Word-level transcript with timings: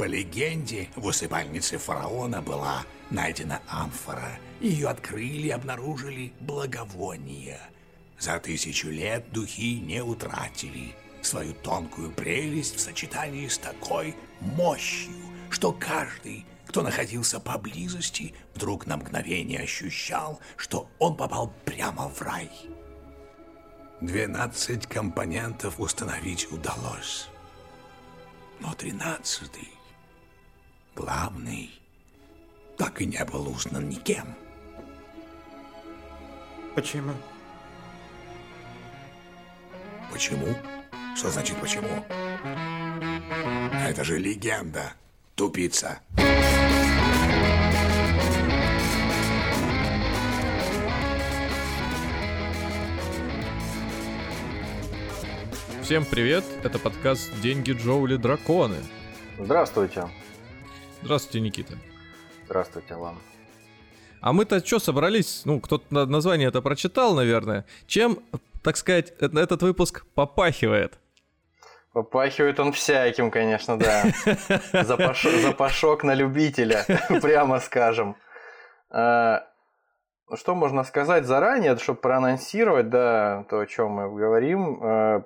По 0.00 0.04
легенде, 0.04 0.88
в 0.96 1.04
усыпальнице 1.04 1.76
фараона 1.76 2.40
была 2.40 2.86
найдена 3.10 3.60
амфора. 3.68 4.38
Ее 4.58 4.88
открыли 4.88 5.48
и 5.48 5.50
обнаружили 5.50 6.32
благовония. 6.40 7.60
За 8.18 8.38
тысячу 8.38 8.88
лет 8.88 9.30
духи 9.30 9.78
не 9.78 10.02
утратили 10.02 10.94
свою 11.20 11.52
тонкую 11.52 12.12
прелесть 12.12 12.76
в 12.76 12.80
сочетании 12.80 13.46
с 13.46 13.58
такой 13.58 14.16
мощью, 14.40 15.12
что 15.50 15.70
каждый, 15.70 16.46
кто 16.66 16.80
находился 16.80 17.38
поблизости, 17.38 18.34
вдруг 18.54 18.86
на 18.86 18.96
мгновение 18.96 19.60
ощущал, 19.60 20.40
что 20.56 20.88
он 20.98 21.14
попал 21.14 21.52
прямо 21.66 22.08
в 22.08 22.22
рай. 22.22 22.50
Двенадцать 24.00 24.86
компонентов 24.86 25.78
установить 25.78 26.50
удалось. 26.50 27.28
Но 28.60 28.72
тринадцатый, 28.72 29.68
главный, 30.94 31.70
так 32.76 33.00
и 33.00 33.06
не 33.06 33.24
был 33.24 33.48
узнан 33.48 33.88
никем. 33.88 34.34
Почему? 36.74 37.12
Почему? 40.12 40.56
Что 41.16 41.30
значит 41.30 41.56
почему? 41.60 42.04
Это 43.86 44.04
же 44.04 44.18
легенда, 44.18 44.92
тупица. 45.34 46.00
Всем 55.82 56.04
привет, 56.04 56.44
это 56.62 56.78
подкаст 56.78 57.28
«Деньги, 57.42 57.72
Джоули, 57.72 58.14
драконы». 58.14 58.76
Здравствуйте. 59.40 60.08
Здравствуйте, 61.02 61.40
Никита. 61.40 61.74
Здравствуйте, 62.44 62.94
Лам. 62.94 63.18
А 64.20 64.32
мы-то 64.32 64.64
что 64.64 64.78
собрались? 64.78 65.42
Ну, 65.46 65.60
кто-то 65.60 66.06
название 66.06 66.48
это 66.48 66.60
прочитал, 66.60 67.14
наверное. 67.14 67.64
Чем, 67.86 68.18
так 68.62 68.76
сказать, 68.76 69.14
э, 69.18 69.28
этот 69.34 69.62
выпуск 69.62 70.04
попахивает? 70.14 70.98
Попахивает 71.92 72.60
он 72.60 72.72
всяким, 72.72 73.30
конечно, 73.30 73.78
да. 73.78 74.04
Запашок, 74.84 75.32
запашок 75.32 76.04
на 76.04 76.14
любителя, 76.14 76.84
прямо 77.22 77.60
скажем. 77.60 78.16
А, 78.90 79.46
что 80.34 80.54
можно 80.54 80.84
сказать 80.84 81.24
заранее, 81.24 81.76
чтобы 81.78 82.00
проанонсировать, 82.00 82.90
да, 82.90 83.44
то, 83.48 83.60
о 83.60 83.66
чем 83.66 83.92
мы 83.92 84.14
говорим. 84.14 84.80
А, 84.82 85.22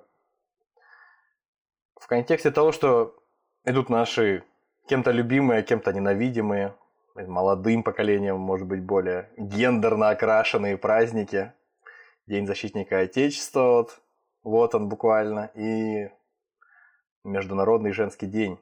в 2.01 2.07
контексте 2.07 2.53
того, 2.53 2.71
что 2.71 3.17
идут 3.65 3.89
наши 3.89 4.45
кем-то 4.89 5.11
любимые, 5.11 5.63
кем-то 5.63 5.93
ненавидимые, 5.93 6.75
молодым 7.15 7.83
поколением, 7.83 8.39
может 8.39 8.67
быть, 8.67 8.83
более 8.83 9.31
гендерно 9.37 10.11
окрашенные 10.11 10.77
праздники. 10.77 11.53
День 12.27 12.47
защитника 12.47 13.01
Отечества, 13.01 13.61
вот, 13.61 14.01
вот 14.43 14.75
он 14.75 14.89
буквально, 14.89 15.51
и 15.55 16.11
Международный 17.23 17.93
женский 17.93 18.27
день. 18.27 18.59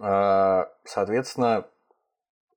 А, 0.00 0.70
соответственно, 0.84 1.66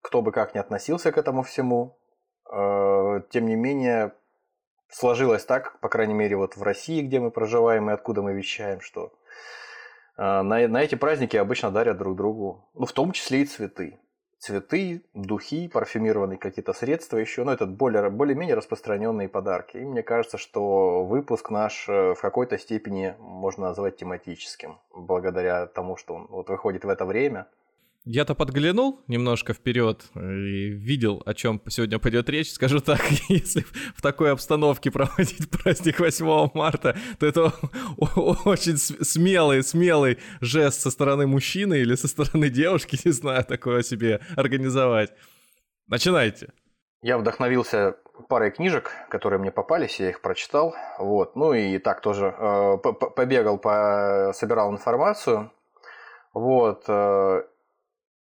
кто 0.01 0.21
бы 0.21 0.31
как 0.31 0.53
ни 0.53 0.59
относился 0.59 1.11
к 1.11 1.17
этому 1.17 1.41
всему, 1.41 1.97
а, 2.45 3.21
тем 3.31 3.47
не 3.47 3.55
менее, 3.55 4.13
сложилось 4.89 5.45
так, 5.45 5.79
по 5.79 5.89
крайней 5.89 6.13
мере, 6.13 6.37
вот 6.37 6.55
в 6.55 6.61
России, 6.61 7.01
где 7.01 7.19
мы 7.19 7.31
проживаем 7.31 7.89
и 7.89 7.93
откуда 7.93 8.21
мы 8.21 8.33
вещаем, 8.33 8.81
что 8.81 9.11
на, 10.17 10.67
на 10.67 10.83
эти 10.83 10.95
праздники 10.95 11.37
обычно 11.37 11.71
дарят 11.71 11.97
друг 11.97 12.15
другу, 12.15 12.65
ну, 12.73 12.85
в 12.85 12.91
том 12.91 13.11
числе 13.11 13.41
и 13.41 13.45
цветы. 13.45 13.99
Цветы, 14.39 15.03
духи, 15.13 15.67
парфюмированные 15.67 16.37
какие-то 16.37 16.73
средства 16.73 17.17
еще, 17.17 17.43
ну, 17.43 17.51
это 17.51 17.65
более, 17.65 18.09
более-менее 18.09 18.55
распространенные 18.55 19.29
подарки. 19.29 19.77
И 19.77 19.85
мне 19.85 20.03
кажется, 20.03 20.37
что 20.37 21.03
выпуск 21.03 21.49
наш 21.49 21.89
э, 21.89 22.13
в 22.13 22.21
какой-то 22.21 22.59
степени 22.59 23.15
можно 23.19 23.67
назвать 23.69 23.97
тематическим, 23.97 24.79
благодаря 24.93 25.65
тому, 25.65 25.97
что 25.97 26.13
он 26.13 26.27
вот 26.29 26.49
выходит 26.49 26.85
в 26.85 26.89
это 26.89 27.05
время– 27.05 27.47
я-то 28.07 28.35
подглянул 28.35 29.01
немножко 29.07 29.53
вперед 29.53 30.05
и 30.15 30.69
видел, 30.69 31.21
о 31.25 31.33
чем 31.33 31.61
сегодня 31.67 31.99
пойдет 31.99 32.29
речь. 32.29 32.53
Скажу 32.53 32.79
так, 32.79 33.01
если 33.29 33.65
в 33.95 34.01
такой 34.01 34.31
обстановке 34.31 34.91
проводить 34.91 35.49
праздник 35.63 35.99
8 35.99 36.51
марта, 36.53 36.95
то 37.19 37.25
это 37.25 37.53
очень 37.97 38.77
смелый, 38.77 39.61
смелый 39.61 40.19
жест 40.39 40.81
со 40.81 40.89
стороны 40.89 41.27
мужчины 41.27 41.79
или 41.79 41.95
со 41.95 42.07
стороны 42.07 42.49
девушки, 42.49 42.97
не 43.03 43.11
знаю, 43.11 43.43
такое 43.43 43.83
себе 43.83 44.21
организовать. 44.37 45.11
Начинайте. 45.87 46.53
Я 47.01 47.17
вдохновился 47.17 47.97
парой 48.29 48.51
книжек, 48.51 48.91
которые 49.09 49.39
мне 49.39 49.51
попались, 49.51 49.99
я 49.99 50.09
их 50.09 50.21
прочитал. 50.21 50.75
Вот. 50.97 51.35
Ну 51.35 51.53
и 51.53 51.77
так 51.77 52.01
тоже 52.01 52.33
э, 52.37 52.77
побегал, 52.77 53.57
по... 53.57 54.31
собирал 54.33 54.71
информацию. 54.71 55.51
Вот. 56.33 56.85
Э, 56.87 57.43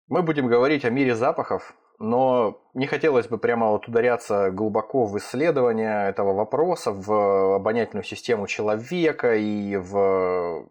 мы 0.08 0.22
будем 0.22 0.46
говорить 0.46 0.84
о 0.84 0.90
мире 0.90 1.14
запахов, 1.14 1.74
но 1.98 2.60
не 2.74 2.86
хотелось 2.86 3.26
бы 3.26 3.38
прямо 3.38 3.70
вот 3.70 3.88
ударяться 3.88 4.50
глубоко 4.50 5.06
в 5.06 5.16
исследование 5.18 6.08
этого 6.08 6.34
вопроса, 6.34 6.92
в 6.92 7.56
обонятельную 7.56 8.04
систему 8.04 8.46
человека 8.46 9.34
и 9.34 9.76
в 9.76 10.68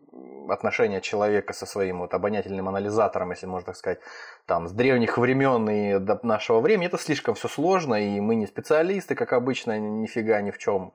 отношения 0.49 1.01
человека 1.01 1.53
со 1.53 1.65
своим 1.65 1.99
вот 1.99 2.13
обонятельным 2.13 2.69
анализатором, 2.69 3.31
если 3.31 3.47
можно 3.47 3.67
так 3.67 3.75
сказать, 3.75 3.99
там, 4.45 4.67
с 4.67 4.71
древних 4.71 5.17
времен 5.17 5.67
и 5.69 5.99
до 5.99 6.19
нашего 6.21 6.59
времени. 6.59 6.87
Это 6.87 6.99
слишком 6.99 7.33
все 7.33 7.47
сложно, 7.47 7.95
и 7.95 8.19
мы 8.19 8.35
не 8.35 8.45
специалисты, 8.45 9.15
как 9.15 9.33
обычно, 9.33 9.79
нифига 9.79 10.41
ни 10.41 10.51
в 10.51 10.59
чем. 10.59 10.93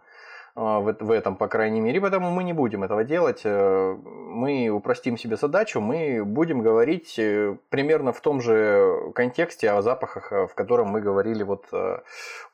А, 0.63 0.79
в, 0.81 0.95
в 1.01 1.11
этом, 1.11 1.37
по 1.37 1.49
крайней 1.49 1.81
мере, 1.81 2.03
поэтому 2.03 2.31
мы 2.31 2.45
не 2.45 2.53
будем 2.53 2.85
этого 2.85 3.03
делать. 3.03 3.41
Э, 3.45 3.97
мы 4.05 4.69
упростим 4.69 5.17
себе 5.17 5.37
задачу, 5.37 5.81
мы 5.81 6.23
будем 6.23 6.61
говорить 6.61 7.19
э, 7.19 7.57
примерно 7.71 8.13
в 8.13 8.21
том 8.21 8.43
же 8.43 9.11
контексте 9.15 9.71
о 9.71 9.81
запахах, 9.81 10.33
э, 10.33 10.47
в 10.47 10.55
котором 10.55 10.89
мы 10.89 11.01
говорили 11.01 11.45
вот 11.45 11.73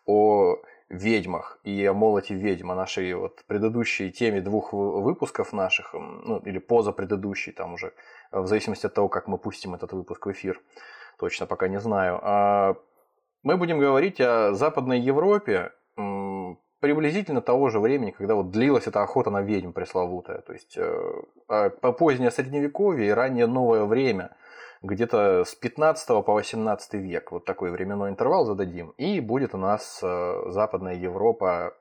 о 0.07 0.57
ведьмах 0.89 1.59
и 1.65 1.85
о 1.85 1.95
молоте 1.95 2.35
ведьм, 2.35 2.71
о 2.71 2.77
нашей 2.77 3.13
вот 3.15 3.45
предыдущей 3.49 4.13
теме 4.13 4.41
двух 4.41 4.73
выпусков 4.73 5.53
наших, 5.53 5.93
ну, 5.93 6.39
или 6.47 6.59
поза 6.59 6.93
предыдущей, 6.93 7.51
там 7.51 7.75
уже, 7.75 7.93
в 8.31 8.47
зависимости 8.47 8.87
от 8.87 8.95
того, 8.95 9.09
как 9.09 9.27
мы 9.27 9.37
пустим 9.37 9.75
этот 9.75 9.93
выпуск 9.93 10.27
в 10.27 10.31
эфир, 10.31 10.61
точно 11.19 11.47
пока 11.47 11.67
не 11.67 11.81
знаю. 11.81 12.21
А 12.23 12.77
мы 13.43 13.57
будем 13.57 13.81
говорить 13.81 14.21
о 14.21 14.55
Западной 14.55 15.01
Европе, 15.01 15.73
приблизительно 16.87 17.41
того 17.41 17.69
же 17.69 17.81
времени, 17.81 18.13
когда 18.13 18.37
вот 18.37 18.53
длилась 18.53 18.87
эта 18.87 19.03
охота 19.03 19.31
на 19.31 19.43
ведьм 19.43 19.73
пресловутая. 19.73 20.41
То 20.43 20.53
есть 20.53 20.79
э, 20.79 21.13
а 21.49 21.71
по 21.71 21.91
позднее 21.91 22.31
средневековье 22.31 23.09
и 23.09 23.11
раннее 23.11 23.47
новое 23.47 23.85
время, 23.85 24.31
где-то 24.83 25.43
с 25.45 25.57
15 25.57 26.25
по 26.25 26.33
18 26.35 26.95
век, 26.95 27.33
вот 27.33 27.45
такой 27.45 27.73
временной 27.73 28.11
интервал 28.11 28.45
зададим, 28.45 28.95
и 28.99 29.19
будет 29.19 29.53
у 29.53 29.59
нас 29.59 29.99
э, 30.01 30.43
Западная 30.51 30.95
Европа 30.95 31.75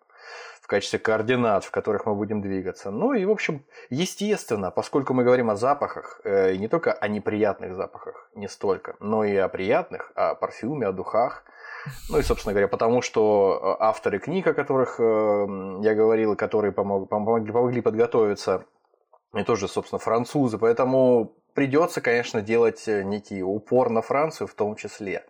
в 0.59 0.65
качестве 0.65 0.97
координат, 0.97 1.63
в 1.63 1.69
которых 1.69 2.07
мы 2.07 2.15
будем 2.15 2.41
двигаться. 2.41 2.89
Ну 2.89 3.13
и, 3.13 3.25
в 3.25 3.29
общем, 3.29 3.63
естественно, 3.91 4.71
поскольку 4.71 5.13
мы 5.13 5.23
говорим 5.23 5.51
о 5.51 5.55
запахах, 5.55 6.19
э, 6.23 6.55
и 6.55 6.57
не 6.57 6.67
только 6.67 6.93
о 6.93 7.07
неприятных 7.07 7.75
запахах, 7.75 8.27
не 8.33 8.47
столько, 8.47 8.95
но 8.99 9.23
и 9.23 9.35
о 9.35 9.49
приятных, 9.49 10.11
о 10.15 10.33
парфюме, 10.33 10.87
о 10.87 10.91
духах– 10.91 11.43
ну 12.09 12.19
и, 12.19 12.23
собственно 12.23 12.53
говоря, 12.53 12.67
потому 12.67 13.01
что 13.01 13.77
э, 13.79 13.83
авторы 13.83 14.19
книг, 14.19 14.47
о 14.47 14.53
которых 14.53 14.99
э, 14.99 15.03
я 15.83 15.95
говорил, 15.95 16.35
которые 16.35 16.71
помог, 16.71 17.09
помогли, 17.09 17.51
помогли 17.51 17.81
подготовиться, 17.81 18.65
и 19.33 19.43
тоже, 19.43 19.67
собственно, 19.67 19.99
французы. 19.99 20.57
Поэтому 20.57 21.35
придется, 21.53 22.01
конечно, 22.01 22.41
делать 22.41 22.87
э, 22.87 23.03
некий 23.03 23.43
упор 23.43 23.89
на 23.89 24.01
Францию 24.01 24.47
в 24.47 24.53
том 24.53 24.75
числе. 24.75 25.25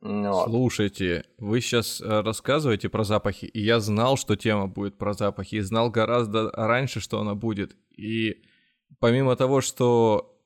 Вот. 0.00 0.48
Слушайте, 0.48 1.24
вы 1.38 1.60
сейчас 1.60 2.00
рассказываете 2.00 2.88
про 2.88 3.02
запахи, 3.02 3.46
и 3.46 3.60
я 3.60 3.80
знал, 3.80 4.16
что 4.16 4.36
тема 4.36 4.66
будет 4.66 4.98
про 4.98 5.14
запахи, 5.14 5.56
и 5.56 5.60
знал 5.60 5.90
гораздо 5.90 6.50
раньше, 6.52 7.00
что 7.00 7.18
она 7.18 7.34
будет. 7.34 7.74
И 7.96 8.42
помимо 9.00 9.36
того, 9.36 9.62
что 9.62 10.36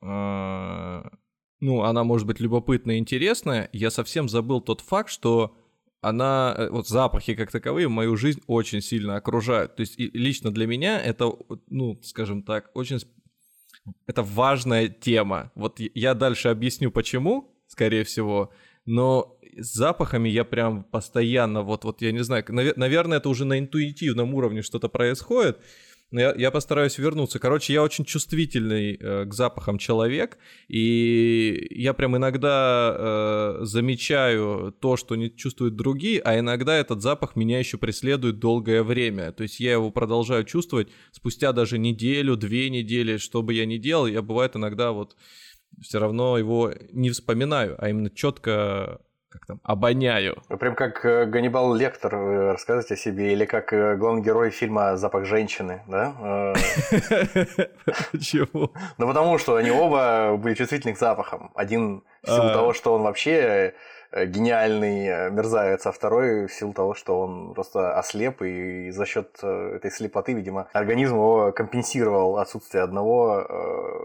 ну, 1.61 1.83
она 1.83 2.03
может 2.03 2.27
быть 2.27 2.39
любопытная 2.39 2.95
и 2.95 2.99
интересная, 2.99 3.69
я 3.71 3.91
совсем 3.91 4.27
забыл 4.27 4.61
тот 4.61 4.81
факт, 4.81 5.09
что 5.09 5.55
она, 6.01 6.55
э, 6.57 6.69
вот 6.69 6.87
запахи 6.87 7.35
как 7.35 7.51
таковые 7.51 7.87
мою 7.87 8.17
жизнь 8.17 8.41
очень 8.47 8.81
сильно 8.81 9.15
окружают. 9.15 9.75
То 9.75 9.81
есть 9.81 9.97
и 9.99 10.09
лично 10.09 10.51
для 10.51 10.65
меня 10.65 10.99
это, 10.99 11.31
ну, 11.67 11.99
скажем 12.03 12.43
так, 12.43 12.71
очень... 12.73 12.99
Это 14.07 14.23
важная 14.23 14.89
тема. 14.89 15.51
Вот 15.55 15.79
я 15.79 16.13
дальше 16.13 16.49
объясню 16.49 16.91
почему, 16.91 17.55
скорее 17.67 18.03
всего, 18.03 18.51
но 18.85 19.37
с 19.57 19.73
запахами 19.73 20.29
я 20.29 20.43
прям 20.43 20.83
постоянно, 20.83 21.61
вот, 21.61 21.83
вот 21.83 22.01
я 22.01 22.11
не 22.11 22.23
знаю, 22.23 22.43
наверное, 22.47 23.17
это 23.17 23.29
уже 23.29 23.45
на 23.45 23.59
интуитивном 23.59 24.33
уровне 24.33 24.61
что-то 24.61 24.87
происходит, 24.87 25.59
Но 26.11 26.19
я, 26.19 26.33
я 26.35 26.51
постараюсь 26.51 26.97
вернуться. 26.97 27.39
Короче, 27.39 27.71
я 27.71 27.81
очень 27.81 28.03
чувствительный 28.03 28.95
э, 28.95 29.25
к 29.25 29.33
запахам 29.33 29.77
человек, 29.77 30.37
и 30.67 31.67
я 31.71 31.93
прям 31.93 32.17
иногда 32.17 32.95
э, 32.97 33.59
замечаю 33.61 34.75
то, 34.79 34.97
что 34.97 35.15
не 35.15 35.33
чувствуют 35.33 35.77
другие, 35.77 36.19
а 36.21 36.37
иногда 36.37 36.75
этот 36.75 37.01
запах 37.01 37.37
меня 37.37 37.59
еще 37.59 37.77
преследует 37.77 38.39
долгое 38.39 38.83
время. 38.83 39.31
То 39.31 39.43
есть 39.43 39.61
я 39.61 39.71
его 39.71 39.89
продолжаю 39.89 40.43
чувствовать 40.43 40.89
спустя 41.11 41.53
даже 41.53 41.77
неделю, 41.77 42.35
две 42.35 42.69
недели, 42.69 43.15
что 43.15 43.41
бы 43.41 43.53
я 43.53 43.65
ни 43.65 43.77
делал, 43.77 44.05
я 44.05 44.21
бывает 44.21 44.57
иногда 44.57 44.91
вот 44.91 45.15
все 45.79 45.99
равно 45.99 46.37
его 46.37 46.73
не 46.91 47.09
вспоминаю, 47.11 47.75
а 47.77 47.89
именно 47.89 48.09
четко 48.09 48.99
как 49.31 49.45
там, 49.45 49.59
обоняю. 49.63 50.41
Прям 50.59 50.75
как 50.75 51.05
э, 51.05 51.25
Ганнибал 51.25 51.73
Лектор 51.73 52.13
э, 52.13 52.51
рассказывать 52.51 52.91
о 52.91 52.95
себе, 52.97 53.31
или 53.31 53.45
как 53.45 53.71
э, 53.71 53.95
главный 53.95 54.21
герой 54.21 54.49
фильма 54.49 54.97
«Запах 54.97 55.25
женщины», 55.25 55.81
да? 55.87 56.53
Почему? 58.11 58.71
Ну, 58.97 59.07
потому 59.07 59.37
что 59.37 59.55
они 59.55 59.71
оба 59.71 60.35
были 60.37 60.53
чувствительны 60.53 60.93
к 60.93 60.99
запахам. 60.99 61.51
Один 61.55 62.03
в 62.23 62.27
силу 62.27 62.47
а. 62.47 62.53
того, 62.53 62.73
что 62.73 62.93
он 62.93 63.03
вообще 63.03 63.73
гениальный 64.13 65.31
мерзавец, 65.31 65.85
а 65.85 65.93
второй 65.93 66.47
в 66.47 66.53
силу 66.53 66.73
того, 66.73 66.93
что 66.93 67.21
он 67.21 67.53
просто 67.53 67.97
ослеп, 67.97 68.41
и 68.41 68.91
за 68.91 69.05
счет 69.05 69.41
этой 69.41 69.89
слепоты, 69.89 70.33
видимо, 70.33 70.67
организм 70.73 71.15
его 71.15 71.53
компенсировал 71.53 72.37
отсутствие 72.37 72.83
одного 72.83 74.00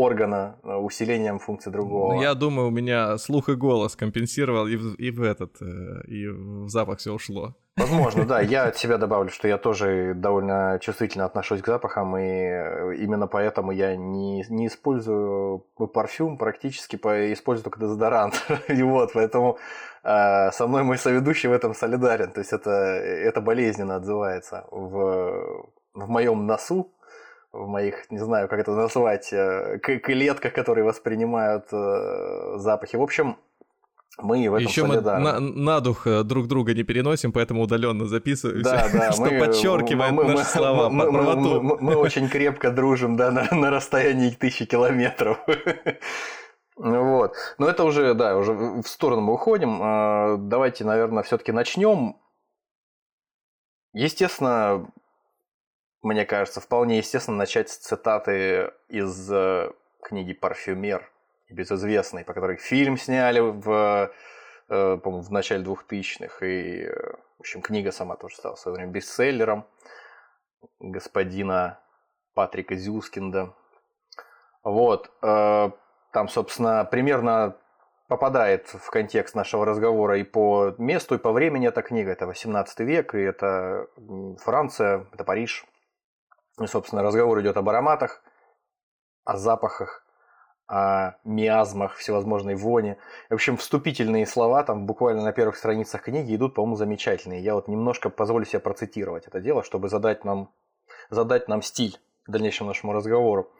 органа 0.00 0.56
усилением 0.62 1.38
функции 1.38 1.70
другого. 1.70 2.14
Ну, 2.14 2.22
я 2.22 2.34
думаю, 2.34 2.68
у 2.68 2.70
меня 2.70 3.18
слух 3.18 3.48
и 3.48 3.54
голос 3.54 3.96
компенсировал, 3.96 4.66
и 4.66 4.76
в, 4.76 4.94
и 4.94 5.10
в 5.10 5.22
этот, 5.22 5.60
и 6.08 6.26
в 6.28 6.68
запах 6.68 6.98
все 6.98 7.12
ушло. 7.12 7.54
Возможно, 7.76 8.24
да. 8.24 8.40
Я 8.56 8.64
от 8.64 8.76
себя 8.76 8.96
добавлю, 8.96 9.30
что 9.30 9.48
я 9.48 9.58
тоже 9.58 10.14
довольно 10.14 10.78
чувствительно 10.80 11.26
отношусь 11.26 11.60
к 11.60 11.66
запахам, 11.66 12.16
и 12.16 12.22
именно 12.22 13.26
поэтому 13.26 13.70
я 13.70 13.96
не, 13.96 14.44
не 14.48 14.66
использую 14.66 15.58
парфюм, 15.92 16.38
практически 16.38 16.96
по, 16.96 17.32
использую 17.32 17.64
только 17.64 17.80
дезодорант. 17.80 18.34
И 18.68 18.82
вот, 18.82 19.10
поэтому 19.12 19.58
э, 20.02 20.50
со 20.52 20.66
мной 20.66 20.84
мой 20.84 20.96
соведущий 20.96 21.50
в 21.50 21.52
этом 21.52 21.74
солидарен. 21.74 22.32
То 22.32 22.40
есть 22.40 22.52
это, 22.52 22.70
это 22.70 23.42
болезненно 23.42 23.96
отзывается 23.96 24.64
в, 24.70 25.66
в 25.92 26.08
моем 26.08 26.46
носу, 26.46 26.95
в 27.56 27.68
моих, 27.68 28.10
не 28.10 28.18
знаю, 28.18 28.48
как 28.48 28.60
это 28.60 28.72
назвать, 28.72 29.32
э, 29.32 29.78
клетках, 29.78 30.52
которые 30.52 30.84
воспринимают 30.84 31.66
э, 31.72 32.58
запахи. 32.58 32.96
В 32.96 33.02
общем, 33.02 33.36
мы 34.18 34.48
в 34.48 34.54
этом 34.54 34.66
Еще 34.66 34.86
солидарны. 34.86 35.24
мы 35.24 35.40
на, 35.40 35.40
на 35.40 35.80
дух 35.80 36.06
э, 36.06 36.22
друг 36.22 36.46
друга 36.46 36.74
не 36.74 36.82
переносим, 36.82 37.32
поэтому 37.32 37.62
удаленно 37.62 38.06
записываемся, 38.06 38.70
да, 38.70 38.88
да, 38.92 39.12
что 39.12 39.22
мы, 39.22 39.38
подчеркивает 39.38 40.12
мы, 40.12 40.24
наши 40.24 40.38
мы, 40.38 40.44
слова 40.44 40.88
мы, 40.88 41.10
мы, 41.10 41.22
мы, 41.22 41.60
мы, 41.60 41.78
мы 41.80 41.96
очень 41.96 42.28
крепко 42.28 42.70
дружим 42.70 43.16
да, 43.16 43.30
на, 43.30 43.48
на 43.52 43.70
расстоянии 43.70 44.30
тысячи 44.30 44.64
километров. 44.66 45.38
Вот. 46.78 47.32
Но 47.56 47.70
это 47.70 47.84
уже, 47.84 48.12
да, 48.12 48.36
уже 48.36 48.52
в 48.52 48.86
сторону 48.86 49.22
мы 49.22 49.32
уходим. 49.32 50.46
Давайте, 50.50 50.84
наверное, 50.84 51.22
все-таки 51.22 51.50
начнем. 51.50 52.16
Естественно, 53.94 54.86
мне 56.06 56.24
кажется, 56.24 56.60
вполне 56.60 56.98
естественно 56.98 57.36
начать 57.36 57.68
с 57.68 57.78
цитаты 57.78 58.70
из 58.88 59.28
э, 59.32 59.72
книги 60.00 60.34
«Парфюмер», 60.34 61.10
безызвестный, 61.50 62.24
по 62.24 62.32
которой 62.32 62.58
фильм 62.58 62.96
сняли 62.96 63.40
в, 63.40 64.12
э, 64.68 64.96
по 64.98 65.10
в 65.10 65.32
начале 65.32 65.64
2000-х. 65.64 66.46
И, 66.46 66.84
э, 66.84 67.12
в 67.38 67.40
общем, 67.40 67.60
книга 67.60 67.90
сама 67.90 68.14
тоже 68.14 68.36
стала 68.36 68.54
в 68.54 68.60
свое 68.60 68.76
время 68.76 68.92
бестселлером 68.92 69.66
господина 70.78 71.80
Патрика 72.34 72.76
Зюскинда. 72.76 73.52
Вот. 74.62 75.10
Там, 75.20 76.28
собственно, 76.28 76.84
примерно 76.84 77.56
попадает 78.08 78.68
в 78.68 78.90
контекст 78.90 79.34
нашего 79.34 79.64
разговора 79.64 80.18
и 80.18 80.24
по 80.24 80.74
месту, 80.78 81.16
и 81.16 81.18
по 81.18 81.32
времени 81.32 81.68
эта 81.68 81.82
книга. 81.82 82.12
Это 82.12 82.26
18 82.26 82.80
век, 82.80 83.14
и 83.14 83.18
это 83.18 83.88
Франция, 84.38 85.06
это 85.12 85.24
Париж. 85.24 85.66
И, 86.60 86.66
собственно, 86.66 87.02
разговор 87.02 87.40
идет 87.40 87.56
об 87.56 87.68
ароматах, 87.68 88.22
о 89.24 89.36
запахах, 89.36 90.06
о 90.68 91.14
миазмах, 91.24 91.96
всевозможной 91.96 92.54
вони. 92.54 92.96
В 93.30 93.34
общем, 93.34 93.56
вступительные 93.56 94.26
слова 94.26 94.62
там 94.62 94.86
буквально 94.86 95.22
на 95.22 95.32
первых 95.32 95.56
страницах 95.56 96.02
книги 96.02 96.34
идут, 96.34 96.54
по-моему, 96.54 96.76
замечательные. 96.76 97.42
Я 97.42 97.54
вот 97.54 97.68
немножко 97.68 98.10
позволю 98.10 98.44
себе 98.46 98.60
процитировать 98.60 99.26
это 99.26 99.40
дело, 99.40 99.62
чтобы 99.62 99.88
задать 99.88 100.24
нам, 100.24 100.50
задать 101.10 101.48
нам 101.48 101.62
стиль 101.62 101.98
дальнейшему 102.26 102.68
нашему 102.68 102.92
разговору. 102.92 103.52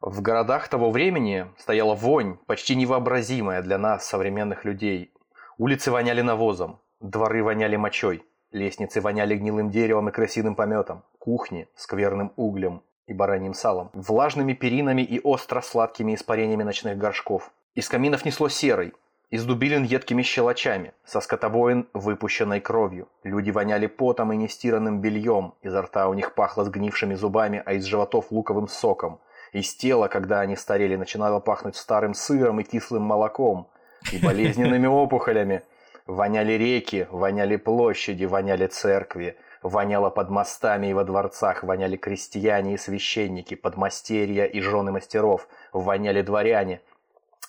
В 0.00 0.20
городах 0.22 0.68
того 0.68 0.90
времени 0.90 1.46
стояла 1.58 1.94
вонь, 1.94 2.38
почти 2.46 2.76
невообразимая 2.76 3.62
для 3.62 3.78
нас, 3.78 4.06
современных 4.06 4.64
людей. 4.64 5.12
Улицы 5.58 5.90
воняли 5.90 6.20
навозом, 6.20 6.80
дворы 7.00 7.42
воняли 7.42 7.76
мочой, 7.76 8.24
лестницы 8.50 9.00
воняли 9.00 9.36
гнилым 9.36 9.70
деревом 9.70 10.08
и 10.08 10.12
крысиным 10.12 10.54
пометом, 10.54 11.04
кухни– 11.18 11.68
скверным 11.76 12.32
углем, 12.36 12.82
и 13.06 13.12
бараньим 13.12 13.54
салом, 13.54 13.90
влажными 13.94 14.52
перинами 14.52 15.02
и 15.02 15.20
остро-сладкими 15.20 16.14
испарениями 16.14 16.62
ночных 16.62 16.98
горшков. 16.98 17.50
Из 17.74 17.88
каминов 17.88 18.24
несло 18.24 18.48
серой, 18.48 18.94
из 19.30 19.44
дубилин 19.44 19.84
едкими 19.84 20.22
щелочами, 20.22 20.94
со 21.04 21.20
скотобоин 21.20 21.86
выпущенной 21.92 22.60
кровью. 22.60 23.08
Люди 23.24 23.50
воняли 23.50 23.86
потом 23.86 24.32
и 24.32 24.36
нестиранным 24.36 25.00
бельем, 25.00 25.54
изо 25.62 25.82
рта 25.82 26.08
у 26.08 26.14
них 26.14 26.34
пахло 26.34 26.64
сгнившими 26.64 27.14
зубами, 27.14 27.62
а 27.64 27.74
из 27.74 27.84
животов 27.84 28.30
луковым 28.30 28.68
соком. 28.68 29.20
Из 29.52 29.74
тела, 29.74 30.08
когда 30.08 30.40
они 30.40 30.56
старели, 30.56 30.96
начинало 30.96 31.40
пахнуть 31.40 31.76
старым 31.76 32.14
сыром 32.14 32.60
и 32.60 32.62
кислым 32.62 33.02
молоком, 33.02 33.68
и 34.12 34.18
болезненными 34.18 34.86
опухолями. 34.86 35.62
Воняли 36.08 36.54
реки, 36.54 37.06
воняли 37.10 37.56
площади, 37.56 38.24
воняли 38.24 38.66
церкви, 38.66 39.36
Воняло 39.62 40.08
под 40.08 40.30
мостами 40.30 40.86
и 40.86 40.94
во 40.94 41.04
дворцах, 41.04 41.64
воняли 41.64 41.96
крестьяне 41.96 42.74
и 42.74 42.78
священники, 42.78 43.54
подмастерья 43.54 44.44
и 44.46 44.60
жены 44.60 44.90
мастеров, 44.90 45.48
воняли 45.72 46.22
дворяне, 46.22 46.80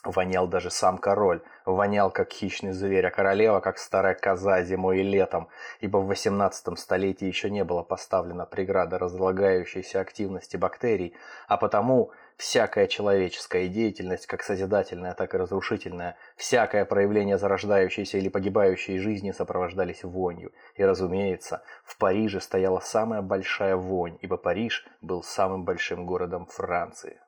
Вонял 0.04 0.48
даже 0.48 0.72
сам 0.72 0.98
король, 0.98 1.42
вонял 1.66 2.10
как 2.10 2.32
хищный 2.32 2.72
зверь, 2.72 3.06
а 3.06 3.12
королева 3.12 3.60
как 3.60 3.78
старая 3.78 4.14
коза 4.14 4.64
зимой 4.64 5.00
и 5.00 5.04
летом, 5.04 5.50
ибо 5.82 5.98
в 5.98 6.08
18 6.08 6.80
столетии 6.80 7.26
еще 7.26 7.50
не 7.50 7.66
было 7.66 7.84
поставлена 7.84 8.46
преграда 8.46 8.98
разлагающейся 8.98 10.00
активности 10.00 10.56
бактерий, 10.56 11.14
а 11.48 11.58
потому 11.58 12.12
всякая 12.40 12.88
человеческая 12.88 13.68
деятельность, 13.68 14.26
как 14.26 14.44
созидательная, 14.44 15.14
так 15.14 15.36
и 15.36 15.38
разрушительная, 15.38 16.16
всякое 16.38 16.86
проявление 16.86 17.38
зарождающейся 17.38 18.18
или 18.18 18.30
погибающей 18.30 18.98
жизни 18.98 19.32
сопровождались 19.32 20.04
вонью. 20.04 20.54
И, 20.76 20.84
разумеется, 20.84 21.62
в 21.84 21.98
Париже 21.98 22.40
стояла 22.40 22.80
самая 22.80 23.22
большая 23.22 23.76
вонь, 23.76 24.18
ибо 24.22 24.38
Париж 24.38 24.88
был 25.02 25.22
самым 25.22 25.66
большим 25.66 26.06
городом 26.06 26.46
Франции. 26.46 27.20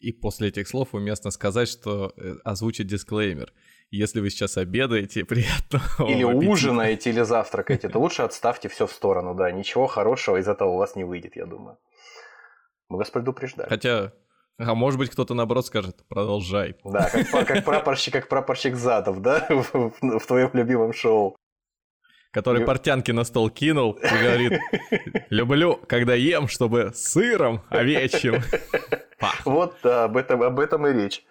И 0.00 0.12
после 0.12 0.48
этих 0.48 0.66
слов 0.66 0.92
уместно 0.92 1.30
сказать, 1.30 1.68
что 1.68 2.12
э, 2.16 2.34
озвучить 2.44 2.88
дисклеймер. 2.88 3.52
Если 3.90 4.20
вы 4.20 4.30
сейчас 4.30 4.56
обедаете, 4.56 5.24
приятного 5.24 6.10
Или 6.10 6.24
аппетита. 6.24 6.50
ужинаете, 6.50 7.10
или 7.10 7.22
завтракаете, 7.22 7.88
то 7.88 8.00
лучше 8.00 8.22
отставьте 8.22 8.68
все 8.68 8.88
в 8.88 8.92
сторону, 8.92 9.34
да. 9.34 9.52
Ничего 9.52 9.86
хорошего 9.86 10.36
из 10.36 10.48
этого 10.48 10.70
у 10.70 10.78
вас 10.78 10.96
не 10.96 11.04
выйдет, 11.04 11.36
я 11.36 11.46
думаю. 11.46 11.78
Мы 12.88 12.98
вас 12.98 13.10
предупреждаем. 13.10 13.68
Хотя, 13.68 14.12
а 14.58 14.74
может 14.74 14.98
быть, 14.98 15.10
кто-то 15.10 15.34
наоборот 15.34 15.66
скажет, 15.66 16.04
продолжай. 16.08 16.76
Да, 16.84 17.10
как, 17.10 17.46
как 17.46 17.64
прапорщик, 17.64 18.12
как 18.12 18.28
прапорщик 18.28 18.76
Задов, 18.76 19.20
да, 19.20 19.46
в, 19.50 19.92
в, 20.00 20.18
в 20.18 20.26
твоем 20.26 20.50
любимом 20.52 20.92
шоу. 20.92 21.36
Который 22.32 22.66
портянки 22.66 23.12
на 23.12 23.24
стол 23.24 23.48
кинул 23.48 23.92
и 23.92 24.08
говорит, 24.08 24.60
люблю, 25.30 25.80
когда 25.88 26.14
ем, 26.14 26.48
чтобы 26.48 26.92
сыром 26.94 27.62
овечьим 27.70 28.42
пах. 29.18 29.46
Вот 29.46 29.76
да, 29.82 30.04
об 30.04 30.18
этом, 30.18 30.42
об 30.42 30.60
этом 30.60 30.86
и 30.86 30.92
речь. 30.92 31.24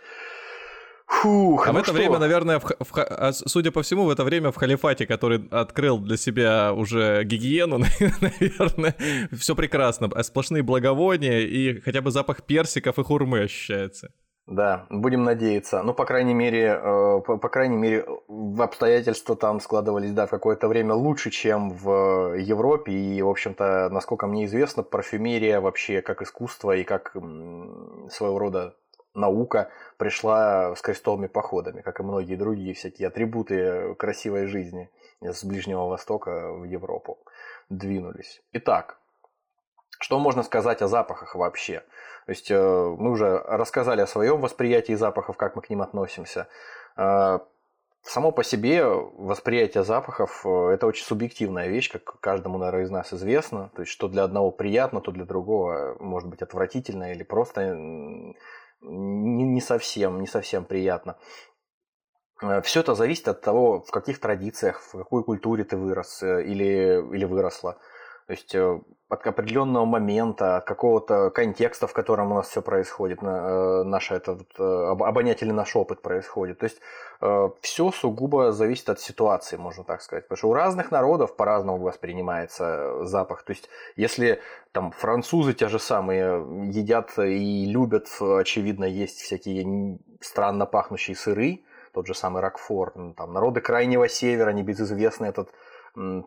Фух, 1.07 1.67
а 1.67 1.71
ну 1.71 1.79
в 1.79 1.81
это 1.81 1.91
что? 1.91 1.93
время, 1.93 2.17
наверное, 2.17 2.59
в, 2.59 2.63
в, 2.63 2.97
а, 2.97 3.31
судя 3.31 3.71
по 3.71 3.83
всему, 3.83 4.05
в 4.05 4.09
это 4.09 4.23
время 4.23 4.51
в 4.51 4.55
халифате, 4.55 5.05
который 5.05 5.47
открыл 5.51 5.99
для 5.99 6.17
себя 6.17 6.73
уже 6.73 7.23
гигиену, 7.23 7.77
наверное, 8.21 8.95
все 9.31 9.55
прекрасно. 9.55 10.09
Сплошные 10.23 10.63
благовония 10.63 11.41
и 11.41 11.79
хотя 11.81 12.01
бы 12.01 12.09
запах 12.09 12.43
персиков 12.43 12.97
и 12.97 13.03
хурмы 13.03 13.41
ощущается. 13.41 14.11
Да, 14.47 14.85
будем 14.91 15.23
надеяться. 15.23 15.81
Ну, 15.81 15.93
по 15.95 16.05
крайней 16.05 16.35
мере, 16.35 16.79
э, 16.79 17.21
по, 17.25 17.37
по 17.37 17.49
крайней 17.49 17.77
мере, 17.77 18.05
обстоятельства 18.59 19.35
там 19.35 19.59
складывались, 19.59 20.11
да, 20.11 20.27
в 20.27 20.29
какое-то 20.29 20.67
время 20.67 20.93
лучше, 20.93 21.31
чем 21.31 21.71
в 21.71 22.35
Европе. 22.37 22.91
И, 22.91 23.21
в 23.23 23.29
общем-то, 23.29 23.89
насколько 23.89 24.27
мне 24.27 24.45
известно, 24.45 24.83
парфюмерия 24.83 25.61
вообще 25.61 26.03
как 26.03 26.21
искусство 26.21 26.75
и 26.75 26.83
как 26.83 27.15
своего 28.11 28.37
рода 28.37 28.75
наука 29.15 29.69
пришла 29.97 30.75
с 30.75 30.81
крестовыми 30.81 31.27
походами, 31.27 31.81
как 31.81 31.99
и 31.99 32.03
многие 32.03 32.35
другие 32.35 32.73
всякие 32.73 33.07
атрибуты 33.07 33.95
красивой 33.95 34.47
жизни 34.47 34.89
с 35.21 35.43
Ближнего 35.43 35.87
Востока 35.87 36.51
в 36.51 36.63
Европу 36.65 37.19
двинулись. 37.69 38.41
Итак, 38.53 38.97
Что 39.99 40.19
можно 40.19 40.43
сказать 40.43 40.81
о 40.81 40.87
запахах 40.87 41.35
вообще? 41.35 41.83
То 42.25 42.31
есть 42.31 42.51
э, 42.51 42.57
мы 42.97 43.11
уже 43.11 43.37
рассказали 43.37 44.01
о 44.01 44.07
своем 44.07 44.41
восприятии 44.41 44.93
запахов, 44.93 45.37
как 45.37 45.55
мы 45.55 45.61
к 45.61 45.69
ним 45.69 45.81
относимся. 45.81 46.47
Э, 46.97 47.39
само 48.01 48.31
по 48.31 48.43
себе 48.43 48.83
восприятие 48.85 49.83
запахов 49.83 50.45
э,– 50.45 50.69
это 50.73 50.87
очень 50.87 51.05
субъективная 51.05 51.67
вещь, 51.67 51.91
как 51.91 52.19
каждому, 52.19 52.57
наверное, 52.57 52.83
из 52.83 52.91
нас 52.91 53.13
известно. 53.13 53.71
То 53.75 53.83
есть, 53.83 53.91
что 53.91 54.07
для 54.07 54.23
одного 54.23 54.51
приятно, 54.51 55.01
то 55.01 55.11
для 55.11 55.25
другого 55.25 55.95
может 55.99 56.29
быть 56.29 56.41
отвратительно 56.41 57.13
или 57.13 57.23
просто 57.23 57.77
не 58.81 59.61
совсем, 59.61 60.19
не 60.19 60.27
совсем 60.27 60.65
приятно. 60.65 61.17
Все 62.63 62.81
это 62.81 62.95
зависит 62.95 63.27
от 63.27 63.41
того, 63.41 63.81
в 63.81 63.91
каких 63.91 64.19
традициях, 64.19 64.81
в 64.81 64.97
какой 64.97 65.23
культуре 65.23 65.63
ты 65.63 65.77
вырос 65.77 66.21
или, 66.21 67.01
или 67.15 67.23
выросла. 67.23 67.79
То 68.27 68.33
есть 68.33 68.53
э, 68.55 68.81
от 69.07 69.27
определенного 69.27 69.85
момента, 69.85 70.57
от 70.57 70.65
какого-то 70.65 71.29
контекста, 71.29 71.85
в 71.87 71.93
котором 71.93 72.31
у 72.31 72.35
нас 72.35 72.47
все 72.49 72.61
происходит, 72.61 73.19
э, 73.21 73.83
наш 73.83 74.11
этот 74.11 74.47
э, 74.57 74.63
обонятельный 74.63 75.53
наш 75.53 75.75
опыт 75.75 76.01
происходит. 76.01 76.59
То 76.59 76.65
есть 76.65 76.79
все 77.61 77.91
сугубо 77.91 78.51
зависит 78.51 78.89
от 78.89 78.99
ситуации, 78.99 79.55
можно 79.55 79.85
так 79.85 80.01
сказать. 80.01 80.25
Потому 80.25 80.37
что 80.37 80.49
у 80.49 80.53
разных 80.53 80.91
народов 80.91 81.35
по-разному 81.37 81.79
воспринимается 81.79 83.05
запах. 83.05 83.43
То 83.43 83.53
есть 83.53 83.69
если 83.95 84.41
там 84.73 84.91
французы 84.91 85.53
те 85.53 85.69
же 85.69 85.79
самые 85.79 86.45
едят 86.69 87.17
и 87.17 87.65
любят, 87.65 88.09
очевидно, 88.19 88.83
есть 88.83 89.21
всякие 89.21 89.97
странно 90.19 90.65
пахнущие 90.65 91.15
сыры, 91.15 91.61
тот 91.93 92.07
же 92.07 92.13
самый 92.13 92.41
Рокфор, 92.41 92.91
там 93.15 93.31
народы 93.31 93.61
Крайнего 93.61 94.09
Севера, 94.09 94.49
небезызвестный 94.49 95.29
этот 95.29 95.51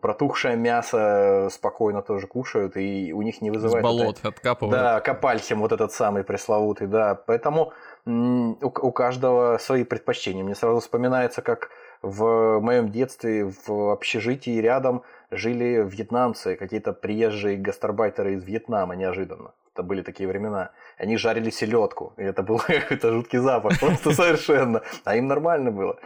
протухшее 0.01 0.55
мясо 0.55 1.47
спокойно 1.51 2.01
тоже 2.01 2.27
кушают, 2.27 2.77
и 2.77 3.13
у 3.13 3.21
них 3.21 3.41
не 3.41 3.51
вызывает... 3.51 3.83
С 3.83 3.87
болот 3.87 4.19
это... 4.19 4.29
откапывают. 4.29 4.79
Да, 4.79 4.99
копальхим 4.99 5.59
вот 5.59 5.71
этот 5.71 5.91
самый 5.91 6.23
пресловутый, 6.23 6.87
да. 6.87 7.15
Поэтому 7.15 7.73
у, 8.05 8.55
у 8.61 8.91
каждого 8.91 9.57
свои 9.57 9.83
предпочтения. 9.83 10.43
Мне 10.43 10.55
сразу 10.55 10.79
вспоминается, 10.79 11.41
как 11.41 11.69
в 12.01 12.59
моем 12.59 12.91
детстве 12.91 13.51
в 13.67 13.91
общежитии 13.91 14.59
рядом 14.59 15.03
жили 15.31 15.85
вьетнамцы, 15.87 16.55
какие-то 16.55 16.93
приезжие 16.93 17.57
гастарбайтеры 17.57 18.33
из 18.33 18.43
Вьетнама 18.43 18.95
неожиданно. 18.95 19.51
Это 19.79 19.87
были 19.87 20.01
такие 20.01 20.27
времена. 20.27 20.71
Они 20.97 21.15
жарили 21.15 21.49
селедку. 21.49 22.11
И 22.17 22.21
это 22.21 22.43
был 22.43 22.61
это 22.67 23.13
жуткий 23.13 23.39
запах, 23.39 23.79
просто 23.79 24.11
совершенно. 24.11 24.81
А 25.05 25.15
им 25.15 25.27
нормально 25.27 25.71
было. 25.71 25.97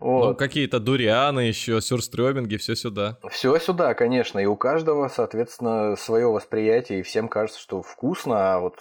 Вот. 0.00 0.30
Ну, 0.30 0.34
какие-то 0.34 0.80
дурианы 0.80 1.40
еще, 1.40 1.80
сюрстрёминги, 1.80 2.56
все 2.56 2.74
сюда. 2.74 3.18
Все 3.30 3.56
сюда, 3.60 3.94
конечно. 3.94 4.40
И 4.40 4.46
у 4.46 4.56
каждого, 4.56 5.06
соответственно, 5.06 5.94
свое 5.94 6.26
восприятие. 6.26 6.98
И 6.98 7.02
всем 7.02 7.28
кажется, 7.28 7.60
что 7.60 7.82
вкусно, 7.82 8.54
а 8.54 8.58
вот 8.58 8.80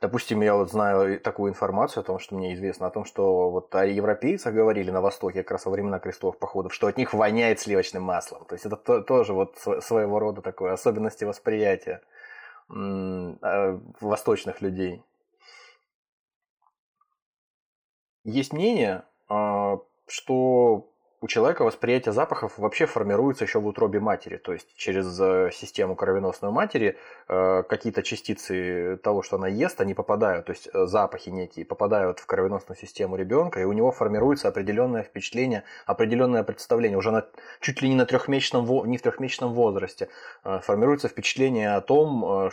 Допустим, 0.00 0.42
я 0.42 0.56
вот 0.56 0.68
знаю 0.68 1.20
такую 1.20 1.52
информацию 1.52 2.00
о 2.00 2.04
том, 2.04 2.18
что 2.18 2.34
мне 2.34 2.54
известно, 2.54 2.88
о 2.88 2.90
том, 2.90 3.04
что 3.04 3.50
вот 3.50 3.72
о 3.72 3.86
европейцах 3.86 4.52
говорили 4.52 4.90
на 4.90 5.00
Востоке 5.00 5.44
как 5.44 5.52
раз 5.52 5.66
во 5.66 5.70
времена 5.70 6.00
крестовых 6.00 6.38
походов, 6.38 6.74
что 6.74 6.88
от 6.88 6.96
них 6.96 7.14
воняет 7.14 7.60
сливочным 7.60 8.02
маслом. 8.02 8.44
То 8.46 8.56
есть 8.56 8.66
это 8.66 8.74
то, 8.74 9.00
тоже 9.02 9.32
вот 9.32 9.56
своего 9.58 10.18
рода 10.18 10.42
такое 10.42 10.72
особенности 10.72 11.22
восприятия. 11.22 12.00
Э, 12.70 13.78
восточных 14.00 14.60
людей. 14.60 15.02
Есть 18.24 18.52
мнение, 18.52 19.04
а, 19.28 19.80
что 20.06 20.91
у 21.22 21.28
человека 21.28 21.62
восприятие 21.62 22.12
запахов 22.12 22.58
вообще 22.58 22.86
формируется 22.86 23.44
еще 23.44 23.60
в 23.60 23.66
утробе 23.66 24.00
матери, 24.00 24.38
то 24.38 24.52
есть 24.52 24.66
через 24.76 25.18
э, 25.20 25.50
систему 25.52 25.94
кровеносной 25.94 26.50
матери 26.50 26.98
э, 27.28 27.62
какие-то 27.62 28.02
частицы 28.02 28.98
того, 29.04 29.22
что 29.22 29.36
она 29.36 29.46
ест, 29.46 29.80
они 29.80 29.94
попадают, 29.94 30.46
то 30.46 30.52
есть 30.52 30.68
э, 30.74 30.86
запахи 30.86 31.28
некие 31.30 31.64
попадают 31.64 32.18
в 32.18 32.26
кровеносную 32.26 32.76
систему 32.76 33.14
ребенка, 33.14 33.60
и 33.60 33.64
у 33.64 33.72
него 33.72 33.92
формируется 33.92 34.48
определенное 34.48 35.04
впечатление, 35.04 35.62
определенное 35.86 36.42
представление. 36.42 36.98
Уже 36.98 37.12
на, 37.12 37.24
чуть 37.60 37.80
ли 37.82 37.88
не 37.88 37.94
на 37.94 38.04
трехмесячном, 38.04 38.90
не 38.90 38.98
в 38.98 39.02
трехмесячном 39.02 39.52
возрасте 39.52 40.08
формируется 40.42 41.06
впечатление 41.06 41.76
о 41.76 41.80
том, 41.80 42.50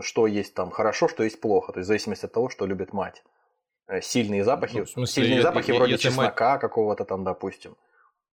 что 0.00 0.26
есть 0.26 0.54
там 0.54 0.70
хорошо, 0.70 1.06
что 1.06 1.22
есть 1.22 1.38
плохо, 1.38 1.72
то 1.72 1.80
есть 1.80 1.86
в 1.86 1.88
зависимости 1.88 2.24
от 2.24 2.32
того, 2.32 2.48
что 2.48 2.64
любит 2.64 2.94
мать. 2.94 3.22
Сильные 4.00 4.42
запахи, 4.42 4.78
ну, 4.78 4.86
смысле, 4.86 5.22
сильные 5.22 5.42
запахи 5.42 5.72
вроде 5.72 5.98
чеснока 5.98 6.52
мать... 6.52 6.60
какого-то 6.60 7.04
там, 7.04 7.24
допустим. 7.24 7.76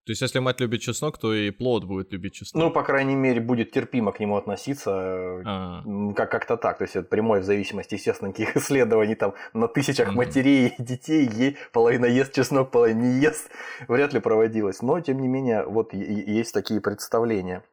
То 0.07 0.11
есть, 0.11 0.21
если 0.21 0.39
мать 0.39 0.61
любит 0.61 0.79
чеснок, 0.79 1.17
то 1.17 1.33
и 1.33 1.51
плод 1.51 1.83
будет 1.83 2.13
любить 2.13 2.33
чеснок. 2.33 2.63
Ну, 2.63 2.71
по 2.71 2.81
крайней 2.81 3.15
мере, 3.15 3.41
будет 3.41 3.71
терпимо 3.71 4.13
к 4.13 4.21
нему 4.21 4.37
относиться, 4.37 4.91
А-а-а. 4.93 6.13
как- 6.13 6.31
как-то 6.31 6.55
так. 6.55 6.77
То 6.77 6.85
есть, 6.85 6.95
это 6.95 7.05
прямое 7.09 7.41
в 7.41 7.43
зависимости, 7.43 7.95
естественно, 7.95 8.31
каких 8.31 8.55
исследований 8.55 9.15
там 9.15 9.33
на 9.51 9.67
тысячах 9.67 10.07
mm-hmm. 10.07 10.15
матерей 10.15 10.67
и 10.69 10.81
детей, 10.81 11.27
ей 11.29 11.57
половина 11.73 12.05
ест 12.05 12.33
чеснок, 12.33 12.71
половина 12.71 13.01
не 13.01 13.19
ест, 13.19 13.51
вряд 13.89 14.13
ли 14.13 14.21
проводилось. 14.21 14.81
Но, 14.81 15.01
тем 15.01 15.19
не 15.19 15.27
менее, 15.27 15.65
вот 15.65 15.93
есть 15.93 16.53
такие 16.53 16.79
представления. 16.79 17.63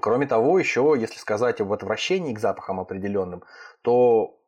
Кроме 0.00 0.28
того, 0.28 0.60
еще, 0.60 0.94
если 0.96 1.18
сказать 1.18 1.60
об 1.60 1.72
отвращении 1.72 2.34
к 2.34 2.38
запахам 2.38 2.78
определенным, 2.78 3.42
то 3.82 4.38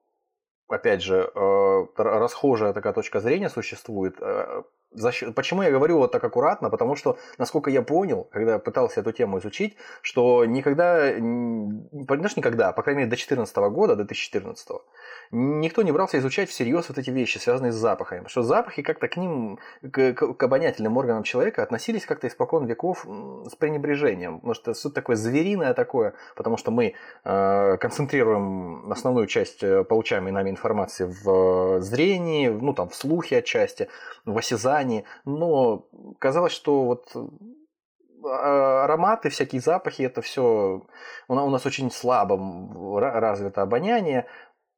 опять 0.69 1.03
же, 1.03 1.29
э, 1.35 1.87
расхожая 1.97 2.73
такая 2.73 2.93
точка 2.93 3.19
зрения 3.19 3.51
существует. 3.51 4.17
Э, 4.95 5.33
почему 5.33 5.63
я 5.63 5.71
говорю 5.71 5.99
вот 5.99 6.13
так 6.13 6.25
аккуратно? 6.25 6.71
Потому 6.71 6.97
что, 6.97 7.19
насколько 7.39 7.71
я 7.71 7.83
понял, 7.83 8.29
когда 8.33 8.59
пытался 8.59 9.01
эту 9.01 9.13
тему 9.13 9.39
изучить, 9.39 9.77
что 10.03 10.45
никогда, 10.45 11.13
понимаешь, 11.13 12.37
никогда, 12.37 12.73
по 12.73 12.83
крайней 12.83 13.01
мере, 13.01 13.11
до 13.11 13.17
2014 13.17 13.57
года, 13.57 13.97
до 13.97 14.05
2014, 14.05 14.69
никто 15.31 15.83
не 15.83 15.93
брался 15.93 16.19
изучать 16.19 16.49
всерьез 16.49 16.89
вот 16.89 16.99
эти 16.99 17.11
вещи, 17.11 17.39
связанные 17.39 17.73
с 17.73 17.77
запахами. 17.77 18.21
Потому 18.21 18.31
что 18.31 18.43
запахи 18.43 18.83
как-то 18.83 19.09
к 19.09 19.17
ним, 19.17 19.59
к, 19.83 20.13
к 20.13 20.43
обонятельным 20.43 20.97
органам 20.97 21.23
человека 21.23 21.63
относились 21.63 22.07
как-то 22.07 22.27
испокон 22.27 22.67
веков 22.67 23.07
с 23.47 23.55
пренебрежением. 23.57 24.41
Может, 24.43 24.69
это 24.69 24.79
что-то 24.79 24.97
такое 24.97 25.17
звериное 25.17 25.75
такое, 25.75 26.15
потому 26.37 26.57
что 26.57 26.71
мы 26.71 26.95
э, 27.25 27.77
концентрируем 27.79 28.91
основную 28.93 29.27
часть 29.27 29.63
э, 29.63 29.85
получаемой 29.85 30.33
нами 30.33 30.51
информации 30.51 31.13
в 31.25 31.81
зрении, 31.81 32.49
ну 32.49 32.73
там 32.75 32.89
в 32.89 32.95
слухе 32.95 33.39
отчасти, 33.39 33.89
в 34.25 34.37
осязании. 34.39 34.84
Но 35.25 35.87
казалось, 36.19 36.53
что 36.53 36.85
вот 36.85 37.17
а, 38.25 38.85
ароматы, 38.85 39.29
всякие 39.31 39.61
запахи, 39.61 40.03
это 40.03 40.23
все 40.23 40.87
у 41.29 41.35
нас 41.35 41.67
очень 41.67 41.91
слабо 41.91 42.39
развито 43.01 43.63
обоняние, 43.63 44.27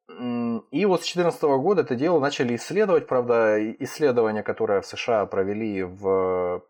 и 0.09 0.87
вот 0.87 1.03
с 1.03 1.13
2014 1.13 1.43
года 1.43 1.83
это 1.83 1.97
дело 1.97 2.21
начали 2.21 2.55
исследовать, 2.55 3.07
правда, 3.09 3.59
исследование, 3.83 4.43
которое 4.43 4.81
в 4.81 4.87
США 4.87 5.27
провели 5.27 5.83
в 5.83 6.63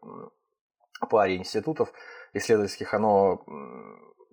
паре 1.10 1.36
институтов 1.36 1.92
исследовательских, 2.32 2.94
оно 2.94 3.44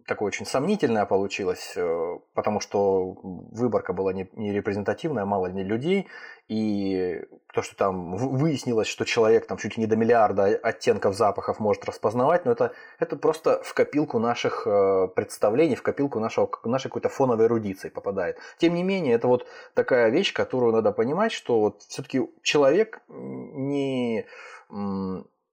такое 0.08 0.28
очень 0.28 0.46
сомнительное 0.46 1.06
получилось, 1.06 1.74
э, 1.76 2.20
потому 2.34 2.60
что 2.60 3.16
выборка 3.24 3.94
была 3.94 4.14
не, 4.14 4.30
не 4.34 4.52
репрезентативная, 4.52 5.26
мало 5.26 5.48
ли 5.48 5.64
людей, 5.64 6.08
и 6.48 7.22
то, 7.54 7.62
что 7.62 7.76
там 7.76 8.16
выяснилось, 8.18 8.88
что 8.88 9.06
человек 9.06 9.48
там 9.48 9.58
чуть 9.58 9.78
ли 9.78 9.82
не 9.82 9.88
до 9.88 9.96
миллиарда 9.96 10.46
оттенков 10.62 11.16
запахов 11.16 11.60
может 11.60 11.86
распознавать, 11.86 12.46
но 12.46 12.52
это, 12.52 12.74
это 13.00 13.16
просто 13.16 13.62
в 13.64 13.74
копилку 13.74 14.20
наших 14.20 14.68
э, 14.68 15.08
представлений, 15.16 15.76
в 15.76 15.84
копилку 15.84 16.20
нашего, 16.20 16.50
нашей 16.66 16.90
какой-то 16.90 17.10
фоновой 17.10 17.46
эрудиции 17.46 17.90
попадает. 17.90 18.38
Тем 18.58 18.74
не 18.74 18.84
менее, 18.84 19.16
это 19.16 19.28
вот 19.28 19.48
такая 19.74 20.10
вещь, 20.10 20.34
которую 20.34 20.74
надо 20.74 20.92
понимать, 20.92 21.32
что 21.32 21.60
вот 21.60 21.82
все-таки 21.84 22.22
человек 22.42 23.02
не 23.08 24.26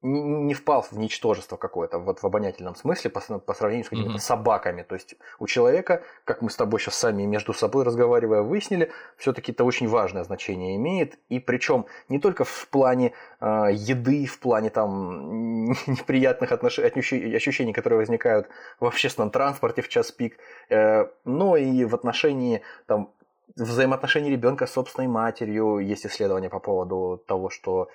не, 0.02 0.20
не 0.20 0.54
впал 0.54 0.82
в 0.82 0.92
ничтожество 0.92 1.56
какое-то 1.56 1.98
вот 1.98 2.20
в 2.22 2.26
обонятельном 2.26 2.74
смысле 2.74 3.10
по, 3.10 3.20
по 3.20 3.54
сравнению 3.54 3.84
с 3.84 3.88
какими-то 3.88 4.14
mm-hmm. 4.14 4.18
собаками. 4.18 4.82
То 4.82 4.94
есть 4.94 5.16
у 5.38 5.46
человека, 5.46 6.02
как 6.24 6.42
мы 6.42 6.50
с 6.50 6.56
тобой 6.56 6.80
сейчас 6.80 6.96
сами 6.96 7.24
между 7.24 7.52
собой 7.52 7.84
разговаривая 7.84 8.42
выяснили, 8.42 8.90
все-таки 9.16 9.52
это 9.52 9.64
очень 9.64 9.88
важное 9.88 10.24
значение 10.24 10.76
имеет. 10.76 11.18
И 11.28 11.38
причем 11.38 11.86
не 12.08 12.18
только 12.18 12.44
в 12.44 12.68
плане 12.68 13.12
э, 13.40 13.68
еды, 13.72 14.26
в 14.26 14.38
плане 14.38 14.70
там 14.70 15.70
неприятных 15.86 16.52
отнош... 16.52 16.78
ощущений, 16.78 17.72
которые 17.72 17.98
возникают 17.98 18.48
в 18.78 18.86
общественном 18.86 19.30
транспорте 19.30 19.82
в 19.82 19.88
час 19.88 20.10
пик, 20.12 20.38
э, 20.70 21.06
но 21.24 21.56
и 21.56 21.84
в 21.84 21.94
отношении 21.94 22.62
там, 22.86 23.10
взаимоотношений 23.56 24.30
ребенка 24.30 24.66
с 24.66 24.72
собственной 24.72 25.08
матерью. 25.08 25.78
Есть 25.78 26.06
исследования 26.06 26.48
по 26.48 26.60
поводу 26.60 27.22
того, 27.26 27.50
что 27.50 27.88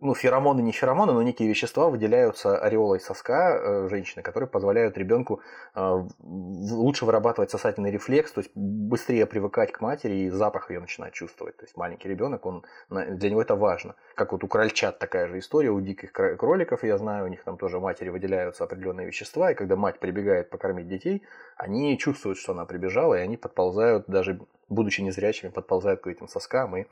ну, 0.00 0.14
феромоны 0.14 0.60
не 0.60 0.72
феромоны, 0.72 1.12
но 1.12 1.22
некие 1.22 1.48
вещества 1.48 1.88
выделяются 1.88 2.56
ореолой 2.56 3.00
соска 3.00 3.50
э, 3.50 3.88
женщины, 3.88 4.22
которые 4.22 4.48
позволяют 4.48 4.96
ребенку 4.96 5.40
э, 5.74 6.08
лучше 6.20 7.04
вырабатывать 7.04 7.50
сосательный 7.50 7.90
рефлекс, 7.90 8.30
то 8.30 8.40
есть 8.40 8.52
быстрее 8.54 9.26
привыкать 9.26 9.72
к 9.72 9.80
матери 9.80 10.14
и 10.14 10.30
запах 10.30 10.70
ее 10.70 10.78
начинать 10.78 11.14
чувствовать. 11.14 11.56
То 11.56 11.64
есть 11.64 11.76
маленький 11.76 12.08
ребенок, 12.08 12.46
он, 12.46 12.64
для 12.90 13.30
него 13.30 13.42
это 13.42 13.56
важно. 13.56 13.96
Как 14.14 14.32
вот 14.32 14.44
у 14.44 14.48
крольчат 14.48 15.00
такая 15.00 15.26
же 15.26 15.40
история, 15.40 15.70
у 15.70 15.80
диких 15.80 16.12
кроликов, 16.12 16.84
я 16.84 16.96
знаю, 16.96 17.24
у 17.24 17.28
них 17.28 17.42
там 17.42 17.58
тоже 17.58 17.80
матери 17.80 18.10
выделяются 18.10 18.64
определенные 18.64 19.08
вещества, 19.08 19.50
и 19.50 19.54
когда 19.54 19.74
мать 19.74 19.98
прибегает 19.98 20.50
покормить 20.50 20.88
детей, 20.88 21.24
они 21.56 21.98
чувствуют, 21.98 22.38
что 22.38 22.52
она 22.52 22.66
прибежала, 22.66 23.14
и 23.14 23.20
они 23.20 23.36
подползают, 23.36 24.04
даже 24.06 24.40
будучи 24.68 25.00
незрячими, 25.00 25.50
подползают 25.50 26.02
к 26.02 26.06
этим 26.06 26.28
соскам 26.28 26.76
и 26.76 26.86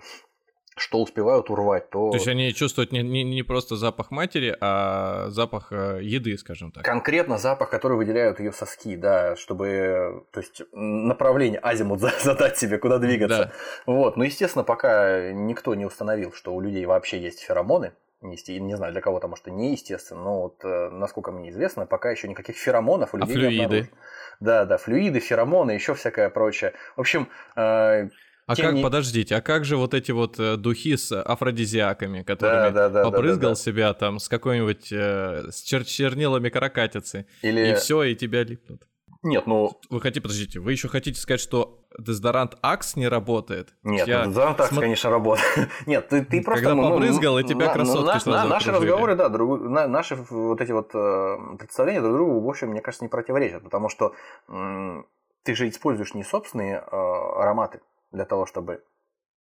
что 0.77 1.01
успевают 1.01 1.49
урвать, 1.49 1.89
то... 1.89 2.11
То 2.11 2.17
есть 2.17 2.29
они 2.29 2.53
чувствуют 2.53 2.93
не, 2.93 3.03
не, 3.03 3.25
не 3.25 3.43
просто 3.43 3.77
запах 3.77 4.11
матери, 4.11 4.55
а 4.61 5.29
запах 5.31 5.73
э, 5.73 6.01
еды, 6.03 6.37
скажем 6.37 6.71
так. 6.71 6.85
Конкретно 6.85 7.39
запах, 7.39 7.71
который 7.71 7.97
выделяют 7.97 8.41
ее 8.41 8.53
соски, 8.53 8.95
да, 8.97 9.37
чтобы, 9.37 10.27
то 10.33 10.41
есть 10.41 10.63
направление, 10.73 11.61
азимут 11.61 12.01
задать 12.23 12.59
себе, 12.59 12.77
куда 12.77 12.99
двигаться. 12.99 13.53
Да. 13.87 13.93
Вот, 13.93 14.19
но, 14.19 14.25
естественно, 14.25 14.65
пока 14.65 15.33
никто 15.33 15.75
не 15.75 15.87
установил, 15.87 16.33
что 16.33 16.55
у 16.55 16.61
людей 16.61 16.85
вообще 16.85 17.21
есть 17.21 17.41
феромоны, 17.41 17.93
не, 18.21 18.77
знаю, 18.77 18.93
для 18.93 19.01
кого-то, 19.01 19.29
может, 19.29 19.47
и 19.49 19.51
неестественно, 19.51 20.23
но 20.23 20.43
вот, 20.43 20.65
э, 20.65 20.91
насколько 20.91 21.33
мне 21.33 21.51
известно, 21.51 21.87
пока 21.87 22.11
еще 22.11 22.29
никаких 22.29 22.57
феромонов 22.57 23.15
у 23.15 23.17
а 23.17 23.21
людей 23.21 23.37
а 23.37 23.39
флюиды? 23.39 23.57
не 23.57 23.65
обнаружено. 23.65 23.97
Да, 24.41 24.65
да, 24.65 24.77
флюиды, 24.77 25.21
феромоны, 25.21 25.71
еще 25.71 25.95
всякое 25.95 26.29
прочее. 26.29 26.75
В 26.97 27.01
общем, 27.01 27.29
а 28.47 28.55
как, 28.55 28.75
не... 28.75 28.83
подождите, 28.83 29.35
а 29.35 29.41
как 29.41 29.65
же 29.65 29.77
вот 29.77 29.93
эти 29.93 30.13
вот 30.13 30.39
э, 30.39 30.57
духи 30.57 30.97
с 30.97 31.21
афродизиаками, 31.21 32.23
которыми 32.23 32.71
да, 32.71 32.89
да, 32.89 32.89
да, 32.89 33.05
побрызгал 33.05 33.41
да, 33.41 33.49
да, 33.49 33.55
да. 33.55 33.61
себя 33.61 33.95
там 33.95 34.19
с 34.21 34.29
какой-нибудь, 34.29 34.93
э, 34.93 35.51
с 35.51 35.63
чер 35.63 35.85
чернилами 35.85 36.49
каракатицы, 36.49 37.27
Или... 37.43 37.73
и 37.73 37.75
все, 37.75 38.05
и 38.05 38.15
тебя 38.15 38.45
липнут? 38.45 38.87
Нет, 39.25 39.47
ну... 39.49 39.73
Вы 39.91 40.01
хотите, 40.01 40.21
подождите, 40.21 40.61
вы 40.61 40.71
еще 40.71 40.87
хотите 40.87 41.19
сказать, 41.19 41.41
что 41.41 41.81
дезодорант 41.99 42.57
Акс 42.63 42.95
не 42.95 43.09
работает? 43.09 43.75
Нет, 43.83 44.07
Я... 44.07 44.21
ну, 44.21 44.31
дезодорант 44.31 44.61
Акс, 44.61 44.71
Смо... 44.71 44.81
конечно, 44.81 45.11
работает. 45.11 45.69
Нет, 45.87 46.09
ты, 46.09 46.25
ты 46.25 46.43
просто... 46.43 46.65
Когда 46.65 46.83
побрызгал, 46.83 47.39
и 47.41 47.45
тебя 47.45 47.73
красотки 47.73 48.07
на, 48.07 48.21
сразу 48.21 48.49
Наши 48.49 48.71
разговоры, 48.71 49.17
да, 49.17 49.29
друг, 49.29 49.61
на, 49.61 49.89
наши 49.89 50.15
вот 50.15 50.61
эти 50.61 50.71
вот 50.71 50.91
э, 50.95 51.57
представления 51.59 52.01
друг 52.01 52.15
другу, 52.15 52.41
в 52.41 52.49
общем, 52.49 52.69
мне 52.69 52.81
кажется, 52.81 53.05
не 53.05 53.09
противоречат, 53.09 53.65
потому 53.65 53.89
что 53.89 54.15
э, 54.49 55.03
ты 55.43 55.57
же 55.57 55.69
используешь 55.69 56.15
не 56.15 56.23
собственные 56.23 56.77
э, 56.77 56.97
ароматы, 56.97 57.81
для 58.13 58.25
того, 58.25 58.47
чтобы 58.47 58.83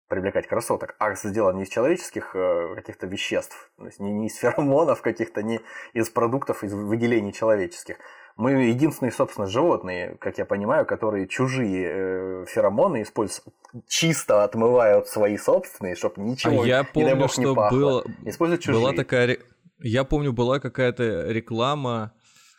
привлекать 0.09 0.47
красоток. 0.47 0.95
Акс 0.99 1.23
сделан 1.25 1.57
не 1.57 1.65
из 1.65 1.69
человеческих 1.69 2.35
э, 2.35 2.75
каких-то 2.77 3.07
веществ, 3.07 3.71
то 3.77 3.87
есть 3.87 3.99
не, 3.99 4.13
не 4.13 4.27
из 4.29 4.37
феромонов 4.37 5.03
каких-то, 5.03 5.43
не 5.43 5.61
из 5.95 6.09
продуктов, 6.11 6.63
из 6.63 6.73
выделений 6.73 7.33
человеческих. 7.33 7.97
Мы 8.37 8.53
единственные, 8.65 9.13
собственно, 9.13 9.47
животные, 9.47 10.17
как 10.21 10.39
я 10.39 10.45
понимаю, 10.45 10.87
которые 10.87 11.27
чужие 11.27 11.87
э, 11.87 12.45
феромоны 12.47 13.03
используют, 13.03 13.49
чисто 13.89 14.45
отмывают 14.45 15.09
свои 15.09 15.39
собственные, 15.39 15.97
чтобы 15.97 16.21
ничего, 16.23 16.63
а 16.63 16.67
я 16.67 16.85
помню, 16.85 17.15
не, 17.15 17.21
бог, 17.21 17.33
что 17.33 17.43
не 17.43 17.55
пахло. 17.55 17.79
Было, 17.79 18.05
используют 18.25 18.63
чужие. 18.63 18.81
Была 18.81 18.93
такая, 18.93 19.39
я 19.81 20.05
помню, 20.05 20.33
была 20.33 20.61
какая-то 20.61 21.33
реклама 21.33 22.13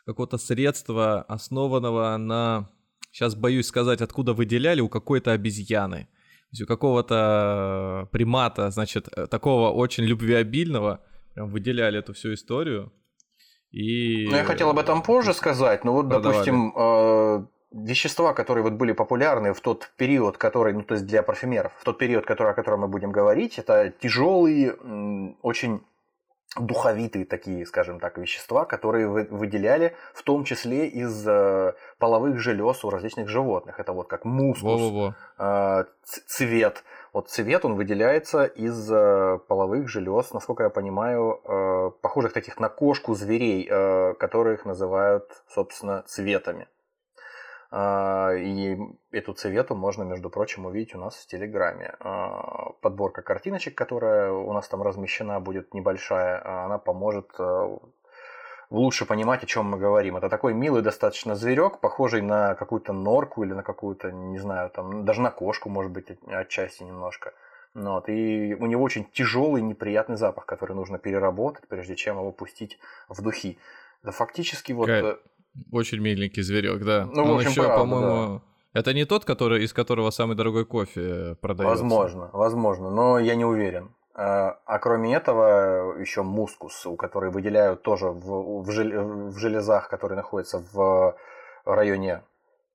какого-то 0.05 0.37
средства, 0.37 1.21
основанного 1.21 2.17
на 2.17 2.69
сейчас 3.11 3.35
боюсь 3.35 3.67
сказать, 3.67 4.01
откуда 4.01 4.33
выделяли 4.33 4.81
у 4.81 4.89
какой-то 4.89 5.31
обезьяны. 5.31 6.07
То 6.49 6.51
есть 6.51 6.61
у 6.61 6.65
какого-то 6.65 8.03
э, 8.03 8.11
примата, 8.11 8.69
значит, 8.69 9.09
э, 9.15 9.27
такого 9.27 9.69
очень 9.69 10.05
любвеобильного, 10.05 11.01
прям 11.33 11.49
выделяли 11.49 11.99
эту 11.99 12.13
всю 12.13 12.33
историю. 12.33 12.93
И... 13.71 14.27
Ну, 14.29 14.37
я 14.37 14.45
хотел 14.45 14.69
об 14.69 14.79
этом 14.79 15.01
позже 15.01 15.33
сказать, 15.33 15.83
но 15.83 15.91
вот, 15.91 16.07
продавали. 16.07 16.33
допустим, 16.33 16.73
э, 16.73 17.45
вещества, 17.71 18.33
которые 18.33 18.63
вот 18.63 18.73
были 18.73 18.93
популярны 18.93 19.53
в 19.53 19.59
тот 19.59 19.91
период, 19.97 20.37
который, 20.37 20.73
ну, 20.73 20.83
то 20.83 20.93
есть 20.93 21.05
для 21.05 21.21
парфюмеров, 21.21 21.73
в 21.79 21.83
тот 21.83 21.97
период, 21.97 22.25
который, 22.25 22.53
о 22.53 22.55
котором 22.55 22.81
мы 22.81 22.87
будем 22.87 23.11
говорить, 23.11 23.59
это 23.59 23.93
тяжелые, 24.01 24.73
очень 25.41 25.81
духовитые 26.55 27.25
такие, 27.25 27.65
скажем 27.65 27.99
так, 27.99 28.17
вещества, 28.17 28.65
которые 28.65 29.07
выделяли 29.07 29.95
в 30.13 30.23
том 30.23 30.43
числе 30.43 30.87
из 30.87 31.27
э, 31.27 31.73
половых 31.99 32.39
желез 32.39 32.83
у 32.83 32.89
различных 32.89 33.27
животных. 33.27 33.79
Это 33.79 33.93
вот 33.93 34.07
как 34.07 34.25
мускус, 34.25 34.81
Во 34.81 35.09
-во 35.09 35.13
-во. 35.39 35.85
Цвет. 36.27 36.83
Вот 37.13 37.29
цвет, 37.29 37.65
он 37.65 37.75
выделяется 37.75 38.45
из 38.45 38.91
э, 38.91 39.39
половых 39.47 39.87
желез, 39.89 40.33
насколько 40.33 40.63
я 40.63 40.69
понимаю, 40.69 41.39
э, 41.43 41.91
похожих 42.01 42.33
таких 42.33 42.59
на 42.59 42.69
кошку 42.69 43.13
зверей, 43.13 43.67
которых 44.19 44.65
называют, 44.65 45.43
собственно, 45.47 46.03
цветами. 46.07 46.67
А, 47.69 48.31
и 48.33 48.77
эту 49.11 49.33
цвету 49.33 49.75
можно, 49.75 50.03
между 50.03 50.29
прочим, 50.29 50.65
увидеть 50.65 50.95
у 50.95 50.99
нас 50.99 51.15
в 51.15 51.27
Телеграме. 51.27 51.95
А, 51.99 52.71
подборка 52.81 53.21
картиночек, 53.21 53.75
которая 53.75 54.31
у 54.31 54.53
нас 54.53 54.67
там 54.67 54.81
размещена, 54.81 55.39
будет 55.39 55.73
небольшая, 55.73 56.41
а 56.43 56.65
она 56.65 56.77
поможет 56.77 57.29
лучше 58.69 59.05
понимать, 59.05 59.43
о 59.43 59.47
чем 59.47 59.65
мы 59.65 59.77
говорим. 59.77 60.17
Это 60.17 60.29
такой 60.29 60.53
милый 60.53 60.81
достаточно 60.81 61.35
зверек, 61.35 61.79
похожий 61.79 62.21
на 62.21 62.55
какую-то 62.55 62.93
норку 62.93 63.43
или 63.43 63.53
на 63.53 63.63
какую-то, 63.63 64.11
не 64.11 64.39
знаю, 64.39 64.69
там, 64.69 65.05
даже 65.05 65.21
на 65.21 65.31
кошку, 65.31 65.69
может 65.69 65.91
быть, 65.91 66.07
отчасти 66.27 66.83
немножко. 66.83 67.33
Ну 67.73 67.91
вот, 67.93 68.09
и 68.09 68.55
у 68.59 68.65
него 68.65 68.83
очень 68.83 69.05
тяжелый, 69.05 69.61
неприятный 69.61 70.17
запах, 70.17 70.45
который 70.45 70.75
нужно 70.75 70.97
переработать, 70.97 71.67
прежде 71.67 71.95
чем 71.95 72.17
его 72.17 72.31
пустить 72.31 72.79
в 73.07 73.21
духи. 73.21 73.57
Да 74.03 74.11
фактически 74.11 74.71
вот... 74.73 74.87
Как 74.87 75.19
очень 75.71 75.99
миленький 75.99 76.43
зверек, 76.43 76.83
да. 76.83 77.07
Ну, 77.11 77.23
Он 77.23 77.37
общем, 77.37 77.49
еще, 77.49 77.63
по-моему, 77.63 78.41
да. 78.73 78.79
это 78.79 78.93
не 78.93 79.05
тот, 79.05 79.25
который, 79.25 79.63
из 79.63 79.73
которого 79.73 80.09
самый 80.11 80.35
дорогой 80.35 80.65
кофе 80.65 81.35
продается. 81.41 81.83
Возможно, 81.83 82.29
возможно, 82.33 82.89
но 82.89 83.19
я 83.19 83.35
не 83.35 83.45
уверен. 83.45 83.95
А, 84.13 84.57
а 84.65 84.79
кроме 84.79 85.13
этого, 85.15 85.99
еще 85.99 86.23
мускус, 86.23 86.85
у 86.85 86.95
которой 86.95 87.29
выделяют 87.29 87.83
тоже 87.83 88.07
в, 88.07 88.63
в, 88.63 88.71
жел, 88.71 89.29
в 89.29 89.37
железах, 89.37 89.89
которые 89.89 90.17
находятся 90.17 90.63
в 90.73 91.15
районе 91.65 92.23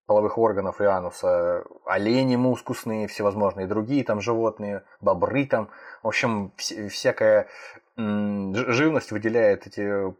половых 0.07 0.39
органов 0.39 0.81
и 0.81 0.85
ануса, 0.85 1.65
олени 1.85 2.37
мускусные, 2.37 3.09
всевозможные 3.09 3.67
другие 3.67 4.05
там 4.05 4.21
животные, 4.21 4.85
бобры 5.01 5.47
там. 5.47 5.69
В 6.03 6.09
общем, 6.09 6.53
всякая 6.57 7.49
живность 7.97 9.11
выделяет 9.11 9.67
эти 9.67 10.15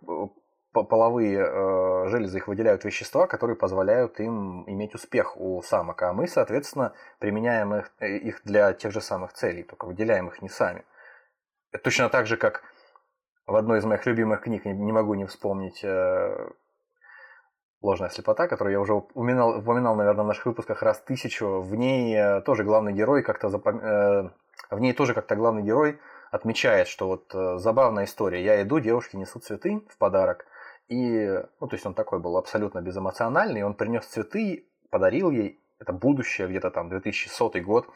половые 0.73 1.39
э, 1.39 2.09
железы 2.09 2.39
их 2.39 2.49
выделяют 2.49 2.85
вещества, 2.85 3.27
которые 3.27 3.57
позволяют 3.57 4.19
им 4.21 4.65
иметь 4.69 4.95
успех 4.95 5.37
у 5.37 5.63
самок, 5.63 6.03
а 6.03 6.13
мы, 6.13 6.27
соответственно, 6.27 6.95
применяем 7.19 7.75
их, 7.75 7.93
э, 8.01 8.17
их 8.17 8.41
для 8.45 8.73
тех 8.73 8.93
же 8.93 9.01
самых 9.01 9.33
целей, 9.35 9.63
только 9.63 9.85
выделяем 9.85 10.29
их 10.29 10.41
не 10.41 10.49
сами. 10.49 10.85
Это 11.73 11.85
точно 11.85 12.09
так 12.09 12.27
же, 12.27 12.37
как 12.37 12.63
в 13.47 13.57
одной 13.57 13.79
из 13.79 13.85
моих 13.85 14.07
любимых 14.07 14.43
книг, 14.43 14.65
не, 14.65 14.73
не 14.73 14.93
могу 14.93 15.15
не 15.15 15.27
вспомнить 15.27 15.85
э, 15.85 16.51
«Ложная 17.83 18.09
слепота», 18.09 18.49
которую 18.49 18.73
я 18.73 18.81
уже 18.81 18.95
упоминал, 18.95 19.59
упоминал, 19.59 19.97
наверное, 19.97 20.25
в 20.25 20.29
наших 20.29 20.47
выпусках 20.47 20.83
раз 20.83 21.01
тысячу. 21.01 21.61
В 21.61 21.75
ней 21.75 22.17
э, 22.17 22.41
тоже 22.43 22.65
главный 22.65 22.93
герой 22.93 23.23
как-то 23.23 23.49
запом... 23.49 23.79
э, 23.79 24.31
в 24.71 24.81
ней 24.81 24.93
тоже 24.93 25.15
как-то 25.15 25.37
главный 25.37 25.63
герой 25.63 25.99
отмечает, 26.31 26.89
что 26.89 27.09
вот 27.09 27.35
э, 27.35 27.59
забавная 27.59 28.05
история. 28.05 28.43
Я 28.43 28.63
иду, 28.63 28.79
девушки 28.81 29.17
несут 29.17 29.45
цветы 29.45 29.83
в 29.91 29.99
подарок, 29.99 30.47
и, 30.93 31.43
ну, 31.61 31.67
то 31.69 31.75
есть 31.75 31.87
он 31.87 31.95
такой 31.95 32.19
был 32.19 32.37
абсолютно 32.37 32.83
безэмоциональный, 32.83 33.63
он 33.63 33.75
принес 33.75 34.05
цветы, 34.05 34.67
подарил 34.91 35.31
ей, 35.31 35.59
это 35.79 35.93
будущее, 35.93 36.49
где-то 36.49 36.71
там 36.71 36.89
2100 36.89 37.61
год, 37.61 37.89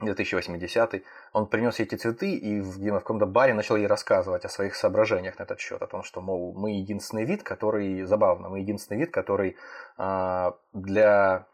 2080 0.00 1.02
он 1.32 1.46
принес 1.46 1.80
эти 1.80 1.94
цветы 1.94 2.34
и 2.34 2.60
в, 2.60 2.78
в 2.78 2.98
каком-то 2.98 3.26
баре 3.26 3.54
начал 3.54 3.76
ей 3.76 3.86
рассказывать 3.86 4.44
о 4.44 4.48
своих 4.48 4.74
соображениях 4.74 5.38
на 5.38 5.44
этот 5.44 5.60
счет, 5.60 5.82
о 5.82 5.86
том, 5.86 6.02
что, 6.02 6.20
мол, 6.20 6.52
мы 6.54 6.72
единственный 6.72 7.24
вид, 7.24 7.42
который, 7.42 8.04
забавно, 8.04 8.48
мы 8.48 8.60
единственный 8.60 8.98
вид, 8.98 9.10
который 9.10 9.56
э, 9.98 10.52
для 10.72 11.46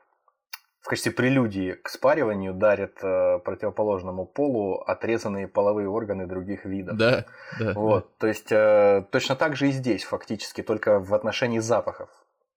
в 0.80 0.88
качестве 0.88 1.12
прелюдии 1.12 1.72
к 1.72 1.88
спариванию 1.88 2.54
дарят 2.54 2.98
э, 3.02 3.38
противоположному 3.40 4.24
полу 4.24 4.76
отрезанные 4.80 5.46
половые 5.46 5.88
органы 5.88 6.26
других 6.26 6.64
видов. 6.64 6.96
Да, 6.96 7.26
да. 7.58 7.72
Вот, 7.74 8.04
да. 8.04 8.10
то 8.18 8.26
есть 8.26 8.50
э, 8.50 9.04
точно 9.10 9.36
так 9.36 9.56
же 9.56 9.68
и 9.68 9.72
здесь 9.72 10.04
фактически, 10.04 10.62
только 10.62 10.98
в 10.98 11.14
отношении 11.14 11.58
запахов. 11.58 12.08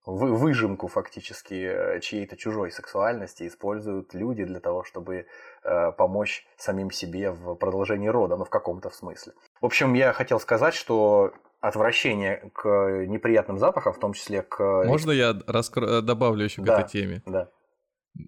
Вы, 0.06 0.36
выжимку 0.36 0.88
фактически 0.88 1.54
э, 1.54 2.00
чьей-то 2.00 2.38
чужой 2.38 2.72
сексуальности 2.72 3.48
используют 3.48 4.14
люди 4.14 4.46
для 4.46 4.60
того, 4.60 4.84
чтобы 4.84 5.28
э, 5.64 5.92
помочь 5.92 6.46
самим 6.58 6.92
себе 6.92 7.32
в 7.32 7.56
продолжении 7.56 8.08
рода, 8.08 8.38
ну 8.38 8.46
в 8.46 8.50
каком-то 8.50 8.90
смысле. 8.90 9.34
В 9.62 9.66
общем, 9.66 9.94
я 9.94 10.14
хотел 10.14 10.40
сказать, 10.40 10.74
что 10.74 11.34
отвращение 11.60 12.52
к 12.54 13.06
неприятным 13.08 13.58
запахам, 13.58 13.94
в 13.94 14.00
том 14.00 14.12
числе 14.12 14.42
к... 14.42 14.84
Можно 14.86 15.12
я 15.12 15.34
раскро... 15.48 16.02
добавлю 16.02 16.44
еще 16.44 16.62
к 16.62 16.66
да, 16.66 16.82
этой 16.82 16.90
теме? 16.90 17.22
Да. 17.26 17.50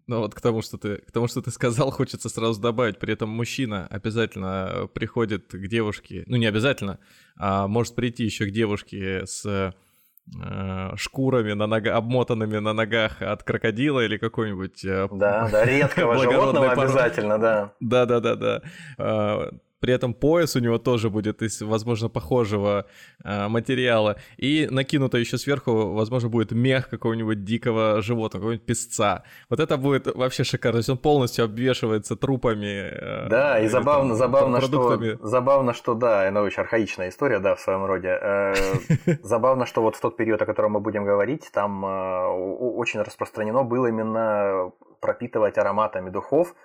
Ну 0.08 0.20
вот 0.20 0.34
к 0.34 0.42
тому, 0.42 0.62
что 0.62 0.78
ты, 0.78 0.98
к 0.98 1.12
тому, 1.12 1.28
что 1.28 1.42
ты 1.42 1.52
сказал, 1.52 1.92
хочется 1.92 2.30
сразу 2.30 2.60
добавить. 2.60 2.98
При 2.98 3.14
этом 3.14 3.30
мужчина 3.30 3.88
обязательно 3.88 4.90
приходит 4.94 5.52
к 5.52 5.68
девушке, 5.68 6.24
ну 6.28 6.38
не 6.38 6.48
обязательно, 6.48 7.00
а 7.38 7.68
может 7.68 7.96
прийти 7.96 8.24
еще 8.24 8.46
к 8.46 8.52
девушке 8.52 9.26
с 9.26 9.46
э, 9.46 10.96
шкурами 10.96 11.54
на 11.54 11.68
нога, 11.68 11.96
обмотанными 11.96 12.58
на 12.58 12.74
ногах 12.74 13.22
от 13.22 13.44
крокодила 13.44 14.04
или 14.04 14.18
какой-нибудь... 14.18 14.84
Э, 14.86 15.08
да, 15.12 15.50
да, 15.52 15.66
редкого 15.66 16.18
животного 16.24 16.72
обязательно, 16.72 17.38
да. 17.38 17.74
Да, 17.80 18.06
да, 18.06 18.20
да, 18.20 18.36
да. 18.36 19.52
При 19.80 19.94
этом 19.94 20.14
пояс 20.14 20.56
у 20.56 20.60
него 20.60 20.78
тоже 20.78 21.10
будет 21.10 21.42
из, 21.42 21.62
возможно, 21.62 22.10
похожего 22.10 22.86
э, 23.24 23.48
материала. 23.48 24.16
И 24.38 24.68
накинуто 24.72 25.18
еще 25.18 25.38
сверху, 25.38 25.94
возможно, 25.94 26.30
будет 26.30 26.52
мех 26.52 26.90
какого-нибудь 26.90 27.44
дикого 27.44 28.02
животного, 28.02 28.42
какого-нибудь 28.42 28.66
песца. 28.66 29.24
Вот 29.50 29.60
это 29.60 29.78
будет 29.78 30.08
вообще 30.08 30.44
шикарно. 30.44 30.76
То 30.76 30.80
есть 30.80 30.90
он 30.90 30.98
полностью 30.98 31.46
обвешивается 31.46 32.16
трупами. 32.16 32.90
Э, 32.92 33.30
да, 33.30 33.60
и 33.60 33.68
забавно, 33.68 34.10
там, 34.10 34.18
забавно, 34.18 34.62
что, 34.62 35.18
забавно, 35.22 35.74
что 35.74 35.94
да, 35.94 36.26
это 36.26 36.42
очень 36.42 36.62
архаичная 36.62 37.10
история, 37.10 37.40
да, 37.40 37.56
в 37.56 37.60
своем 37.60 37.86
роде. 37.86 38.18
Э, 38.22 38.54
забавно, 39.24 39.66
что 39.66 39.82
вот 39.82 39.96
в 39.96 40.02
тот 40.02 40.18
период, 40.18 40.42
о 40.42 40.46
котором 40.46 40.74
мы 40.74 40.80
будем 40.80 41.06
говорить, 41.06 41.50
там 41.52 41.86
э, 41.86 42.28
очень 42.28 43.02
распространено 43.02 43.64
было 43.64 43.88
именно 43.88 44.72
пропитывать 45.02 45.58
ароматами 45.58 46.10
духов, 46.10 46.56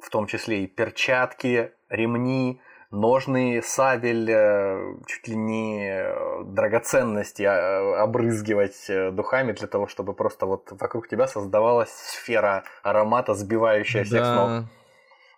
в 0.00 0.10
том 0.10 0.26
числе 0.26 0.64
и 0.64 0.66
перчатки, 0.66 1.72
ремни, 1.92 2.60
ножны, 2.90 3.62
сабель, 3.64 4.30
э, 4.30 4.94
чуть 5.06 5.28
ли 5.28 5.36
не 5.36 5.88
э, 5.88 6.44
драгоценности 6.44 7.42
а, 7.42 8.02
обрызгивать 8.02 8.84
э, 8.88 9.10
духами 9.10 9.52
для 9.52 9.66
того, 9.66 9.86
чтобы 9.86 10.14
просто 10.14 10.46
вот 10.46 10.68
вокруг 10.72 11.08
тебя 11.08 11.26
создавалась 11.26 11.90
сфера 11.90 12.64
аромата, 12.82 13.34
сбивающая 13.34 14.04
всех 14.04 14.20
да. 14.20 14.24
с 14.24 14.36
ног. 14.36 14.64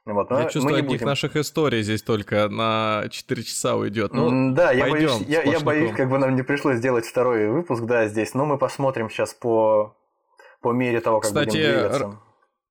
Вот, 0.07 0.31
я 0.33 0.45
чувствую, 0.51 0.77
одних 0.77 0.91
будем... 0.91 1.07
наших 1.07 1.35
историй 1.35 1.83
здесь 1.83 2.03
только 2.03 2.51
на 2.51 3.07
4 3.09 3.43
часа 3.43 3.75
уйдет. 3.75 4.13
Ну, 4.13 4.53
да, 4.53 4.71
я 4.71 4.91
боюсь, 4.91 5.19
я, 5.27 5.43
я 5.43 5.61
боюсь, 5.61 5.93
как 5.97 6.11
бы 6.11 6.19
нам 6.19 6.37
не 6.37 6.43
пришлось 6.43 6.77
сделать 6.77 7.07
второй 7.07 7.49
выпуск, 7.49 7.85
да, 7.85 8.07
здесь, 8.07 8.35
но 8.35 8.45
мы 8.45 8.59
посмотрим 8.59 9.09
сейчас 9.09 9.33
по, 9.33 9.97
по 10.61 10.73
мере 10.73 11.01
того, 11.01 11.21
как 11.21 11.31
Кстати, 11.31 11.57
будем 11.57 11.73
двигаться. 11.73 12.19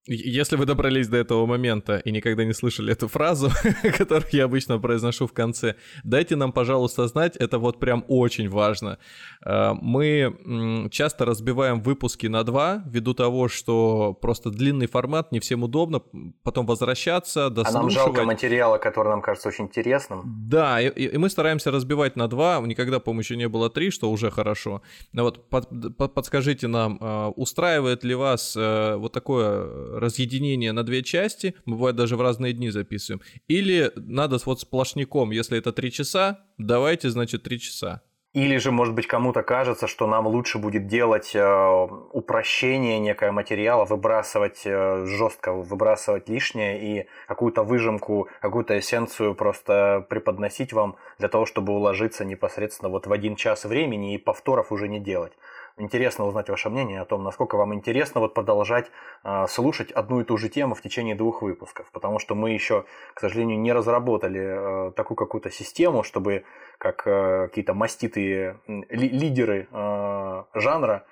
Если 0.06 0.58
вы 0.58 0.66
добрались 0.66 1.08
до 1.08 1.16
этого 1.16 1.46
момента 1.46 1.98
и 1.98 2.12
никогда 2.12 2.44
не 2.44 2.54
слышали 2.54 2.92
эту 2.92 3.08
фразу, 3.08 3.50
которую 3.98 4.28
я 4.34 4.44
обычно 4.46 4.78
произношу 4.78 5.28
в 5.28 5.32
конце, 5.32 5.76
дайте 6.04 6.36
нам, 6.36 6.52
пожалуйста, 6.52 7.08
знать, 7.08 7.38
это 7.38 7.58
вот 7.58 7.80
прям 7.80 8.04
очень 8.10 8.50
важно. 8.50 8.98
Э, 9.46 9.72
мы 9.82 10.90
часто 10.92 11.24
разбиваем 11.24 11.82
выпуски 11.82 12.28
на 12.28 12.44
два, 12.44 12.84
ввиду 12.86 13.14
того, 13.14 13.48
что 13.48 14.14
просто 14.14 14.50
длинный 14.50 14.88
формат, 14.88 15.32
не 15.32 15.40
всем 15.40 15.64
удобно, 15.64 16.02
потом 16.44 16.66
возвращаться, 16.66 17.50
дослушивать. 17.50 17.76
А 17.76 17.80
нам 17.80 17.90
жалко 17.90 18.24
материала, 18.24 18.80
который 18.80 19.08
нам 19.08 19.22
кажется 19.22 19.48
очень 19.48 19.66
интересным. 19.66 20.22
Да, 20.26 20.82
и, 20.82 20.90
и 20.90 21.18
мы 21.18 21.30
стараемся 21.30 21.72
разбивать 21.72 22.18
на 22.18 22.28
два, 22.28 22.60
никогда, 22.60 23.00
по-моему, 23.00 23.22
еще 23.22 23.38
не 23.38 23.48
было 23.48 23.70
три, 23.70 23.90
что 23.90 24.12
уже 24.12 24.32
хорошо. 24.32 24.82
Но 25.14 25.24
вот 25.24 25.50
под, 25.50 25.70
под, 25.98 26.14
подскажите 26.14 26.68
нам, 26.68 26.98
э, 27.00 27.28
устраивает 27.38 28.04
ли 28.04 28.16
вас 28.16 28.54
э, 28.58 28.96
вот 28.98 29.14
такое 29.14 29.93
разъединение 30.00 30.72
на 30.72 30.84
две 30.84 31.04
части, 31.04 31.56
бывает 31.66 31.96
даже 31.96 32.18
в 32.18 32.22
разные 32.22 32.54
дни 32.54 32.70
записываем, 32.70 33.22
или 33.48 33.92
надо 33.96 34.38
вот 34.46 34.62
сплошняком, 34.62 35.32
если 35.32 35.58
это 35.58 35.72
три 35.72 35.92
часа, 35.92 36.40
давайте, 36.58 37.10
значит, 37.10 37.44
три 37.44 37.60
часа. 37.60 38.02
Или 38.34 38.58
же, 38.58 38.72
может 38.72 38.96
быть, 38.96 39.06
кому-то 39.06 39.44
кажется, 39.44 39.86
что 39.86 40.08
нам 40.08 40.26
лучше 40.26 40.58
будет 40.58 40.88
делать 40.88 41.36
э, 41.36 41.88
упрощение 42.14 42.98
некое 42.98 43.32
материала, 43.32 43.86
выбрасывать 43.86 44.64
э, 44.66 45.06
жестко, 45.06 45.54
выбрасывать 45.54 46.30
лишнее 46.30 46.82
и 46.82 47.08
какую-то 47.28 47.62
выжимку, 47.62 48.28
какую-то 48.42 48.80
эссенцию 48.80 49.36
просто 49.36 50.04
преподносить 50.10 50.74
вам 50.74 50.96
для 51.20 51.28
того, 51.28 51.46
чтобы 51.46 51.74
уложиться 51.74 52.26
непосредственно 52.26 52.90
вот 52.90 53.06
в 53.06 53.12
один 53.12 53.36
час 53.36 53.66
времени 53.66 54.16
и 54.16 54.18
повторов 54.18 54.72
уже 54.72 54.88
не 54.88 55.00
делать 55.00 55.34
интересно 55.78 56.26
узнать 56.26 56.50
ваше 56.50 56.70
мнение 56.70 57.02
о 57.02 57.06
том, 57.06 57.24
насколько 57.24 57.56
вам 57.56 57.74
интересно 57.74 58.22
вот 58.22 58.34
продолжать 58.34 58.92
э, 59.24 59.46
слушать 59.48 59.92
одну 59.92 60.22
и 60.22 60.24
ту 60.24 60.38
же 60.38 60.50
тему 60.50 60.76
в 60.76 60.82
течение 60.82 61.16
двух 61.16 61.42
выпусков, 61.42 61.90
потому 61.92 62.20
что 62.20 62.36
мы 62.36 62.52
еще, 62.52 62.86
к 63.14 63.20
сожалению, 63.20 63.60
не 63.60 63.74
разработали 63.74 64.90
э, 64.90 64.92
такую 64.92 65.18
какую-то 65.18 65.50
систему, 65.50 66.04
чтобы 66.04 66.44
как 66.78 67.08
э, 67.08 67.48
какие-то 67.48 67.74
маститые 67.74 68.60
ли, 68.68 69.10
лидеры 69.10 69.68
э, 69.72 70.44
жанра 70.54 71.06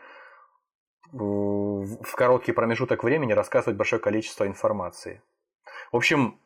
в 1.12 2.16
короткий 2.16 2.54
промежуток 2.54 3.04
времени 3.04 3.34
рассказывать 3.34 3.78
большое 3.78 4.02
количество 4.02 4.48
информации. 4.48 5.22
В 5.92 5.98
общем, 5.98 6.40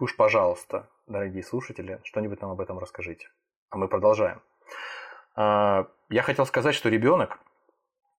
уж 0.00 0.16
пожалуйста, 0.16 0.88
дорогие 1.06 1.42
слушатели, 1.42 2.00
что-нибудь 2.04 2.40
нам 2.40 2.52
об 2.52 2.60
этом 2.62 2.78
расскажите. 2.78 3.28
А 3.68 3.76
мы 3.76 3.88
продолжаем. 3.88 4.40
Я 6.12 6.20
хотел 6.20 6.44
сказать, 6.44 6.74
что 6.74 6.90
ребенок 6.90 7.38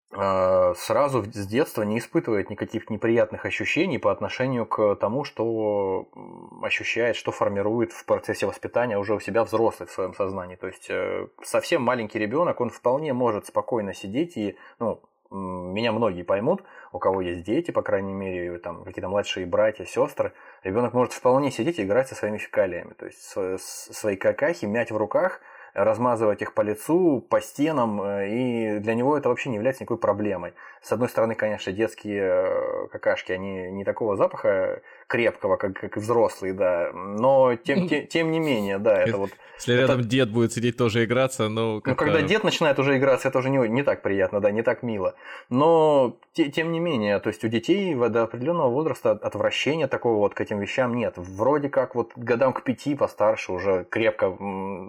а, 0.10 0.74
сразу 0.74 1.24
с 1.32 1.46
детства 1.46 1.84
не 1.84 2.00
испытывает 2.00 2.50
никаких 2.50 2.90
неприятных 2.90 3.46
ощущений 3.46 4.00
по 4.00 4.12
отношению 4.12 4.66
к 4.66 4.96
тому, 4.96 5.24
что 5.24 6.10
ощущает, 6.64 7.16
что 7.16 7.32
формирует 7.32 7.92
в 7.92 8.04
процессе 8.06 8.48
воспитания 8.48 8.98
уже 8.98 9.14
у 9.14 9.20
себя 9.20 9.44
взрослый 9.44 9.88
в 9.88 9.92
своем 9.92 10.16
сознании. 10.16 10.56
То 10.56 10.66
есть 10.66 10.88
э, 10.90 11.28
совсем 11.44 11.84
маленький 11.84 12.18
ребенок, 12.18 12.62
он 12.62 12.72
вполне 12.72 13.14
может 13.14 13.46
спокойно 13.46 13.94
сидеть 13.94 14.38
и, 14.38 14.58
ну, 14.80 15.00
меня 15.30 15.92
многие 15.92 16.24
поймут, 16.24 16.64
у 16.94 16.98
кого 16.98 17.22
есть 17.22 17.44
дети, 17.44 17.70
по 17.70 17.84
крайней 17.84 18.14
мере, 18.14 18.58
там 18.58 18.84
какие-то 18.84 19.10
младшие 19.10 19.46
братья, 19.46 19.86
сестры, 19.86 20.34
ребенок 20.64 20.94
может 20.94 21.14
вполне 21.14 21.52
сидеть 21.52 21.78
и 21.78 21.84
играть 21.84 22.08
со 22.08 22.16
своими 22.16 22.40
фекалиями, 22.40 22.94
то 22.94 23.06
есть 23.06 23.22
свои 23.60 24.16
какахи 24.16 24.66
мять 24.66 24.90
в 24.90 24.98
руках– 24.98 25.42
размазывать 25.74 26.42
их 26.42 26.54
по 26.54 26.62
лицу, 26.62 27.26
по 27.30 27.42
стенам, 27.42 28.02
э, 28.02 28.30
и 28.30 28.80
для 28.80 28.96
него 28.96 29.18
это 29.18 29.30
вообще 29.30 29.50
не 29.50 29.56
является 29.56 29.84
никакой 29.84 29.98
проблемой. 29.98 30.54
С 30.82 30.92
одной 30.92 31.10
стороны, 31.10 31.36
конечно, 31.36 31.72
детские 31.72 32.24
э, 32.24 32.88
какашки, 32.92 33.32
они 33.32 33.72
не 33.72 33.84
такого 33.84 34.16
запаха 34.16 34.82
крепкого, 35.14 35.58
как, 35.58 35.80
как 35.80 35.96
и 35.96 36.00
взрослые, 36.00 36.54
да, 36.54 36.92
но 36.92 37.56
тем, 37.56 37.88
тем, 37.90 38.08
тем 38.08 38.32
не 38.32 38.40
менее, 38.40 38.80
да, 38.80 39.04
это 39.04 39.18
вот... 39.18 39.30
Если 39.60 39.74
рядом 39.74 40.02
дед 40.02 40.32
будет 40.32 40.52
сидеть 40.52 40.76
тоже 40.76 41.06
играться, 41.06 41.48
ну... 41.48 41.82
Ну, 41.86 41.96
когда 41.96 42.24
дед 42.24 42.44
начинает 42.44 42.80
уже 42.80 42.98
играться, 42.98 43.28
это 43.28 43.38
уже 43.38 43.52
не, 43.52 43.70
не 43.70 43.84
так 43.84 44.02
приятно, 44.02 44.42
да, 44.42 44.50
не 44.50 44.64
так 44.64 44.82
мило. 44.82 45.14
Но, 45.50 46.18
те, 46.34 46.50
тем 46.50 46.72
не 46.72 46.80
менее, 46.80 47.20
то 47.20 47.30
есть 47.30 47.44
у 47.46 47.48
детей 47.48 47.94
до 47.94 48.24
определенного 48.24 48.70
возраста 48.70 49.12
отвращения 49.12 49.88
такого 49.88 50.18
вот 50.18 50.34
к 50.34 50.42
этим 50.42 50.60
вещам 50.60 50.96
нет. 50.96 51.14
Вроде 51.18 51.70
как 51.70 51.94
вот 51.94 52.12
годам 52.16 52.52
к 52.52 52.64
пяти 52.64 52.96
постарше 52.96 53.52
уже 53.52 53.86
крепко, 53.90 54.36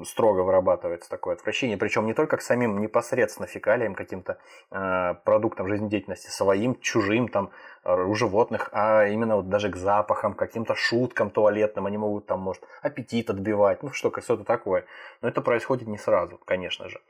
строго 0.07 0.41
вырабатывается 0.41 1.11
такое 1.11 1.35
отвращение, 1.35 1.77
причем 1.77 2.07
не 2.07 2.15
только 2.15 2.39
к 2.39 2.43
самим 2.43 2.81
непосредственно 2.81 3.47
фекалиям, 3.47 3.95
каким-то 3.95 4.39
э, 4.71 5.15
продуктам 5.25 5.69
жизнедеятельности, 5.69 6.31
своим, 6.31 6.81
чужим, 6.81 7.29
там, 7.29 7.51
у 7.85 8.15
животных, 8.15 8.71
а 8.73 9.05
именно 9.07 9.37
вот 9.37 9.49
даже 9.49 9.71
к 9.71 9.77
запахам, 9.77 10.35
каким-то 10.35 10.75
шуткам 10.75 11.31
туалетным, 11.31 11.87
они 11.87 11.99
могут 11.99 12.27
там, 12.27 12.41
может, 12.41 12.63
аппетит 12.83 13.31
отбивать, 13.31 13.83
ну 13.83 13.93
что, 13.93 14.11
что-то 14.21 14.45
такое. 14.45 14.85
Но 15.21 15.29
это 15.29 15.43
происходит 15.43 15.87
не 15.89 15.99
сразу, 15.99 16.41
конечно 16.45 16.89
же. 16.89 17.01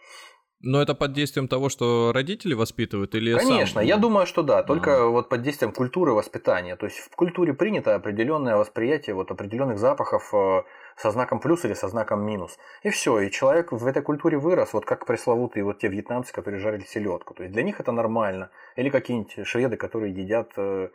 Но 0.64 0.80
это 0.80 0.94
под 0.94 1.12
действием 1.12 1.46
того, 1.46 1.68
что 1.68 2.10
родители 2.14 2.54
воспитывают 2.54 3.14
или 3.14 3.36
Конечно, 3.36 3.80
сам? 3.80 3.84
я 3.84 3.98
думаю, 3.98 4.26
что 4.26 4.42
да, 4.42 4.62
только 4.62 5.04
а. 5.04 5.06
вот 5.08 5.28
под 5.28 5.42
действием 5.42 5.72
культуры 5.72 6.12
воспитания. 6.12 6.74
То 6.76 6.86
есть 6.86 6.98
в 6.98 7.14
культуре 7.14 7.52
принято 7.52 7.94
определенное 7.94 8.56
восприятие 8.56 9.14
вот 9.14 9.30
определенных 9.30 9.78
запахов 9.78 10.30
э, 10.32 10.62
со 10.96 11.10
знаком 11.10 11.40
плюс 11.40 11.66
или 11.66 11.74
со 11.74 11.88
знаком 11.88 12.24
минус. 12.24 12.58
И 12.82 12.88
все, 12.88 13.20
и 13.20 13.30
человек 13.30 13.72
в 13.72 13.86
этой 13.86 14.02
культуре 14.02 14.38
вырос, 14.38 14.72
вот 14.72 14.86
как 14.86 15.04
пресловутые 15.04 15.64
вот 15.64 15.80
те 15.80 15.88
вьетнамцы, 15.88 16.32
которые 16.32 16.60
жарили 16.60 16.84
селедку. 16.84 17.34
То 17.34 17.42
есть 17.42 17.52
для 17.52 17.62
них 17.62 17.78
это 17.78 17.92
нормально. 17.92 18.48
Или 18.76 18.88
какие-нибудь 18.88 19.46
шведы, 19.46 19.76
которые 19.76 20.14
едят 20.14 20.52
э, 20.56 20.88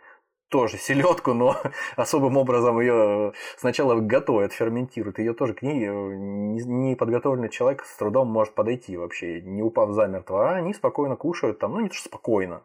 тоже 0.50 0.78
селедку, 0.78 1.34
но 1.34 1.56
особым 1.96 2.38
образом 2.38 2.80
ее 2.80 3.34
сначала 3.58 4.00
готовят, 4.00 4.52
ферментируют. 4.52 5.20
Ее 5.20 5.34
тоже 5.34 5.54
к 5.54 5.62
ней 5.62 5.86
э, 5.86 5.92
неподготовленный 5.92 7.50
человек 7.50 7.86
с 7.86 7.96
трудом 7.96 8.28
может 8.28 8.54
подойти 8.54 8.98
вообще, 8.98 9.42
не 9.42 9.64
упав 9.64 9.92
замертво. 9.92 10.50
А 10.50 10.56
они 10.56 10.74
спокойно 10.74 11.16
кушают 11.16 11.60
там, 11.60 11.74
ну 11.74 11.80
не 11.80 11.90
то 11.90 11.96
что 11.96 12.10
спокойно, 12.10 12.64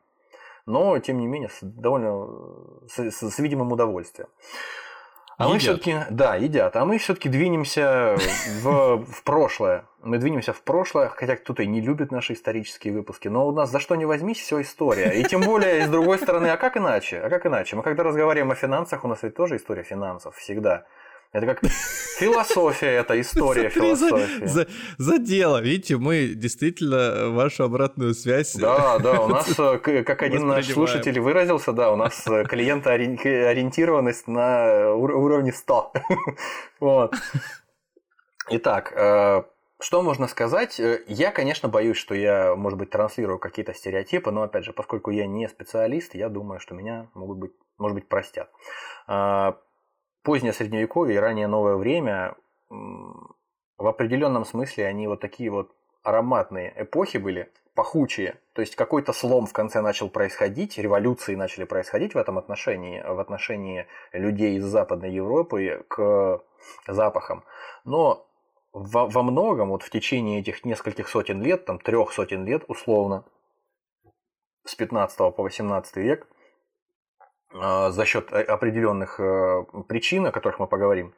но 0.66 0.98
тем 0.98 1.18
не 1.18 1.26
менее 1.26 1.50
с 1.50 1.58
довольно 1.62 2.26
с, 2.88 2.98
с, 2.98 3.30
с 3.30 3.38
видимым 3.38 3.72
удовольствием. 3.72 4.28
А 5.36 5.44
едят. 5.44 5.52
мы 5.52 5.58
все-таки, 5.58 5.96
да, 6.10 6.36
едят. 6.36 6.76
А 6.76 6.84
мы 6.84 6.98
все-таки 6.98 7.28
двинемся 7.28 8.16
в, 8.62 9.04
в 9.04 9.22
прошлое. 9.24 9.84
Мы 10.02 10.18
двинемся 10.18 10.52
в 10.52 10.62
прошлое, 10.62 11.08
хотя 11.08 11.36
кто-то 11.36 11.62
и 11.62 11.66
не 11.66 11.80
любит 11.80 12.12
наши 12.12 12.34
исторические 12.34 12.92
выпуски. 12.92 13.28
Но 13.28 13.46
у 13.46 13.52
нас 13.52 13.70
за 13.70 13.80
что 13.80 13.96
не 13.96 14.04
возьмись, 14.04 14.38
все 14.38 14.60
история. 14.62 15.10
И 15.20 15.24
тем 15.24 15.40
более, 15.40 15.86
с 15.86 15.90
другой 15.90 16.18
стороны, 16.18 16.48
а 16.48 16.56
как 16.56 16.76
иначе? 16.76 17.20
А 17.20 17.30
как 17.30 17.46
иначе? 17.46 17.74
Мы 17.74 17.82
когда 17.82 18.04
разговариваем 18.04 18.52
о 18.52 18.54
финансах, 18.54 19.04
у 19.04 19.08
нас 19.08 19.22
ведь 19.22 19.34
тоже 19.34 19.56
история 19.56 19.82
финансов 19.82 20.36
всегда. 20.36 20.86
Это 21.34 21.46
как 21.46 21.68
философия, 21.68 22.90
это 22.90 23.20
история 23.20 23.68
философии. 23.68 24.46
За, 24.46 24.68
за 24.98 25.18
дело. 25.18 25.60
Видите, 25.60 25.96
мы 25.96 26.28
действительно 26.28 27.30
вашу 27.30 27.64
обратную 27.64 28.14
связь... 28.14 28.54
Да, 28.54 29.00
да, 29.00 29.20
у 29.20 29.26
нас, 29.26 29.58
э, 29.58 29.78
как 29.78 30.22
один 30.22 30.46
наш 30.46 30.68
слушатель 30.68 31.18
выразился, 31.18 31.72
да, 31.72 31.90
у 31.90 31.96
нас 31.96 32.24
э, 32.28 32.44
клиентоориентированность 32.44 34.28
на 34.28 34.94
уровне 34.94 35.52
100. 35.52 35.92
Вот. 36.78 37.16
Итак, 38.50 38.92
э, 38.94 39.42
что 39.80 40.02
можно 40.02 40.28
сказать? 40.28 40.80
Я, 41.08 41.32
конечно, 41.32 41.68
боюсь, 41.68 41.96
что 41.96 42.14
я, 42.14 42.54
может 42.54 42.78
быть, 42.78 42.90
транслирую 42.90 43.40
какие-то 43.40 43.74
стереотипы, 43.74 44.30
но, 44.30 44.42
опять 44.42 44.64
же, 44.64 44.72
поскольку 44.72 45.10
я 45.10 45.26
не 45.26 45.48
специалист, 45.48 46.14
я 46.14 46.28
думаю, 46.28 46.60
что 46.60 46.76
меня 46.76 47.08
могут 47.14 47.38
быть, 47.38 47.52
может 47.76 47.96
быть, 47.96 48.08
простят 48.08 48.50
позднее 50.24 50.52
средневековье 50.52 51.16
и 51.16 51.18
раннее 51.18 51.46
новое 51.46 51.76
время 51.76 52.34
в 52.70 53.86
определенном 53.86 54.44
смысле 54.44 54.86
они 54.86 55.06
вот 55.06 55.20
такие 55.20 55.50
вот 55.50 55.70
ароматные 56.02 56.72
эпохи 56.76 57.18
были, 57.18 57.52
пахучие. 57.74 58.40
То 58.52 58.62
есть 58.62 58.76
какой-то 58.76 59.12
слом 59.12 59.46
в 59.46 59.52
конце 59.52 59.80
начал 59.80 60.08
происходить, 60.08 60.78
революции 60.78 61.34
начали 61.34 61.64
происходить 61.64 62.14
в 62.14 62.18
этом 62.18 62.38
отношении, 62.38 63.02
в 63.02 63.20
отношении 63.20 63.86
людей 64.12 64.56
из 64.56 64.64
Западной 64.64 65.12
Европы 65.12 65.84
к 65.88 66.42
запахам. 66.86 67.44
Но 67.84 68.26
во, 68.72 69.06
во 69.06 69.22
многом, 69.22 69.70
вот 69.70 69.82
в 69.82 69.90
течение 69.90 70.40
этих 70.40 70.64
нескольких 70.64 71.08
сотен 71.08 71.42
лет, 71.42 71.64
там 71.64 71.78
трех 71.78 72.12
сотен 72.12 72.44
лет 72.44 72.64
условно, 72.68 73.24
с 74.64 74.74
15 74.74 75.16
по 75.34 75.42
18 75.42 75.96
век, 75.96 76.26
за 77.54 78.04
счет 78.04 78.32
определенных 78.32 79.20
э, 79.20 79.64
причин, 79.88 80.26
о 80.26 80.32
которых 80.32 80.58
мы 80.58 80.66
поговорим, 80.66 81.14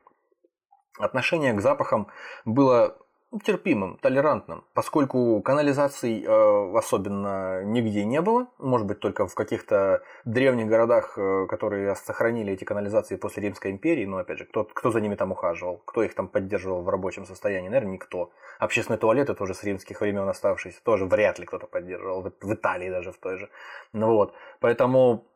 отношение 0.98 1.54
к 1.54 1.60
запахам 1.60 2.08
было 2.44 2.98
терпимым, 3.44 3.98
толерантным, 3.98 4.64
поскольку 4.72 5.42
канализаций 5.42 6.22
э, 6.22 6.76
особенно 6.76 7.64
нигде 7.64 8.04
не 8.04 8.20
было, 8.20 8.46
может 8.58 8.86
быть 8.86 9.00
только 9.00 9.26
в 9.26 9.34
каких-то 9.34 10.02
древних 10.24 10.68
городах, 10.68 11.18
э, 11.18 11.46
которые 11.48 11.94
сохранили 11.96 12.52
эти 12.52 12.64
канализации 12.64 13.16
после 13.16 13.42
Римской 13.42 13.72
империи, 13.72 14.06
но 14.06 14.18
опять 14.18 14.38
же, 14.38 14.44
кто, 14.44 14.64
кто 14.64 14.90
за 14.90 15.00
ними 15.00 15.16
там 15.16 15.32
ухаживал, 15.32 15.82
кто 15.84 16.02
их 16.02 16.14
там 16.14 16.28
поддерживал 16.28 16.82
в 16.82 16.88
рабочем 16.88 17.26
состоянии, 17.26 17.68
наверное, 17.68 17.94
никто. 17.94 18.30
Общественные 18.58 18.98
туалеты 18.98 19.34
тоже 19.34 19.54
с 19.54 19.64
римских 19.64 20.00
времен 20.00 20.28
оставшиеся, 20.28 20.82
тоже 20.82 21.04
вряд 21.04 21.38
ли 21.38 21.46
кто-то 21.46 21.66
поддерживал, 21.66 22.22
в, 22.22 22.32
в 22.40 22.54
Италии 22.54 22.90
даже 22.90 23.12
в 23.12 23.18
той 23.18 23.38
же. 23.38 23.50
Ну 23.92 24.14
вот, 24.14 24.34
поэтому 24.60 25.26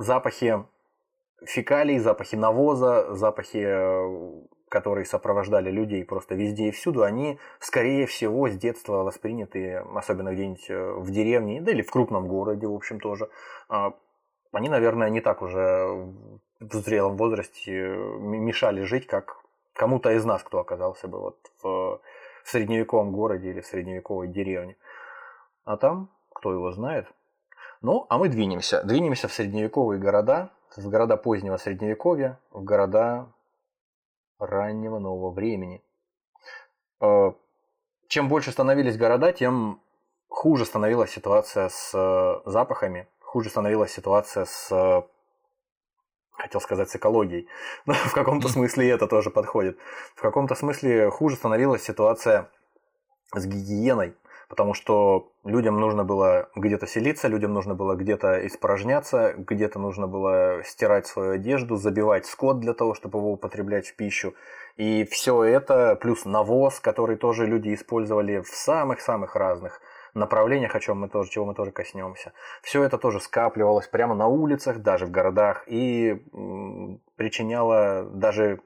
запахи 0.00 0.64
фекалий, 1.44 1.98
запахи 1.98 2.36
навоза, 2.36 3.14
запахи, 3.14 3.64
э, 3.64 4.46
которые 4.68 5.04
сопровождали 5.04 5.70
людей 5.70 6.04
просто 6.04 6.34
везде 6.34 6.68
и 6.68 6.70
всюду, 6.70 7.02
они, 7.02 7.38
скорее 7.58 8.06
всего, 8.06 8.48
с 8.48 8.56
детства 8.56 9.02
восприняты, 9.02 9.76
особенно 9.94 10.32
где-нибудь 10.32 10.70
э, 10.70 10.92
в 10.92 11.10
деревне, 11.10 11.60
да 11.60 11.72
или 11.72 11.82
в 11.82 11.90
крупном 11.90 12.28
городе, 12.28 12.66
в 12.66 12.74
общем, 12.74 13.00
тоже. 13.00 13.28
А, 13.68 13.94
они, 14.52 14.68
наверное, 14.68 15.10
не 15.10 15.20
так 15.20 15.42
уже 15.42 16.12
в 16.60 16.74
зрелом 16.74 17.16
возрасте 17.16 17.72
мешали 17.72 18.82
жить, 18.82 19.06
как 19.06 19.38
кому-то 19.74 20.12
из 20.12 20.24
нас, 20.24 20.42
кто 20.42 20.60
оказался 20.60 21.08
бы 21.08 21.18
вот 21.18 21.38
в, 21.62 22.00
в 22.44 22.48
средневековом 22.50 23.12
городе 23.12 23.50
или 23.50 23.60
в 23.60 23.66
средневековой 23.66 24.28
деревне. 24.28 24.76
А 25.64 25.76
там, 25.76 26.10
кто 26.34 26.52
его 26.52 26.70
знает, 26.72 27.06
ну, 27.82 28.06
а 28.10 28.18
мы 28.18 28.28
двинемся. 28.28 28.82
Двинемся 28.84 29.26
в 29.26 29.32
средневековые 29.32 29.98
города, 29.98 30.50
в 30.76 30.88
города 30.88 31.16
позднего 31.16 31.56
средневековья, 31.56 32.38
в 32.50 32.62
города 32.62 33.32
раннего 34.38 34.98
нового 34.98 35.30
времени. 35.30 35.82
Э, 37.00 37.32
чем 38.08 38.28
больше 38.28 38.52
становились 38.52 38.98
города, 38.98 39.32
тем 39.32 39.80
хуже 40.28 40.66
становилась 40.66 41.10
ситуация 41.10 41.70
с 41.70 41.92
э, 41.94 42.50
запахами, 42.50 43.08
хуже 43.20 43.48
становилась 43.48 43.92
ситуация 43.92 44.44
с, 44.44 45.06
хотел 46.32 46.60
сказать, 46.60 46.90
с 46.90 46.96
экологией. 46.96 47.48
Но 47.86 47.94
в 47.94 48.12
каком-то 48.12 48.48
смысле 48.48 48.90
это 48.90 49.06
тоже 49.06 49.30
подходит. 49.30 49.78
В 50.14 50.20
каком-то 50.20 50.54
смысле 50.54 51.10
хуже 51.10 51.36
становилась 51.36 51.82
ситуация 51.82 52.50
с 53.32 53.46
гигиеной 53.46 54.14
потому 54.50 54.74
что 54.74 55.30
людям 55.44 55.78
нужно 55.80 56.04
было 56.04 56.50
где-то 56.56 56.88
селиться, 56.88 57.28
людям 57.28 57.54
нужно 57.54 57.76
было 57.76 57.94
где-то 57.94 58.44
испражняться, 58.48 59.32
где-то 59.38 59.78
нужно 59.78 60.08
было 60.08 60.62
стирать 60.64 61.06
свою 61.06 61.34
одежду, 61.34 61.76
забивать 61.76 62.26
скот 62.26 62.58
для 62.58 62.74
того, 62.74 62.94
чтобы 62.94 63.20
его 63.20 63.32
употреблять 63.32 63.86
в 63.86 63.94
пищу. 63.94 64.34
И 64.76 65.04
все 65.04 65.44
это, 65.44 65.94
плюс 65.94 66.24
навоз, 66.24 66.80
который 66.80 67.16
тоже 67.16 67.46
люди 67.46 67.72
использовали 67.72 68.40
в 68.40 68.48
самых-самых 68.48 69.36
разных 69.36 69.80
направлениях, 70.14 70.74
о 70.74 70.80
чем 70.80 70.98
мы 70.98 71.08
тоже, 71.08 71.30
чего 71.30 71.44
мы 71.44 71.54
тоже 71.54 71.70
коснемся. 71.70 72.32
Все 72.62 72.82
это 72.82 72.98
тоже 72.98 73.20
скапливалось 73.20 73.86
прямо 73.86 74.16
на 74.16 74.26
улицах, 74.26 74.78
даже 74.78 75.06
в 75.06 75.12
городах, 75.12 75.62
и 75.68 76.24
причиняло 77.14 78.02
даже 78.02 78.60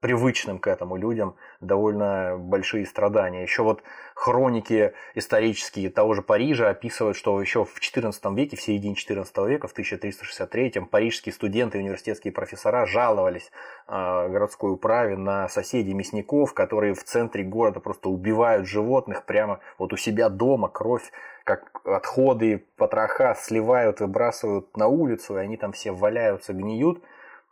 привычным 0.00 0.58
к 0.58 0.66
этому 0.66 0.96
людям 0.96 1.36
довольно 1.60 2.36
большие 2.38 2.86
страдания. 2.86 3.42
Еще 3.42 3.62
вот 3.62 3.82
хроники 4.14 4.94
исторические 5.14 5.90
того 5.90 6.14
же 6.14 6.22
Парижа 6.22 6.70
описывают, 6.70 7.16
что 7.16 7.40
еще 7.40 7.64
в 7.64 7.78
XIV 7.78 8.34
веке, 8.34 8.56
в 8.56 8.62
середине 8.62 8.94
XIV 8.94 9.48
века, 9.48 9.68
в 9.68 9.76
1363-м, 9.76 10.86
парижские 10.86 11.32
студенты 11.32 11.78
и 11.78 11.80
университетские 11.82 12.32
профессора 12.32 12.86
жаловались 12.86 13.50
э, 13.88 14.28
городской 14.28 14.72
управе 14.72 15.16
на 15.16 15.48
соседей 15.48 15.92
мясников, 15.92 16.54
которые 16.54 16.94
в 16.94 17.04
центре 17.04 17.44
города 17.44 17.80
просто 17.80 18.08
убивают 18.08 18.66
животных 18.66 19.24
прямо 19.24 19.60
вот 19.78 19.92
у 19.92 19.96
себя 19.96 20.30
дома, 20.30 20.68
кровь 20.68 21.10
как 21.44 21.80
отходы, 21.84 22.64
потроха 22.76 23.34
сливают, 23.34 24.00
выбрасывают 24.00 24.76
на 24.76 24.86
улицу, 24.86 25.36
и 25.36 25.40
они 25.40 25.56
там 25.56 25.72
все 25.72 25.90
валяются, 25.90 26.52
гниют 26.52 27.02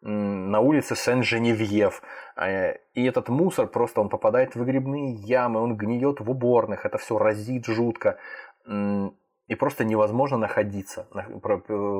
на 0.01 0.61
улице 0.61 0.95
Сен-Женевьев. 0.97 2.03
А, 2.37 2.73
и 2.95 3.05
этот 3.05 3.29
мусор 3.29 3.67
просто, 3.67 4.01
он 4.01 4.09
попадает 4.09 4.55
в 4.55 4.59
выгребные 4.59 5.13
ямы, 5.13 5.61
он 5.61 5.77
гниет 5.77 6.21
в 6.21 6.31
уборных, 6.31 6.87
это 6.87 6.99
все 6.99 7.19
разит 7.19 7.67
жутко. 7.67 8.19
И 8.67 9.55
просто 9.55 9.85
невозможно 9.85 10.37
находиться. 10.37 11.09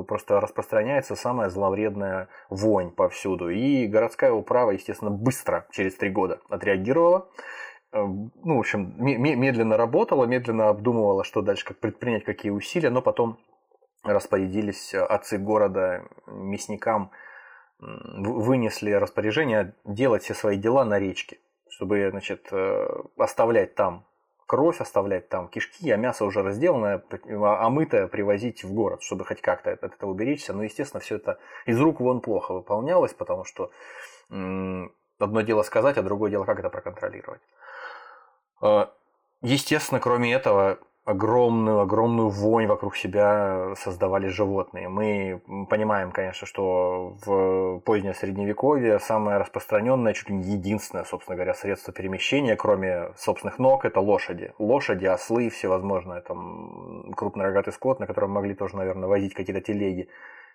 Просто 0.07 0.39
распространяется 0.39 1.15
самая 1.15 1.49
зловредная 1.49 2.27
вонь 2.49 2.91
повсюду. 2.91 3.49
И 3.49 3.87
городская 3.87 4.31
управа, 4.31 4.71
естественно, 4.71 5.09
быстро, 5.09 5.65
через 5.71 5.95
три 5.95 6.11
года, 6.11 6.41
отреагировала. 6.47 7.27
Э, 7.91 8.03
ну, 8.03 8.55
в 8.55 8.59
общем, 8.59 8.93
медленно 8.99 9.77
работала, 9.77 10.25
медленно 10.25 10.69
обдумывала, 10.69 11.23
что 11.23 11.41
дальше, 11.41 11.65
как 11.65 11.79
предпринять, 11.79 12.23
какие 12.23 12.51
усилия, 12.51 12.91
но 12.91 13.01
потом 13.01 13.39
распорядились 14.03 14.93
отцы 14.93 15.39
города 15.39 16.03
мясникам 16.27 17.09
вынесли 17.79 18.91
распоряжение 18.91 19.73
делать 19.85 20.23
все 20.23 20.33
свои 20.33 20.57
дела 20.57 20.83
на 20.85 20.99
речке, 20.99 21.39
чтобы 21.69 22.09
значит, 22.11 22.47
э, 22.51 22.87
оставлять 23.17 23.75
там 23.75 24.05
кровь, 24.45 24.81
оставлять 24.81 25.29
там 25.29 25.47
кишки, 25.47 25.89
а 25.91 25.97
мясо 25.97 26.25
уже 26.25 26.41
разделанное, 26.41 27.03
омытое 27.27 28.07
привозить 28.07 28.63
в 28.63 28.73
город, 28.73 29.03
чтобы 29.03 29.23
хоть 29.23 29.41
как-то 29.41 29.71
от 29.71 29.83
этого 29.83 30.09
уберечься. 30.09 30.53
Но, 30.53 30.63
естественно, 30.63 30.99
все 30.99 31.17
это 31.17 31.37
из 31.65 31.79
рук 31.79 31.99
вон 31.99 32.19
плохо 32.19 32.53
выполнялось, 32.53 33.13
потому 33.13 33.45
что 33.45 33.71
одно 34.29 35.41
дело 35.41 35.63
сказать, 35.63 35.97
а 35.97 36.01
другое 36.01 36.31
дело, 36.31 36.45
как 36.45 36.59
это 36.59 36.69
проконтролировать. 36.69 37.41
Э, 38.61 38.87
естественно, 39.41 39.99
кроме 39.99 40.33
этого, 40.33 40.79
огромную, 41.09 41.79
огромную 41.79 42.29
вонь 42.29 42.67
вокруг 42.67 42.95
себя 42.95 43.73
создавали 43.75 44.27
животные. 44.27 44.89
Мы 44.89 45.41
понимаем, 45.67 46.11
конечно, 46.11 46.45
что 46.45 47.17
в 47.25 47.79
позднее 47.79 48.13
средневековье 48.13 48.99
самое 48.99 49.39
распространенное, 49.39 50.13
чуть 50.13 50.29
ли 50.29 50.35
не 50.35 50.43
единственное, 50.53 51.05
собственно 51.05 51.35
говоря, 51.35 51.55
средство 51.55 51.91
перемещения, 51.91 52.55
кроме 52.55 53.11
собственных 53.17 53.57
ног, 53.57 53.85
это 53.85 53.99
лошади. 53.99 54.53
Лошади, 54.59 55.05
ослы, 55.05 55.49
всевозможные, 55.49 56.21
там, 56.21 57.11
крупнорогатый 57.15 57.73
скот, 57.73 57.99
на 57.99 58.05
котором 58.05 58.29
могли 58.29 58.53
тоже, 58.53 58.77
наверное, 58.77 59.09
возить 59.09 59.33
какие-то 59.33 59.61
телеги. 59.61 60.09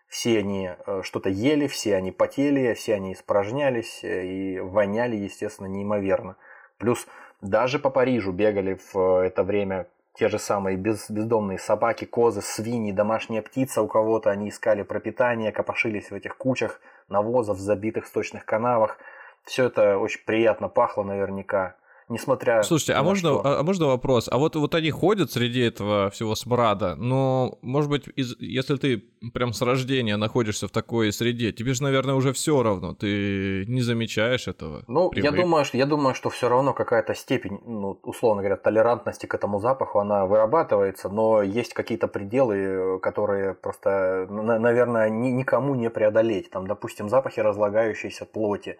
Все 0.07 0.39
они 0.39 0.71
э, 0.87 1.01
что-то 1.03 1.31
ели, 1.31 1.67
все 1.67 1.97
они 1.97 2.13
потели, 2.13 2.75
все 2.75 2.95
они 2.95 3.15
испражнялись 3.15 4.05
э, 4.05 4.25
и 4.25 4.61
воняли, 4.61 5.17
естественно, 5.17 5.67
неимоверно. 5.67 6.37
Плюс 6.79 7.09
даже 7.41 7.81
по 7.81 7.91
Парижу 7.91 8.31
бегали 8.31 8.79
в 8.93 9.25
это 9.25 9.43
время 9.43 9.89
те 10.15 10.29
же 10.29 10.39
самые 10.39 10.77
без, 10.77 11.11
бездомные 11.11 11.59
собаки, 11.59 12.05
козы, 12.05 12.41
свиньи, 12.41 12.93
домашняя 12.93 13.43
птица 13.43 13.83
у 13.83 13.89
кого-то, 13.89 14.31
они 14.31 14.49
искали 14.49 14.83
пропитание, 14.83 15.51
копошились 15.51 16.11
в 16.11 16.15
этих 16.15 16.37
кучах 16.37 16.81
навозов, 17.09 17.59
забитых 17.59 18.07
сточных 18.07 18.45
канавах. 18.45 18.99
Все 19.45 19.65
это 19.65 19.99
очень 19.99 20.25
приятно 20.25 20.69
пахло 20.69 21.03
наверняка. 21.03 21.75
Несмотря 22.09 22.63
Слушайте, 22.63 22.95
а 22.95 23.03
можно, 23.03 23.31
что. 23.31 23.47
а, 23.47 23.61
а 23.61 23.63
можно 23.63 23.87
вопрос? 23.87 24.29
А 24.31 24.39
вот, 24.39 24.57
вот 24.57 24.75
они 24.75 24.91
ходят 24.91 25.33
среди 25.33 25.61
этого 25.61 26.11
всего 26.11 26.35
смрада, 26.35 26.95
но, 26.97 27.59
может 27.63 27.91
быть, 27.91 28.09
из, 28.17 28.37
если 28.39 28.77
ты 28.77 29.05
прям 29.33 29.53
с 29.53 29.63
рождения 29.63 30.17
находишься 30.17 30.69
в 30.69 30.71
такой 30.71 31.13
среде, 31.13 31.53
тебе 31.53 31.75
же, 31.75 31.83
наверное, 31.83 32.15
уже 32.15 32.33
все 32.33 32.63
равно, 32.63 32.95
ты 32.95 33.65
не 33.67 33.83
замечаешь 33.83 34.49
этого. 34.49 34.85
Ну, 34.87 35.11
я 35.15 35.31
думаю, 35.31 35.65
что, 35.65 35.77
я 35.77 35.87
думаю, 35.87 36.15
что 36.15 36.31
все 36.31 36.49
равно 36.49 36.73
какая-то 36.73 37.15
степень, 37.15 37.61
ну, 37.65 37.99
условно 38.03 38.43
говоря, 38.43 38.57
толерантности 38.57 39.27
к 39.27 39.35
этому 39.35 39.61
запаху, 39.61 39.99
она 39.99 40.27
вырабатывается, 40.27 41.09
но 41.09 41.43
есть 41.43 41.75
какие-то 41.75 42.09
пределы, 42.09 42.99
которые 43.01 43.55
просто, 43.55 44.27
наверное, 44.31 45.09
никому 45.09 45.75
не 45.75 45.91
преодолеть. 45.91 46.51
Там, 46.51 46.67
допустим, 46.67 47.09
запахи 47.09 47.41
разлагающейся 47.41 48.27
плоти, 48.27 48.79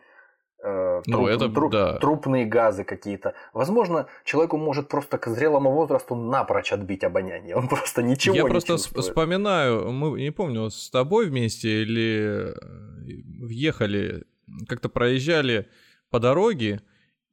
э, 0.65 1.03
ну, 1.07 1.13
труп, 1.13 1.29
это, 1.29 1.49
труп, 1.49 1.73
да. 1.73 1.99
трупные 1.99 2.47
газы 2.47 2.85
какие-то. 2.85 3.35
Возможно, 3.53 4.07
человеку 4.25 4.57
может 4.57 4.89
просто 4.89 5.19
к 5.19 5.29
зрелому 5.29 5.71
возрасту 5.71 6.15
напрочь 6.15 6.73
отбить 6.73 7.05
обоняние. 7.05 7.55
Он 7.57 7.69
просто 7.69 8.03
ничего 8.03 8.35
Я 8.35 8.43
не 8.43 8.49
просто 8.49 8.73
чувствует. 8.73 9.05
вспоминаю, 9.05 9.93
мы 9.93 10.21
не 10.21 10.31
помню, 10.33 10.71
с 10.71 10.91
тобой 10.91 11.27
вместе 11.27 11.83
или 11.83 12.51
э, 12.51 12.55
въехали, 13.41 14.25
как-то 14.69 14.89
проезжали 14.89 15.67
по 16.11 16.19
дороге, 16.19 16.81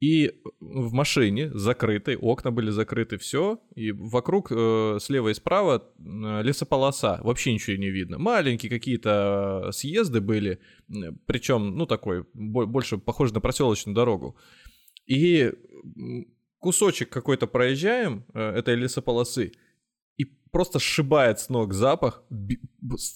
и 0.02 0.32
в 0.58 0.92
машине 0.92 1.52
закрытой, 1.54 2.16
окна 2.16 2.50
были 2.50 2.70
закрыты, 2.70 3.18
все, 3.18 3.60
и 3.76 3.92
вокруг 3.92 4.50
э, 4.50 4.98
слева 5.00 5.28
и 5.28 5.34
справа 5.34 5.88
лесополоса, 5.96 7.20
вообще 7.22 7.52
ничего 7.52 7.76
не 7.76 7.88
видно. 7.88 8.18
Маленькие 8.18 8.68
какие-то 8.68 9.66
э, 9.66 9.72
съезды 9.72 10.20
были, 10.20 10.58
причем, 11.26 11.76
ну, 11.76 11.86
такой, 11.86 12.24
больше 12.34 12.98
похож 12.98 13.30
на 13.30 13.40
проселочную 13.40 13.94
дорогу. 13.94 14.36
И 15.06 15.52
кусочек 16.58 17.08
какой-то 17.08 17.46
проезжаем 17.46 18.24
э, 18.34 18.40
этой 18.40 18.74
лесополосы, 18.74 19.52
и 20.16 20.24
просто 20.50 20.80
сшибает 20.80 21.38
с 21.38 21.48
ног 21.48 21.72
запах, 21.74 22.24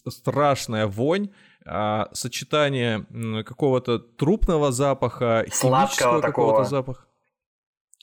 страшная 0.08 0.86
вонь, 0.86 1.30
а, 1.66 2.08
сочетание 2.12 3.06
какого-то 3.44 3.98
трупного 3.98 4.72
запаха, 4.72 5.44
химического 5.48 6.20
какого-то 6.20 6.64
запаха. 6.64 7.04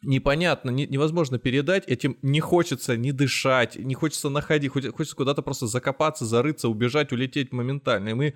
Непонятно, 0.05 0.69
не, 0.69 0.85
невозможно 0.85 1.39
передать, 1.39 1.87
этим 1.87 2.17
не 2.21 2.41
хочется 2.41 2.97
не 2.97 3.13
дышать, 3.13 3.77
не 3.77 3.93
хочется 3.93 4.29
находить, 4.29 4.69
хочется 4.71 5.15
куда-то 5.15 5.41
просто 5.41 5.65
закопаться, 5.67 6.25
зарыться, 6.25 6.67
убежать, 6.67 7.13
улететь 7.13 7.53
моментально. 7.53 8.09
И 8.09 8.13
мы 8.13 8.33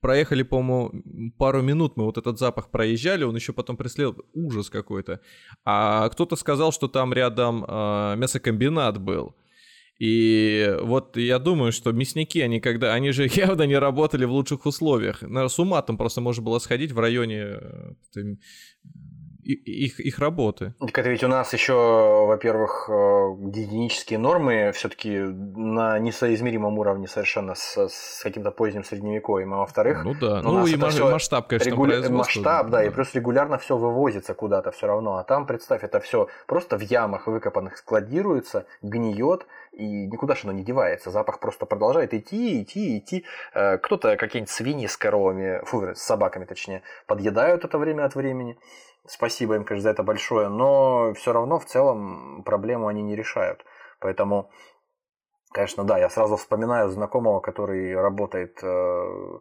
проехали, 0.00 0.42
по-моему, 0.42 1.32
пару 1.36 1.60
минут, 1.60 1.96
мы 1.96 2.04
вот 2.04 2.16
этот 2.16 2.38
запах 2.38 2.70
проезжали, 2.70 3.24
он 3.24 3.36
еще 3.36 3.52
потом 3.52 3.76
преследовал, 3.76 4.24
ужас 4.32 4.70
какой-то. 4.70 5.20
А 5.66 6.08
кто-то 6.08 6.36
сказал, 6.36 6.72
что 6.72 6.88
там 6.88 7.12
рядом 7.12 7.64
э, 7.68 8.16
мясокомбинат 8.16 8.98
был. 8.98 9.36
И 10.02 10.78
вот 10.82 11.16
я 11.16 11.38
думаю, 11.38 11.70
что 11.70 11.92
мясники, 11.92 12.40
они 12.40 12.58
когда, 12.58 12.92
они 12.92 13.12
же 13.12 13.28
явно 13.32 13.62
не 13.62 13.78
работали 13.78 14.24
в 14.24 14.32
лучших 14.32 14.66
условиях. 14.66 15.22
Наверное, 15.22 15.48
с 15.48 15.60
ума 15.60 15.80
там 15.82 15.96
просто 15.96 16.20
можно 16.20 16.42
было 16.42 16.58
сходить 16.58 16.90
в 16.90 16.98
районе 16.98 17.60
э, 18.16 18.34
их, 19.44 20.00
их 20.00 20.18
работы. 20.18 20.74
Так 20.80 20.98
это 20.98 21.08
ведь 21.08 21.22
у 21.22 21.28
нас 21.28 21.52
еще, 21.52 21.72
во-первых, 22.26 22.88
э, 22.88 22.92
гигиенические 22.92 24.18
нормы 24.18 24.72
все-таки 24.74 25.18
на 25.18 25.98
несоизмеримом 25.98 26.78
уровне 26.78 27.06
совершенно 27.08 27.54
с, 27.54 27.88
с 27.88 28.22
каким-то 28.22 28.50
поздним 28.50 28.84
средневековьем, 28.84 29.54
а 29.54 29.58
во-вторых, 29.58 30.04
ну 30.04 30.14
да, 30.14 30.42
ну 30.42 30.66
и 30.66 30.76
масштаб, 30.76 31.48
конечно, 31.48 31.70
регуля... 31.70 32.08
масштаб, 32.10 32.70
да, 32.70 32.78
да, 32.78 32.84
и 32.84 32.90
плюс 32.90 33.14
регулярно 33.14 33.58
все 33.58 33.76
вывозится 33.76 34.34
куда-то 34.34 34.70
все 34.70 34.86
равно, 34.86 35.16
а 35.16 35.24
там, 35.24 35.46
представь, 35.46 35.82
это 35.82 36.00
все 36.00 36.28
просто 36.46 36.76
в 36.76 36.82
ямах 36.82 37.26
выкопанных 37.26 37.76
складируется, 37.76 38.66
гниет, 38.82 39.46
и 39.72 40.06
никуда 40.06 40.34
же 40.34 40.42
оно 40.44 40.52
не 40.52 40.62
девается. 40.62 41.10
Запах 41.10 41.40
просто 41.40 41.66
продолжает 41.66 42.14
идти, 42.14 42.62
идти, 42.62 42.98
идти. 42.98 43.24
Э, 43.54 43.78
кто-то 43.78 44.16
какие-нибудь 44.16 44.50
свиньи 44.50 44.86
с 44.86 44.96
коровами, 44.96 45.64
фу, 45.64 45.94
с 45.94 46.02
собаками 46.02 46.44
точнее, 46.44 46.82
подъедают 47.06 47.64
это 47.64 47.78
время 47.78 48.04
от 48.04 48.14
времени. 48.14 48.58
Спасибо 49.06 49.56
им, 49.56 49.64
конечно, 49.64 49.82
за 49.82 49.90
это 49.90 50.02
большое, 50.02 50.48
но 50.48 51.12
все 51.14 51.32
равно 51.32 51.58
в 51.58 51.64
целом 51.64 52.42
проблему 52.44 52.86
они 52.86 53.02
не 53.02 53.16
решают. 53.16 53.64
Поэтому, 53.98 54.50
конечно, 55.52 55.84
да, 55.84 55.98
я 55.98 56.08
сразу 56.08 56.36
вспоминаю 56.36 56.88
знакомого, 56.88 57.40
который 57.40 57.94
работает 57.96 58.62
э, 58.62 59.38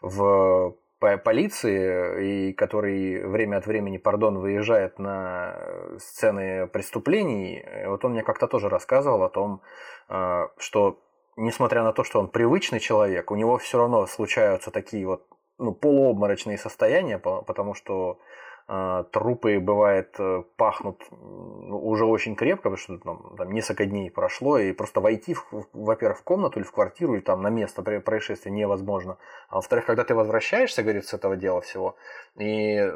в 0.00 0.76
полиции, 1.24 2.48
и 2.50 2.52
который 2.52 3.26
время 3.26 3.58
от 3.58 3.66
времени, 3.66 3.98
пардон, 3.98 4.38
выезжает 4.38 4.98
на 4.98 5.56
сцены 5.98 6.66
преступлений, 6.66 7.64
вот 7.86 8.04
он 8.04 8.12
мне 8.12 8.22
как-то 8.22 8.46
тоже 8.46 8.68
рассказывал 8.68 9.22
о 9.22 9.28
том, 9.28 9.62
э, 10.08 10.48
что 10.58 11.00
несмотря 11.36 11.82
на 11.82 11.92
то, 11.92 12.04
что 12.04 12.20
он 12.20 12.28
привычный 12.28 12.80
человек, 12.80 13.30
у 13.30 13.36
него 13.36 13.58
все 13.58 13.78
равно 13.78 14.06
случаются 14.06 14.70
такие 14.70 15.06
вот 15.06 15.26
ну, 15.58 15.72
полуобморочные 15.72 16.58
состояния, 16.58 17.18
потому 17.18 17.74
что 17.74 18.18
трупы, 18.66 19.60
бывает, 19.60 20.14
э, 20.18 20.42
пахнут 20.56 21.02
ну, 21.10 21.78
уже 21.78 22.06
очень 22.06 22.34
крепко, 22.34 22.70
потому 22.70 22.76
что 22.76 22.98
там, 22.98 23.34
там 23.36 23.52
несколько 23.52 23.84
дней 23.84 24.10
прошло, 24.10 24.58
и 24.58 24.72
просто 24.72 25.00
войти, 25.00 25.36
во-первых, 25.72 26.18
в 26.20 26.22
комнату 26.22 26.58
или 26.58 26.66
в 26.66 26.72
квартиру, 26.72 27.14
или 27.14 27.20
там 27.20 27.42
на 27.42 27.50
место 27.50 27.82
происшествия 27.82 28.50
невозможно. 28.50 29.18
А 29.48 29.56
во-вторых, 29.56 29.84
когда 29.84 30.04
ты 30.04 30.14
возвращаешься, 30.14 30.82
говорит, 30.82 31.06
с 31.06 31.12
этого 31.12 31.36
дела 31.36 31.60
всего, 31.60 31.96
и 32.38 32.90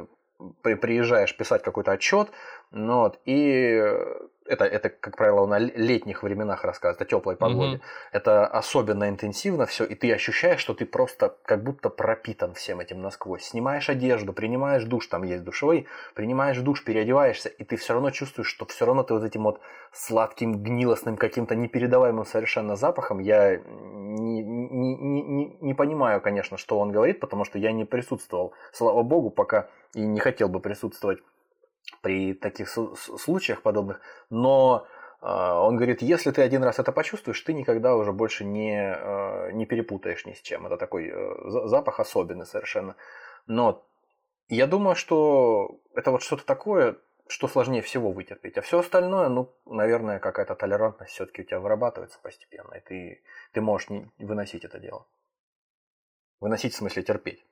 приезжаешь 0.62 1.36
писать 1.36 1.62
какой-то 1.62 1.92
отчет, 1.92 2.30
ну, 2.70 3.00
вот, 3.00 3.20
и 3.26 3.82
это, 4.48 4.64
это, 4.64 4.88
как 4.88 5.16
правило, 5.16 5.46
на 5.46 5.58
летних 5.58 6.22
временах 6.22 6.64
рассказывают, 6.64 7.02
о 7.02 7.04
теплой 7.04 7.36
погоде. 7.36 7.76
Угу. 7.76 7.82
Это 8.12 8.46
особенно 8.46 9.08
интенсивно 9.08 9.66
все, 9.66 9.84
и 9.84 9.94
ты 9.94 10.12
ощущаешь, 10.12 10.60
что 10.60 10.74
ты 10.74 10.86
просто 10.86 11.36
как 11.44 11.62
будто 11.62 11.90
пропитан 11.90 12.54
всем 12.54 12.80
этим 12.80 13.02
насквозь. 13.02 13.44
Снимаешь 13.44 13.88
одежду, 13.88 14.32
принимаешь 14.32 14.84
душ, 14.84 15.06
там 15.06 15.22
есть 15.22 15.44
душевой, 15.44 15.86
принимаешь 16.14 16.58
душ, 16.58 16.82
переодеваешься, 16.82 17.48
и 17.48 17.64
ты 17.64 17.76
все 17.76 17.92
равно 17.92 18.10
чувствуешь, 18.10 18.48
что 18.48 18.66
все 18.66 18.86
равно 18.86 19.02
ты 19.02 19.14
вот 19.14 19.24
этим 19.24 19.44
вот 19.44 19.60
сладким, 19.92 20.62
гнилостным, 20.62 21.16
каким-то 21.16 21.54
непередаваемым 21.54 22.24
совершенно 22.24 22.76
запахом. 22.76 23.18
Я 23.18 23.56
не, 23.58 24.42
не, 24.42 24.94
не, 24.94 25.56
не 25.60 25.74
понимаю, 25.74 26.20
конечно, 26.20 26.56
что 26.56 26.78
он 26.78 26.90
говорит, 26.90 27.20
потому 27.20 27.44
что 27.44 27.58
я 27.58 27.72
не 27.72 27.84
присутствовал, 27.84 28.54
слава 28.72 29.02
богу, 29.02 29.30
пока 29.30 29.68
и 29.94 30.00
не 30.00 30.20
хотел 30.20 30.48
бы 30.48 30.60
присутствовать 30.60 31.20
при 32.02 32.34
таких 32.34 32.68
случаях 32.68 33.62
подобных, 33.62 34.00
но 34.30 34.86
а, 35.20 35.60
он 35.60 35.76
говорит, 35.76 36.02
если 36.02 36.30
ты 36.30 36.42
один 36.42 36.62
раз 36.62 36.78
это 36.78 36.92
почувствуешь, 36.92 37.40
ты 37.40 37.52
никогда 37.52 37.96
уже 37.96 38.12
больше 38.12 38.44
не, 38.44 38.78
а, 38.78 39.50
не 39.50 39.66
перепутаешь 39.66 40.24
ни 40.26 40.32
с 40.32 40.40
чем. 40.40 40.66
Это 40.66 40.76
такой 40.76 41.08
э, 41.08 41.66
запах 41.66 41.98
особенный 42.00 42.46
совершенно. 42.46 42.94
Но 43.46 43.84
я 44.48 44.66
думаю, 44.66 44.94
что 44.94 45.80
это 45.94 46.10
вот 46.12 46.22
что-то 46.22 46.44
такое, 46.44 46.96
что 47.26 47.48
сложнее 47.48 47.82
всего 47.82 48.12
вытерпеть. 48.12 48.56
А 48.58 48.62
все 48.62 48.78
остальное, 48.78 49.28
ну, 49.28 49.52
наверное, 49.66 50.20
какая-то 50.20 50.54
толерантность 50.54 51.12
все-таки 51.12 51.42
у 51.42 51.44
тебя 51.44 51.60
вырабатывается 51.60 52.18
постепенно, 52.22 52.74
и 52.74 52.80
ты, 52.80 53.22
ты 53.52 53.60
можешь 53.60 53.90
не 53.90 54.08
выносить 54.18 54.64
это 54.64 54.78
дело. 54.78 55.06
Выносить 56.40 56.74
в 56.74 56.76
смысле 56.76 57.02
терпеть. 57.02 57.44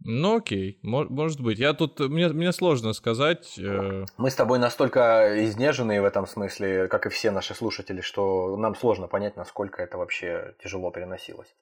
Ну 0.00 0.36
окей, 0.36 0.78
может 0.82 1.40
быть. 1.40 1.58
Я 1.58 1.74
тут 1.74 1.98
мне, 2.00 2.28
мне 2.28 2.52
сложно 2.52 2.92
сказать. 2.92 3.58
Э... 3.58 4.04
Мы 4.16 4.30
с 4.30 4.34
тобой 4.34 4.58
настолько 4.58 5.44
изнеженные 5.44 6.00
в 6.00 6.04
этом 6.04 6.26
смысле, 6.26 6.86
как 6.88 7.06
и 7.06 7.08
все 7.08 7.30
наши 7.30 7.54
слушатели, 7.54 8.00
что 8.00 8.56
нам 8.56 8.76
сложно 8.76 9.08
понять, 9.08 9.36
насколько 9.36 9.82
это 9.82 9.98
вообще 9.98 10.54
тяжело 10.62 10.90
переносилось. 10.90 11.54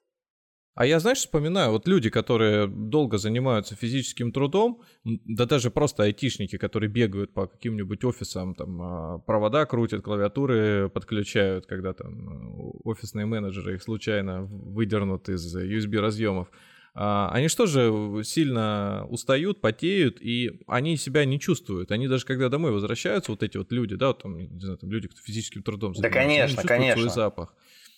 А 0.77 0.85
я, 0.85 0.99
знаешь, 0.99 1.17
вспоминаю, 1.17 1.71
вот 1.71 1.87
люди, 1.87 2.11
которые 2.11 2.67
долго 2.67 3.17
занимаются 3.17 3.75
физическим 3.75 4.31
трудом, 4.31 4.83
да 5.03 5.47
даже 5.47 5.71
просто 5.71 6.03
айтишники, 6.03 6.59
которые 6.59 6.87
бегают 6.87 7.33
по 7.33 7.47
каким-нибудь 7.47 8.03
офисам, 8.03 8.53
там, 8.53 8.81
а, 8.83 9.17
провода 9.17 9.65
крутят, 9.65 10.03
клавиатуры 10.03 10.87
подключают, 10.89 11.65
когда 11.65 11.93
там 11.93 12.75
офисные 12.83 13.25
менеджеры 13.25 13.73
их 13.73 13.81
случайно 13.81 14.43
выдернут 14.43 15.29
из 15.29 15.55
USB-разъемов. 15.57 16.47
А, 16.51 16.76
они 16.99 17.47
что 17.47 17.67
же 17.67 18.23
сильно 18.23 19.05
устают, 19.09 19.61
потеют, 19.61 20.17
и 20.19 20.59
они 20.65 20.97
себя 20.97 21.25
не 21.25 21.39
чувствуют. 21.39 21.91
Они 21.91 22.07
даже 22.07 22.25
когда 22.25 22.49
домой 22.49 22.71
возвращаются, 22.71 23.31
вот 23.31 23.43
эти 23.43 23.57
вот 23.57 23.71
люди, 23.71 23.95
да, 23.95 24.07
вот 24.07 24.23
там, 24.23 24.37
не 24.37 24.59
знаю, 24.59 24.79
там 24.79 24.91
люди, 24.91 25.07
кто 25.07 25.21
физическим 25.21 25.61
трудом 25.61 25.93
занимается, 25.93 26.19
да, 26.19 26.25
конечно, 26.25 26.61
они 26.61 26.67
конечно. 26.67 27.01
свой 27.01 27.13
запах. 27.13 27.55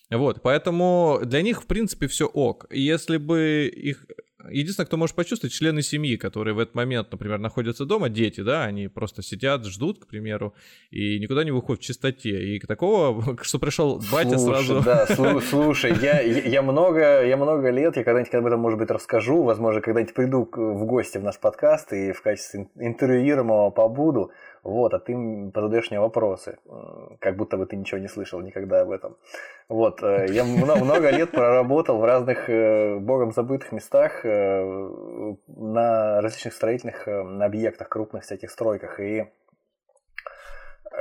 Вот, 0.09 0.41
поэтому 0.41 1.21
для 1.23 1.41
них, 1.41 1.61
в 1.61 1.67
принципе, 1.67 2.07
все 2.07 2.25
ок. 2.25 2.65
И 2.71 2.81
если 2.81 3.17
бы 3.17 3.71
их 3.73 4.05
единственное, 4.47 4.85
кто 4.85 4.97
может 4.97 5.15
почувствовать, 5.15 5.53
члены 5.53 5.81
семьи, 5.81 6.15
которые 6.15 6.53
в 6.53 6.59
этот 6.59 6.75
момент, 6.75 7.11
например, 7.11 7.39
находятся 7.39 7.85
дома, 7.85 8.09
дети, 8.09 8.41
да, 8.41 8.63
они 8.63 8.87
просто 8.87 9.21
сидят, 9.21 9.65
ждут, 9.65 9.99
к 9.99 10.07
примеру, 10.07 10.53
и 10.91 11.19
никуда 11.19 11.43
не 11.43 11.51
выходят 11.51 11.81
в 11.81 11.85
чистоте. 11.85 12.55
И 12.55 12.59
такого, 12.59 13.37
что 13.41 13.59
пришел 13.59 14.01
батя 14.11 14.37
слушай, 14.37 14.65
сразу... 14.65 14.83
Да, 14.83 15.41
слушай, 15.49 15.93
я, 16.01 16.21
я, 16.21 16.61
много, 16.61 17.25
я 17.25 17.37
много 17.37 17.69
лет, 17.69 17.97
я 17.97 18.03
когда-нибудь 18.03 18.33
об 18.33 18.45
этом, 18.45 18.59
может 18.59 18.79
быть, 18.79 18.89
расскажу, 18.89 19.43
возможно, 19.43 19.81
когда-нибудь 19.81 20.13
приду 20.13 20.49
в 20.51 20.85
гости 20.85 21.17
в 21.17 21.23
наш 21.23 21.39
подкаст 21.39 21.93
и 21.93 22.11
в 22.11 22.21
качестве 22.21 22.67
интервьюируемого 22.75 23.71
побуду, 23.71 24.31
вот, 24.63 24.93
а 24.93 24.99
ты 24.99 25.13
задаешь 25.55 25.89
мне 25.89 25.99
вопросы, 25.99 26.57
как 27.19 27.35
будто 27.37 27.57
бы 27.57 27.65
ты 27.65 27.75
ничего 27.75 27.99
не 27.99 28.07
слышал 28.07 28.41
никогда 28.41 28.81
об 28.81 28.91
этом. 28.91 29.17
Вот, 29.69 30.01
э, 30.01 30.25
я 30.29 30.43
много 30.43 31.11
лет 31.11 31.31
проработал 31.31 31.99
в 31.99 32.03
разных 32.03 32.49
э, 32.49 32.97
богом 32.97 33.31
забытых 33.31 33.71
местах 33.71 34.25
э, 34.25 34.93
на 35.47 36.21
различных 36.21 36.53
строительных 36.53 37.07
объектах, 37.07 37.87
крупных 37.87 38.23
всяких 38.23 38.49
стройках, 38.49 38.99
и 38.99 39.27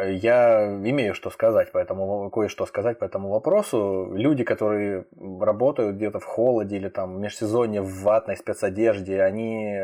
я 0.07 0.66
имею 0.66 1.14
что 1.14 1.30
сказать 1.30 1.72
по 1.72 1.78
этому, 1.78 2.30
кое-что 2.30 2.66
сказать 2.66 2.99
по 2.99 3.05
этому 3.05 3.30
вопросу. 3.30 4.11
Люди, 4.12 4.45
которые 4.45 5.07
работают 5.41 5.97
где-то 5.97 6.20
в 6.20 6.24
холоде 6.24 6.76
или 6.76 6.89
там 6.89 7.16
в 7.16 7.18
межсезонье 7.18 7.82
в 7.82 8.03
ватной 8.03 8.36
спецодежде, 8.36 9.22
они 9.22 9.80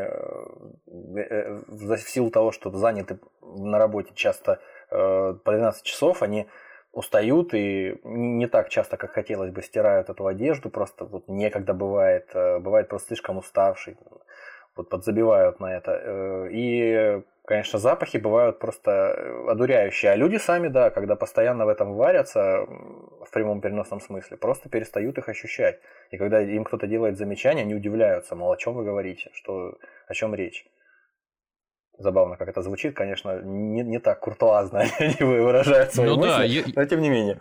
в 0.85 1.97
силу 1.97 2.29
того, 2.31 2.51
что 2.51 2.71
заняты 2.71 3.19
на 3.41 3.77
работе 3.77 4.11
часто 4.13 4.59
по 4.89 5.39
12 5.45 5.83
часов, 5.83 6.21
они 6.21 6.47
устают 6.95 7.53
и 7.53 7.99
не 8.03 8.47
так 8.47 8.69
часто, 8.69 8.95
как 8.95 9.11
хотелось 9.11 9.51
бы, 9.51 9.61
стирают 9.61 10.09
эту 10.09 10.25
одежду, 10.27 10.69
просто 10.69 11.03
вот 11.03 11.27
некогда 11.27 11.73
бывает, 11.73 12.29
э, 12.33 12.59
бывает 12.59 12.87
просто 12.87 13.09
слишком 13.09 13.37
уставший, 13.37 13.97
вот 14.77 14.89
подзабивают 14.89 15.59
на 15.59 15.75
это. 15.75 15.91
Э, 15.91 16.47
и, 16.51 17.21
конечно, 17.45 17.79
запахи 17.79 18.17
бывают 18.17 18.59
просто 18.59 19.13
одуряющие. 19.49 20.11
А 20.11 20.15
люди 20.15 20.37
сами, 20.37 20.67
да, 20.67 20.89
когда 20.89 21.15
постоянно 21.15 21.65
в 21.65 21.69
этом 21.69 21.93
варятся, 21.93 22.65
в 22.65 23.31
прямом 23.31 23.61
переносном 23.61 24.01
смысле, 24.01 24.37
просто 24.37 24.69
перестают 24.69 25.17
их 25.17 25.29
ощущать. 25.29 25.79
И 26.11 26.17
когда 26.17 26.41
им 26.41 26.63
кто-то 26.63 26.87
делает 26.87 27.17
замечание, 27.17 27.63
они 27.63 27.75
удивляются, 27.75 28.35
мол, 28.35 28.51
о 28.51 28.57
чем 28.57 28.73
вы 28.73 28.83
говорите, 28.83 29.29
что, 29.33 29.77
о 30.07 30.13
чем 30.13 30.35
речь. 30.35 30.65
Забавно, 31.97 32.35
как 32.35 32.49
это 32.49 32.61
звучит, 32.61 32.93
конечно, 32.93 33.41
не, 33.41 33.81
не 33.83 33.99
так 33.99 34.19
куртуазно 34.19 34.83
они 34.99 35.15
выражают 35.19 35.93
свои 35.93 36.09
ну, 36.09 36.17
мысли, 36.17 36.29
да, 36.29 36.43
я... 36.43 36.63
но 36.75 36.85
тем 36.85 37.01
не 37.01 37.09
менее. 37.09 37.39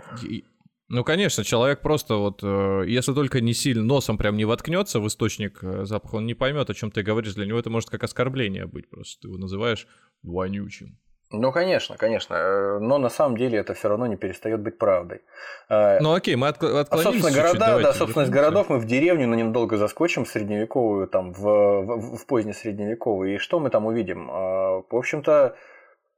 Ну, 0.88 1.02
конечно, 1.02 1.44
человек 1.44 1.80
просто 1.80 2.16
вот, 2.16 2.40
э, 2.42 2.84
если 2.86 3.14
только 3.14 3.40
не 3.40 3.54
сильно 3.54 3.82
носом 3.82 4.18
прям 4.18 4.36
не 4.36 4.44
воткнется 4.44 5.00
в 5.00 5.06
источник 5.06 5.60
э, 5.62 5.84
запаха, 5.84 6.16
он 6.16 6.26
не 6.26 6.34
поймет, 6.34 6.68
о 6.68 6.74
чем 6.74 6.90
ты 6.90 7.02
говоришь. 7.02 7.34
Для 7.34 7.46
него 7.46 7.58
это 7.58 7.70
может 7.70 7.88
как 7.88 8.04
оскорбление 8.04 8.66
быть, 8.66 8.90
просто 8.90 9.22
ты 9.22 9.28
его 9.28 9.38
называешь 9.38 9.86
вонючим. 10.22 10.98
Ну, 11.30 11.52
конечно, 11.52 11.96
конечно. 11.96 12.34
Э, 12.34 12.78
но 12.80 12.98
на 12.98 13.08
самом 13.08 13.38
деле 13.38 13.58
это 13.58 13.72
все 13.72 13.88
равно 13.88 14.06
не 14.06 14.16
перестает 14.16 14.60
быть 14.60 14.76
правдой. 14.76 15.22
Ну, 15.70 16.12
окей, 16.12 16.36
мы 16.36 16.48
отк- 16.48 16.80
отклонились. 16.80 16.90
А, 16.90 16.98
собственно, 16.98 17.32
города, 17.32 17.80
да, 17.80 17.92
собственность 17.94 18.30
городов 18.30 18.68
мы 18.68 18.78
в 18.78 18.84
деревню, 18.84 19.26
но 19.26 19.36
ненадолго 19.36 19.78
заскочим 19.78 20.26
в 20.26 20.28
средневековую, 20.28 21.08
там, 21.08 21.32
в, 21.32 21.40
в, 21.40 22.16
в 22.18 22.26
позднее 22.26 22.54
средневековую. 22.54 23.36
И 23.36 23.38
что 23.38 23.58
мы 23.58 23.70
там 23.70 23.86
увидим? 23.86 24.26
В 24.26 24.84
общем-то, 24.90 25.56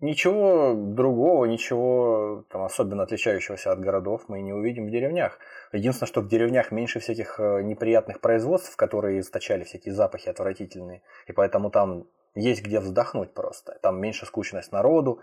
ничего 0.00 0.74
другого, 0.74 1.46
ничего 1.46 2.44
там, 2.50 2.62
особенно 2.62 3.02
отличающегося 3.02 3.72
от 3.72 3.80
городов 3.80 4.24
мы 4.28 4.42
не 4.42 4.52
увидим 4.52 4.86
в 4.86 4.90
деревнях. 4.90 5.38
Единственное, 5.72 6.08
что 6.08 6.20
в 6.20 6.28
деревнях 6.28 6.70
меньше 6.70 7.00
всяких 7.00 7.38
неприятных 7.38 8.20
производств, 8.20 8.76
которые 8.76 9.20
источали 9.20 9.64
всякие 9.64 9.94
запахи 9.94 10.28
отвратительные. 10.28 11.02
И 11.26 11.32
поэтому 11.32 11.70
там 11.70 12.06
есть 12.36 12.62
где 12.62 12.80
вздохнуть 12.80 13.32
просто. 13.32 13.78
Там 13.82 14.00
меньше 14.00 14.26
скучность 14.26 14.70
народу. 14.70 15.20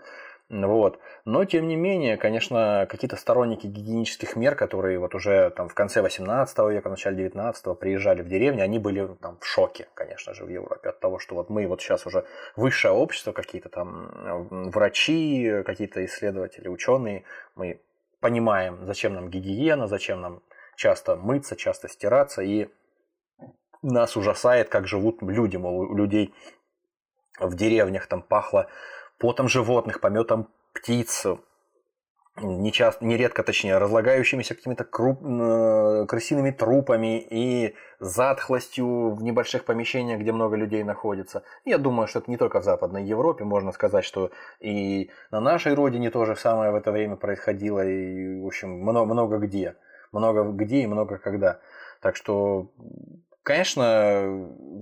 Вот. 0.50 0.98
Но, 1.24 1.44
тем 1.46 1.66
не 1.68 1.76
менее, 1.76 2.18
конечно, 2.18 2.86
какие-то 2.90 3.16
сторонники 3.16 3.66
гигиенических 3.66 4.36
мер, 4.36 4.54
которые 4.54 4.98
вот 4.98 5.14
уже 5.14 5.50
там 5.50 5.68
в 5.68 5.74
конце 5.74 6.02
18 6.02 6.58
века, 6.70 6.88
в 6.88 6.90
начале 6.90 7.16
19 7.16 7.78
приезжали 7.78 8.20
в 8.20 8.28
деревню, 8.28 8.62
они 8.62 8.78
были 8.78 9.08
там 9.22 9.38
в 9.40 9.46
шоке, 9.46 9.88
конечно 9.94 10.34
же, 10.34 10.44
в 10.44 10.50
Европе 10.50 10.90
от 10.90 11.00
того, 11.00 11.18
что 11.18 11.34
вот 11.34 11.48
мы 11.48 11.66
вот 11.66 11.80
сейчас 11.80 12.06
уже 12.06 12.26
высшее 12.56 12.92
общество, 12.92 13.32
какие-то 13.32 13.70
там 13.70 14.70
врачи, 14.70 15.62
какие-то 15.64 16.04
исследователи, 16.04 16.68
ученые, 16.68 17.24
мы 17.54 17.80
понимаем, 18.20 18.84
зачем 18.84 19.14
нам 19.14 19.30
гигиена, 19.30 19.86
зачем 19.86 20.20
нам 20.20 20.42
часто 20.76 21.16
мыться, 21.16 21.56
часто 21.56 21.88
стираться, 21.88 22.42
и 22.42 22.68
нас 23.80 24.16
ужасает, 24.16 24.68
как 24.68 24.86
живут 24.86 25.22
люди, 25.22 25.56
мол, 25.56 25.80
у 25.80 25.94
людей 25.94 26.34
в 27.38 27.54
деревнях 27.56 28.06
там 28.06 28.22
пахло 28.22 28.68
потом 29.18 29.48
животных, 29.48 30.00
пометом 30.00 30.48
птиц, 30.72 31.26
нечасто, 32.42 33.04
нередко, 33.04 33.42
точнее, 33.42 33.78
разлагающимися 33.78 34.54
какими-то 34.54 34.84
круп, 34.84 35.22
э, 35.22 36.06
крысиными 36.08 36.50
трупами 36.50 37.20
и 37.20 37.74
затхлостью 38.00 39.10
в 39.10 39.22
небольших 39.22 39.64
помещениях, 39.64 40.20
где 40.20 40.32
много 40.32 40.56
людей 40.56 40.82
находится. 40.82 41.44
Я 41.64 41.78
думаю, 41.78 42.08
что 42.08 42.18
это 42.18 42.30
не 42.30 42.36
только 42.36 42.60
в 42.60 42.64
Западной 42.64 43.04
Европе, 43.04 43.44
можно 43.44 43.72
сказать, 43.72 44.04
что 44.04 44.30
и 44.60 45.10
на 45.30 45.40
нашей 45.40 45.74
родине 45.74 46.10
то 46.10 46.24
же 46.24 46.34
самое 46.34 46.72
в 46.72 46.74
это 46.74 46.90
время 46.90 47.16
происходило, 47.16 47.86
и, 47.86 48.40
в 48.40 48.46
общем, 48.46 48.70
много, 48.70 49.12
много 49.12 49.38
где. 49.38 49.76
Много 50.12 50.44
где 50.44 50.82
и 50.82 50.86
много 50.86 51.18
когда. 51.18 51.60
Так 52.00 52.16
что 52.16 52.70
Конечно, 53.44 54.24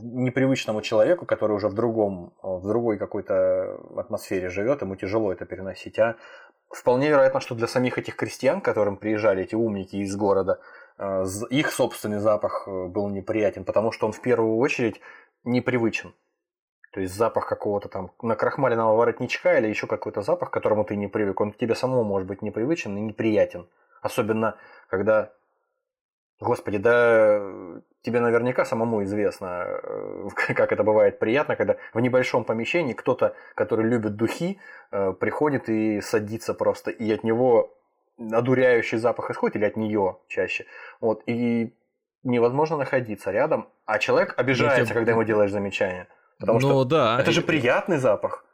непривычному 0.03 0.83
человеку, 0.83 1.27
который 1.27 1.57
уже 1.57 1.67
в 1.67 1.75
другом, 1.75 2.33
в 2.43 2.65
другой 2.69 2.97
какой-то 2.97 3.77
атмосфере 3.97 4.51
живет, 4.51 4.83
ему 4.83 4.95
тяжело 4.95 5.33
это 5.33 5.45
переносить. 5.47 5.99
А 5.99 6.15
вполне 6.71 7.09
вероятно, 7.09 7.41
что 7.41 7.57
для 7.57 7.67
самих 7.67 7.99
этих 7.99 8.15
крестьян, 8.15 8.61
к 8.61 8.65
которым 8.65 8.99
приезжали 8.99 9.43
эти 9.43 9.57
умники 9.57 9.97
из 9.97 10.15
города, 10.15 10.61
э, 10.97 11.25
их 11.51 11.73
собственный 11.73 12.21
запах 12.21 12.69
э, 12.69 12.87
был 12.87 13.09
неприятен, 13.09 13.65
потому 13.65 13.91
что 13.91 14.07
он 14.07 14.13
в 14.13 14.23
первую 14.23 14.57
очередь 14.59 15.01
непривычен. 15.43 16.15
То 16.93 17.01
есть 17.01 17.15
запах 17.15 17.49
какого-то 17.49 17.89
там 17.89 18.13
накрахмаленного 18.23 18.95
воротничка 18.97 19.59
или 19.59 19.67
еще 19.67 19.89
какой-то 19.89 20.23
запах, 20.23 20.51
к 20.51 20.53
которому 20.53 20.85
ты 20.85 20.95
не 20.95 21.09
привык, 21.09 21.41
он 21.41 21.53
тебе 21.53 21.75
самому 21.75 22.05
может 22.05 22.29
быть 22.29 22.43
непривычен 22.43 22.97
и 22.97 23.01
неприятен. 23.01 23.69
Особенно, 24.03 24.55
когда 24.89 25.33
Господи, 26.43 26.79
да 26.79 27.41
тебе 28.03 28.21
наверняка 28.21 28.65
самому 28.65 29.05
известно, 29.05 29.65
э, 29.65 30.29
как 30.55 30.73
это 30.73 30.83
бывает 30.83 31.19
приятно, 31.19 31.57
когда 31.57 31.77
в 31.95 32.01
небольшом 32.01 32.45
помещении 32.45 32.95
кто-то, 32.95 33.35
который 33.55 33.89
любит 33.89 34.17
духи, 34.17 34.59
э, 34.91 35.13
приходит 35.13 35.69
и 35.69 36.01
садится 36.01 36.53
просто, 36.55 36.91
и 36.91 37.13
от 37.13 37.23
него 37.25 37.73
одуряющий 38.19 38.99
запах 38.99 39.31
исходит, 39.31 39.57
или 39.57 39.65
от 39.65 39.77
нее 39.77 40.17
чаще. 40.27 40.67
Вот, 41.01 41.23
и 41.27 41.73
невозможно 42.25 42.77
находиться 42.77 43.31
рядом, 43.31 43.69
а 43.87 43.99
человек 43.99 44.35
обижается, 44.37 44.87
тебе... 44.87 44.95
когда 44.95 45.13
ему 45.13 45.25
делаешь 45.25 45.51
замечание. 45.51 46.09
Потому 46.39 46.59
ну, 46.59 46.69
что 46.69 46.85
да. 46.85 47.21
это 47.21 47.31
же 47.31 47.43
приятный 47.43 47.99
запах. 47.99 48.45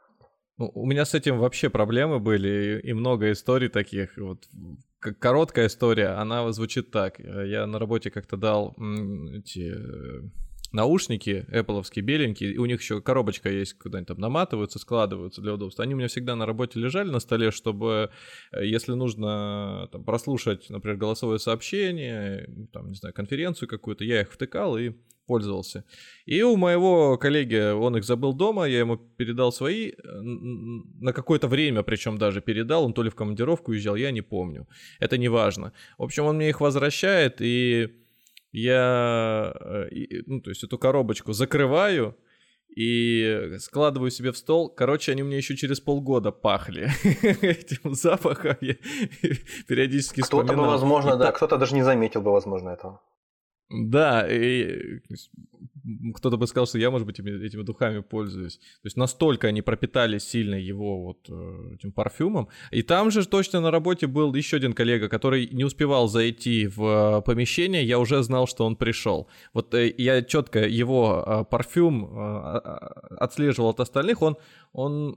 Ну, 0.59 0.69
у 0.75 0.85
меня 0.85 1.05
с 1.05 1.13
этим 1.13 1.39
вообще 1.39 1.69
проблемы 1.69 2.19
были, 2.19 2.81
и 2.83 2.93
много 2.93 3.31
историй 3.31 3.69
таких. 3.69 4.17
Вот 4.17 4.49
короткая 4.99 5.67
история, 5.67 6.09
она 6.09 6.51
звучит 6.51 6.91
так. 6.91 7.17
Я 7.19 7.65
на 7.65 7.79
работе 7.79 8.11
как-то 8.11 8.35
дал 8.35 8.75
эти 9.33 9.73
э, 9.73 10.21
наушники 10.71 11.45
Apple 11.51 12.01
беленькие, 12.01 12.53
и 12.53 12.57
у 12.57 12.65
них 12.65 12.81
еще 12.81 13.01
коробочка 13.01 13.49
есть, 13.49 13.77
куда 13.77 13.97
они 13.97 14.05
там 14.05 14.19
наматываются, 14.19 14.79
складываются 14.79 15.41
для 15.41 15.53
удобства. 15.53 15.83
Они 15.83 15.93
у 15.93 15.97
меня 15.97 16.07
всегда 16.07 16.35
на 16.35 16.45
работе 16.45 16.79
лежали 16.79 17.09
на 17.09 17.19
столе, 17.19 17.51
чтобы, 17.51 18.09
э, 18.51 18.65
если 18.65 18.93
нужно 18.93 19.87
там, 19.91 20.03
прослушать, 20.03 20.69
например, 20.69 20.97
голосовое 20.97 21.39
сообщение, 21.39 22.49
там, 22.71 22.89
не 22.89 22.95
знаю, 22.95 23.13
конференцию 23.13 23.67
какую-то, 23.69 24.03
я 24.03 24.21
их 24.21 24.31
втыкал 24.31 24.77
и 24.77 24.93
пользовался. 25.29 25.83
И 26.25 26.41
у 26.41 26.57
моего 26.57 27.17
коллеги, 27.17 27.71
он 27.71 27.95
их 27.95 28.03
забыл 28.03 28.33
дома, 28.33 28.67
я 28.67 28.79
ему 28.79 28.97
передал 28.97 29.51
свои, 29.51 29.91
э, 29.91 30.21
на 31.01 31.13
какое-то 31.13 31.47
время 31.47 31.83
причем 31.83 32.17
даже 32.17 32.41
передал, 32.41 32.83
он 32.83 32.93
то 32.93 33.03
ли 33.03 33.09
в 33.09 33.15
командировку 33.15 33.71
уезжал, 33.71 33.95
я 33.95 34.11
не 34.11 34.21
помню. 34.21 34.67
Это 34.99 35.17
не 35.19 35.29
важно. 35.29 35.71
В 35.99 36.03
общем, 36.03 36.25
он 36.25 36.37
мне 36.37 36.49
их 36.49 36.61
возвращает, 36.61 37.41
и 37.41 37.89
я, 38.51 39.53
э, 39.59 40.21
ну, 40.25 40.41
то 40.41 40.49
есть 40.49 40.63
эту 40.63 40.77
коробочку 40.77 41.33
закрываю, 41.33 42.15
и 42.75 43.55
складываю 43.59 44.11
себе 44.11 44.31
в 44.31 44.37
стол. 44.37 44.69
Короче, 44.69 45.11
они 45.11 45.23
мне 45.23 45.37
еще 45.37 45.55
через 45.55 45.79
полгода 45.79 46.31
пахли 46.31 46.89
этим 47.41 47.93
запахом. 47.93 48.57
Я 48.61 48.75
периодически 49.67 50.21
Кто-то 50.21 50.53
бы, 50.53 50.65
возможно, 50.65 51.17
да, 51.17 51.31
кто-то 51.31 51.57
даже 51.57 51.75
не 51.75 51.83
заметил 51.83 52.21
бы, 52.21 52.31
возможно, 52.31 52.69
этого. 52.69 53.01
Да, 53.69 54.27
и 54.27 55.01
кто-то 56.15 56.37
бы 56.37 56.47
сказал, 56.47 56.67
что 56.67 56.77
я, 56.77 56.91
может 56.91 57.07
быть, 57.07 57.19
этими, 57.19 57.63
духами 57.63 57.99
пользуюсь. 57.99 58.57
То 58.57 58.85
есть 58.85 58.97
настолько 58.97 59.47
они 59.47 59.61
пропитали 59.61 60.19
сильно 60.19 60.55
его 60.55 61.03
вот 61.03 61.29
э, 61.29 61.75
этим 61.75 61.91
парфюмом. 61.91 62.47
И 62.71 62.81
там 62.81 63.11
же 63.11 63.25
точно 63.27 63.61
на 63.61 63.71
работе 63.71 64.07
был 64.07 64.33
еще 64.35 64.57
один 64.57 64.73
коллега, 64.73 65.09
который 65.09 65.47
не 65.51 65.63
успевал 65.63 66.07
зайти 66.07 66.67
в 66.67 67.19
э, 67.19 67.21
помещение, 67.21 67.83
я 67.83 67.99
уже 67.99 68.23
знал, 68.23 68.47
что 68.47 68.65
он 68.65 68.75
пришел. 68.75 69.27
Вот 69.53 69.73
э, 69.73 69.93
я 69.97 70.21
четко 70.21 70.67
его 70.67 71.47
парфюм 71.49 72.09
отслеживал 73.19 73.69
от 73.69 73.79
остальных, 73.79 74.21
он 74.21 74.37
он, 74.71 75.15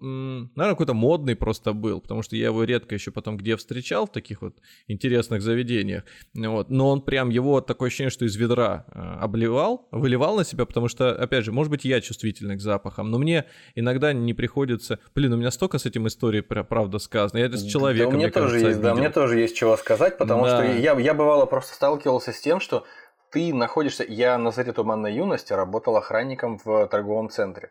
наверное, 0.55 0.75
какой-то 0.75 0.95
модный 0.95 1.37
просто 1.37 1.75
был, 1.75 2.01
потому 2.01 2.23
что 2.23 2.37
я 2.37 2.47
его 2.47 2.65
редко 2.65 2.95
еще 2.95 3.11
потом 3.11 3.37
где 3.37 3.57
встречал 3.57 4.07
в 4.07 4.13
таких 4.13 4.41
вот 4.41 4.57
интересных 4.87 5.43
заведениях. 5.43 6.05
Вот. 6.35 6.71
Но 6.71 6.89
он 6.89 7.03
прям 7.03 7.29
его 7.29 7.61
такое 7.61 7.89
ощущение, 7.89 8.11
что 8.11 8.25
из 8.25 8.35
ведра 8.37 8.87
э, 8.89 8.99
обливал, 9.21 9.89
выливал 9.91 10.37
на 10.37 10.45
себя, 10.45 10.65
потому 10.65 10.89
что, 10.89 11.11
опять 11.15 11.45
же, 11.45 11.53
может 11.53 11.71
быть, 11.71 11.85
я 11.85 12.01
чувствительный 12.01 12.57
к 12.57 12.61
запахам, 12.61 13.11
но 13.11 13.19
мне 13.19 13.45
иногда 13.75 14.13
не 14.13 14.33
приходится... 14.33 14.99
Блин, 15.15 15.35
у 15.35 15.37
меня 15.37 15.51
столько 15.51 15.79
с 15.79 15.85
этим 15.85 16.07
историй, 16.07 16.43
правда, 16.43 16.99
сказано. 16.99 17.39
Я 17.39 17.53
с 17.53 17.65
человеком, 17.65 18.13
да, 18.13 18.17
мне 18.17 18.31
тоже 18.31 18.47
кажется, 18.47 18.69
есть, 18.69 18.81
да, 18.81 18.95
мне 18.95 19.11
тоже 19.11 19.39
есть 19.39 19.57
чего 19.57 19.77
сказать, 19.77 20.17
потому 20.17 20.45
да. 20.45 20.65
что 20.65 20.73
я, 20.79 20.99
я 20.99 21.15
бывало 21.15 21.45
просто 21.45 21.75
сталкивался 21.75 22.33
с 22.33 22.41
тем, 22.41 22.59
что 22.59 22.85
ты 23.31 23.53
находишься... 23.53 24.05
Я 24.09 24.39
на 24.39 24.51
заре 24.51 24.73
туманной 24.73 25.15
юности 25.15 25.53
работал 25.53 25.97
охранником 25.97 26.59
в 26.65 26.87
торговом 26.87 27.29
центре 27.29 27.71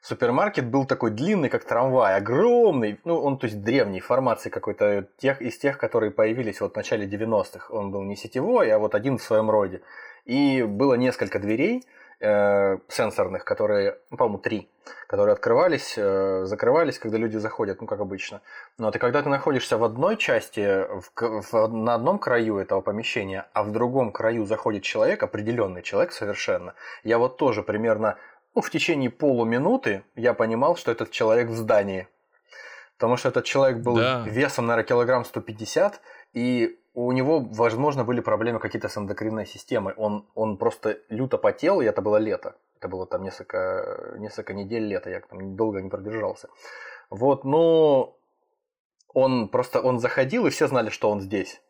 супермаркет 0.00 0.66
был 0.66 0.86
такой 0.86 1.10
длинный, 1.10 1.48
как 1.48 1.64
трамвай, 1.64 2.16
огромный, 2.16 3.00
ну, 3.04 3.20
он, 3.20 3.38
то 3.38 3.46
есть, 3.46 3.62
древней 3.62 4.00
формации 4.00 4.50
какой-то, 4.50 5.06
тех, 5.18 5.42
из 5.42 5.58
тех, 5.58 5.78
которые 5.78 6.10
появились 6.10 6.60
вот 6.60 6.72
в 6.72 6.76
начале 6.76 7.06
90-х. 7.06 7.72
Он 7.72 7.90
был 7.90 8.02
не 8.02 8.16
сетевой, 8.16 8.70
а 8.70 8.78
вот 8.78 8.94
один 8.94 9.18
в 9.18 9.22
своем 9.22 9.50
роде. 9.50 9.82
И 10.24 10.62
было 10.62 10.94
несколько 10.94 11.38
дверей 11.38 11.86
э, 12.20 12.78
сенсорных, 12.88 13.44
которые, 13.44 13.98
ну, 14.10 14.16
по-моему, 14.16 14.38
три, 14.38 14.70
которые 15.06 15.32
открывались, 15.32 15.94
э, 15.96 16.44
закрывались, 16.44 16.98
когда 16.98 17.18
люди 17.18 17.36
заходят, 17.36 17.80
ну, 17.80 17.86
как 17.86 18.00
обычно. 18.00 18.40
Но 18.78 18.86
вот, 18.86 18.96
и 18.96 18.98
когда 18.98 19.22
ты 19.22 19.28
находишься 19.28 19.78
в 19.78 19.84
одной 19.84 20.16
части, 20.16 20.86
в, 20.88 21.10
в, 21.16 21.68
на 21.68 21.94
одном 21.94 22.18
краю 22.18 22.58
этого 22.58 22.80
помещения, 22.80 23.46
а 23.52 23.62
в 23.62 23.72
другом 23.72 24.12
краю 24.12 24.44
заходит 24.44 24.82
человек, 24.82 25.22
определенный 25.22 25.82
человек 25.82 26.12
совершенно, 26.12 26.74
я 27.02 27.18
вот 27.18 27.36
тоже 27.36 27.62
примерно 27.62 28.16
ну, 28.54 28.62
в 28.62 28.70
течение 28.70 29.10
полуминуты 29.10 30.02
я 30.16 30.34
понимал, 30.34 30.76
что 30.76 30.90
этот 30.90 31.10
человек 31.10 31.48
в 31.48 31.54
здании. 31.54 32.08
Потому 32.96 33.16
что 33.16 33.28
этот 33.28 33.44
человек 33.44 33.78
был 33.78 33.96
да. 33.96 34.24
весом, 34.26 34.66
наверное, 34.66 34.86
килограмм 34.86 35.24
150, 35.24 36.00
и 36.34 36.78
у 36.92 37.12
него, 37.12 37.40
возможно, 37.40 38.04
были 38.04 38.20
проблемы 38.20 38.58
какие-то 38.58 38.88
с 38.88 38.98
эндокринной 38.98 39.46
системой. 39.46 39.94
Он, 39.96 40.26
он 40.34 40.58
просто 40.58 40.98
люто 41.08 41.38
потел, 41.38 41.80
и 41.80 41.86
это 41.86 42.02
было 42.02 42.16
лето. 42.16 42.56
Это 42.76 42.88
было 42.88 43.06
там 43.06 43.22
несколько, 43.22 44.16
несколько 44.18 44.52
недель 44.52 44.84
лета, 44.84 45.10
я 45.10 45.20
там 45.20 45.56
долго 45.56 45.80
не 45.80 45.88
продержался. 45.88 46.48
Вот, 47.10 47.44
но 47.44 48.16
он 49.12 49.48
просто, 49.48 49.80
он 49.80 49.98
заходил, 49.98 50.46
и 50.46 50.50
все 50.50 50.66
знали, 50.66 50.90
что 50.90 51.10
он 51.10 51.20
здесь. 51.20 51.62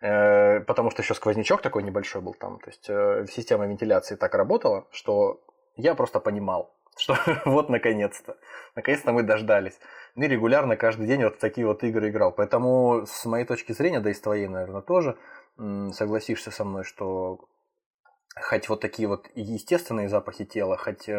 Э, 0.00 0.60
потому 0.60 0.90
что 0.90 1.02
еще 1.02 1.14
сквознячок 1.14 1.62
такой 1.62 1.82
небольшой 1.82 2.22
был 2.22 2.34
там. 2.34 2.58
То 2.60 2.70
есть 2.70 2.86
э, 2.88 3.26
система 3.30 3.66
вентиляции 3.66 4.16
так 4.16 4.34
работала, 4.34 4.86
что 4.90 5.40
я 5.76 5.94
просто 5.94 6.20
понимал, 6.20 6.74
что 6.96 7.16
вот 7.44 7.68
наконец-то, 7.68 8.36
наконец-то 8.74 9.12
мы 9.12 9.22
дождались. 9.22 9.78
И 10.14 10.22
регулярно 10.22 10.76
каждый 10.76 11.06
день 11.06 11.24
вот 11.24 11.36
в 11.36 11.38
такие 11.38 11.66
вот 11.66 11.84
игры 11.84 12.10
играл. 12.10 12.32
Поэтому 12.32 13.04
с 13.06 13.24
моей 13.26 13.44
точки 13.44 13.72
зрения, 13.72 14.00
да 14.00 14.10
и 14.10 14.14
с 14.14 14.20
твоей, 14.20 14.48
наверное, 14.48 14.80
тоже, 14.80 15.18
согласишься 15.92 16.50
со 16.50 16.64
мной, 16.64 16.84
что 16.84 17.48
хоть 18.38 18.68
вот 18.68 18.80
такие 18.80 19.08
вот 19.08 19.28
естественные 19.34 20.08
запахи 20.08 20.44
тела, 20.44 20.76
хоть 20.76 21.08
э, 21.08 21.12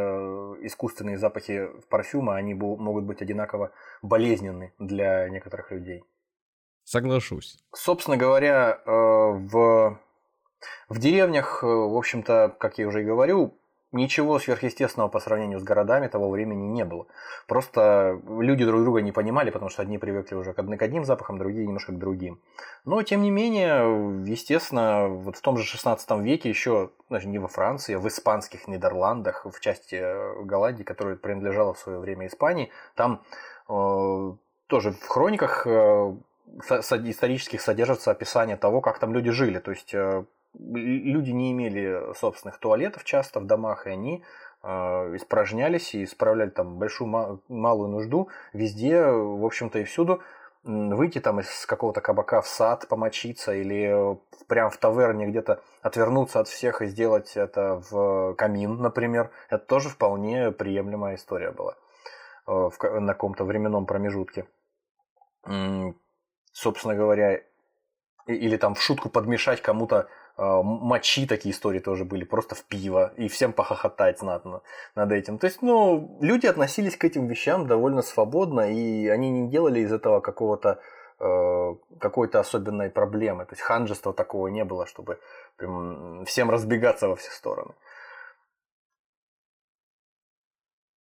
искусственные 0.62 1.18
запахи 1.18 1.68
парфюма, 1.90 2.36
они 2.36 2.54
могут 2.54 3.06
быть 3.06 3.22
одинаково 3.22 3.72
болезненны 4.02 4.74
для 4.78 5.28
некоторых 5.30 5.72
людей. 5.72 6.04
Соглашусь. 6.84 7.58
Собственно 7.74 8.18
говоря, 8.18 8.80
э, 8.86 8.92
в, 8.92 10.00
в 10.90 11.00
деревнях, 11.00 11.64
э, 11.64 11.68
в 11.68 11.98
общем-то, 11.98 12.56
как 12.60 12.78
я 12.78 12.88
уже 12.88 13.02
и 13.02 13.06
говорю, 13.06 13.60
Ничего 13.94 14.38
сверхъестественного 14.38 15.08
по 15.08 15.22
сравнению 15.22 15.60
с 15.60 15.64
городами 15.64 16.08
того 16.08 16.30
времени 16.30 16.66
не 16.66 16.84
было. 16.84 17.08
Просто 17.48 18.20
люди 18.28 18.66
друг 18.66 18.82
друга 18.82 19.02
не 19.02 19.14
понимали, 19.14 19.50
потому 19.50 19.70
что 19.70 19.82
одни 19.82 19.98
привыкли 19.98 20.36
уже 20.36 20.54
к 20.54 20.60
одним 20.60 21.06
запахам, 21.06 21.38
другие 21.38 21.66
немножко 21.66 21.94
к 21.94 21.98
другим. 21.98 22.42
Но, 22.84 23.02
тем 23.04 23.22
не 23.22 23.32
менее, 23.32 24.26
естественно, 24.26 25.08
вот 25.08 25.38
в 25.38 25.42
том 25.42 25.58
же 25.58 25.64
16 25.64 26.12
веке 26.20 26.50
еще, 26.50 26.92
даже 27.10 27.30
не 27.30 27.40
во 27.40 27.48
Франции, 27.48 27.96
а 27.96 28.00
в 28.00 28.08
испанских 28.10 28.68
Нидерландах, 28.68 29.46
в 29.46 29.60
части 29.62 29.96
э, 29.96 30.44
Голландии, 30.44 30.84
которая 30.84 31.16
принадлежала 31.16 31.74
в 31.74 31.80
свое 31.80 32.00
время 32.00 32.28
Испании, 32.28 32.70
там 32.96 33.24
э, 33.70 34.34
тоже 34.68 34.92
в 34.92 35.08
хрониках 35.08 35.66
э, 35.66 36.14
исторических 36.60 37.62
содержится 37.62 38.12
описание 38.12 38.58
того, 38.58 38.82
как 38.82 39.00
там 39.00 39.14
люди 39.14 39.32
жили. 39.32 39.60
То 39.60 39.72
есть 39.72 39.94
э, 39.94 40.26
люди 40.54 41.32
не 41.32 41.52
имели 41.52 42.14
собственных 42.16 42.60
туалетов 42.60 43.04
часто 43.04 43.40
в 43.40 43.46
домах, 43.46 43.88
и 43.88 43.92
они 43.92 44.24
э, 44.64 44.68
испражнялись 45.16 45.94
и 45.96 46.04
исправляли 46.04 46.50
там 46.50 46.78
большую 46.78 47.42
малую 47.48 47.90
нужду 47.90 48.30
везде, 48.54 49.06
в 49.06 49.46
общем-то 49.46 49.80
и 49.80 49.84
всюду. 49.84 50.22
Выйти 50.64 51.20
там 51.20 51.40
из 51.40 51.66
какого-то 51.66 52.02
кабака 52.02 52.42
в 52.42 52.48
сад 52.48 52.88
помочиться 52.90 53.54
или 53.54 54.20
прям 54.48 54.70
в 54.70 54.78
таверне 54.78 55.28
где-то 55.28 55.62
отвернуться 55.82 56.42
от 56.42 56.50
всех 56.50 56.82
и 56.82 56.88
сделать 56.88 57.38
это 57.38 57.82
в 57.90 58.34
камин, 58.34 58.78
например, 58.78 59.32
это 59.50 59.66
тоже 59.66 59.90
вполне 59.90 60.52
приемлемая 60.52 61.16
история 61.16 61.52
была 61.52 61.76
э, 62.48 62.70
на 63.00 63.14
каком-то 63.14 63.46
временном 63.46 63.86
промежутке. 63.86 64.46
Собственно 66.52 66.96
говоря, 66.96 67.40
или 68.26 68.58
там 68.58 68.76
в 68.76 68.82
шутку 68.82 69.10
подмешать 69.10 69.62
кому-то 69.62 70.08
мочи 70.38 71.26
такие 71.26 71.54
истории 71.54 71.80
тоже 71.80 72.06
были, 72.06 72.24
просто 72.24 72.56
в 72.56 72.64
пиво, 72.64 73.12
и 73.18 73.28
всем 73.28 73.54
похохотать 73.54 74.20
знатно 74.20 74.62
над 74.96 75.12
этим. 75.12 75.38
То 75.40 75.48
есть, 75.48 75.62
ну, 75.62 76.18
люди 76.22 76.46
относились 76.46 76.96
к 76.96 77.06
этим 77.06 77.28
вещам 77.28 77.68
довольно 77.68 78.02
свободно, 78.02 78.72
и 78.72 79.08
они 79.08 79.30
не 79.32 79.50
делали 79.50 79.80
из 79.80 79.92
этого 79.92 80.20
какого-то 80.20 80.80
э, 81.20 81.76
какой-то 82.00 82.40
особенной 82.40 82.90
проблемы. 82.90 83.46
То 83.46 83.54
есть 83.54 83.62
ханжества 83.62 84.14
такого 84.14 84.48
не 84.50 84.64
было, 84.64 84.86
чтобы 84.86 85.20
прям 85.58 86.24
всем 86.26 86.52
разбегаться 86.52 87.08
во 87.08 87.16
все 87.16 87.32
стороны. 87.32 87.74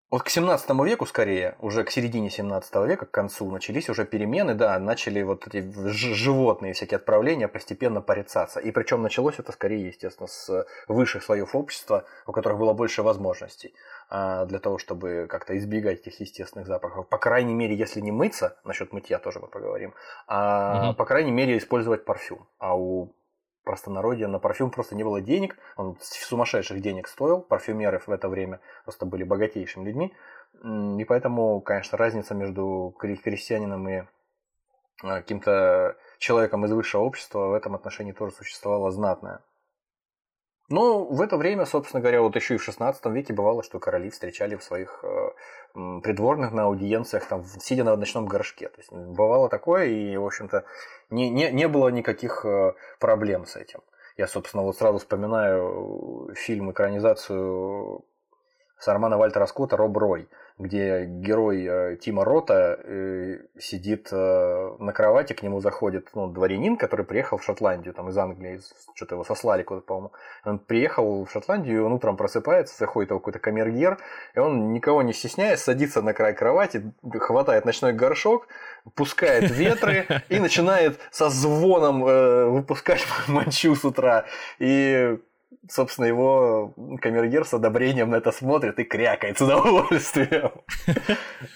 Вот 0.10 0.24
к 0.24 0.30
17 0.30 0.70
веку 0.86 1.06
скорее, 1.06 1.56
уже 1.60 1.84
к 1.84 1.92
середине 1.92 2.30
17 2.30 2.76
века, 2.88 3.06
к 3.06 3.12
концу, 3.12 3.52
начались 3.52 3.90
уже 3.90 4.06
перемены, 4.06 4.54
да, 4.54 4.80
начали 4.80 5.22
вот 5.22 5.46
эти 5.48 5.70
животные 5.90 6.72
всякие 6.72 6.96
отправления 6.96 7.50
постепенно 7.50 8.00
порицаться. 8.00 8.62
И 8.62 8.72
причем 8.72 9.02
началось 9.02 9.38
это 9.38 9.52
скорее, 9.52 9.88
естественно, 9.88 10.28
с 10.28 10.66
высших 10.88 11.24
слоев 11.24 11.54
общества, 11.56 12.06
у 12.26 12.32
которых 12.32 12.58
было 12.58 12.72
больше 12.72 13.04
возможностей 13.04 13.74
а, 14.10 14.46
для 14.46 14.60
того, 14.60 14.78
чтобы 14.78 15.28
как-то 15.30 15.58
избегать 15.58 16.00
этих 16.00 16.22
естественных 16.22 16.68
запахов. 16.68 17.10
По 17.10 17.18
крайней 17.18 17.54
мере, 17.54 17.76
если 17.76 18.00
не 18.00 18.14
мыться, 18.14 18.58
насчет 18.64 18.94
мытья 18.94 19.20
тоже 19.20 19.42
мы 19.42 19.48
поговорим, 19.48 19.94
а 20.26 20.88
угу. 20.90 20.98
по 20.98 21.06
крайней 21.06 21.32
мере 21.32 21.58
использовать 21.58 22.06
парфюм. 22.06 22.48
А 22.60 22.78
у 22.78 23.14
простонародье 23.68 24.28
на 24.28 24.40
парфюм 24.40 24.72
просто 24.72 24.96
не 24.96 25.04
было 25.04 25.20
денег, 25.20 25.58
он 25.76 25.98
сумасшедших 26.02 26.80
денег 26.80 27.08
стоил, 27.08 27.42
парфюмеры 27.42 28.00
в 28.00 28.10
это 28.10 28.30
время 28.30 28.62
просто 28.86 29.06
были 29.06 29.24
богатейшими 29.24 29.84
людьми, 29.84 30.14
и 30.64 31.04
поэтому, 31.04 31.60
конечно, 31.60 31.98
разница 31.98 32.34
между 32.34 32.96
крестьянином 32.98 33.90
и 33.90 34.04
а, 35.04 35.18
каким-то 35.18 35.98
человеком 36.18 36.66
из 36.66 36.72
высшего 36.72 37.02
общества 37.02 37.48
в 37.48 37.54
этом 37.54 37.76
отношении 37.76 38.14
тоже 38.14 38.34
существовала 38.34 38.90
знатная. 38.90 39.42
Но 40.70 41.06
в 41.06 41.22
это 41.22 41.38
время, 41.38 41.66
собственно 41.66 42.02
говоря, 42.02 42.22
вот 42.22 42.36
еще 42.36 42.56
и 42.56 42.58
в 42.58 42.64
16 42.64 43.06
веке 43.08 43.34
бывало, 43.34 43.64
что 43.64 43.80
короли 43.80 44.10
встречали 44.10 44.56
в 44.56 44.64
своих 44.64 45.04
э, 45.04 45.30
придворных 46.02 46.52
на 46.52 46.64
аудиенциях, 46.64 47.26
там, 47.26 47.46
сидя 47.46 47.86
на 47.86 47.96
ночном 47.96 48.26
горшке. 48.26 48.68
То 48.68 48.80
есть 48.80 48.92
бывало 48.92 49.48
такое, 49.48 49.86
и, 49.86 50.18
в 50.18 50.26
общем-то, 50.26 50.66
не, 51.10 51.30
не, 51.30 51.52
не 51.52 51.68
было 51.70 51.88
никаких 51.88 52.46
э, 52.46 52.74
проблем 53.00 53.46
с 53.46 53.56
этим. 53.56 53.80
Я, 54.18 54.28
собственно, 54.28 54.64
вот 54.64 54.78
сразу 54.78 54.98
вспоминаю 54.98 56.34
фильм, 56.36 56.72
экранизацию 56.72 58.04
Сармана 58.78 59.18
Вальтера 59.18 59.46
Скотта 59.46 59.78
«Роб 59.78 59.96
Рой», 59.96 60.28
где 60.58 61.06
герой 61.06 61.66
э, 61.66 61.98
Тима 61.98 62.26
Рота 62.26 62.80
э, 62.84 63.42
сидит 63.60 64.10
э, 64.12 64.76
на 64.80 64.92
кровати, 64.92 65.34
к 65.34 65.44
нему 65.44 65.60
заходит 65.60 66.10
ну, 66.16 66.28
дворянин, 66.28 66.78
который 66.78 67.06
приехал 67.06 67.38
в 67.38 67.44
Шотландию, 67.44 67.94
там 67.94 68.10
из 68.10 68.18
Англии, 68.18 68.60
что-то 68.96 69.16
его 69.16 69.24
сослали 69.24 69.62
куда-то, 69.62 69.86
по-моему. 69.86 70.12
Он 70.46 70.58
приехал 70.58 71.26
в 71.26 71.32
Шотландию, 71.32 71.86
он 71.86 71.94
утром 71.94 72.18
просыпается, 72.18 72.76
заходит 72.76 73.10
какой-то 73.10 73.38
камергер, 73.38 74.00
и 74.34 74.40
он, 74.40 74.74
никого 74.74 75.04
не 75.04 75.14
стесняясь, 75.14 75.60
садится 75.60 76.02
на 76.02 76.14
край 76.14 76.34
кровати, 76.34 76.92
хватает 77.20 77.66
ночной 77.66 77.94
горшок, 77.94 78.48
пускает 78.96 79.52
ветры 79.52 80.08
и 80.30 80.40
начинает 80.40 81.00
со 81.12 81.30
звоном 81.30 82.02
выпускать 82.02 83.06
мочу 83.28 83.76
с 83.76 83.86
утра. 83.86 84.26
И 84.58 85.20
собственно, 85.70 86.06
его 86.06 86.74
камергер 87.02 87.46
с 87.46 87.54
одобрением 87.54 88.10
на 88.10 88.16
это 88.18 88.32
смотрит 88.32 88.80
и 88.80 88.84
крякает 88.84 89.38
с 89.38 89.42
удовольствием. 89.42 90.52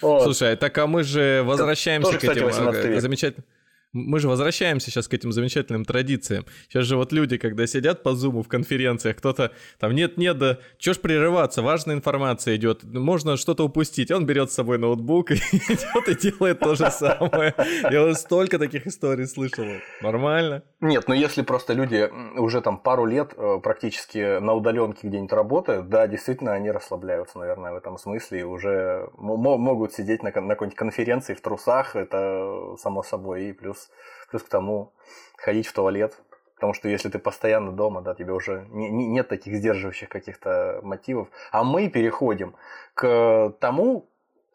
Слушай, 0.00 0.56
так 0.56 0.76
а 0.78 0.86
мы 0.86 1.02
же 1.02 1.42
возвращаемся 1.44 2.18
к 2.18 2.24
этим 2.24 2.46
а, 2.46 3.00
замечательным 3.00 3.44
мы 3.92 4.20
же 4.20 4.28
возвращаемся 4.28 4.90
сейчас 4.90 5.08
к 5.08 5.14
этим 5.14 5.32
замечательным 5.32 5.84
традициям. 5.84 6.46
Сейчас 6.68 6.86
же 6.86 6.96
вот 6.96 7.12
люди, 7.12 7.36
когда 7.36 7.66
сидят 7.66 8.02
по 8.02 8.14
зуму 8.14 8.42
в 8.42 8.48
конференциях, 8.48 9.16
кто-то 9.16 9.52
там 9.78 9.94
нет-нет, 9.94 10.38
да 10.38 10.58
чё 10.78 10.94
ж 10.94 10.98
прерываться, 10.98 11.62
важная 11.62 11.94
информация 11.94 12.56
идет, 12.56 12.84
можно 12.84 13.36
что-то 13.36 13.64
упустить. 13.64 14.10
Он 14.10 14.24
берет 14.24 14.50
с 14.50 14.54
собой 14.54 14.78
ноутбук 14.78 15.30
и 15.30 15.34
идет 15.34 16.08
и 16.08 16.14
делает 16.14 16.60
то 16.60 16.74
же 16.74 16.90
самое. 16.90 17.54
Я 17.90 18.06
вот 18.06 18.16
столько 18.16 18.58
таких 18.58 18.86
историй 18.86 19.26
слышал. 19.26 19.64
Нормально. 20.00 20.62
Нет, 20.80 21.04
ну 21.06 21.14
если 21.14 21.42
просто 21.42 21.74
люди 21.74 22.10
уже 22.38 22.62
там 22.62 22.78
пару 22.78 23.04
лет 23.04 23.34
э, 23.36 23.58
практически 23.62 24.40
на 24.40 24.54
удаленке 24.54 25.06
где-нибудь 25.06 25.32
работают, 25.32 25.88
да, 25.88 26.06
действительно 26.06 26.54
они 26.54 26.70
расслабляются, 26.70 27.38
наверное, 27.38 27.72
в 27.72 27.76
этом 27.76 27.98
смысле 27.98 28.40
и 28.40 28.42
уже 28.42 29.10
могут 29.18 29.92
сидеть 29.92 30.22
на, 30.22 30.30
на 30.30 30.54
какой-нибудь 30.54 30.76
конференции 30.76 31.34
в 31.34 31.40
трусах, 31.40 31.94
это 31.94 32.76
само 32.78 33.02
собой, 33.02 33.48
и 33.48 33.52
плюс 33.52 33.81
плюс, 34.30 34.42
к 34.42 34.48
тому 34.48 34.92
ходить 35.36 35.66
в 35.66 35.72
туалет, 35.72 36.14
потому 36.54 36.74
что 36.74 36.88
если 36.88 37.08
ты 37.08 37.18
постоянно 37.18 37.72
дома, 37.72 38.02
да, 38.02 38.14
тебе 38.14 38.32
уже 38.32 38.66
не, 38.70 38.90
не, 38.90 39.06
нет 39.06 39.28
таких 39.28 39.54
сдерживающих 39.56 40.08
каких-то 40.08 40.80
мотивов. 40.82 41.28
А 41.50 41.64
мы 41.64 41.88
переходим 41.88 42.54
к 42.94 43.54
тому, 43.60 44.08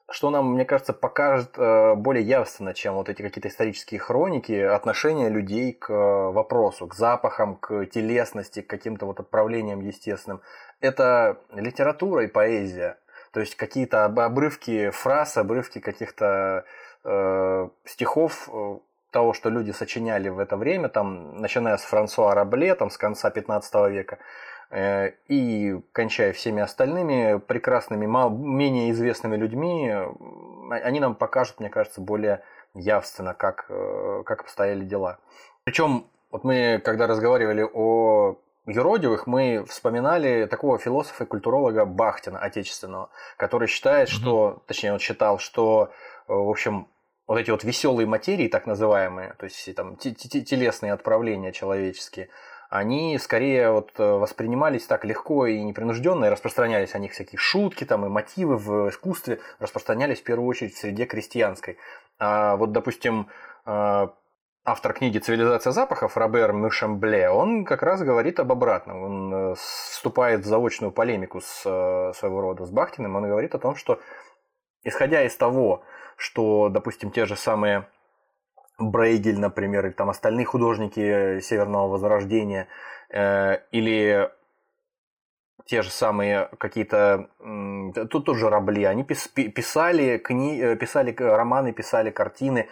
что 0.10 0.30
нам, 0.30 0.54
мне 0.54 0.64
кажется, 0.64 0.94
покажет 0.94 1.58
э, 1.58 1.96
более 1.96 2.24
явственно, 2.24 2.74
чем 2.74 2.94
вот 2.94 3.10
эти 3.10 3.22
какие-то 3.22 3.50
исторические 3.50 4.00
хроники, 4.00 4.54
отношение 4.54 5.30
людей 5.30 5.74
к 5.74 5.90
вопросу, 5.90 6.88
к 6.88 6.96
запахам, 6.96 7.58
к 7.58 7.86
телесности, 7.88 8.62
к 8.62 8.68
каким-то 8.68 9.06
вот 9.06 9.20
отправлениям 9.20 9.82
естественным. 9.82 10.42
Это 10.80 11.40
литература 11.54 12.24
и 12.24 12.28
поэзия. 12.28 12.98
То 13.34 13.42
есть 13.42 13.56
какие-то 13.56 14.06
обрывки 14.06 14.92
фраз, 14.92 15.36
обрывки 15.36 15.80
каких-то 15.80 16.64
э, 17.04 17.70
стихов, 17.84 18.48
э, 18.50 18.78
того, 19.12 19.34
что 19.34 19.50
люди 19.50 19.72
сочиняли 19.72 20.30
в 20.30 20.40
это 20.40 20.58
время, 20.58 20.90
там, 20.90 21.40
начиная 21.42 21.78
с 21.78 21.84
Франсуа 21.84 22.36
Рабле, 22.36 22.76
там, 22.76 22.90
с 22.90 22.98
конца 22.98 23.30
15 23.30 23.90
века, 23.90 24.20
э, 24.70 25.12
и 25.28 25.80
кончая 25.92 26.34
всеми 26.34 26.62
остальными 26.62 27.40
прекрасными, 27.40 28.06
мало, 28.06 28.30
менее 28.30 28.92
известными 28.92 29.36
людьми, 29.36 29.94
они 30.70 31.00
нам 31.00 31.16
покажут, 31.16 31.60
мне 31.60 31.70
кажется, 31.70 32.02
более 32.02 32.42
явственно, 32.74 33.34
как, 33.34 33.66
э, 33.70 34.24
как 34.26 34.42
обстояли 34.42 34.84
дела. 34.84 35.20
Причем, 35.64 36.08
вот 36.32 36.44
мы, 36.44 36.82
когда 36.84 37.08
разговаривали 37.08 37.66
о 37.74 38.38
юродивых, 38.66 39.28
мы 39.28 39.66
вспоминали 39.68 40.46
такого 40.46 40.78
философа 40.78 41.24
и 41.24 41.28
культуролога 41.28 41.86
Бахтина, 41.86 42.40
отечественного, 42.40 43.10
который 43.38 43.68
считает, 43.68 44.10
что, 44.10 44.62
точнее, 44.68 44.94
он 44.94 45.00
считал, 45.00 45.40
что, 45.40 45.92
э, 46.28 46.34
в 46.34 46.50
общем, 46.50 46.88
вот 47.28 47.38
эти 47.38 47.52
вот 47.52 47.64
веселые 47.64 48.08
материи, 48.08 48.48
так 48.48 48.66
называемые, 48.66 49.36
то 49.38 49.44
есть 49.44 49.76
там 49.76 49.98
телесные 49.98 50.94
отправления 50.94 51.52
человеческие, 51.52 52.30
они 52.70 53.18
скорее 53.18 53.72
вот 53.72 53.92
э, 53.98 54.04
воспринимались 54.04 54.86
так 54.86 55.06
легко 55.06 55.46
и 55.46 55.62
непринужденно, 55.62 56.26
и 56.26 56.30
распространялись 56.30 56.96
о 56.96 57.00
них 57.00 57.14
всякие 57.14 57.40
шутки 57.40 57.86
там, 57.86 58.06
и 58.06 58.10
мотивы 58.10 58.58
в 58.58 58.90
искусстве 58.90 59.40
распространялись 59.60 60.20
в 60.20 60.24
первую 60.24 60.48
очередь 60.48 60.74
в 60.74 60.78
среде 60.78 61.06
крестьянской. 61.06 61.78
А 62.20 62.58
вот, 62.58 62.74
допустим, 62.74 63.30
э, 63.66 64.08
автор 64.66 64.94
книги 64.94 65.18
«Цивилизация 65.18 65.72
запахов» 65.72 66.18
Робер 66.18 66.52
Мюшембле, 66.52 67.30
он 67.30 67.64
как 67.64 67.84
раз 67.84 68.02
говорит 68.02 68.40
об 68.42 68.52
обратном. 68.52 69.02
Он 69.02 69.34
э, 69.34 69.56
вступает 69.56 70.42
в 70.42 70.46
заочную 70.46 70.92
полемику 70.92 71.40
с 71.40 71.62
своего 72.16 72.42
рода 72.42 72.66
с 72.66 72.70
Бахтиным, 72.70 73.16
он 73.16 73.30
говорит 73.30 73.56
о 73.56 73.60
том, 73.60 73.78
что 73.78 74.02
исходя 74.88 75.24
из 75.24 75.36
того, 75.36 75.84
что, 76.16 76.70
допустим, 76.70 77.12
те 77.12 77.26
же 77.26 77.36
самые 77.36 77.88
Брейгель, 78.80 79.40
например, 79.40 79.86
или 79.86 79.94
там 79.94 80.10
остальные 80.10 80.46
художники 80.46 81.40
Северного 81.42 81.88
Возрождения, 81.88 82.68
э, 83.10 83.60
или 83.72 84.30
те 85.66 85.82
же 85.82 85.90
самые 85.90 86.50
какие-то, 86.60 87.30
тут 88.10 88.26
тоже 88.26 88.50
Рабли, 88.50 88.86
они 88.86 89.04
писали, 89.04 90.18
кни, 90.18 90.62
э, 90.62 90.76
писали 90.78 91.14
романы, 91.18 91.74
писали 91.74 92.10
картины 92.10 92.70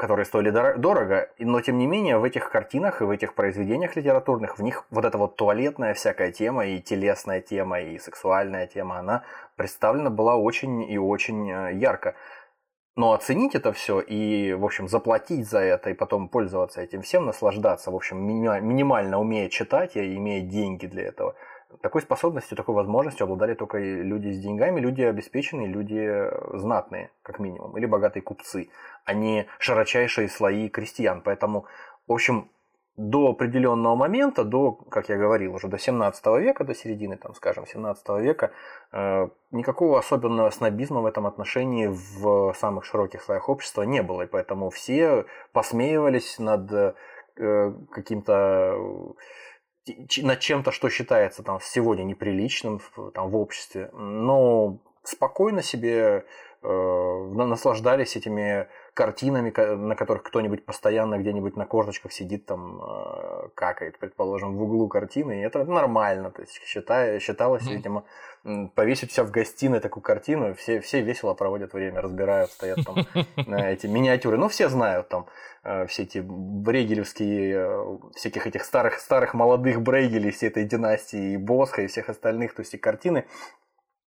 которые 0.00 0.24
стоили 0.24 0.48
дорого, 0.48 1.28
но 1.38 1.60
тем 1.60 1.76
не 1.76 1.86
менее 1.86 2.16
в 2.16 2.24
этих 2.24 2.50
картинах 2.50 3.02
и 3.02 3.04
в 3.04 3.10
этих 3.10 3.34
произведениях 3.34 3.96
литературных, 3.96 4.58
в 4.58 4.62
них 4.62 4.86
вот 4.90 5.04
эта 5.04 5.18
вот 5.18 5.36
туалетная 5.36 5.92
всякая 5.92 6.32
тема 6.32 6.64
и 6.64 6.80
телесная 6.80 7.42
тема 7.42 7.82
и 7.82 7.98
сексуальная 7.98 8.66
тема, 8.66 8.98
она 8.98 9.24
представлена 9.56 10.08
была 10.08 10.36
очень 10.36 10.90
и 10.90 10.96
очень 10.96 11.50
э, 11.50 11.74
ярко. 11.74 12.14
Но 12.96 13.12
оценить 13.12 13.54
это 13.54 13.74
все 13.74 14.00
и, 14.00 14.54
в 14.54 14.64
общем, 14.64 14.88
заплатить 14.88 15.46
за 15.46 15.58
это 15.58 15.90
и 15.90 15.94
потом 15.94 16.28
пользоваться 16.28 16.80
этим 16.80 17.02
всем, 17.02 17.26
наслаждаться, 17.26 17.90
в 17.90 17.94
общем, 17.94 18.26
минимально 18.26 19.20
умея 19.20 19.50
читать 19.50 19.96
и 19.96 20.16
имея 20.16 20.40
деньги 20.40 20.86
для 20.86 21.02
этого– 21.02 21.34
такой 21.82 22.02
способностью, 22.02 22.56
такой 22.56 22.74
возможностью 22.74 23.24
обладали 23.24 23.54
только 23.54 23.78
люди 23.78 24.30
с 24.32 24.38
деньгами, 24.38 24.80
люди 24.80 25.02
обеспеченные, 25.02 25.68
люди 25.68 26.30
знатные, 26.56 27.10
как 27.22 27.38
минимум, 27.38 27.76
или 27.76 27.86
богатые 27.86 28.22
купцы, 28.22 28.70
а 29.04 29.14
не 29.14 29.46
широчайшие 29.58 30.28
слои 30.28 30.68
крестьян. 30.68 31.22
Поэтому, 31.22 31.66
в 32.06 32.12
общем, 32.12 32.50
до 32.96 33.30
определенного 33.30 33.94
момента, 33.94 34.44
до, 34.44 34.72
как 34.72 35.08
я 35.08 35.16
говорил, 35.16 35.54
уже 35.54 35.68
до 35.68 35.78
17 35.78 36.26
века, 36.38 36.64
до 36.64 36.74
середины, 36.74 37.16
там, 37.16 37.34
скажем, 37.34 37.66
17 37.66 38.08
века, 38.20 38.50
э, 38.92 39.28
никакого 39.52 39.98
особенного 39.98 40.50
снобизма 40.50 41.00
в 41.00 41.06
этом 41.06 41.26
отношении 41.26 41.86
в 41.86 42.52
самых 42.54 42.84
широких 42.84 43.22
слоях 43.22 43.48
общества 43.48 43.82
не 43.82 44.02
было. 44.02 44.22
И 44.22 44.26
поэтому 44.26 44.68
все 44.68 45.24
посмеивались 45.52 46.38
над 46.38 46.70
э, 46.72 47.72
каким-то 47.90 49.14
над 50.18 50.40
чем-то, 50.40 50.72
что 50.72 50.88
считается 50.90 51.42
там 51.42 51.58
сегодня 51.62 52.02
неприличным 52.02 52.80
там, 53.14 53.30
в 53.30 53.36
обществе, 53.36 53.90
но 53.92 54.78
спокойно 55.02 55.62
себе 55.62 56.24
э, 56.62 57.32
наслаждались 57.32 58.16
этими 58.16 58.68
картинами, 59.00 59.52
на 59.76 59.94
которых 59.94 60.22
кто-нибудь 60.24 60.64
постоянно 60.64 61.18
где-нибудь 61.18 61.56
на 61.56 61.66
корточках 61.66 62.12
сидит, 62.12 62.46
там, 62.46 62.80
э, 62.82 63.48
какает, 63.54 63.98
предположим, 63.98 64.56
в 64.56 64.62
углу 64.62 64.88
картины, 64.88 65.40
и 65.40 65.42
это 65.42 65.64
нормально, 65.64 66.30
то 66.30 66.42
есть 66.42 66.60
считая, 66.66 67.20
считалось, 67.20 67.62
mm-hmm. 67.62 67.76
видимо, 67.76 68.04
повесить 68.74 69.12
себя 69.12 69.24
в 69.24 69.30
гостиной 69.30 69.80
такую 69.80 70.02
картину, 70.02 70.54
все, 70.54 70.80
все 70.80 71.00
весело 71.00 71.34
проводят 71.34 71.72
время, 71.72 72.00
разбирают, 72.00 72.50
стоят 72.50 72.78
там 72.84 73.06
э, 73.36 73.72
эти 73.72 73.86
миниатюры, 73.86 74.36
ну, 74.36 74.48
все 74.48 74.68
знают 74.68 75.08
там, 75.08 75.26
Э, 75.62 75.86
все 75.86 76.04
эти 76.04 76.22
брейгелевские, 76.24 77.54
э, 77.54 77.98
всяких 78.16 78.46
этих 78.46 78.64
старых, 78.64 78.98
старых 78.98 79.34
молодых 79.34 79.82
брейгелей, 79.82 80.30
всей 80.30 80.48
этой 80.48 80.64
династии, 80.64 81.34
и 81.34 81.36
Босха, 81.36 81.82
и 81.82 81.86
всех 81.86 82.08
остальных, 82.08 82.54
то 82.54 82.60
есть 82.60 82.72
и 82.72 82.78
картины, 82.78 83.26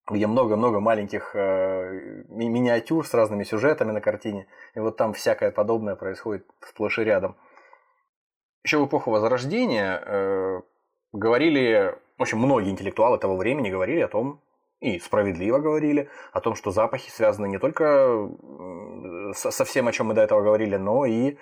где 0.10 0.28
много-много 0.28 0.80
маленьких 0.80 1.32
э, 1.34 2.24
ми- 2.28 2.50
миниатюр 2.50 3.06
с 3.08 3.14
разными 3.14 3.44
сюжетами 3.44 3.92
на 3.92 4.02
картине, 4.02 4.48
и 4.76 4.80
вот 4.80 4.98
там 4.98 5.14
всякое 5.14 5.52
подобное 5.52 5.96
происходит 5.96 6.46
сплошь 6.62 7.00
и 7.00 7.04
рядом. 7.04 7.36
Еще 8.64 8.78
в 8.78 8.88
эпоху 8.88 9.12
Возрождения 9.12 10.02
э, 10.06 10.62
говорили, 11.14 11.96
в 12.18 12.22
общем, 12.22 12.40
многие 12.40 12.72
интеллектуалы 12.72 13.18
того 13.18 13.38
времени 13.38 13.70
говорили 13.70 14.02
о 14.02 14.08
том, 14.08 14.42
и 14.80 15.00
справедливо 15.00 15.60
говорили 15.60 16.10
о 16.34 16.42
том, 16.42 16.56
что 16.56 16.72
запахи 16.72 17.10
связаны 17.10 17.48
не 17.48 17.58
только 17.58 18.30
со 19.34 19.64
всем, 19.64 19.88
о 19.88 19.94
чем 19.94 20.08
мы 20.08 20.14
до 20.14 20.22
этого 20.22 20.42
говорили, 20.42 20.76
но 20.76 21.06
и 21.06 21.38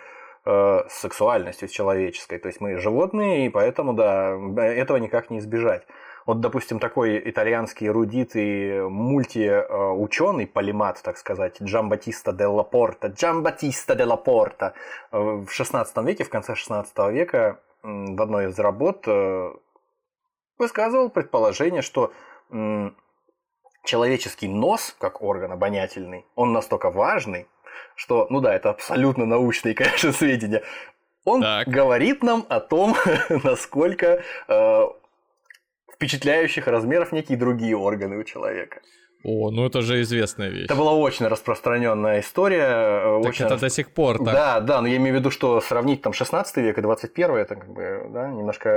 э, 0.46 0.84
с 0.88 0.94
сексуальностью 1.02 1.68
человеческой. 1.68 2.38
То 2.38 2.50
есть 2.50 2.62
мы 2.62 2.78
животные, 2.78 3.48
и 3.48 3.50
поэтому, 3.50 3.94
да, 3.94 4.38
этого 4.60 4.98
никак 4.98 5.32
не 5.32 5.40
избежать. 5.40 5.88
Вот, 6.26 6.40
допустим, 6.40 6.80
такой 6.80 7.22
итальянский 7.30 7.88
эрудит 7.88 8.36
и 8.36 8.82
мультиученый, 8.82 10.48
полимат, 10.48 11.02
так 11.02 11.18
сказать, 11.18 11.62
Джамбатиста 11.62 12.32
де 12.32 12.46
Лапорта, 12.46 13.08
Джамбатиста 13.08 13.96
де 13.96 14.06
Лапорта 14.06 14.74
в 15.12 15.48
16 15.50 15.98
веке, 15.98 16.24
в 16.24 16.30
конце 16.30 16.56
16 16.56 16.98
века 17.12 17.60
в 17.84 18.22
одной 18.22 18.50
из 18.50 18.60
работ 18.60 19.08
э, 19.08 19.54
высказывал 20.60 21.10
предположение, 21.10 21.82
что 21.82 22.12
человеческий 23.84 24.48
нос, 24.48 24.96
как 25.00 25.22
орган 25.22 25.52
обонятельный, 25.52 26.26
он 26.36 26.54
настолько 26.54 26.92
важный, 26.92 27.48
что, 27.96 28.28
ну 28.30 28.42
да, 28.42 28.54
это 28.54 28.70
абсолютно 28.70 29.26
научные, 29.26 29.74
конечно, 29.76 30.12
сведения. 30.12 30.64
Он 31.24 31.42
так. 31.42 31.68
говорит 31.68 32.24
нам 32.24 32.46
о 32.50 32.60
том, 32.60 32.96
насколько 33.44 34.24
э, 34.48 34.88
впечатляющих 36.02 36.66
размеров 36.66 37.12
некие 37.12 37.38
другие 37.38 37.78
органы 37.78 38.18
у 38.18 38.24
человека. 38.24 38.82
О, 39.24 39.52
ну 39.52 39.68
это 39.68 39.84
же 39.84 40.02
известная 40.02 40.50
вещь. 40.50 40.66
Это 40.66 40.76
была 40.76 40.94
очень 40.94 41.28
распространенная 41.28 42.22
история. 42.22 43.22
Так 43.22 43.30
очень 43.30 43.46
это 43.46 43.54
рас... 43.54 43.62
до 43.62 43.70
сих 43.70 43.92
пор 43.92 44.18
так. 44.18 44.34
Да, 44.34 44.60
да, 44.62 44.82
но 44.82 44.88
я 44.88 44.98
имею 44.98 45.16
в 45.16 45.20
виду, 45.20 45.30
что 45.30 45.62
сравнить 45.62 46.02
там 46.02 46.12
16 46.12 46.58
век 46.58 46.80
и 46.80 46.82
21 46.82 47.30
это 47.36 47.56
как 47.56 47.72
бы 47.72 48.10
да, 48.12 48.30
немножко 48.30 48.70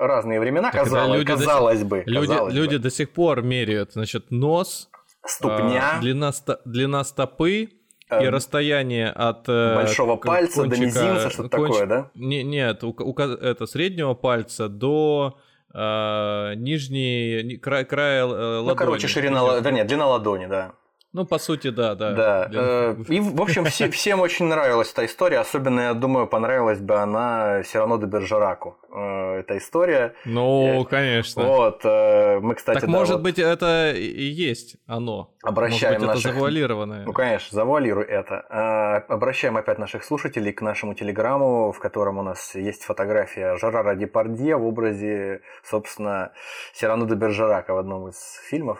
разные 0.00 0.38
времена, 0.38 0.70
так 0.70 0.82
казалось, 0.82 1.18
люди 1.18 1.32
казалось 1.32 1.80
до... 1.80 1.86
бы. 1.86 2.02
Люди, 2.04 2.26
казалось 2.26 2.54
люди 2.54 2.76
бы. 2.76 2.82
до 2.82 2.90
сих 2.90 3.10
пор 3.10 3.40
меряют, 3.40 3.92
значит, 3.94 4.30
нос, 4.30 4.90
ступня, 5.24 5.94
э, 5.96 6.00
длина, 6.02 6.32
ст... 6.32 6.50
длина 6.66 7.02
стопы, 7.04 7.50
и 7.50 7.68
Эм, 8.10 8.34
расстояние 8.34 9.08
от 9.08 9.48
э, 9.48 9.76
большого 9.76 10.16
пальца 10.16 10.64
до 10.64 10.68
кончика- 10.68 10.84
мизинца, 10.84 11.30
что-то 11.30 11.56
конч- 11.56 11.68
такое, 11.68 11.86
да? 11.86 12.10
Не, 12.14 12.42
нет, 12.42 12.84
у, 12.84 12.92
это 13.14 13.64
среднего 13.64 14.12
пальца 14.12 14.68
до 14.68 15.38
э, 15.74 16.54
нижней 16.56 17.42
ни- 17.42 17.56
край, 17.56 17.84
края 17.84 18.22
э, 18.22 18.24
ладони. 18.26 18.68
Ну, 18.68 18.74
короче, 18.76 19.08
ширина, 19.08 19.40
вернее, 19.60 19.84
длина 19.84 20.06
ладони, 20.06 20.46
да. 20.46 20.72
Ну, 21.14 21.24
по 21.24 21.38
сути, 21.38 21.70
да, 21.70 21.94
да. 21.94 22.10
Да. 22.12 22.46
Для- 22.48 22.60
э, 22.60 22.96
И, 23.08 23.20
в 23.20 23.40
общем, 23.40 23.64
все- 23.66 23.88
всем 23.88 24.20
очень 24.20 24.46
нравилась 24.46 24.92
эта 24.92 25.04
история. 25.06 25.38
Особенно, 25.38 25.80
я 25.80 25.94
думаю, 25.94 26.26
понравилась 26.26 26.80
бы 26.80 26.96
она 26.96 27.62
Сирано 27.62 27.98
де 27.98 28.06
Бержераку. 28.06 28.76
э, 28.92 29.24
Эта 29.40 29.56
история. 29.58 30.14
Ну, 30.24 30.84
конечно. 30.90 31.42
Вот. 31.44 31.80
э, 31.84 32.40
Мы, 32.40 32.54
кстати, 32.56 32.80
так 32.80 32.86
да, 32.90 32.90
может 32.98 33.14
вот 33.14 33.22
быть 33.22 33.38
это 33.38 33.92
и 33.94 34.04
и 34.06 34.24
есть 34.24 34.76
оно. 34.88 35.30
Обращаем 35.42 35.94
может 35.94 36.00
быть, 36.00 36.08
наших- 36.08 36.24
это 36.26 36.34
завуалированное. 36.34 37.04
Ну, 37.06 37.12
конечно, 37.12 37.54
завуалируй 37.54 38.04
это. 38.04 39.04
Обращаем 39.08 39.56
опять 39.56 39.78
наших 39.78 40.02
слушателей 40.04 40.52
к 40.52 40.62
нашему 40.62 40.94
телеграмму, 40.94 41.70
в 41.72 41.78
котором 41.78 42.18
у 42.18 42.22
нас 42.22 42.54
есть 42.56 42.84
фотография 42.84 43.56
Жерара 43.56 43.94
Депардье 43.94 44.56
в 44.56 44.66
образе, 44.66 45.40
собственно, 45.64 46.32
Сирано 46.74 47.06
де 47.06 47.14
Бержерака 47.14 47.74
в 47.74 47.78
одном 47.78 48.08
из 48.08 48.16
фильмов 48.50 48.78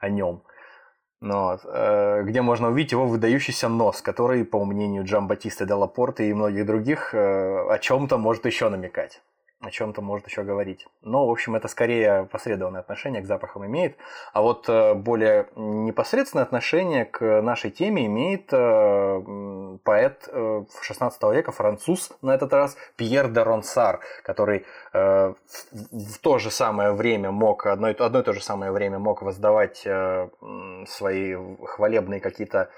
о 0.00 0.08
нем. 0.08 0.42
Вот, 1.20 1.60
э, 1.64 2.22
где 2.24 2.42
можно 2.42 2.68
увидеть 2.68 2.92
его 2.92 3.06
выдающийся 3.06 3.68
нос, 3.68 4.02
который, 4.02 4.44
по 4.44 4.64
мнению 4.64 5.04
Джамбатиста 5.04 5.66
де 5.66 5.74
Лапорта 5.74 6.22
и 6.22 6.32
многих 6.32 6.64
других, 6.64 7.12
э, 7.12 7.68
о 7.68 7.78
чем-то 7.78 8.18
может 8.18 8.46
еще 8.46 8.68
намекать, 8.68 9.20
о 9.60 9.70
чем-то 9.70 10.02
может 10.02 10.26
еще 10.28 10.44
говорить. 10.44 10.86
Но, 11.02 11.26
в 11.26 11.30
общем, 11.30 11.56
это 11.56 11.66
скорее 11.66 12.28
посредованное 12.30 12.80
отношение 12.80 13.22
к 13.22 13.26
запахам 13.26 13.66
имеет. 13.66 13.96
А 14.32 14.40
вот 14.40 14.68
э, 14.68 14.94
более 14.94 15.48
непосредственное 15.56 16.44
отношение 16.44 17.04
к 17.04 17.42
нашей 17.42 17.72
теме 17.72 18.06
имеет 18.06 18.52
э, 18.52 19.78
поэт 19.82 20.28
э, 20.32 20.64
16 20.80 21.22
века, 21.34 21.50
француз 21.50 22.12
на 22.22 22.34
этот 22.34 22.52
раз, 22.52 22.76
Пьер 22.96 23.28
де 23.28 23.42
Ронсар, 23.42 24.00
который 24.22 24.64
э, 24.92 25.34
в, 25.72 26.18
то 26.20 26.38
же 26.38 26.52
самое 26.52 26.92
время 26.92 27.32
мог, 27.32 27.66
одно 27.66 27.90
и, 27.90 27.94
одно 27.94 28.20
и 28.20 28.22
то 28.22 28.32
же 28.32 28.40
самое 28.40 28.70
время 28.70 29.00
мог 29.00 29.22
воздавать 29.22 29.82
э, 29.84 30.28
свои 30.86 31.34
хвалебные 31.64 32.20
какие-то 32.20 32.70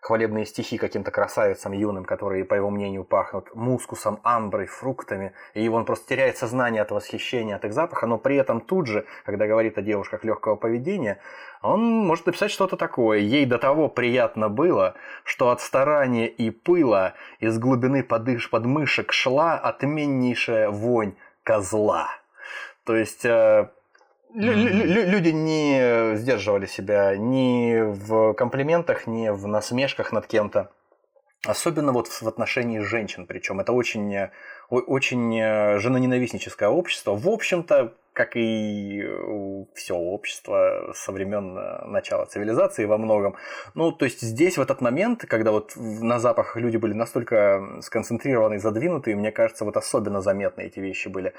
хвалебные 0.00 0.46
стихи 0.46 0.78
каким-то 0.78 1.10
красавицам 1.10 1.72
юным, 1.72 2.04
которые, 2.04 2.44
по 2.44 2.54
его 2.54 2.70
мнению, 2.70 3.04
пахнут 3.04 3.54
мускусом, 3.54 4.20
амброй, 4.22 4.66
фруктами, 4.66 5.32
и 5.54 5.68
он 5.68 5.84
просто 5.84 6.08
теряет 6.08 6.38
сознание 6.38 6.82
от 6.82 6.90
восхищения 6.90 7.56
от 7.56 7.64
их 7.64 7.72
запаха, 7.72 8.06
но 8.06 8.18
при 8.18 8.36
этом 8.36 8.60
тут 8.60 8.86
же, 8.86 9.06
когда 9.24 9.46
говорит 9.46 9.78
о 9.78 9.82
девушках 9.82 10.24
легкого 10.24 10.56
поведения, 10.56 11.18
он 11.62 11.82
может 11.82 12.26
написать 12.26 12.50
что-то 12.50 12.76
такое. 12.76 13.18
Ей 13.18 13.44
до 13.44 13.58
того 13.58 13.88
приятно 13.88 14.48
было, 14.48 14.94
что 15.24 15.50
от 15.50 15.60
старания 15.60 16.28
и 16.28 16.50
пыла 16.50 17.14
из 17.38 17.58
глубины 17.58 18.02
подыш 18.02 18.48
подмышек 18.48 19.12
шла 19.12 19.58
отменнейшая 19.58 20.70
вонь 20.70 21.14
козла. 21.42 22.08
То 22.84 22.96
есть 22.96 23.24
э, 23.24 23.70
лю- 24.34 24.52
лю- 24.52 24.84
лю- 24.84 25.06
люди 25.10 25.28
не 25.30 26.16
сдерживали 26.16 26.66
себя 26.66 27.16
ни 27.16 27.80
в 27.80 28.34
комплиментах, 28.34 29.06
ни 29.06 29.28
в 29.28 29.46
насмешках 29.46 30.12
над 30.12 30.26
кем-то. 30.26 30.70
Особенно 31.46 31.92
вот 31.92 32.08
в 32.08 32.28
отношении 32.28 32.80
женщин, 32.80 33.26
причем 33.26 33.60
это 33.60 33.72
очень, 33.72 34.14
э, 34.14 34.30
очень 34.68 35.38
э, 35.40 35.78
женоненавистническое 35.78 36.68
общество. 36.68 37.16
В 37.16 37.28
общем-то, 37.28 37.94
как 38.12 38.36
и 38.36 39.02
все 39.74 39.94
общество 39.94 40.92
со 40.94 41.12
времен 41.12 41.56
э, 41.56 41.86
начала 41.86 42.26
цивилизации 42.26 42.84
во 42.84 42.98
многом. 42.98 43.36
Ну, 43.74 43.90
то 43.90 44.04
есть 44.04 44.20
здесь 44.20 44.58
в 44.58 44.60
этот 44.60 44.82
момент, 44.82 45.24
когда 45.26 45.50
вот 45.50 45.72
на 45.76 46.18
запах 46.18 46.56
люди 46.56 46.76
были 46.76 46.92
настолько 46.92 47.78
сконцентрированы 47.80 48.56
и 48.56 48.58
задвинуты, 48.58 49.16
мне 49.16 49.32
кажется, 49.32 49.64
вот 49.64 49.78
особенно 49.78 50.20
заметны 50.20 50.62
эти 50.62 50.80
вещи 50.80 51.08
были. 51.08 51.32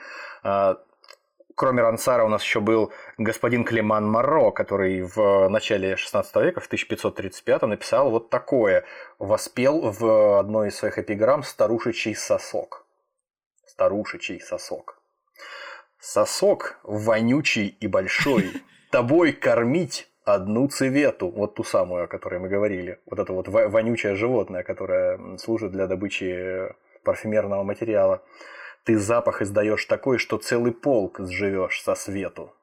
Кроме 1.56 1.82
Рансара 1.82 2.24
у 2.24 2.30
нас 2.30 2.43
еще 2.43 2.60
был 2.60 2.91
господин 3.18 3.64
Климан 3.64 4.10
Моро, 4.10 4.52
который 4.52 5.02
в 5.02 5.47
начале 5.49 5.95
16 5.95 6.36
века, 6.38 6.60
в 6.60 6.66
1535 6.66 7.64
написал 7.64 8.10
вот 8.10 8.30
такое. 8.30 8.84
Воспел 9.20 9.91
в 9.91 10.39
одной 10.39 10.70
из 10.70 10.76
своих 10.76 10.97
эпиграмм 10.97 11.43
«Старушечий 11.43 12.16
сосок». 12.16 12.86
Старушечий 13.66 14.39
сосок. 14.39 15.02
Сосок 15.99 16.80
вонючий 16.84 17.68
и 17.68 17.88
большой, 17.88 18.52
тобой 18.91 19.34
кормить 19.34 20.10
одну 20.26 20.68
цвету, 20.68 21.30
вот 21.30 21.56
ту 21.56 21.64
самую, 21.64 22.04
о 22.06 22.08
которой 22.08 22.39
мы 22.39 22.49
говорили, 22.49 22.99
вот 23.06 23.20
это 23.20 23.34
вот 23.34 23.47
во- 23.47 23.68
вонючее 23.68 24.16
животное, 24.16 24.64
которое 24.64 25.38
служит 25.38 25.72
для 25.72 25.88
добычи 25.88 26.74
парфюмерного 27.04 27.64
материала. 27.64 28.24
Ты 28.84 28.97
запах 28.97 29.41
издаешь 29.41 29.86
такой, 29.86 30.17
что 30.17 30.38
целый 30.38 30.71
полк 30.71 31.19
сживешь 31.19 31.82
со 31.82 31.95
свету. 31.95 32.53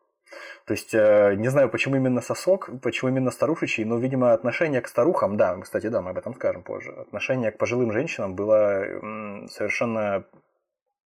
То 0.66 0.74
есть, 0.74 0.92
э, 0.92 1.34
не 1.36 1.48
знаю, 1.48 1.70
почему 1.70 1.96
именно 1.96 2.20
сосок, 2.20 2.68
почему 2.82 3.10
именно 3.10 3.30
старушечий, 3.30 3.84
но, 3.84 3.98
видимо, 3.98 4.32
отношение 4.34 4.80
к 4.82 4.88
старухам, 4.88 5.36
да, 5.36 5.56
кстати, 5.58 5.86
да, 5.86 6.02
мы 6.02 6.10
об 6.10 6.18
этом 6.18 6.34
скажем 6.34 6.62
позже, 6.62 6.90
отношение 6.92 7.50
к 7.50 7.56
пожилым 7.58 7.92
женщинам 7.92 8.34
было 8.34 8.84
совершенно 9.50 10.24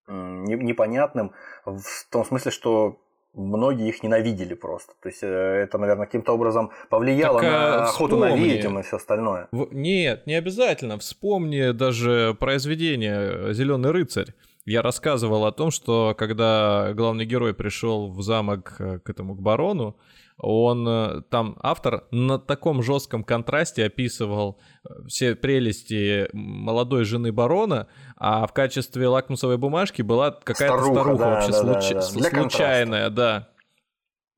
непонятным 0.08 1.32
в 1.64 2.10
том 2.10 2.24
смысле, 2.24 2.50
что 2.50 2.98
многие 3.34 3.88
их 3.88 4.02
ненавидели 4.02 4.54
просто. 4.54 4.92
То 5.00 5.08
есть, 5.08 5.22
э, 5.22 5.26
это, 5.26 5.78
наверное, 5.78 6.06
каким-то 6.06 6.32
образом 6.32 6.70
повлияло 6.90 7.40
Так, 7.40 7.48
а, 7.48 7.50
на 7.50 7.84
охоту 7.84 8.16
на 8.18 8.26
вспомни. 8.26 8.44
ведьм 8.44 8.78
и 8.78 8.82
все 8.82 8.96
остальное. 8.96 9.48
В- 9.52 9.72
Нет, 9.72 10.26
не 10.26 10.34
обязательно. 10.34 10.98
Вспомни 10.98 11.70
даже 11.70 12.36
произведение 12.38 13.54
Зеленый 13.54 13.90
рыцарь. 13.90 14.34
Я 14.64 14.82
рассказывал 14.82 15.44
о 15.44 15.52
том, 15.52 15.70
что 15.70 16.14
когда 16.16 16.92
главный 16.94 17.24
герой 17.24 17.52
пришел 17.52 18.10
в 18.12 18.22
замок 18.22 18.76
э, 18.78 18.98
к 19.00 19.10
этому 19.10 19.34
к 19.34 19.42
барону, 19.42 19.96
он 20.38 20.86
э, 20.88 21.22
там 21.30 21.56
автор 21.62 22.04
на 22.12 22.38
таком 22.38 22.82
жестком 22.82 23.24
контрасте 23.24 23.84
описывал 23.84 24.60
э, 24.84 25.06
все 25.08 25.34
прелести 25.34 26.28
молодой 26.32 27.04
жены 27.04 27.32
барона, 27.32 27.88
а 28.16 28.46
в 28.46 28.52
качестве 28.52 29.08
лакмусовой 29.08 29.58
бумажки 29.58 30.02
была 30.02 30.30
какая-то 30.30 30.78
Старуха, 30.78 31.00
старуха, 31.00 31.18
да, 31.18 31.30
вообще 31.30 31.50
да, 31.52 31.62
да, 31.62 31.80
случ- 31.80 31.94
да. 31.94 32.20
Для 32.20 32.30
случайная, 32.30 33.10
да. 33.10 33.48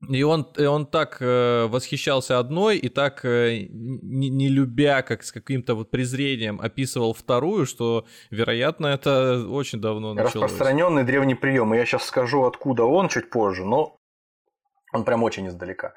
И 0.09 0.23
он, 0.23 0.43
и 0.57 0.65
он 0.65 0.85
так 0.85 1.17
э, 1.19 1.65
восхищался 1.67 2.37
одной 2.37 2.77
и 2.77 2.89
так, 2.89 3.25
э, 3.25 3.67
не, 3.71 4.29
не 4.29 4.49
любя, 4.49 5.01
как 5.01 5.23
с 5.23 5.31
каким-то 5.31 5.73
вот 5.73 5.89
презрением 5.89 6.59
описывал 6.61 7.13
вторую, 7.13 7.65
что, 7.65 8.05
вероятно, 8.29 8.87
это 8.87 9.47
очень 9.47 9.79
давно 9.79 10.13
началось. 10.13 10.51
Распространенный 10.51 11.03
древний 11.03 11.35
прием. 11.35 11.73
И 11.73 11.77
я 11.77 11.85
сейчас 11.85 12.03
скажу, 12.05 12.43
откуда 12.43 12.83
он 12.83 13.07
чуть 13.07 13.29
позже, 13.29 13.65
но 13.65 13.97
он 14.93 15.05
прям 15.05 15.23
очень 15.23 15.47
издалека. 15.47 15.93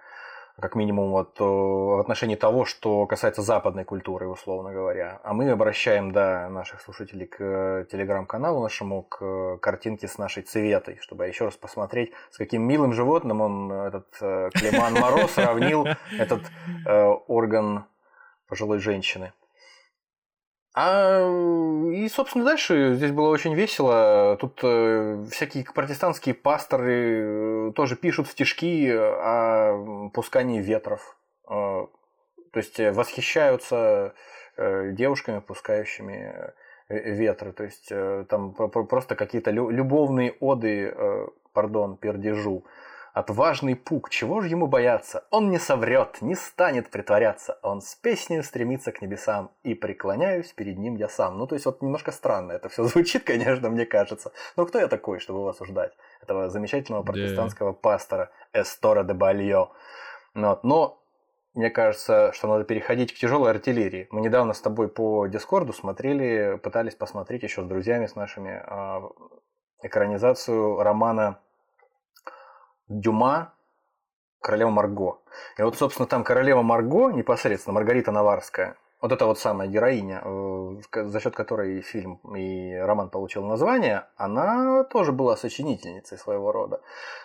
Как 0.61 0.75
минимум 0.75 1.13
вот 1.13 1.37
э, 1.39 1.45
в 1.45 2.01
отношении 2.01 2.35
того, 2.35 2.65
что 2.65 3.07
касается 3.07 3.43
западной 3.43 3.85
культуры, 3.85 4.27
условно 4.27 4.73
говоря. 4.73 5.21
А 5.23 5.33
мы 5.33 5.49
обращаем, 5.51 6.11
да, 6.11 6.49
наших 6.49 6.81
слушателей 6.81 7.27
к 7.27 7.37
э, 7.39 7.87
телеграм-каналу 7.93 8.61
нашему, 8.61 9.03
к 9.03 9.25
э, 9.25 9.59
картинке 9.59 10.09
с 10.09 10.19
нашей 10.19 10.43
цветой, 10.43 10.99
чтобы 11.01 11.29
еще 11.29 11.45
раз 11.45 11.57
посмотреть, 11.57 12.13
с 12.33 12.39
каким 12.39 12.63
милым 12.63 12.93
животным 12.93 13.41
он, 13.41 13.71
этот 13.71 14.09
Климан 14.19 14.95
Моро, 14.95 15.29
сравнил 15.29 15.87
этот 16.19 16.43
орган 17.29 17.85
пожилой 18.49 18.81
женщины. 18.81 19.33
А, 20.75 21.21
и, 21.93 22.09
собственно, 22.09 22.45
дальше 22.45 22.95
здесь 22.95 23.11
было 23.11 23.29
очень 23.31 23.55
весело. 23.55 24.37
Тут 24.41 24.61
э, 24.63 25.25
всякие 25.31 25.65
протестантские 25.65 26.35
пасторы 26.35 27.71
э, 27.71 27.73
тоже 27.75 27.97
пишут 27.97 28.29
стишки 28.29 28.89
о 28.91 30.11
пускании 30.15 30.61
ветров. 30.61 31.17
Э, 31.49 31.87
то 32.53 32.57
есть 32.57 32.79
э, 32.79 32.93
восхищаются 32.93 34.15
э, 34.57 34.93
девушками, 34.93 35.41
пускающими 35.41 36.55
э, 36.89 37.13
ветры. 37.13 37.53
То 37.53 37.65
есть 37.65 37.89
э, 37.91 38.25
там 38.29 38.53
про- 38.55 38.69
про- 38.69 38.85
просто 38.85 39.17
какие-то 39.17 39.51
лю- 39.51 39.71
любовные 39.71 40.33
оды, 40.39 40.93
э, 40.95 41.27
пардон, 41.55 41.97
пердежу. 41.97 42.65
Отважный 43.15 43.75
пук, 43.75 44.11
чего 44.11 44.41
же 44.41 44.49
ему 44.49 44.67
бояться? 44.67 45.27
Он 45.31 45.51
не 45.51 45.59
соврет, 45.59 46.19
не 46.21 46.35
станет 46.35 46.91
притворяться. 46.91 47.59
Он 47.63 47.81
с 47.81 47.95
песней 47.95 48.43
стремится 48.43 48.93
к 48.93 49.03
небесам, 49.03 49.51
и 49.63 49.75
преклоняюсь 49.75 50.53
перед 50.53 50.79
ним 50.79 50.97
я 50.97 51.09
сам. 51.09 51.39
Ну, 51.39 51.47
то 51.47 51.55
есть, 51.55 51.67
вот 51.67 51.83
немножко 51.83 52.13
странно 52.13 52.53
это 52.53 52.69
все 52.69 52.85
звучит, 52.85 53.25
конечно, 53.25 53.71
мне 53.71 53.87
кажется. 53.87 54.33
Но 54.57 54.67
кто 54.67 54.79
я 54.79 54.89
такой, 54.89 55.19
чтобы 55.21 55.41
его 55.41 55.49
осуждать? 55.49 55.93
Этого 56.23 56.49
замечательного 56.49 57.03
протестантского 57.03 57.73
пастора 57.73 58.31
Эстора 58.53 59.05
де 59.05 59.15
Бальо. 59.15 59.73
Вот. 60.35 60.65
Но 60.65 61.03
мне 61.55 61.71
кажется, 61.71 62.33
что 62.35 62.47
надо 62.47 62.65
переходить 62.65 63.13
к 63.13 63.19
тяжелой 63.19 63.51
артиллерии. 63.51 64.07
Мы 64.11 64.21
недавно 64.21 64.53
с 64.53 64.61
тобой 64.61 64.89
по 64.89 65.27
Дискорду 65.27 65.73
смотрели, 65.73 66.57
пытались 66.63 66.95
посмотреть 66.95 67.43
еще 67.43 67.63
с 67.63 67.67
друзьями, 67.67 68.07
с 68.07 68.15
нашими, 68.15 68.63
а, 68.65 69.03
экранизацию 69.83 70.81
романа 70.83 71.41
Дюма 72.89 73.55
«Королева 74.41 74.71
Марго». 74.71 75.19
И 75.59 75.63
вот, 75.63 75.77
собственно, 75.77 76.07
там 76.07 76.25
королева 76.25 76.63
Марго, 76.63 77.11
непосредственно 77.11 77.75
Маргарита 77.75 78.13
Наварская, 78.13 78.77
вот 79.01 79.13
эта 79.13 79.27
вот 79.27 79.39
самая 79.39 79.69
героиня, 79.69 80.23
э, 80.25 81.05
за 81.05 81.21
счет 81.21 81.35
которой 81.35 81.83
фильм 81.83 82.17
и 82.37 82.75
роман 82.75 83.11
получил 83.11 83.45
название, 83.45 84.07
она 84.17 84.85
тоже 84.85 85.13
была 85.13 85.37
сочинительницей 85.37 86.19
своего 86.19 86.51
рода. 86.51 86.81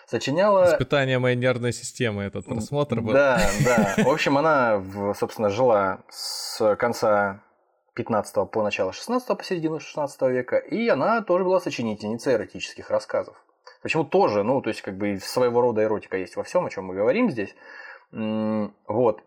Сочиняла... 0.06 0.66
Испытание 0.66 1.18
моей 1.18 1.36
нервной 1.36 1.72
системы 1.72 2.22
этот 2.22 2.46
просмотр 2.46 3.00
был. 3.00 3.12
Да, 3.12 3.40
да. 3.64 3.94
В 4.04 4.08
общем, 4.08 4.38
она, 4.38 4.82
собственно, 5.18 5.50
жила 5.50 5.98
с 6.10 6.76
конца 6.76 7.40
15 7.94 8.50
по 8.50 8.62
начало 8.62 8.92
16 8.92 9.26
по 9.36 9.42
середину 9.42 9.80
16 9.80 10.22
века, 10.22 10.56
и 10.56 10.88
она 10.88 11.22
тоже 11.22 11.44
была 11.44 11.60
сочинительницей 11.60 12.34
эротических 12.34 12.90
рассказов. 12.90 13.43
Почему 13.84 14.02
тоже, 14.02 14.42
ну, 14.44 14.62
то 14.62 14.70
есть, 14.70 14.80
как 14.80 14.96
бы 14.96 15.18
своего 15.18 15.60
рода 15.60 15.82
эротика 15.82 16.16
есть 16.16 16.36
во 16.36 16.42
всем, 16.42 16.64
о 16.64 16.70
чем 16.70 16.86
мы 16.86 16.94
говорим 16.94 17.30
здесь. 17.30 17.54
Вот. 18.10 19.22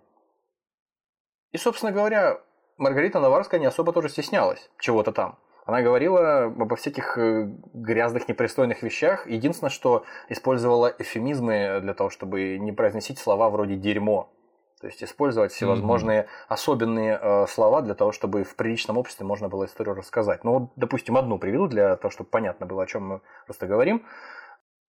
И, 1.51 1.57
собственно 1.59 1.91
говоря, 1.91 2.41
Маргарита 2.77 3.19
Наварская 3.19 3.59
не 3.59 3.67
особо 3.67 3.93
тоже 3.93 4.09
стеснялась 4.09 4.71
чего-то 4.79 5.11
там. 5.11 5.37
Она 5.67 5.83
говорила 5.83 6.45
обо 6.45 6.75
всяких 6.75 7.19
э, 7.19 7.53
грязных, 7.75 8.27
непристойных 8.27 8.81
вещах. 8.81 9.27
Единственное, 9.27 9.69
что 9.69 10.05
использовала 10.27 10.91
эфемизмы 10.97 11.77
для 11.83 11.93
того, 11.93 12.09
чтобы 12.09 12.57
не 12.57 12.71
произносить 12.71 13.19
слова 13.19 13.51
вроде 13.51 13.75
«дерьмо». 13.75 14.33
То 14.81 14.87
есть 14.87 15.03
использовать 15.03 15.51
всевозможные 15.51 16.21
mm-hmm. 16.21 16.45
особенные 16.47 17.19
э, 17.21 17.45
слова 17.47 17.81
для 17.83 17.93
того, 17.93 18.11
чтобы 18.11 18.43
в 18.43 18.55
приличном 18.55 18.97
обществе 18.97 19.23
можно 19.23 19.49
было 19.49 19.65
историю 19.65 19.93
рассказать. 19.93 20.43
Ну, 20.43 20.53
вот, 20.53 20.71
допустим, 20.75 21.15
одну 21.15 21.37
приведу 21.37 21.67
для 21.67 21.95
того, 21.95 22.09
чтобы 22.09 22.31
понятно 22.31 22.65
было, 22.65 22.81
о 22.81 22.87
чем 22.87 23.07
мы 23.07 23.21
просто 23.45 23.67
говорим 23.67 24.03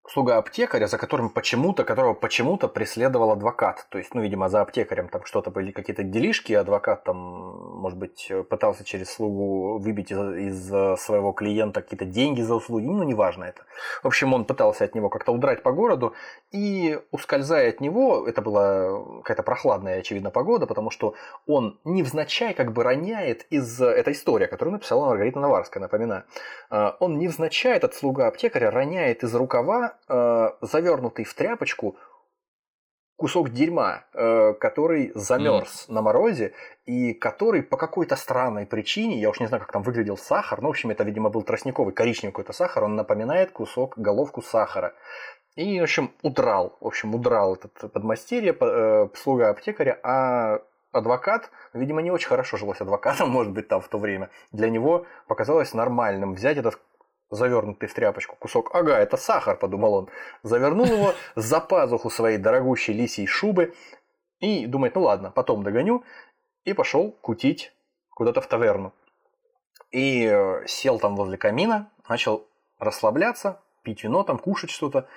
слуга 0.07 0.37
аптекаря, 0.37 0.87
за 0.87 0.97
которым 0.97 1.29
почему-то, 1.29 1.83
которого 1.83 2.13
почему-то 2.13 2.67
преследовал 2.67 3.31
адвокат. 3.31 3.85
То 3.89 3.97
есть, 3.97 4.15
ну, 4.15 4.21
видимо, 4.21 4.49
за 4.49 4.61
аптекарем 4.61 5.09
там 5.09 5.25
что-то 5.25 5.51
были 5.51 5.71
какие-то 5.71 6.03
делишки, 6.03 6.53
адвокат 6.53 7.03
там, 7.03 7.17
может 7.17 7.97
быть, 7.97 8.31
пытался 8.49 8.83
через 8.83 9.11
слугу 9.11 9.77
выбить 9.79 10.11
из, 10.11 10.19
из 10.19 11.01
своего 11.01 11.33
клиента 11.33 11.81
какие-то 11.81 12.05
деньги 12.05 12.41
за 12.41 12.55
услуги, 12.55 12.85
ну, 12.85 13.03
неважно 13.03 13.45
это. 13.45 13.63
В 14.01 14.07
общем, 14.07 14.33
он 14.33 14.45
пытался 14.45 14.85
от 14.85 14.95
него 14.95 15.09
как-то 15.09 15.33
удрать 15.33 15.61
по 15.61 15.71
городу, 15.71 16.13
и 16.51 16.99
ускользая 17.11 17.69
от 17.69 17.81
него, 17.81 18.27
это 18.27 18.41
была 18.41 19.03
какая-то 19.17 19.43
прохладная, 19.43 19.99
очевидно, 19.99 20.31
погода, 20.31 20.67
потому 20.67 20.89
что 20.89 21.15
он 21.45 21.79
невзначай 21.83 22.53
как 22.53 22.71
бы 22.71 22.83
роняет 22.83 23.45
из... 23.49 23.81
этой 23.81 24.13
истории, 24.13 24.47
которую 24.47 24.73
написала 24.73 25.07
Маргарита 25.07 25.39
Наварская, 25.39 25.81
напоминаю. 25.81 26.23
А, 26.69 26.95
он 26.99 27.17
невзначай, 27.19 27.75
этот 27.75 27.93
слуга 27.93 28.27
аптекаря, 28.27 28.71
роняет 28.71 29.23
из 29.23 29.35
рукава 29.35 29.96
э, 30.07 30.49
завернутый 30.61 31.25
в 31.25 31.33
тряпочку 31.33 31.97
кусок 33.17 33.49
дерьма, 33.49 34.03
э, 34.13 34.53
который 34.53 35.11
замерз 35.15 35.87
mm. 35.87 35.93
на 35.93 36.01
морозе 36.01 36.53
и 36.85 37.13
который 37.13 37.63
по 37.63 37.75
какой-то 37.75 38.15
странной 38.15 38.65
причине, 38.65 39.19
я 39.19 39.29
уж 39.29 39.39
не 39.39 39.47
знаю, 39.47 39.61
как 39.61 39.71
там 39.71 39.81
выглядел 39.81 40.17
сахар, 40.17 40.61
ну, 40.61 40.67
в 40.67 40.71
общем, 40.71 40.91
это, 40.91 41.03
видимо, 41.03 41.29
был 41.29 41.41
тростниковый 41.41 41.93
коричневый 41.93 42.31
какой-то 42.31 42.53
сахар, 42.53 42.83
он 42.83 42.95
напоминает 42.95 43.51
кусок, 43.51 43.97
головку 43.97 44.41
сахара. 44.41 44.93
И, 45.55 45.79
в 45.79 45.83
общем, 45.83 46.11
удрал, 46.21 46.77
в 46.79 46.85
общем, 46.85 47.15
удрал 47.15 47.55
этот 47.55 47.91
подмастерье, 47.91 48.55
э, 48.59 49.07
слуга 49.15 49.49
аптекаря, 49.49 49.99
а 50.03 50.61
адвокат, 50.91 51.49
видимо, 51.73 52.03
не 52.03 52.11
очень 52.11 52.27
хорошо 52.27 52.57
жилось 52.57 52.81
адвокатом, 52.81 53.29
может 53.31 53.51
быть, 53.51 53.67
там 53.67 53.81
в 53.81 53.87
то 53.87 53.97
время. 53.97 54.29
Для 54.51 54.69
него 54.69 55.07
показалось 55.27 55.73
нормальным 55.73 56.35
взять 56.35 56.57
этот 56.57 56.79
завернутый 57.29 57.89
в 57.89 57.93
тряпочку 57.93 58.35
кусок. 58.35 58.73
Ага, 58.73 58.97
это 58.97 59.17
сахар, 59.17 59.57
подумал 59.57 59.93
он. 59.93 60.09
Завернул 60.43 60.85
его 60.85 61.13
за 61.35 61.59
пазуху 61.59 62.09
своей 62.09 62.37
дорогущей 62.37 62.93
лисьей 62.93 63.27
шубы 63.27 63.73
и 64.39 64.65
думает, 64.65 64.95
ну 64.95 65.01
ладно, 65.01 65.31
потом 65.31 65.63
догоню. 65.63 66.03
И 66.63 66.73
пошел 66.73 67.11
кутить 67.11 67.73
куда-то 68.11 68.41
в 68.41 68.47
таверну. 68.47 68.93
И 69.91 70.25
э, 70.25 70.65
сел 70.67 70.99
там 70.99 71.15
возле 71.15 71.37
камина, 71.37 71.89
начал 72.09 72.47
расслабляться, 72.77 73.61
пить 73.83 74.03
вино, 74.03 74.23
там 74.23 74.37
кушать 74.37 74.69
что-то 74.69 75.07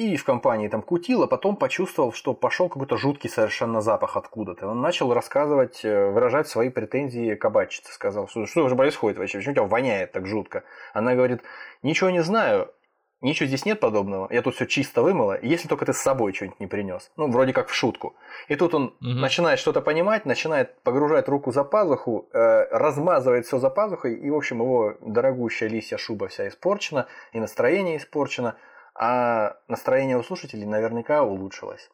и 0.00 0.16
в 0.16 0.24
компании 0.24 0.68
там 0.68 0.80
кутил, 0.80 1.24
а 1.24 1.26
потом 1.26 1.56
почувствовал, 1.56 2.14
что 2.14 2.32
пошел 2.32 2.70
какой-то 2.70 2.96
жуткий 2.96 3.28
совершенно 3.28 3.82
запах 3.82 4.16
откуда-то. 4.16 4.66
Он 4.66 4.80
начал 4.80 5.12
рассказывать, 5.12 5.84
э, 5.84 6.10
выражать 6.10 6.48
свои 6.48 6.70
претензии 6.70 7.34
кабачице. 7.34 7.92
Сказал, 7.92 8.26
что, 8.26 8.46
что 8.46 8.66
же 8.66 8.76
происходит 8.76 9.18
вообще, 9.18 9.36
почему 9.36 9.54
тебя 9.54 9.64
воняет 9.64 10.12
так 10.12 10.26
жутко? 10.26 10.64
Она 10.94 11.14
говорит, 11.14 11.42
ничего 11.82 12.08
не 12.08 12.22
знаю, 12.22 12.72
ничего 13.20 13.46
здесь 13.46 13.66
нет 13.66 13.78
подобного, 13.78 14.26
я 14.30 14.40
тут 14.40 14.54
все 14.54 14.64
чисто 14.64 15.02
вымыла, 15.02 15.38
если 15.42 15.68
только 15.68 15.84
ты 15.84 15.92
с 15.92 15.98
собой 15.98 16.32
что-нибудь 16.32 16.60
не 16.60 16.66
принес. 16.66 17.10
Ну, 17.18 17.30
вроде 17.30 17.52
как 17.52 17.68
в 17.68 17.74
шутку. 17.74 18.14
И 18.48 18.56
тут 18.56 18.74
он 18.74 18.84
угу. 18.84 18.94
начинает 19.00 19.58
что-то 19.58 19.82
понимать, 19.82 20.24
начинает 20.24 20.80
погружать 20.82 21.28
руку 21.28 21.52
за 21.52 21.62
пазуху, 21.62 22.26
э, 22.32 22.38
размазывает 22.70 23.44
все 23.44 23.58
за 23.58 23.68
пазухой, 23.68 24.14
и, 24.14 24.30
в 24.30 24.34
общем, 24.34 24.62
его 24.62 24.94
дорогущая 25.02 25.68
лисья 25.68 25.98
шуба 25.98 26.28
вся 26.28 26.48
испорчена, 26.48 27.06
и 27.34 27.38
настроение 27.38 27.98
испорчено– 27.98 28.54
а 28.94 29.56
настроение 29.68 30.18
у 30.18 30.22
слушателей 30.22 30.66
наверняка 30.66 31.22
улучшилось. 31.22 31.90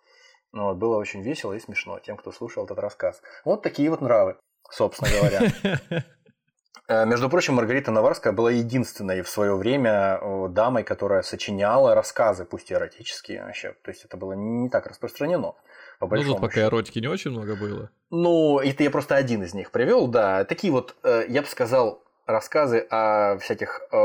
Ну, 0.52 0.64
вот, 0.64 0.76
было 0.76 0.96
очень 0.96 1.22
весело 1.22 1.52
и 1.52 1.60
смешно 1.60 1.98
тем, 1.98 2.16
кто 2.16 2.32
слушал 2.32 2.64
этот 2.64 2.78
рассказ. 2.78 3.20
Вот 3.44 3.62
такие 3.62 3.90
вот 3.90 4.00
нравы, 4.00 4.36
собственно 4.70 5.10
говоря. 5.10 6.02
Э, 6.88 7.04
между 7.04 7.28
прочим, 7.28 7.54
Маргарита 7.54 7.90
Наварская 7.90 8.32
была 8.32 8.50
единственной 8.52 9.22
в 9.22 9.28
свое 9.28 9.56
время 9.56 10.20
дамой, 10.50 10.84
которая 10.84 11.22
сочиняла 11.22 11.94
рассказы, 11.94 12.44
пусть 12.44 12.70
и 12.70 12.74
эротические 12.74 13.44
вообще. 13.44 13.74
То 13.82 13.90
есть 13.90 14.04
это 14.04 14.16
было 14.16 14.34
не 14.34 14.68
так 14.68 14.86
распространено. 14.86 15.54
По 15.98 16.06
ну, 16.06 16.22
тут 16.22 16.40
пока 16.40 16.60
эротики 16.60 16.98
не 16.98 17.08
очень 17.08 17.32
много 17.32 17.56
было. 17.56 17.90
Ну, 18.10 18.60
это 18.60 18.84
я 18.84 18.90
просто 18.90 19.16
один 19.16 19.42
из 19.42 19.54
них 19.54 19.70
привел, 19.72 20.06
да. 20.06 20.44
Такие 20.44 20.72
вот, 20.72 20.94
э, 21.02 21.24
я 21.28 21.42
бы 21.42 21.48
сказал, 21.48 22.04
рассказы 22.26 22.86
о 22.90 23.38
всяких 23.38 23.80
э, 23.90 23.96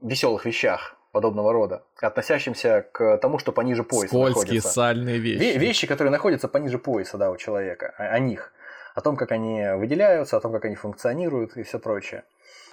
веселых 0.00 0.44
вещах 0.44 0.93
подобного 1.14 1.52
рода, 1.52 1.84
относящимся 2.00 2.84
к 2.90 3.18
тому, 3.18 3.38
что 3.38 3.52
пониже 3.52 3.84
пояса 3.84 4.08
Скользкие, 4.08 4.40
находится. 4.40 4.68
сальные 4.68 5.18
вещи. 5.18 5.56
Вещи, 5.58 5.86
которые 5.86 6.10
находятся 6.10 6.48
пониже 6.48 6.78
пояса 6.78 7.16
да, 7.16 7.30
у 7.30 7.36
человека, 7.36 7.94
о, 7.96 8.02
о 8.02 8.18
них, 8.18 8.52
о 8.94 9.00
том, 9.00 9.16
как 9.16 9.32
они 9.32 9.62
выделяются, 9.76 10.36
о 10.36 10.40
том, 10.40 10.52
как 10.52 10.64
они 10.64 10.76
функционируют 10.76 11.56
и 11.56 11.62
все 11.62 11.78
прочее. 11.78 12.24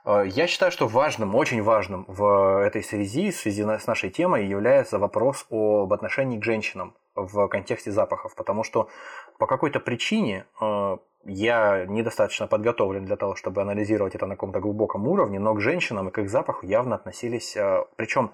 Э, 0.06 0.24
я 0.26 0.48
считаю, 0.48 0.72
что 0.72 0.88
важным, 0.88 1.36
очень 1.36 1.62
важным 1.62 2.06
в 2.08 2.64
этой 2.66 2.84
связи, 2.84 3.32
в 3.32 3.36
связи 3.36 3.64
с 3.64 3.88
нашей 3.88 4.10
темой, 4.10 4.46
является 4.46 5.00
вопрос 5.00 5.46
об 5.50 5.92
отношении 5.92 6.40
к 6.40 6.44
женщинам 6.44 6.96
в 7.16 7.48
контексте 7.48 7.92
запахов, 7.92 8.36
потому 8.36 8.64
что 8.64 8.88
по 9.38 9.48
какой-то 9.48 9.80
причине 9.80 10.46
э, 10.62 10.98
я 11.26 11.86
недостаточно 11.88 12.48
подготовлен 12.48 13.06
для 13.06 13.16
того, 13.16 13.36
чтобы 13.36 13.62
анализировать 13.62 14.16
это 14.16 14.26
на 14.26 14.36
каком-то 14.36 14.60
глубоком 14.60 15.08
уровне, 15.08 15.40
но 15.40 15.54
к 15.54 15.62
женщинам 15.62 16.10
и 16.10 16.12
к 16.12 16.20
их 16.20 16.30
запаху 16.30 16.66
явно 16.66 16.96
относились, 16.96 17.58
э, 17.58 17.84
причем 17.96 18.32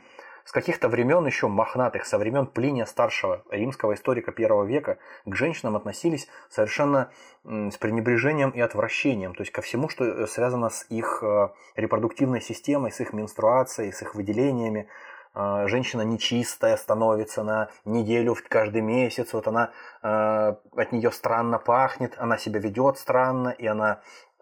с 0.47 0.53
каких-то 0.53 0.87
времен 0.87 1.25
еще 1.25 1.49
мохнатых, 1.49 2.05
со 2.05 2.17
времен 2.17 2.47
Плиния 2.47 2.85
Старшего, 2.85 3.43
римского 3.49 3.95
историка 3.95 4.31
первого 4.31 4.63
века, 4.63 4.97
к 5.25 5.35
женщинам 5.35 5.75
относились 5.75 6.29
совершенно 6.49 7.11
с 7.43 7.75
пренебрежением 7.77 8.51
и 8.51 8.61
отвращением, 8.61 9.35
то 9.35 9.41
есть 9.41 9.51
ко 9.51 9.61
всему, 9.61 9.89
что 9.89 10.05
э, 10.05 10.27
связано 10.27 10.69
с 10.69 10.85
их 10.87 11.21
э, 11.21 11.49
репродуктивной 11.75 12.39
системой, 12.39 12.93
с 12.93 13.01
их 13.01 13.11
менструацией, 13.11 13.91
с 13.91 14.01
их 14.01 14.15
выделениями, 14.15 14.87
а, 15.33 15.67
женщина 15.67 16.01
нечистая 16.01 16.77
становится 16.77 17.43
на 17.43 17.69
неделю 17.83 18.35
каждый 18.47 18.81
месяц, 18.81 19.33
вот 19.33 19.47
она 19.47 19.71
э, 20.01 20.07
от 20.07 20.91
нее 20.93 21.11
странно 21.11 21.59
пахнет, 21.59 22.15
она 22.17 22.37
себя 22.37 22.61
ведет 22.61 22.97
странно, 22.97 23.49
и 23.49 23.67
она 23.67 23.99
э, 23.99 24.36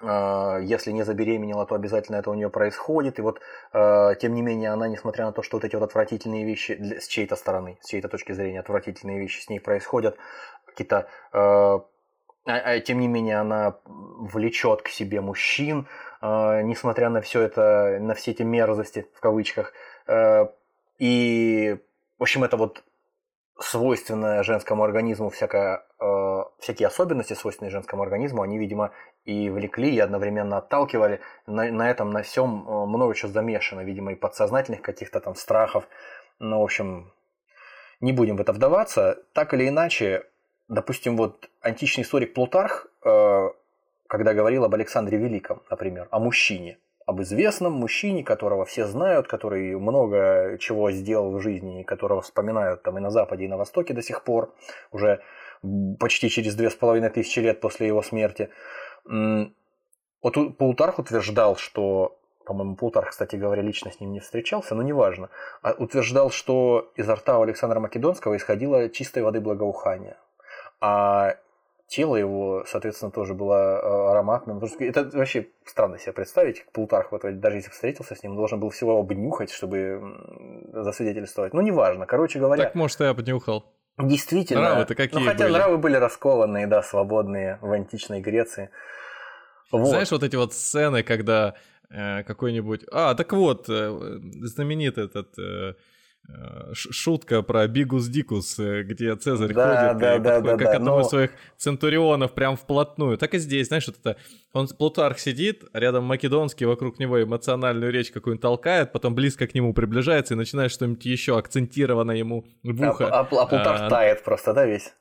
если 0.00 0.92
не 0.92 1.02
забеременела, 1.02 1.66
то 1.66 1.74
обязательно 1.74 2.16
это 2.16 2.30
у 2.30 2.34
нее 2.34 2.50
происходит. 2.50 3.18
И 3.18 3.22
вот, 3.22 3.40
э, 3.72 4.14
тем 4.20 4.34
не 4.34 4.42
менее, 4.42 4.70
она, 4.70 4.86
несмотря 4.86 5.26
на 5.26 5.32
то, 5.32 5.42
что 5.42 5.56
вот 5.56 5.64
эти 5.64 5.74
вот 5.74 5.84
отвратительные 5.84 6.44
вещи 6.44 6.98
с 7.00 7.08
чьей-то 7.08 7.34
стороны, 7.34 7.78
с 7.80 7.88
чьей-то 7.88 8.08
точки 8.08 8.32
зрения, 8.32 8.60
отвратительные 8.60 9.18
вещи 9.18 9.40
с 9.40 9.48
ней 9.48 9.58
происходят, 9.58 10.16
какие-то 10.66 11.08
а, 11.32 11.84
а, 12.46 12.78
тем 12.80 13.00
не 13.00 13.08
менее, 13.08 13.40
она 13.40 13.76
влечет 13.84 14.82
к 14.82 14.88
себе 14.88 15.20
мужчин, 15.20 15.88
несмотря 16.22 17.10
на 17.10 17.20
все 17.20 17.42
это, 17.42 17.98
на 18.00 18.14
все 18.14 18.30
эти 18.30 18.42
мерзости 18.42 19.06
в 19.14 19.20
кавычках. 19.20 19.72
И, 20.98 21.78
в 22.18 22.22
общем, 22.22 22.44
это 22.44 22.56
вот 22.56 22.82
свойственное 23.60 24.42
женскому 24.42 24.84
организму 24.84 25.30
всякое, 25.30 25.84
э, 26.00 26.04
всякие 26.58 26.88
особенности, 26.88 27.34
свойственные 27.34 27.70
женскому 27.70 28.02
организму, 28.02 28.42
они, 28.42 28.58
видимо, 28.58 28.92
и 29.24 29.50
влекли, 29.50 29.94
и 29.94 30.00
одновременно 30.00 30.58
отталкивали. 30.58 31.20
На, 31.46 31.70
на 31.70 31.90
этом, 31.90 32.10
на 32.10 32.22
всем 32.22 32.68
э, 32.68 32.86
много 32.86 33.14
чего 33.14 33.30
замешано, 33.30 33.82
видимо, 33.82 34.12
и 34.12 34.16
подсознательных 34.16 34.82
каких-то 34.82 35.20
там 35.20 35.34
страхов. 35.34 35.88
Ну, 36.38 36.60
в 36.60 36.64
общем, 36.64 37.12
не 38.00 38.12
будем 38.12 38.36
в 38.36 38.40
это 38.40 38.52
вдаваться. 38.52 39.18
Так 39.32 39.54
или 39.54 39.68
иначе, 39.68 40.24
допустим, 40.68 41.16
вот 41.16 41.48
античный 41.60 42.02
историк 42.02 42.34
Плутарх, 42.34 42.86
э, 43.04 43.48
когда 44.08 44.34
говорил 44.34 44.64
об 44.64 44.74
Александре 44.74 45.18
Великом, 45.18 45.62
например, 45.70 46.08
о 46.10 46.18
мужчине, 46.18 46.78
об 47.08 47.22
известном 47.22 47.72
мужчине, 47.72 48.22
которого 48.22 48.66
все 48.66 48.86
знают, 48.86 49.28
который 49.28 49.74
много 49.76 50.58
чего 50.60 50.90
сделал 50.90 51.32
в 51.32 51.40
жизни, 51.40 51.82
которого 51.82 52.20
вспоминают 52.20 52.82
там 52.82 52.98
и 52.98 53.00
на 53.00 53.10
Западе, 53.10 53.44
и 53.44 53.48
на 53.48 53.56
Востоке 53.56 53.94
до 53.94 54.02
сих 54.02 54.24
пор, 54.24 54.54
уже 54.92 55.22
почти 55.98 56.28
через 56.28 56.54
две 56.54 56.70
с 56.70 56.74
половиной 56.74 57.10
тысячи 57.10 57.40
лет 57.40 57.60
после 57.60 57.86
его 57.86 58.02
смерти. 58.02 58.50
Вот 59.04 60.56
Плутарх 60.58 60.98
утверждал, 60.98 61.56
что, 61.56 62.18
по-моему, 62.44 62.76
Плутарх, 62.76 63.10
кстати 63.10 63.36
говоря, 63.36 63.62
лично 63.62 63.90
с 63.90 64.00
ним 64.00 64.12
не 64.12 64.20
встречался, 64.20 64.74
но 64.74 64.82
неважно, 64.82 65.30
а 65.62 65.72
утверждал, 65.72 66.30
что 66.30 66.92
изо 66.96 67.14
рта 67.14 67.38
у 67.38 67.42
Александра 67.42 67.80
Македонского 67.80 68.36
исходило 68.36 68.88
чистой 68.88 69.22
воды 69.22 69.40
благоухания. 69.40 70.16
А 70.80 71.36
тело 71.88 72.16
его, 72.16 72.64
соответственно, 72.66 73.10
тоже 73.10 73.34
было 73.34 73.54
э, 73.54 74.10
ароматным. 74.10 74.60
Это 74.80 75.10
вообще 75.16 75.48
странно 75.64 75.98
себе 75.98 76.12
представить. 76.12 76.66
Плутарх, 76.72 77.12
вот, 77.12 77.22
даже 77.40 77.56
если 77.56 77.70
встретился 77.70 78.14
с 78.14 78.22
ним, 78.22 78.36
должен 78.36 78.60
был 78.60 78.70
всего 78.70 78.98
обнюхать, 78.98 79.50
чтобы 79.50 80.00
засвидетельствовать. 80.72 81.54
Ну, 81.54 81.62
неважно. 81.62 82.06
Короче 82.06 82.38
говоря... 82.38 82.64
Так, 82.64 82.74
может, 82.74 83.00
я 83.00 83.10
обнюхал. 83.10 83.64
Действительно. 83.98 84.62
Нравы-то 84.62 84.94
какие 84.94 85.20
Ну, 85.20 85.26
хотя 85.26 85.44
были? 85.44 85.52
нравы 85.52 85.78
были 85.78 85.96
раскованные, 85.96 86.66
да, 86.66 86.82
свободные 86.82 87.58
в 87.60 87.72
античной 87.72 88.20
Греции. 88.20 88.70
Вот. 89.72 89.88
Знаешь, 89.88 90.10
вот 90.10 90.22
эти 90.22 90.36
вот 90.36 90.54
сцены, 90.54 91.02
когда 91.02 91.54
э, 91.90 92.22
какой-нибудь... 92.22 92.84
А, 92.92 93.14
так 93.14 93.32
вот, 93.32 93.68
э, 93.68 94.18
знаменитый 94.42 95.04
этот... 95.04 95.38
Э, 95.38 95.42
Э, 95.68 95.74
шутка 96.74 97.42
про 97.42 97.66
Бигус 97.66 98.06
Дикус, 98.08 98.58
э, 98.58 98.82
где 98.82 99.16
Цезарь 99.16 99.52
да, 99.52 99.92
ходит 99.92 100.00
да, 100.00 100.16
и 100.16 100.18
да, 100.18 100.34
подходит, 100.34 100.44
да, 100.44 100.64
как 100.64 100.72
да, 100.72 100.76
одного 100.76 100.98
но... 100.98 101.02
из 101.04 101.08
своих 101.08 101.30
центурионов 101.56 102.32
прям 102.32 102.56
вплотную. 102.56 103.16
Так 103.16 103.34
и 103.34 103.38
здесь, 103.38 103.68
знаешь, 103.68 103.86
вот 103.86 103.96
это 103.98 104.16
он 104.52 104.68
Плутарх 104.68 105.18
сидит, 105.18 105.64
рядом 105.72 106.04
Македонский, 106.04 106.66
вокруг 106.66 106.98
него 106.98 107.22
эмоциональную 107.22 107.92
речь 107.92 108.10
какую-нибудь 108.10 108.42
толкает, 108.42 108.92
потом 108.92 109.14
близко 109.14 109.46
к 109.46 109.54
нему 109.54 109.72
приближается 109.72 110.34
и 110.34 110.36
начинает 110.36 110.70
что-нибудь 110.70 111.04
еще 111.06 111.38
акцентированно 111.38 112.12
ему 112.12 112.44
в 112.62 112.82
а, 112.82 112.90
ухо. 112.90 113.06
А, 113.06 113.20
а, 113.20 113.20
а 113.20 113.24
Плутарх 113.24 113.80
а, 113.82 113.88
тает 113.88 114.22
просто, 114.22 114.52
да, 114.52 114.66
весь? 114.66 114.92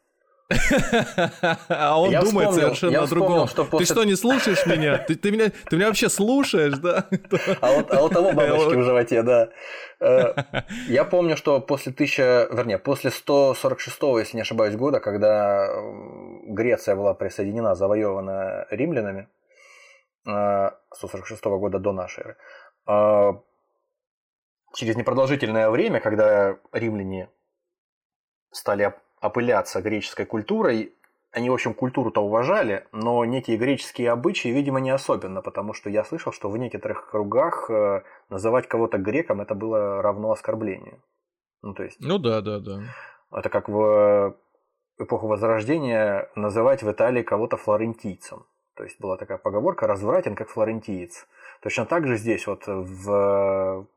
А 0.49 1.99
он 1.99 2.11
я 2.11 2.21
думает 2.21 2.49
вспомнил, 2.49 2.53
совершенно 2.53 3.03
о 3.03 3.07
другом. 3.07 3.47
Что 3.47 3.65
после... 3.65 3.85
Ты 3.85 3.93
что, 3.93 4.03
не 4.05 4.15
слушаешь 4.15 4.65
меня? 4.65 4.97
Ты, 4.97 5.15
ты, 5.15 5.31
меня? 5.31 5.51
ты 5.69 5.75
меня 5.75 5.87
вообще 5.87 6.09
слушаешь, 6.09 6.77
да? 6.77 7.07
А 7.59 7.73
вот, 7.73 7.91
а 7.91 8.01
вот 8.01 8.13
того 8.13 8.31
бабочки 8.33 8.75
в 8.75 8.83
животе, 8.83 9.23
да. 9.23 9.49
Э, 9.99 10.33
я 10.87 11.03
помню, 11.03 11.35
что 11.35 11.59
после 11.59 11.91
1000, 11.91 12.49
вернее, 12.51 12.77
после 12.77 13.11
146, 13.11 13.97
если 14.19 14.37
не 14.37 14.41
ошибаюсь, 14.41 14.75
года, 14.75 15.01
когда 15.01 15.69
Греция 16.43 16.95
была 16.95 17.13
присоединена, 17.13 17.75
завоевана 17.75 18.67
римлянами, 18.71 19.27
146 20.23 21.45
э, 21.45 21.49
года 21.49 21.79
до 21.79 21.91
нашей 21.91 22.23
эры, 22.23 22.37
э, 22.87 23.33
через 24.75 24.95
непродолжительное 24.95 25.69
время, 25.69 25.99
когда 25.99 26.57
римляне 26.71 27.29
стали 28.51 28.93
опыляться 29.21 29.81
греческой 29.81 30.25
культурой. 30.25 30.93
Они, 31.31 31.49
в 31.49 31.53
общем, 31.53 31.73
культуру-то 31.73 32.21
уважали, 32.21 32.87
но 32.91 33.23
некие 33.25 33.57
греческие 33.57 34.11
обычаи, 34.11 34.49
видимо, 34.49 34.79
не 34.79 34.89
особенно, 34.89 35.41
потому 35.41 35.73
что 35.73 35.89
я 35.89 36.03
слышал, 36.03 36.31
что 36.31 36.49
в 36.49 36.57
некоторых 36.57 37.09
кругах 37.11 37.69
э, 37.69 38.03
называть 38.29 38.67
кого-то 38.67 38.97
греком 38.97 39.41
это 39.41 39.53
было 39.53 40.01
равно 40.01 40.31
оскорблению. 40.31 41.01
Ну, 41.61 41.73
то 41.73 41.83
есть... 41.83 41.97
Ну 41.99 42.17
да, 42.17 42.41
да, 42.41 42.59
да. 42.59 42.81
Это 43.31 43.49
как 43.49 43.67
в 43.67 44.35
эпоху 44.99 45.27
Возрождения 45.27 46.29
называть 46.35 46.81
в 46.81 46.91
Италии 46.91 47.23
кого-то 47.23 47.57
флорентийцем. 47.57 48.45
То 48.77 48.83
есть 48.83 48.99
была 49.01 49.17
такая 49.17 49.39
поговорка 49.39 49.87
«развратен, 49.87 50.35
как 50.35 50.49
флорентиец». 50.49 51.27
Точно 51.61 51.85
так 51.85 52.05
же 52.05 52.15
здесь, 52.17 52.45
вот 52.45 52.67
в 52.67 53.87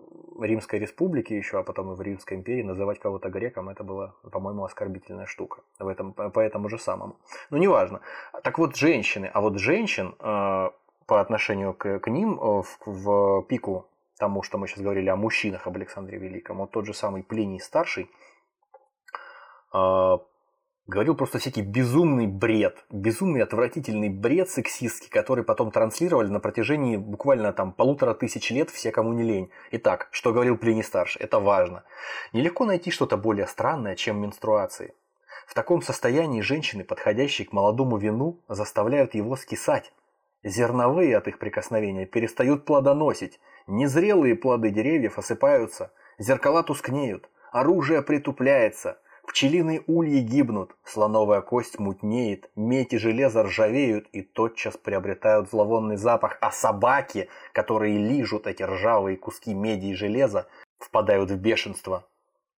Римской 0.41 0.79
республике 0.79 1.37
еще, 1.37 1.59
а 1.59 1.63
потом 1.63 1.93
и 1.93 1.97
в 1.97 2.01
Римской 2.01 2.39
империи 2.39 2.63
называть 2.63 2.99
кого-то 2.99 3.29
греком, 3.29 3.69
это 3.69 3.85
была, 3.85 4.15
по-моему, 4.33 4.65
оскорбительная 4.65 5.27
штука. 5.27 5.61
В 5.79 5.87
этом, 5.87 6.15
по 6.15 6.41
этому 6.41 6.71
же 6.71 6.79
самому. 6.79 7.17
Ну, 7.51 7.59
неважно. 7.59 8.01
Так 8.43 8.59
вот, 8.59 8.77
женщины. 8.77 9.31
А 9.33 9.43
вот 9.43 9.59
женщин 9.59 10.15
э, 10.19 10.71
по 11.07 11.21
отношению 11.21 11.75
к, 11.75 11.99
к 11.99 12.09
ним 12.09 12.41
э, 12.41 12.63
в, 12.63 12.79
в 12.87 13.43
пику 13.43 13.87
тому, 14.19 14.43
что 14.43 14.57
мы 14.57 14.67
сейчас 14.67 14.81
говорили 14.83 15.11
о 15.11 15.17
мужчинах, 15.17 15.67
об 15.67 15.77
Александре 15.77 16.19
Великом, 16.19 16.57
вот 16.59 16.71
тот 16.71 16.87
же 16.87 16.95
самый 16.95 17.23
Плиний 17.23 17.61
Старший, 17.61 18.11
э, 19.75 20.19
говорил 20.91 21.15
просто 21.15 21.39
всякий 21.39 21.63
безумный 21.63 22.27
бред, 22.27 22.85
безумный 22.91 23.43
отвратительный 23.43 24.09
бред 24.09 24.51
сексистский, 24.51 25.09
который 25.09 25.45
потом 25.45 25.71
транслировали 25.71 26.27
на 26.27 26.41
протяжении 26.41 26.97
буквально 26.97 27.53
там 27.53 27.73
полутора 27.73 28.13
тысяч 28.13 28.51
лет 28.51 28.71
все, 28.71 28.91
кому 28.91 29.13
не 29.13 29.23
лень. 29.23 29.51
Итак, 29.71 30.09
что 30.11 30.33
говорил 30.33 30.59
Плиний 30.59 30.83
Старший, 30.83 31.23
это 31.23 31.39
важно. 31.39 31.85
Нелегко 32.33 32.65
найти 32.65 32.91
что-то 32.91 33.17
более 33.17 33.47
странное, 33.47 33.95
чем 33.95 34.21
менструации. 34.21 34.93
В 35.47 35.55
таком 35.55 35.81
состоянии 35.81 36.41
женщины, 36.41 36.83
подходящие 36.83 37.47
к 37.47 37.53
молодому 37.53 37.97
вину, 37.97 38.41
заставляют 38.49 39.15
его 39.15 39.37
скисать. 39.37 39.93
Зерновые 40.43 41.17
от 41.17 41.29
их 41.29 41.39
прикосновения 41.39 42.05
перестают 42.05 42.65
плодоносить, 42.65 43.39
незрелые 43.69 44.35
плоды 44.35 44.71
деревьев 44.71 45.19
осыпаются, 45.19 45.93
зеркала 46.19 46.65
тускнеют, 46.65 47.31
оружие 47.53 48.03
притупляется– 48.03 48.99
Пчелиные 49.31 49.85
ульи 49.87 50.19
гибнут, 50.23 50.75
слоновая 50.83 51.41
кость 51.41 51.79
мутнеет, 51.79 52.51
медь 52.57 52.93
и 52.93 52.99
железо 52.99 53.45
ржавеют 53.45 54.09
и 54.11 54.23
тотчас 54.23 54.77
приобретают 54.77 55.49
зловонный 55.49 55.97
запах, 55.97 56.37
а 56.41 56.51
собаки, 56.51 57.29
которые 57.53 57.97
лижут 57.97 58.49
эти 58.49 58.65
ржавые 58.65 59.17
куски 59.17 59.55
меди 59.55 59.87
и 59.87 59.95
железа, 59.95 60.49
впадают 60.81 61.31
в 61.31 61.37
бешенство. 61.37 62.09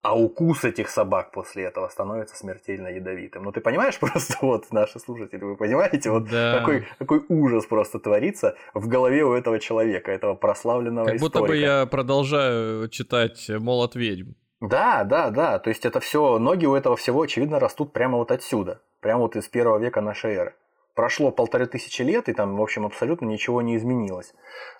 А 0.00 0.18
укус 0.18 0.64
этих 0.64 0.88
собак 0.88 1.30
после 1.30 1.64
этого 1.64 1.88
становится 1.88 2.36
смертельно 2.36 2.88
ядовитым. 2.88 3.44
Ну 3.44 3.52
ты 3.52 3.60
понимаешь 3.60 3.98
просто, 4.00 4.38
вот 4.40 4.72
наши 4.72 4.98
слушатели, 4.98 5.44
вы 5.44 5.56
понимаете, 5.56 6.10
вот 6.10 6.30
да. 6.30 6.58
какой, 6.58 6.86
какой 6.98 7.22
ужас 7.28 7.66
просто 7.66 7.98
творится 7.98 8.56
в 8.72 8.88
голове 8.88 9.24
у 9.24 9.34
этого 9.34 9.60
человека, 9.60 10.10
этого 10.10 10.36
прославленного 10.36 11.04
Как 11.04 11.16
историка. 11.16 11.38
будто 11.38 11.48
бы 11.52 11.56
я 11.58 11.84
продолжаю 11.84 12.88
читать 12.88 13.50
«Молот 13.50 13.94
ведьм». 13.94 14.32
Да, 14.62 15.02
да, 15.02 15.30
да. 15.30 15.58
То 15.58 15.70
есть 15.70 15.84
это 15.84 15.98
все, 15.98 16.38
ноги 16.38 16.66
у 16.66 16.76
этого 16.76 16.96
всего, 16.96 17.22
очевидно, 17.22 17.58
растут 17.58 17.92
прямо 17.92 18.18
вот 18.18 18.30
отсюда. 18.30 18.80
Прямо 19.00 19.22
вот 19.22 19.34
из 19.34 19.48
первого 19.48 19.78
века 19.78 20.00
нашей 20.00 20.34
эры. 20.34 20.54
Прошло 20.94 21.32
полторы 21.32 21.66
тысячи 21.66 22.02
лет, 22.02 22.28
и 22.28 22.32
там, 22.32 22.56
в 22.56 22.62
общем, 22.62 22.86
абсолютно 22.86 23.26
ничего 23.26 23.60
не 23.60 23.76
изменилось. 23.76 24.34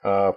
А, 0.04 0.36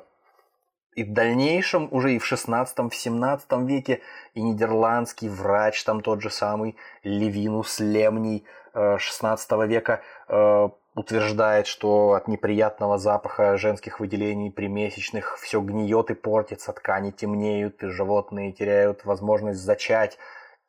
и 0.96 1.04
в 1.04 1.14
дальнейшем, 1.14 1.88
уже 1.92 2.16
и 2.16 2.20
в 2.20 2.26
16 2.26 2.92
в 2.92 2.96
17 2.96 3.52
веке, 3.68 4.02
и 4.34 4.42
нидерландский 4.42 5.30
врач, 5.30 5.84
там 5.84 6.02
тот 6.02 6.24
же 6.24 6.32
самый 6.32 6.76
Левинус 7.04 7.80
Лемний 7.80 8.46
16 8.74 9.52
э, 9.52 9.68
века, 9.68 10.02
э, 10.28 10.70
утверждает, 10.96 11.68
что 11.68 12.14
от 12.14 12.28
неприятного 12.28 12.98
запаха 12.98 13.58
женских 13.58 14.00
выделений 14.00 14.50
примесячных 14.50 15.38
все 15.40 15.60
гниет 15.60 16.10
и 16.10 16.14
портится, 16.14 16.72
ткани 16.72 17.12
темнеют, 17.12 17.84
и 17.84 17.88
животные 17.88 18.54
теряют 18.54 19.04
возможность 19.04 19.60
зачать. 19.60 20.18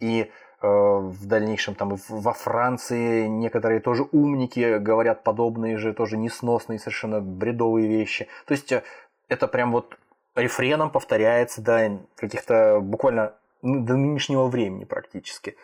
И 0.00 0.22
э, 0.22 0.66
в 0.66 1.26
дальнейшем 1.26 1.76
там 1.76 1.96
во 2.08 2.32
Франции 2.32 3.26
некоторые 3.26 3.80
тоже 3.80 4.04
умники 4.10 4.78
говорят 4.78 5.22
подобные 5.22 5.78
же, 5.78 5.94
тоже 5.94 6.16
несносные, 6.16 6.80
совершенно 6.80 7.20
бредовые 7.20 7.86
вещи. 7.86 8.26
То 8.46 8.52
есть 8.52 8.72
э, 8.72 8.82
это 9.28 9.46
прям 9.46 9.70
вот 9.70 9.96
рефреном 10.34 10.90
повторяется 10.90 11.62
до 11.62 12.00
каких-то 12.16 12.80
буквально 12.82 13.34
до 13.62 13.94
нынешнего 13.96 14.48
времени 14.48 14.84
практически. 14.84 15.56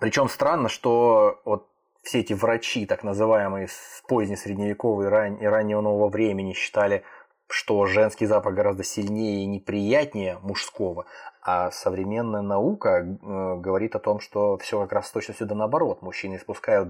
Причем 0.00 0.28
странно, 0.28 0.68
что 0.68 1.40
вот 1.44 1.68
все 2.02 2.20
эти 2.20 2.32
врачи, 2.32 2.84
так 2.86 3.04
называемые 3.04 3.68
с 3.68 4.02
поздней 4.08 4.36
средневековой 4.36 5.06
и 5.06 5.46
раннего 5.46 5.80
нового 5.80 6.08
времени, 6.08 6.52
считали, 6.52 7.04
что 7.48 7.84
женский 7.86 8.26
запах 8.26 8.54
гораздо 8.54 8.82
сильнее 8.82 9.44
и 9.44 9.46
неприятнее 9.46 10.38
мужского, 10.42 11.06
а 11.42 11.70
современная 11.70 12.40
наука 12.40 13.00
э, 13.00 13.56
говорит 13.56 13.94
о 13.94 14.00
том, 14.00 14.20
что 14.20 14.56
все 14.58 14.80
как 14.80 14.92
раз 14.92 15.10
точно 15.10 15.34
сюда 15.34 15.54
наоборот. 15.54 16.02
Мужчины 16.02 16.36
испускают 16.36 16.88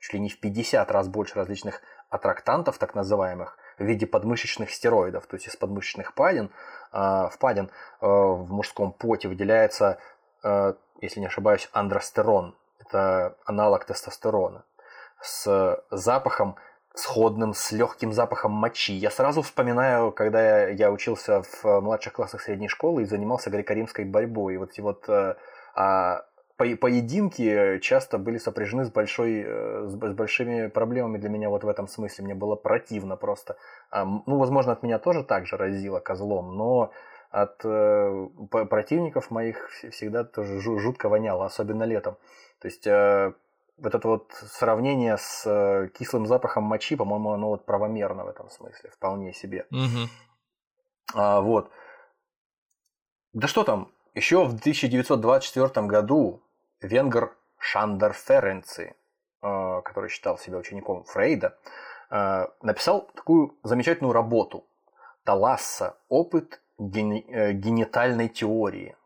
чуть 0.00 0.14
ли 0.14 0.20
не 0.20 0.28
в 0.28 0.40
50 0.40 0.90
раз 0.90 1.08
больше 1.08 1.36
различных 1.36 1.80
аттрактантов, 2.08 2.78
так 2.78 2.94
называемых, 2.94 3.56
в 3.78 3.84
виде 3.84 4.06
подмышечных 4.06 4.70
стероидов, 4.70 5.26
то 5.26 5.36
есть 5.36 5.46
из 5.46 5.56
подмышечных 5.56 6.14
падин, 6.14 6.50
э, 6.92 7.28
впадин 7.32 7.66
э, 7.66 8.06
в 8.06 8.50
мужском 8.50 8.92
поте 8.92 9.28
выделяется, 9.28 9.98
э, 10.42 10.74
если 11.00 11.20
не 11.20 11.26
ошибаюсь, 11.26 11.68
андростерон, 11.72 12.56
это 12.90 13.36
аналог 13.44 13.84
тестостерона, 13.84 14.64
с 15.22 15.82
запахом 15.90 16.56
сходным 16.92 17.54
с 17.54 17.70
легким 17.70 18.12
запахом 18.12 18.52
мочи. 18.52 18.92
Я 18.92 19.10
сразу 19.10 19.42
вспоминаю, 19.42 20.10
когда 20.10 20.66
я 20.66 20.90
учился 20.90 21.42
в 21.42 21.80
младших 21.80 22.12
классах 22.12 22.40
средней 22.40 22.68
школы 22.68 23.02
и 23.02 23.06
занимался 23.06 23.48
греко-римской 23.48 24.04
борьбой. 24.04 24.54
И 24.54 24.56
вот 24.56 24.72
эти 24.72 24.80
вот 24.80 25.08
а, 25.08 26.24
поединки 26.56 27.78
часто 27.78 28.18
были 28.18 28.38
сопряжены 28.38 28.84
с, 28.84 28.90
большой, 28.90 29.44
э, 29.46 29.86
с 29.86 29.94
большими 29.94 30.66
проблемами 30.66 31.18
для 31.18 31.30
меня 31.30 31.48
вот 31.48 31.64
в 31.64 31.68
этом 31.68 31.86
смысле. 31.86 32.24
Мне 32.24 32.34
было 32.34 32.56
противно 32.56 33.16
просто. 33.16 33.56
А, 33.90 34.04
ну, 34.04 34.38
возможно, 34.38 34.72
от 34.72 34.82
меня 34.82 34.98
тоже 34.98 35.22
так 35.22 35.46
же 35.46 35.56
разило 35.56 36.00
козлом, 36.00 36.56
но 36.56 36.90
от 37.30 37.60
э, 37.64 38.28
противников 38.68 39.30
моих 39.30 39.70
всегда 39.92 40.24
тоже 40.24 40.60
жутко 40.60 41.08
воняло, 41.08 41.46
особенно 41.46 41.84
летом. 41.84 42.16
То 42.60 42.68
есть 42.68 42.86
э, 42.86 43.32
вот 43.78 43.94
это 43.94 44.06
вот 44.06 44.32
сравнение 44.32 45.16
с 45.16 45.46
э, 45.46 45.88
кислым 45.88 46.26
запахом 46.26 46.64
мочи, 46.64 46.96
по-моему, 46.96 47.32
оно 47.32 47.48
вот 47.48 47.64
правомерно 47.64 48.24
в 48.24 48.28
этом 48.28 48.50
смысле, 48.50 48.90
вполне 48.90 49.32
себе. 49.32 49.66
Угу. 49.70 50.08
А, 51.14 51.40
вот. 51.40 51.70
Да 53.32 53.48
что 53.48 53.64
там, 53.64 53.92
еще 54.14 54.44
в 54.44 54.54
1924 54.54 55.86
году 55.86 56.42
венгер 56.80 57.34
Шандер 57.58 58.12
Ференци, 58.12 58.94
э, 59.42 59.80
который 59.82 60.10
считал 60.10 60.36
себя 60.36 60.58
учеником 60.58 61.04
Фрейда, 61.04 61.56
э, 62.10 62.46
написал 62.60 63.10
такую 63.14 63.56
замечательную 63.62 64.12
работу 64.12 64.66
«Таласса. 65.24 65.96
Опыт 66.08 66.60
генитальной 66.78 68.28
теории». 68.28 68.96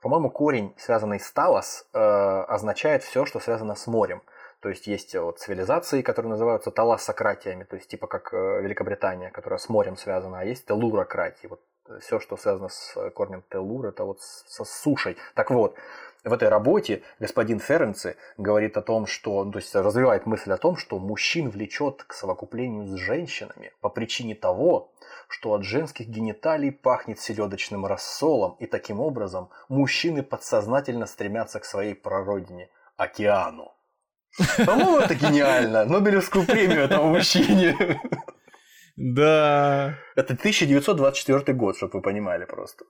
По-моему, 0.00 0.30
корень, 0.30 0.74
связанный 0.78 1.18
с 1.18 1.30
Талос, 1.32 1.86
э, 1.92 1.98
означает 1.98 3.02
все, 3.02 3.24
что 3.24 3.40
связано 3.40 3.74
с 3.74 3.86
морем. 3.86 4.22
То 4.60 4.68
есть 4.68 4.86
есть 4.86 5.14
вот 5.14 5.38
цивилизации, 5.38 6.02
которые 6.02 6.30
называются 6.30 6.70
талассократиями, 6.70 7.64
то 7.64 7.76
есть 7.76 7.88
типа 7.88 8.06
как 8.06 8.32
э, 8.32 8.60
Великобритания, 8.62 9.30
которая 9.30 9.58
с 9.58 9.68
морем 9.68 9.96
связана, 9.96 10.40
а 10.40 10.44
есть 10.44 10.66
телурократии. 10.66 11.46
Вот 11.46 11.60
э, 11.88 11.98
все, 12.00 12.18
что 12.18 12.36
связано 12.36 12.68
с 12.68 13.10
корнем 13.10 13.44
телур, 13.50 13.86
это 13.86 14.04
вот 14.04 14.20
со 14.20 14.64
сушей. 14.64 15.16
Так 15.34 15.50
вот, 15.50 15.76
в 16.24 16.32
этой 16.32 16.48
работе 16.48 17.02
господин 17.20 17.60
Ференци 17.60 18.16
говорит 18.36 18.76
о 18.76 18.82
том, 18.82 19.06
что, 19.06 19.44
ну, 19.44 19.52
то 19.52 19.58
есть 19.58 19.74
развивает 19.74 20.26
мысль 20.26 20.52
о 20.52 20.56
том, 20.56 20.76
что 20.76 20.98
мужчин 20.98 21.50
влечет 21.50 22.02
к 22.04 22.12
совокуплению 22.12 22.86
с 22.86 22.98
женщинами 22.98 23.72
по 23.80 23.88
причине 23.88 24.34
того, 24.34 24.90
что 25.28 25.52
от 25.52 25.64
женских 25.64 26.08
гениталий 26.08 26.72
пахнет 26.72 27.20
селедочным 27.20 27.86
рассолом, 27.86 28.56
и 28.60 28.66
таким 28.66 29.00
образом 29.00 29.50
мужчины 29.68 30.22
подсознательно 30.22 31.06
стремятся 31.06 31.60
к 31.60 31.64
своей 31.64 31.94
прародине– 31.94 32.70
океану. 32.96 33.72
По-моему, 34.66 34.98
это 34.98 35.14
гениально. 35.14 35.84
Нобелевскую 35.84 36.44
премию 36.44 36.82
этому 36.82 37.08
мужчине. 37.10 37.76
Да. 38.96 39.96
Это 40.16 40.34
1924 40.34 41.56
год, 41.56 41.76
чтобы 41.76 41.92
вы 41.94 42.02
понимали 42.02 42.44
просто. 42.44 42.84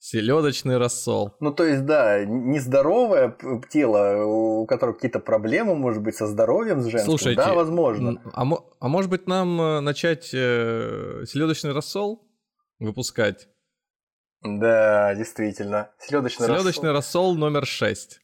Селедочный 0.00 0.78
рассол. 0.78 1.34
Ну, 1.40 1.52
то 1.52 1.64
есть, 1.64 1.84
да, 1.84 2.24
нездоровое 2.24 3.36
тело, 3.68 4.24
у 4.24 4.66
которого 4.66 4.94
какие-то 4.94 5.18
проблемы, 5.18 5.74
может 5.74 6.02
быть, 6.02 6.14
со 6.14 6.28
здоровьем, 6.28 6.80
с 6.80 6.86
женским, 6.86 7.10
Слушайте, 7.10 7.42
да, 7.42 7.52
возможно. 7.52 8.22
А, 8.32 8.44
а 8.80 8.88
может 8.88 9.10
быть, 9.10 9.26
нам 9.26 9.60
э, 9.60 9.80
начать 9.80 10.30
э, 10.32 11.24
селедочный 11.26 11.72
рассол 11.72 12.24
выпускать? 12.78 13.48
Да, 14.42 15.14
действительно. 15.16 15.90
Селедочный, 15.98 16.46
селедочный 16.46 16.92
рассол. 16.92 17.32
рассол 17.32 17.36
номер 17.36 17.66
6. 17.66 18.20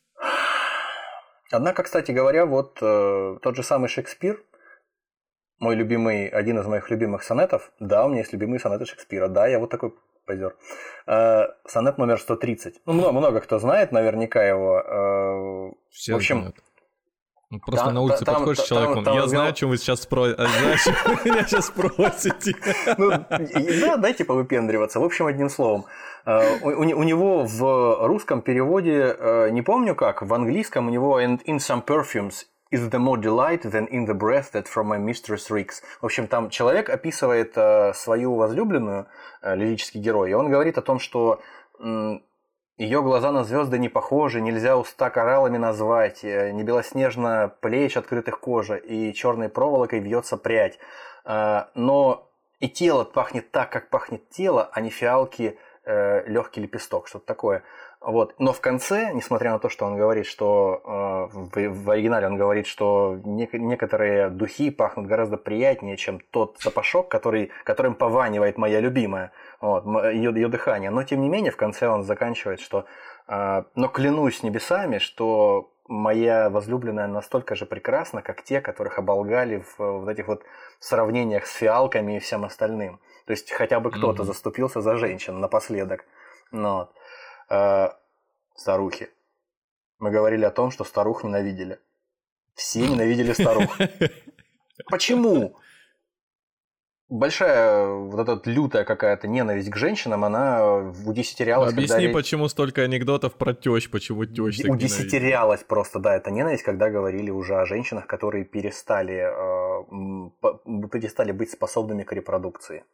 Однако, 1.51 1.83
кстати 1.83 2.13
говоря, 2.13 2.47
вот 2.47 2.79
э, 2.81 3.39
тот 3.43 3.57
же 3.57 3.65
самый 3.65 3.89
Шекспир, 3.89 4.45
мой 5.59 5.75
любимый, 5.75 6.29
один 6.29 6.59
из 6.59 6.67
моих 6.67 6.91
любимых 6.91 7.25
сонетов, 7.25 7.73
да, 7.81 8.05
у 8.05 8.09
меня 8.09 8.21
есть 8.21 8.33
любимые 8.33 8.61
сонеты 8.61 8.87
Шекспира, 8.87 9.29
да, 9.29 9.47
я 9.49 9.59
вот 9.59 9.71
такой 9.71 9.95
позер. 10.25 10.57
Э, 11.07 11.47
сонет 11.67 11.99
номер 11.99 12.19
130. 12.19 12.81
Ну, 12.87 12.93
много, 12.93 13.13
много 13.13 13.41
кто 13.41 13.59
знает 13.59 13.93
наверняка 13.93 14.43
его. 14.43 14.81
Э, 14.81 15.73
Все 15.91 16.15
в 16.15 16.17
общем, 16.17 16.39
знают. 16.41 16.57
Ну, 17.51 17.61
просто 17.61 17.85
там, 17.85 17.95
на 17.95 18.01
улице 18.01 18.25
там, 18.25 18.35
подходишь 18.37 18.63
к 18.63 18.67
человеку, 18.67 18.95
там, 18.95 19.05
там, 19.05 19.15
я 19.15 19.27
знаю, 19.27 19.51
о 19.51 19.53
чем 19.53 19.71
вы 19.71 19.77
сейчас 19.77 20.03
спросите. 20.03 20.43
Знаю, 20.43 21.19
вы 21.25 21.31
меня 21.31 21.45
сейчас 21.47 21.67
спросите. 21.67 22.55
Ну, 22.99 23.11
да, 23.11 23.97
дайте 23.97 24.25
повыпендриваться. 24.25 24.99
В 24.99 25.05
общем, 25.05 25.27
одним 25.27 25.49
словом. 25.49 25.85
Э, 26.27 26.59
у 26.63 27.03
него 27.03 27.45
в 27.45 28.07
русском 28.07 28.43
переводе, 28.43 29.17
не 29.51 29.63
помню 29.63 29.95
как, 29.95 30.23
в 30.23 30.35
английском 30.35 30.89
у 30.89 30.91
него 30.91 31.21
in 31.21 31.59
some 31.59 31.85
perfumes 31.85 32.47
is 32.75 32.91
the 32.91 32.99
more 32.99 33.17
delight 33.17 33.63
than 33.63 33.87
in 33.89 34.05
the 34.07 34.15
breath 34.15 34.51
that 34.53 34.67
from 34.67 34.89
my 34.89 34.99
mistress 34.99 35.51
reeks. 35.51 35.83
В 36.01 36.07
общем, 36.07 36.27
там 36.27 36.51
человек 36.51 36.91
описывает 36.91 37.53
э, 37.57 37.93
свою 37.95 38.35
возлюбленную, 38.35 39.07
э, 39.43 39.55
лирический 39.55 40.01
герой, 40.01 40.31
и 40.31 40.35
он 40.35 40.51
говорит 40.51 40.79
о 40.79 40.83
том, 40.83 40.99
что 40.99 41.41
э, 41.79 42.19
ее 42.77 43.03
глаза 43.03 43.31
на 43.31 43.45
звезды 43.45 43.79
не 43.79 43.89
похожи, 43.89 44.41
нельзя 44.41 44.77
уста 44.77 45.09
кораллами 45.11 45.59
назвать, 45.59 46.25
э, 46.25 46.51
не 46.51 46.65
белоснежно 46.65 47.55
плеч 47.61 47.97
открытых 47.97 48.41
кожи, 48.41 48.79
и 48.79 49.15
черной 49.15 49.49
проволокой 49.49 50.01
вьется 50.01 50.37
прядь. 50.37 50.79
Э, 51.25 51.67
но 51.75 52.29
и 52.59 52.69
тело 52.69 53.05
пахнет 53.05 53.51
так, 53.53 53.71
как 53.71 53.91
пахнет 53.91 54.29
тело, 54.31 54.69
а 54.73 54.81
не 54.81 54.91
фиалки 54.91 55.57
э, 55.85 56.29
легкий 56.29 56.63
лепесток, 56.63 57.07
что-то 57.07 57.27
такое. 57.27 57.63
Вот. 58.05 58.35
Но 58.39 58.53
в 58.53 58.61
конце, 58.61 59.13
несмотря 59.15 59.53
на 59.53 59.59
то, 59.59 59.71
что 59.71 59.87
он 59.87 59.97
говорит, 59.97 60.27
что 60.27 60.83
э, 60.85 61.37
в, 61.37 61.85
в 61.85 61.91
оригинале 61.91 62.27
он 62.27 62.37
говорит, 62.37 62.67
что 62.67 63.19
не, 63.25 63.49
некоторые 63.55 64.29
духи 64.29 64.71
пахнут 64.71 65.07
гораздо 65.07 65.39
приятнее, 65.39 65.97
чем 65.97 66.21
тот 66.31 66.59
запашок, 66.61 67.09
который, 67.09 67.51
которым 67.65 67.95
пованивает 67.95 68.59
моя 68.59 68.81
любимая, 68.81 69.33
вот, 69.59 69.87
ее, 69.87 70.33
ее 70.35 70.49
дыхание. 70.49 70.91
Но 70.91 71.03
тем 71.03 71.23
не 71.23 71.31
менее, 71.31 71.51
в 71.51 71.57
конце 71.57 71.89
он 71.89 72.05
заканчивает, 72.05 72.61
что 72.61 72.85
э, 73.27 73.63
но 73.75 73.89
клянусь 73.89 74.43
небесами, 74.43 74.99
что 74.99 75.71
моя 75.89 76.51
возлюбленная 76.51 77.09
настолько 77.09 77.55
же 77.55 77.65
прекрасна, 77.65 78.21
как 78.21 78.43
те, 78.43 78.61
которых 78.61 78.99
оболгали 78.99 79.61
в, 79.61 79.79
в 79.79 80.01
вот 80.01 80.09
этих 80.11 80.29
вот 80.29 80.43
сравнениях 80.79 81.47
с 81.47 81.55
фиалками 81.55 82.17
и 82.17 82.21
всем 82.21 82.45
остальным. 82.45 83.01
То 83.25 83.31
есть 83.31 83.51
хотя 83.51 83.81
бы 83.81 83.91
кто-то 83.91 84.23
mm-hmm. 84.23 84.27
заступился 84.27 84.83
за 84.83 84.97
женщин 84.97 85.41
напоследок. 85.41 86.05
Ну, 86.53 86.77
вот 86.77 86.91
э, 87.49 87.89
старухи. 88.57 89.11
Мы 89.99 90.11
говорили 90.11 90.45
о 90.45 90.51
том, 90.51 90.71
что 90.71 90.85
старух 90.85 91.25
ненавидели. 91.25 91.79
Все 92.55 92.87
ненавидели 92.87 93.33
старух. 93.33 93.77
Почему? 94.91 95.57
Большая 97.09 97.87
вот 97.87 98.29
эта 98.29 98.51
лютая 98.51 98.85
какая-то 98.85 99.29
ненависть 99.29 99.71
к 99.71 99.77
женщинам, 99.77 100.25
она 100.25 100.93
удесятерялась. 101.07 101.73
Объясни, 101.73 102.07
когда... 102.07 102.19
почему 102.19 102.49
столько 102.49 102.83
анекдотов 102.83 103.35
про 103.35 103.55
тещ, 103.55 103.91
почему 103.91 104.25
тещ 104.25 104.63
так 104.63 104.71
Удесятерялась 104.73 105.63
просто, 105.63 105.99
да, 106.01 106.17
эта 106.17 106.31
ненависть, 106.31 106.63
когда 106.63 106.91
говорили 106.91 107.31
уже 107.31 107.57
о 107.57 107.67
женщинах, 107.67 108.07
которые 108.07 108.45
перестали, 108.45 109.17
э, 109.17 110.89
перестали 110.89 111.33
быть 111.33 111.51
способными 111.51 112.05
к 112.05 112.13
репродукции. 112.13 112.85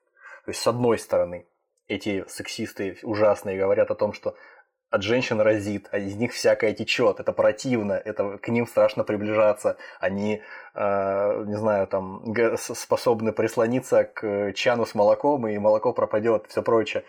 То 0.44 0.51
есть, 0.51 0.61
с 0.61 0.66
одной 0.66 0.98
стороны, 0.98 1.46
эти 1.91 2.24
сексисты 2.28 2.99
ужасные 3.03 3.59
говорят 3.59 3.91
о 3.91 3.95
том, 3.95 4.12
что 4.12 4.36
от 4.91 5.03
женщин 5.03 5.41
разит, 5.41 5.88
а 5.93 5.99
из 5.99 6.16
них 6.16 6.32
всякое 6.32 6.72
течет, 6.72 7.20
это 7.20 7.32
противно, 7.32 7.93
это 7.93 8.38
к 8.38 8.49
ним 8.49 8.66
страшно 8.66 9.05
приближаться, 9.05 9.76
они, 10.01 10.43
э, 10.74 11.45
не 11.47 11.57
знаю, 11.57 11.86
там 11.86 12.34
способны 12.57 13.32
прислониться 13.32 14.05
к 14.05 14.53
чану 14.55 14.86
с 14.86 14.95
молоком 14.95 15.47
и 15.47 15.59
молоко 15.59 15.93
пропадет, 15.93 16.47
все 16.49 16.62
прочее. 16.62 17.05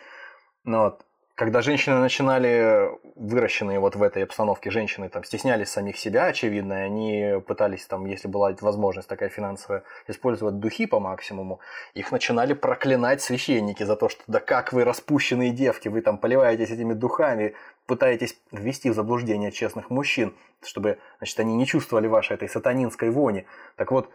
Но 0.63 0.83
вот 0.83 1.05
когда 1.35 1.61
женщины 1.61 1.97
начинали, 1.97 2.91
выращенные 3.15 3.79
вот 3.79 3.95
в 3.95 4.03
этой 4.03 4.23
обстановке 4.23 4.69
женщины, 4.69 5.09
там, 5.09 5.23
стеснялись 5.23 5.69
самих 5.69 5.97
себя, 5.97 6.25
очевидно, 6.25 6.73
и 6.73 6.85
они 6.85 7.41
пытались, 7.41 7.85
там, 7.85 8.05
если 8.05 8.27
была 8.27 8.53
возможность 8.61 9.07
такая 9.07 9.29
финансовая, 9.29 9.83
использовать 10.07 10.59
духи 10.59 10.85
по 10.85 10.99
максимуму, 10.99 11.59
их 11.93 12.11
начинали 12.11 12.53
проклинать 12.53 13.21
священники 13.21 13.83
за 13.83 13.95
то, 13.95 14.09
что 14.09 14.21
да 14.27 14.39
как 14.39 14.73
вы 14.73 14.83
распущенные 14.83 15.51
девки, 15.51 15.87
вы 15.87 16.01
там 16.01 16.17
поливаетесь 16.17 16.69
этими 16.69 16.93
духами, 16.93 17.55
пытаетесь 17.87 18.39
ввести 18.51 18.89
в 18.89 18.93
заблуждение 18.93 19.51
честных 19.51 19.89
мужчин, 19.89 20.35
чтобы, 20.63 20.99
значит, 21.17 21.39
они 21.39 21.55
не 21.55 21.65
чувствовали 21.65 22.07
вашей 22.07 22.33
этой 22.33 22.49
сатанинской 22.49 23.09
вони. 23.09 23.45
Так 23.77 23.91
вот, 23.91 24.09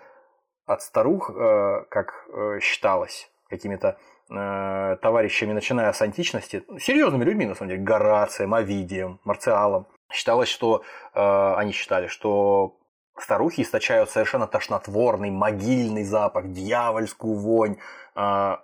от 0.67 0.83
старух, 0.83 1.31
э, 1.31 1.85
как 1.89 2.27
э, 2.29 2.59
считалось, 2.61 3.31
какими-то 3.49 3.99
э, 4.31 4.97
товарищами, 5.03 5.53
начиная 5.53 5.93
с 5.93 6.03
античности, 6.03 6.65
серьезными 6.79 7.25
людьми, 7.25 7.47
на 7.47 7.55
самом 7.55 7.71
деле, 7.71 7.83
Горацием, 7.83 8.55
Овидием, 8.55 9.21
Марциалом, 9.25 9.87
считалось, 10.13 10.49
что 10.49 10.83
э, 11.15 11.55
они 11.57 11.73
считали, 11.73 12.07
что 12.07 12.77
старухи 13.19 13.63
источают 13.63 14.11
совершенно 14.11 14.47
тошнотворный, 14.47 15.31
могильный 15.31 16.05
запах, 16.05 16.51
дьявольскую 16.51 17.35
вонь. 17.35 17.77
Э, 18.15 18.57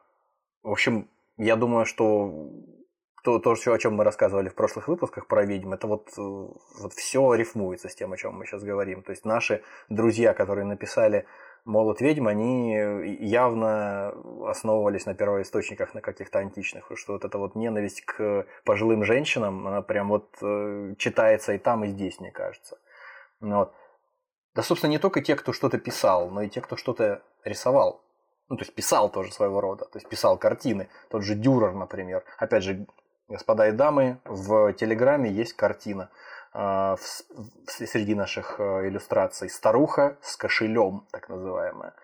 в 0.63 0.71
общем, 0.71 1.09
я 1.39 1.57
думаю, 1.57 1.87
что 1.87 2.51
то, 3.23 3.39
то, 3.39 3.53
о 3.53 3.79
чем 3.79 3.95
мы 3.95 4.05
рассказывали 4.05 4.49
в 4.49 4.55
прошлых 4.55 4.89
выпусках 4.89 5.27
про 5.27 5.45
ведьм, 5.45 5.73
это 5.73 5.87
вот, 5.87 6.09
э, 6.19 6.21
вот 6.21 6.93
все 6.95 7.35
рифмуется 7.35 7.89
с 7.89 7.95
тем, 7.95 8.13
о 8.13 8.17
чем 8.17 8.35
мы 8.35 8.47
сейчас 8.47 8.63
говорим. 8.65 9.03
То 9.03 9.13
есть 9.13 9.25
наши 9.25 9.63
друзья, 9.89 10.35
которые 10.35 10.65
написали 10.65 11.27
молот 11.65 12.01
ведьм, 12.01 12.29
они 12.29 12.73
явно 13.21 14.15
основывались 14.49 15.07
на 15.07 15.15
первоисточниках, 15.15 15.95
на 15.95 16.01
каких-то 16.01 16.39
античных, 16.39 16.91
что 16.95 17.15
вот 17.15 17.25
эта 17.25 17.39
вот 17.39 17.55
ненависть 17.55 18.03
к 18.03 18.47
пожилым 18.65 19.05
женщинам, 19.05 19.67
она 19.67 19.83
прям 19.83 20.09
вот 20.09 20.37
э, 20.43 20.95
читается 20.99 21.53
и 21.53 21.59
там, 21.59 21.85
и 21.85 21.89
здесь, 21.89 22.21
мне 22.21 22.31
кажется. 22.31 22.79
Ну 23.41 23.57
вот. 23.59 23.75
Да, 24.55 24.63
собственно, 24.63 24.91
не 24.91 24.99
только 24.99 25.23
те, 25.23 25.35
кто 25.37 25.53
что-то 25.53 25.79
писал, 25.79 26.31
но 26.31 26.43
и 26.43 26.49
те, 26.49 26.61
кто 26.61 26.77
что-то 26.77 27.23
рисовал. 27.45 28.05
Ну, 28.49 28.57
то 28.57 28.65
есть 28.65 28.75
писал 28.75 29.11
тоже 29.11 29.33
своего 29.33 29.61
рода, 29.61 29.87
то 29.87 29.99
есть 29.99 30.09
писал 30.09 30.37
картины. 30.37 30.89
Тот 31.09 31.23
же 31.23 31.35
Дюрер, 31.35 31.73
например. 31.73 32.23
Опять 32.37 32.65
же, 32.65 32.87
господа 33.29 33.69
и 33.69 33.73
дамы, 33.73 34.21
в 34.25 34.75
Телеграме 34.75 35.31
есть 35.31 35.55
картина– 35.55 36.11
а, 36.55 36.97
среди 37.67 38.15
наших 38.15 38.57
э, 38.59 38.89
иллюстраций 38.89 39.49
старуха 39.49 40.19
с 40.21 40.37
кошелем, 40.37 41.07
так 41.11 41.31
называемая. 41.31 41.95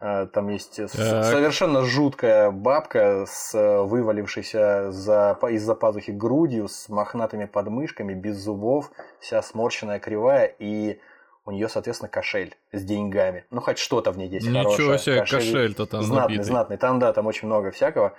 Э, 0.00 0.26
там 0.32 0.48
есть 0.48 0.76
так. 0.76 0.90
совершенно 0.90 1.82
жуткая 1.82 2.50
бабка 2.50 3.24
с 3.26 3.54
э, 3.54 3.82
вывалившейся 3.82 4.90
за, 4.92 5.38
из-за 5.50 5.74
пазухи 5.74 6.12
грудью, 6.12 6.68
с 6.68 6.88
мохнатыми 6.88 7.44
подмышками, 7.44 8.14
без 8.14 8.38
зубов, 8.38 8.90
вся 9.20 9.42
сморщенная, 9.42 9.98
кривая, 9.98 10.46
и 10.58 11.00
у 11.44 11.50
нее, 11.50 11.68
соответственно, 11.68 12.08
кошель 12.08 12.54
с 12.72 12.82
деньгами. 12.84 13.44
Ну, 13.50 13.60
хоть 13.60 13.78
что-то 13.78 14.12
в 14.12 14.18
ней 14.18 14.28
есть 14.28 14.46
Ничего 14.46 14.62
хорошее. 14.62 14.88
Ничего 14.88 14.98
себе, 14.98 15.20
кошель-то 15.20 15.86
там 15.86 16.02
Знатный, 16.02 16.22
набитый. 16.22 16.44
знатный. 16.44 16.76
Там, 16.76 16.98
да, 16.98 17.12
там 17.12 17.26
очень 17.26 17.46
много 17.46 17.70
всякого. 17.70 18.14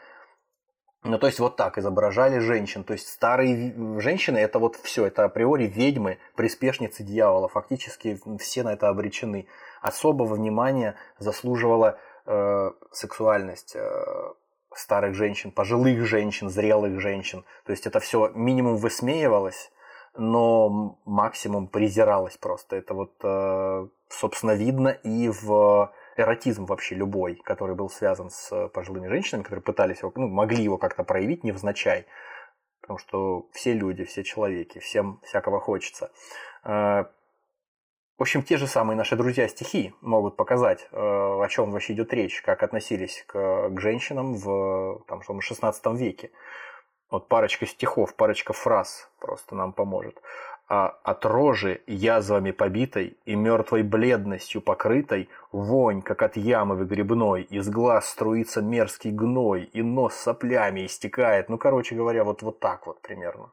Ну, 1.04 1.18
то 1.18 1.28
есть 1.28 1.40
вот 1.40 1.56
так 1.56 1.78
изображали 1.78 2.40
женщин. 2.40 2.84
То 2.84 2.94
есть 2.94 3.08
старые 3.08 3.74
женщины 4.00 4.38
это 4.38 4.60
вот 4.60 4.76
все, 4.76 5.06
это 5.06 5.24
априори 5.24 5.66
ведьмы, 5.66 6.18
приспешницы 6.36 7.04
дьявола. 7.04 7.48
Фактически 7.48 8.20
все 8.40 8.64
на 8.64 8.74
это 8.74 8.90
обречены. 8.90 9.48
Особого 9.82 10.36
внимания 10.36 10.96
заслуживала 11.18 11.98
э, 12.26 12.72
сексуальность 12.92 13.78
э, 13.78 14.34
старых 14.76 15.16
женщин, 15.16 15.52
пожилых 15.52 16.06
женщин, 16.06 16.50
зрелых 16.50 17.00
женщин. 17.00 17.46
То 17.66 17.72
есть 17.72 17.88
это 17.88 18.02
все 18.02 18.30
минимум 18.36 18.76
высмеивалось, 18.76 19.72
но 20.18 20.98
максимум 21.06 21.68
презиралось 21.68 22.36
просто. 22.36 22.76
Это 22.76 22.94
вот, 22.94 23.14
э, 23.24 23.88
собственно, 24.10 24.52
видно 24.52 24.90
и 24.90 25.30
в 25.30 25.94
эротизм 26.20 26.66
вообще 26.66 26.96
любой, 26.96 27.36
который 27.36 27.76
был 27.76 27.90
связан 27.90 28.30
с 28.30 28.52
э, 28.52 28.68
пожилыми 28.70 29.08
женщинами, 29.08 29.44
которые 29.44 29.64
пытались 29.64 30.00
его, 30.00 30.12
ну, 30.16 30.28
могли 30.28 30.64
его 30.64 30.78
как-то 30.78 31.04
проявить 31.04 31.44
невзначай, 31.44 32.06
потому 32.82 33.00
что 33.00 33.48
все 33.54 33.74
люди, 33.74 34.04
все 34.04 34.24
человеки, 34.24 34.80
всем 34.80 35.20
всякого 35.24 35.60
хочется. 35.60 36.12
Э, 36.64 37.06
в 38.18 38.22
общем, 38.22 38.44
те 38.44 38.58
же 38.58 38.68
самые 38.68 38.98
наши 38.98 39.16
друзья 39.16 39.48
стихи 39.48 39.94
могут 40.02 40.36
показать, 40.36 40.88
э, 40.92 40.98
о 40.98 41.48
чем 41.50 41.72
вообще 41.72 41.94
идет 41.94 42.14
речь, 42.14 42.42
как 42.42 42.64
относились 42.64 43.24
к, 43.28 43.70
к 43.70 43.80
женщинам 43.80 44.36
в 44.36 45.04
там, 45.08 45.22
что, 45.22 45.40
16 45.40 45.86
веке. 45.98 46.32
Вот 47.10 47.28
парочка 47.28 47.66
стихов, 47.66 48.14
парочка 48.16 48.54
фраз 48.54 49.10
просто 49.20 49.56
нам 49.56 49.74
поможет 49.74 50.22
а 50.70 51.00
от 51.04 51.26
рожи 51.26 51.82
язвами 51.88 52.52
побитой 52.52 53.18
и 53.26 53.34
мертвой 53.36 53.82
бледностью 53.82 54.62
покрытой 54.62 55.28
вонь, 55.52 56.04
как 56.04 56.22
от 56.22 56.38
ямы 56.38 56.76
выгребной, 56.76 57.42
из 57.42 57.68
глаз 57.70 58.08
струится 58.08 58.62
мерзкий 58.62 59.10
гной, 59.10 59.64
и 59.64 59.82
нос 59.82 60.14
соплями 60.14 60.86
истекает. 60.86 61.50
Ну, 61.50 61.58
короче 61.58 61.96
говоря, 61.96 62.24
вот, 62.24 62.44
вот 62.44 62.60
так 62.60 62.86
вот 62.86 63.02
примерно. 63.02 63.52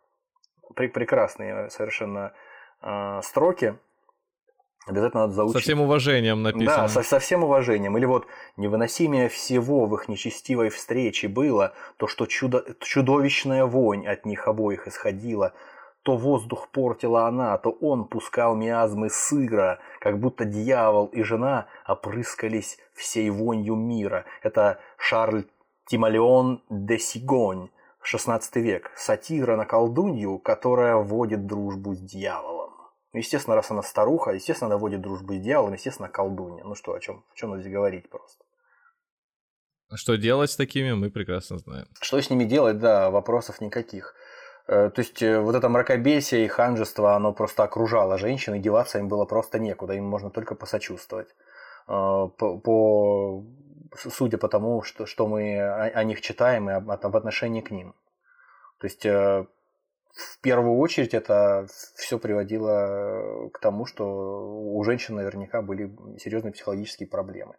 При, 0.74 0.88
прекрасные 0.88 1.70
совершенно 1.70 2.34
э, 2.82 3.20
строки. 3.22 3.78
Обязательно 4.86 5.22
надо 5.22 5.32
заучить. 5.32 5.56
Со 5.56 5.62
всем 5.62 5.80
уважением 5.80 6.42
написано. 6.42 6.82
Да, 6.82 6.88
со, 6.88 7.02
со 7.02 7.18
всем 7.18 7.44
уважением. 7.44 7.96
Или 7.96 8.04
вот 8.04 8.26
невыносимее 8.58 9.30
всего 9.30 9.86
в 9.86 9.94
их 9.94 10.08
нечестивой 10.08 10.68
встрече 10.68 11.28
было 11.28 11.72
то, 11.96 12.08
что 12.08 12.26
чудо, 12.26 12.62
чудовищная 12.80 13.64
вонь 13.64 14.06
от 14.06 14.26
них 14.26 14.46
обоих 14.46 14.86
исходила– 14.86 15.54
то 16.06 16.16
воздух 16.16 16.68
портила 16.68 17.26
она, 17.26 17.58
то 17.58 17.70
он 17.70 18.04
пускал 18.04 18.54
миазмы 18.54 19.10
сыра, 19.10 19.80
как 19.98 20.20
будто 20.20 20.44
дьявол 20.44 21.06
и 21.06 21.24
жена 21.24 21.66
опрыскались 21.84 22.78
всей 22.94 23.28
вонью 23.28 23.74
мира. 23.74 24.24
Это 24.44 24.78
Шарль 24.98 25.46
Тималеон 25.88 26.62
де 26.70 27.00
Сигонь, 27.00 27.70
16 28.02 28.54
век, 28.56 28.92
сатира 28.94 29.56
на 29.56 29.64
колдунью, 29.64 30.38
которая 30.38 30.94
вводит 30.94 31.46
дружбу 31.46 31.94
с 31.96 31.98
дьяволом. 31.98 32.70
Естественно, 33.12 33.56
раз 33.56 33.72
она 33.72 33.82
старуха, 33.82 34.30
естественно, 34.30 34.68
она 34.68 34.78
вводит 34.78 35.00
дружбу 35.00 35.34
с 35.34 35.40
дьяволом, 35.40 35.72
естественно, 35.72 36.08
колдунья. 36.08 36.62
Ну 36.62 36.76
что, 36.76 36.92
о 36.92 37.00
чем, 37.00 37.24
о 37.32 37.34
чем 37.34 37.58
здесь 37.58 37.72
говорить 37.72 38.08
просто? 38.08 38.44
Что 39.94 40.16
делать 40.16 40.50
с 40.50 40.56
такими, 40.56 40.92
мы 40.92 41.10
прекрасно 41.10 41.58
знаем. 41.58 41.86
Что 42.00 42.20
с 42.20 42.30
ними 42.30 42.44
делать, 42.44 42.78
да, 42.78 43.10
вопросов 43.10 43.60
никаких. 43.60 44.14
Э, 44.68 44.90
то 44.90 45.00
есть 45.00 45.22
э, 45.22 45.40
вот 45.40 45.54
это 45.54 45.68
мракобесие 45.68 46.44
и 46.44 46.48
ханжество, 46.48 47.14
оно 47.14 47.32
просто 47.32 47.62
окружало 47.62 48.18
женщин, 48.18 48.54
и 48.54 48.58
деваться 48.58 48.98
им 48.98 49.08
было 49.08 49.24
просто 49.24 49.58
некуда, 49.58 49.94
им 49.94 50.04
можно 50.04 50.30
только 50.30 50.54
посочувствовать. 50.54 51.28
Э, 51.88 52.28
по, 52.36 52.58
по, 52.58 53.44
судя 53.96 54.38
по 54.38 54.48
тому, 54.48 54.82
что, 54.82 55.06
что 55.06 55.26
мы 55.28 55.60
о, 55.60 55.84
о 55.84 56.04
них 56.04 56.20
читаем 56.20 56.68
и 56.70 56.72
об, 56.74 56.90
об 56.90 57.16
отношении 57.16 57.60
к 57.60 57.70
ним. 57.70 57.94
То 58.78 58.86
есть 58.86 59.04
в 59.04 60.40
первую 60.42 60.76
очередь 60.78 61.14
это 61.14 61.66
все 61.94 62.18
приводило 62.18 63.48
к 63.54 63.58
тому, 63.58 63.86
что 63.86 64.04
у 64.04 64.84
женщин 64.84 65.14
наверняка 65.14 65.62
были 65.62 65.90
серьезные 66.18 66.52
психологические 66.52 67.08
проблемы. 67.08 67.54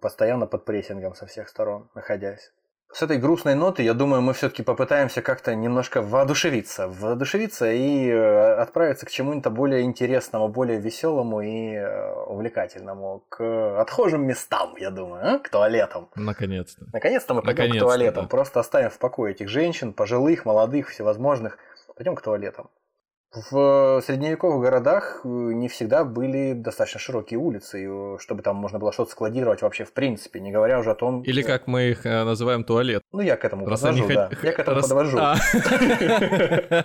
Постоянно 0.00 0.46
под 0.46 0.64
прессингом 0.64 1.14
со 1.14 1.26
всех 1.26 1.50
сторон 1.50 1.90
находясь. 1.94 2.52
С 2.90 3.02
этой 3.02 3.18
грустной 3.18 3.54
ноты, 3.54 3.82
я 3.82 3.92
думаю, 3.92 4.22
мы 4.22 4.32
все-таки 4.32 4.62
попытаемся 4.62 5.20
как-то 5.20 5.54
немножко 5.54 6.00
воодушевиться, 6.00 6.88
воодушевиться 6.88 7.70
и 7.70 8.08
э, 8.08 8.54
отправиться 8.54 9.04
к 9.04 9.10
чему-нибудь 9.10 9.52
более 9.52 9.82
интересному, 9.82 10.48
более 10.48 10.80
веселому 10.80 11.42
и 11.42 11.74
э, 11.74 12.12
увлекательному, 12.26 13.24
к 13.28 13.80
отхожим 13.80 14.26
местам, 14.26 14.74
я 14.78 14.90
думаю, 14.90 15.34
а? 15.34 15.38
к 15.38 15.50
туалетам. 15.50 16.08
Наконец-то. 16.14 16.86
Наконец-то 16.92 17.34
мы 17.34 17.42
пойдем 17.42 17.64
Наконец-то, 17.64 17.84
к 17.84 17.88
туалетам. 17.88 18.24
Да. 18.24 18.28
Просто 18.28 18.60
оставим 18.60 18.90
в 18.90 18.98
покое 18.98 19.34
этих 19.34 19.48
женщин, 19.48 19.92
пожилых, 19.92 20.46
молодых, 20.46 20.88
всевозможных. 20.88 21.58
Пойдем 21.94 22.14
к 22.14 22.22
туалетам. 22.22 22.70
В 23.30 24.00
средневековых 24.06 24.62
городах 24.62 25.20
э, 25.22 25.28
не 25.28 25.68
всегда 25.68 26.02
были 26.04 26.54
достаточно 26.54 26.98
широкие 26.98 27.38
улицы, 27.38 28.18
чтобы 28.18 28.42
там 28.42 28.56
можно 28.56 28.78
было 28.78 28.90
что-то 28.90 29.10
складировать 29.10 29.60
вообще 29.60 29.84
в 29.84 29.92
принципе, 29.92 30.40
не 30.40 30.50
говоря 30.50 30.78
уже 30.78 30.92
о 30.92 30.94
том... 30.94 31.20
Или 31.24 31.42
как 31.42 31.66
мы 31.66 31.90
их 31.90 32.06
э, 32.06 32.24
называем 32.24 32.64
туалет. 32.64 33.02
Ну, 33.12 33.20
я 33.20 33.36
к 33.36 33.44
этому 33.44 33.66
Раз 33.66 33.82
подвожу, 33.82 34.04
они... 34.04 34.14
да. 34.14 34.30
Я 34.42 34.52
к 34.52 34.58
этому 34.58 34.76
Раз... 34.76 34.88
подвожу. 34.88 35.18
А. 35.20 35.36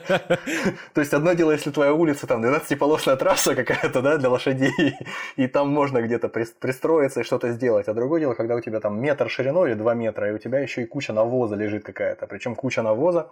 То 0.94 1.00
есть 1.00 1.14
одно 1.14 1.32
дело, 1.32 1.52
если 1.52 1.72
твоя 1.72 1.94
улица, 1.94 2.28
там, 2.28 2.44
12-полосная 2.44 3.16
трасса 3.16 3.56
какая-то, 3.56 4.02
да, 4.02 4.18
для 4.18 4.30
лошадей, 4.30 4.98
и 5.38 5.48
там 5.48 5.70
можно 5.70 6.02
где-то 6.02 6.28
пристроиться 6.28 7.22
и 7.22 7.24
что-то 7.24 7.54
сделать, 7.54 7.88
а 7.88 7.94
другое 7.94 8.20
дело, 8.20 8.34
когда 8.34 8.56
у 8.56 8.60
тебя 8.60 8.82
там 8.82 9.02
метр 9.02 9.30
шириной 9.30 9.70
или 9.70 9.76
два 9.76 9.94
метра, 9.94 10.30
и 10.30 10.34
у 10.34 10.38
тебя 10.40 10.60
еще 10.60 10.82
и 10.82 10.86
куча 10.86 11.14
навоза 11.14 11.56
лежит 11.56 11.86
какая-то, 11.86 12.28
причем 12.28 12.56
куча 12.56 12.82
навоза, 12.82 13.32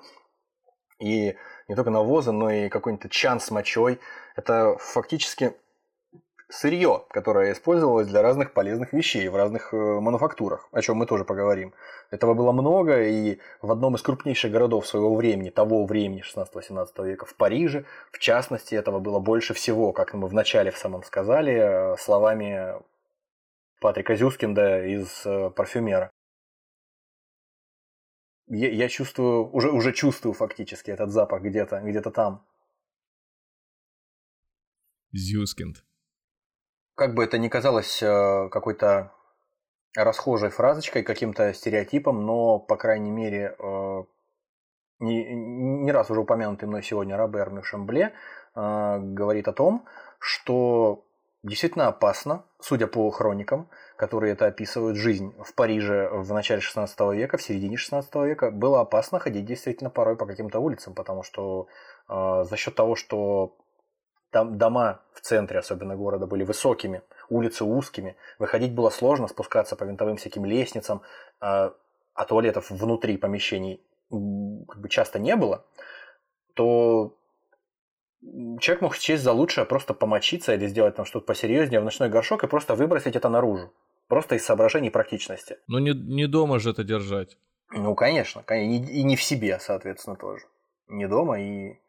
и 1.01 1.35
не 1.72 1.76
только 1.76 1.89
навоза, 1.89 2.34
но 2.34 2.52
и 2.52 2.68
какой-нибудь 2.68 3.10
чан 3.11 3.39
с 3.39 3.49
мочой. 3.49 4.02
Это 4.35 4.76
фактически 4.77 5.53
сырье, 6.49 7.06
которое 7.11 7.53
использовалось 7.53 8.07
для 8.07 8.22
разных 8.22 8.52
полезных 8.52 8.91
вещей 8.91 9.30
в 9.30 9.38
разных 9.38 9.73
э, 9.73 9.77
мануфактурах, 9.77 10.68
о 10.73 10.81
чем 10.81 10.98
мы 10.98 11.06
тоже 11.06 11.23
поговорим. 11.23 11.73
Этого 12.10 12.34
было 12.34 12.52
много, 12.52 13.02
и 13.03 13.39
в 13.61 13.72
одном 13.72 13.95
из 13.95 14.02
крупнейших 14.02 14.52
городов 14.52 14.85
своего 14.85 15.15
времени, 15.15 15.49
того 15.49 15.85
времени, 15.85 16.23
16-18 16.23 17.06
века, 17.06 17.26
в 17.26 17.35
Париже, 17.35 17.85
в 18.11 18.19
частности, 18.19 18.76
этого 18.76 18.99
было 18.99 19.19
больше 19.19 19.53
всего, 19.53 19.93
как 19.93 20.14
мы 20.14 20.27
вначале 20.27 20.72
в 20.72 20.77
самом 20.77 21.03
сказали, 21.03 21.53
э, 21.53 21.95
словами 21.99 22.73
Патрика 23.80 24.14
Зюскинда 24.18 24.85
из 24.85 25.26
э, 25.26 25.52
«Парфюмера» 25.52 26.11
я, 28.51 28.69
я 28.69 28.89
чувствую, 28.89 29.49
уже, 29.51 29.71
уже 29.71 29.93
чувствую 29.93 30.33
фактически 30.33 30.91
этот 30.91 31.09
запах 31.09 31.41
где-то, 31.41 31.79
где-то 31.79 32.11
там. 32.11 32.45
Зюскинд. 35.13 35.77
Как 36.95 37.15
бы 37.15 37.23
это 37.23 37.37
ни 37.37 37.47
казалось 37.47 38.03
э, 38.03 38.49
какой-то 38.49 39.13
расхожей 39.95 40.49
фразочкой, 40.49 41.03
каким-то 41.03 41.53
стереотипом, 41.53 42.25
но, 42.25 42.59
по 42.59 42.75
крайней 42.75 43.11
мере, 43.11 43.55
э, 43.57 44.03
не, 44.99 45.33
не 45.33 45.91
раз 45.91 46.11
уже 46.11 46.21
упомянутый 46.21 46.67
мной 46.67 46.83
сегодня 46.83 47.17
Робер 47.17 47.49
Мюшембле 47.49 48.13
э, 48.55 48.99
говорит 48.99 49.47
о 49.47 49.53
том, 49.53 49.85
что 50.19 51.05
действительно 51.43 51.88
опасно, 51.88 52.45
судя 52.59 52.88
по 52.88 53.09
хроникам, 53.11 53.69
которые 53.95 54.34
это 54.34 54.47
описывают, 54.47 54.97
жизнь 54.97 55.34
в 55.43 55.53
Париже 55.53 56.09
в 56.11 56.31
начале 56.34 56.61
16 56.61 56.99
века, 57.13 57.38
в 57.38 57.41
середине 57.41 57.77
16 57.77 58.15
века, 58.15 58.51
было 58.51 58.81
опасно 58.81 59.19
ходить 59.19 59.45
действительно 59.45 59.89
порой 59.89 60.15
по 60.15 60.26
каким-то 60.26 60.59
улицам, 60.59 60.93
потому 60.93 61.23
что 61.23 61.68
э, 62.09 62.43
за 62.49 62.57
счет 62.57 62.76
того, 62.76 62.95
что 62.95 63.57
там 64.31 64.57
дома 64.57 65.01
в 65.13 65.22
центре, 65.22 65.59
особенно 65.59 65.95
города, 65.95 66.26
были 66.26 66.43
высокими, 66.43 67.01
улицы 67.30 67.65
узкими, 67.65 68.15
выходить 68.39 68.73
было 68.73 68.89
сложно, 68.89 69.27
спускаться 69.27 69.76
по 69.76 69.84
винтовым 69.84 70.18
всяким 70.18 70.45
лестницам, 70.45 71.01
а, 71.39 71.73
а 72.13 72.26
туалетов 72.26 72.69
внутри 72.69 73.18
помещений 73.18 73.84
как 74.09 74.80
бы 74.80 74.89
часто 74.89 75.19
не 75.19 75.35
было, 75.35 75.65
то 76.53 77.18
человек 78.60 78.81
мог 78.81 78.95
счесть 78.95 79.23
за 79.23 79.31
лучшее 79.31 79.65
просто 79.65 79.93
помочиться 79.93 80.53
или 80.53 80.68
сделать 80.68 80.95
там 80.95 81.06
что-то 81.06 81.26
посерьезнее 81.26 81.80
в 81.80 81.84
ночной 81.84 82.10
горшок 82.10 82.43
и 82.43 82.48
просто 82.48 82.76
выбросить 82.76 83.15
это 83.15 83.30
наружу. 83.30 83.73
Просто 84.07 84.35
из 84.35 84.45
соображений 84.45 84.89
практичности. 84.89 85.57
Ну 85.68 85.80
не, 85.80 85.93
не 85.93 86.27
дома 86.27 86.60
же 86.60 86.72
это 86.72 86.84
держать. 86.84 87.38
Ну, 87.72 87.95
конечно, 87.95 88.41
и 88.49 89.03
не 89.03 89.15
в 89.15 89.23
себе, 89.23 89.57
соответственно, 89.60 90.18
тоже. 90.18 90.45
Не 90.89 91.07
дома 91.07 91.39
и 91.39 91.80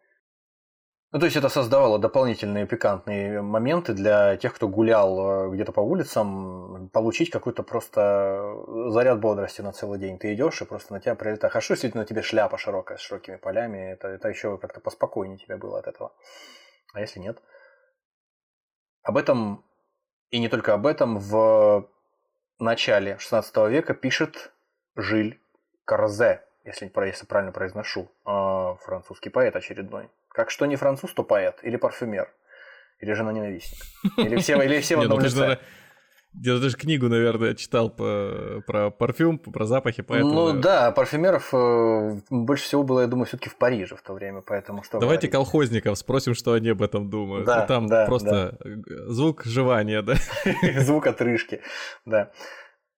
ну, 1.12 1.18
то 1.18 1.26
есть 1.26 1.36
это 1.36 1.50
создавало 1.50 1.98
дополнительные 1.98 2.66
пикантные 2.66 3.42
моменты 3.42 3.92
для 3.92 4.38
тех, 4.38 4.54
кто 4.54 4.66
гулял 4.66 5.46
э, 5.46 5.54
где-то 5.54 5.70
по 5.70 5.80
улицам, 5.80 6.88
получить 6.90 7.28
какой-то 7.28 7.62
просто 7.62 8.54
заряд 8.88 9.20
бодрости 9.20 9.60
на 9.60 9.72
целый 9.72 9.98
день. 9.98 10.18
Ты 10.18 10.32
идешь 10.32 10.62
и 10.62 10.64
просто 10.64 10.94
на 10.94 11.00
тебя 11.00 11.14
прилетает. 11.14 11.52
Хорошо, 11.52 11.74
действительно, 11.74 12.02
на 12.02 12.06
тебе 12.06 12.22
шляпа 12.22 12.56
широкая, 12.56 12.96
с 12.96 13.02
широкими 13.02 13.36
полями. 13.36 13.92
Это, 13.92 14.08
это 14.08 14.28
еще 14.30 14.56
как-то 14.56 14.80
поспокойнее 14.80 15.36
тебе 15.36 15.58
было 15.58 15.80
от 15.80 15.86
этого. 15.86 16.14
А 16.94 17.00
если 17.00 17.20
нет? 17.20 17.42
Об 19.02 19.18
этом, 19.18 19.66
и 20.30 20.38
не 20.38 20.48
только 20.48 20.72
об 20.72 20.86
этом, 20.86 21.18
в 21.18 21.90
начале 22.58 23.18
16 23.18 23.54
века 23.68 23.92
пишет 23.92 24.50
Жиль 24.96 25.38
Карзе, 25.84 26.42
если, 26.64 26.90
если 27.06 27.26
правильно 27.26 27.52
произношу, 27.52 28.10
э, 28.26 28.74
французский 28.84 29.30
поэт 29.30 29.56
очередной. 29.56 30.08
Как 30.28 30.50
что 30.50 30.66
не 30.66 30.76
француз, 30.76 31.12
то 31.12 31.22
поэт 31.22 31.58
или 31.62 31.76
парфюмер. 31.76 32.32
Или 33.00 33.12
жена-ненавистник. 33.14 33.80
Или 34.16 34.36
все, 34.36 34.60
или 34.62 34.80
все 34.80 34.96
в 34.96 34.98
ну 35.00 35.04
одном 35.04 35.20
лице. 35.20 35.58
Я 36.34 36.58
даже 36.58 36.76
книгу, 36.76 37.08
наверное, 37.08 37.54
читал 37.54 37.90
по, 37.90 38.62
про 38.66 38.90
парфюм, 38.90 39.38
про 39.38 39.66
запахи, 39.66 40.02
поэтому... 40.02 40.32
Ну 40.32 40.60
да, 40.60 40.90
парфюмеров 40.90 41.52
э, 41.52 42.20
больше 42.30 42.64
всего 42.64 42.82
было, 42.84 43.00
я 43.02 43.06
думаю, 43.06 43.26
все 43.26 43.36
таки 43.36 43.50
в 43.50 43.56
Париже 43.56 43.96
в 43.96 44.02
то 44.02 44.14
время, 44.14 44.40
поэтому 44.40 44.82
что 44.82 44.98
Давайте 44.98 45.28
говорить? 45.28 45.32
колхозников 45.32 45.98
спросим, 45.98 46.34
что 46.34 46.54
они 46.54 46.70
об 46.70 46.80
этом 46.80 47.10
думают. 47.10 47.44
Да, 47.44 47.66
Там 47.66 47.86
да, 47.86 48.06
просто 48.06 48.56
да. 48.64 49.12
звук 49.12 49.44
жевания, 49.44 50.00
да? 50.00 50.14
Звук 50.78 51.06
отрыжки, 51.06 51.60
да. 52.06 52.30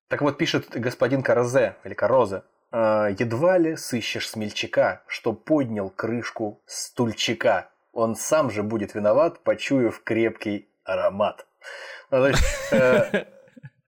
Так 0.09 0.23
вот, 0.23 0.39
пишет 0.39 0.69
господин 0.71 1.23
Карозе, 1.23 1.75
или 1.83 1.95
Карозе, 1.95 2.37
а, 2.37 2.43
едва 2.75 3.59
ли 3.59 3.77
сыщешь 3.77 4.29
смельчака, 4.29 5.03
что 5.07 5.33
поднял 5.33 5.91
крышку 5.91 6.61
стульчика. 6.67 7.69
Он 7.93 8.17
сам 8.17 8.51
же 8.51 8.63
будет 8.63 8.95
виноват, 8.95 9.41
почуяв 9.45 10.03
крепкий 10.03 10.69
аромат. 10.85 11.47
Ну, 12.11 12.27
э, 12.73 13.27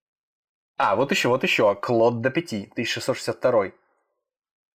а, 0.78 0.96
вот 0.96 1.10
еще, 1.10 1.28
вот 1.28 1.42
еще. 1.42 1.74
Клод 1.74 2.20
до 2.20 2.30
пяти, 2.30 2.68
1662 2.72 3.72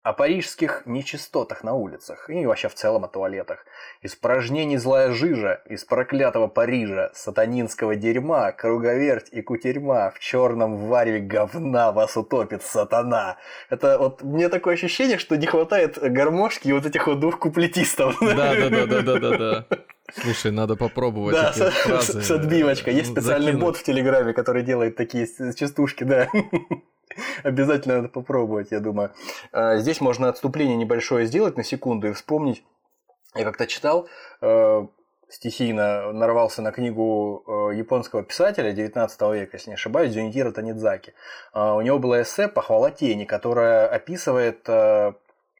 о 0.03 0.13
парижских 0.13 0.83
нечистотах 0.85 1.63
на 1.63 1.73
улицах 1.73 2.29
и 2.29 2.45
вообще 2.45 2.69
в 2.69 2.73
целом 2.73 3.05
о 3.05 3.07
туалетах. 3.07 3.65
Испражнений 4.01 4.77
злая 4.77 5.11
жижа, 5.11 5.61
из 5.69 5.85
проклятого 5.85 6.47
Парижа, 6.47 7.11
сатанинского 7.13 7.95
дерьма, 7.95 8.51
круговерть 8.51 9.29
и 9.31 9.41
кутерьма, 9.41 10.09
в 10.09 10.19
черном 10.19 10.87
вареве 10.87 11.19
говна 11.19 11.91
вас 11.91 12.17
утопит 12.17 12.63
сатана. 12.63 13.37
Это 13.69 13.99
вот 13.99 14.23
мне 14.23 14.49
такое 14.49 14.73
ощущение, 14.73 15.19
что 15.19 15.37
не 15.37 15.45
хватает 15.45 15.99
гармошки 16.01 16.67
и 16.67 16.73
вот 16.73 16.85
этих 16.85 17.05
вот 17.05 17.19
двух 17.19 17.37
куплетистов. 17.37 18.17
Да, 18.21 18.55
да, 18.55 18.69
да, 18.69 18.85
да, 18.85 19.01
да, 19.01 19.19
да, 19.19 19.37
да. 19.37 19.65
Слушай, 20.13 20.51
надо 20.51 20.75
попробовать 20.75 21.35
да, 21.35 21.53
с, 21.53 21.71
фразы. 21.71 22.21
С 22.21 22.31
отбивочкой. 22.31 22.95
Есть 22.95 23.11
специальный 23.11 23.53
закинуть. 23.53 23.61
бот 23.61 23.77
в 23.77 23.83
Телеграме, 23.83 24.33
который 24.33 24.63
делает 24.63 24.95
такие 24.95 25.27
частушки, 25.55 26.03
да. 26.03 26.27
Обязательно 27.43 27.97
надо 27.97 28.09
попробовать, 28.09 28.71
я 28.71 28.79
думаю. 28.79 29.11
А, 29.51 29.77
здесь 29.77 30.01
можно 30.01 30.29
отступление 30.29 30.75
небольшое 30.77 31.25
сделать 31.25 31.57
на 31.57 31.63
секунду 31.63 32.07
и 32.07 32.13
вспомнить. 32.13 32.63
Я 33.35 33.45
как-то 33.45 33.65
читал, 33.65 34.09
э, 34.41 34.87
стихийно 35.29 36.11
нарвался 36.11 36.61
на 36.61 36.71
книгу 36.71 37.43
э, 37.47 37.75
японского 37.77 38.23
писателя 38.23 38.73
19 38.73 39.21
века, 39.33 39.55
если 39.57 39.69
не 39.69 39.75
ошибаюсь, 39.75 40.11
Дзюнитира 40.11 40.51
Танидзаки. 40.51 41.13
А, 41.53 41.75
у 41.75 41.81
него 41.81 41.99
было 41.99 42.21
эссе 42.21 42.47
«Похвала 42.47 42.91
тени», 42.91 43.23
которая 43.25 43.87
описывает 43.87 44.67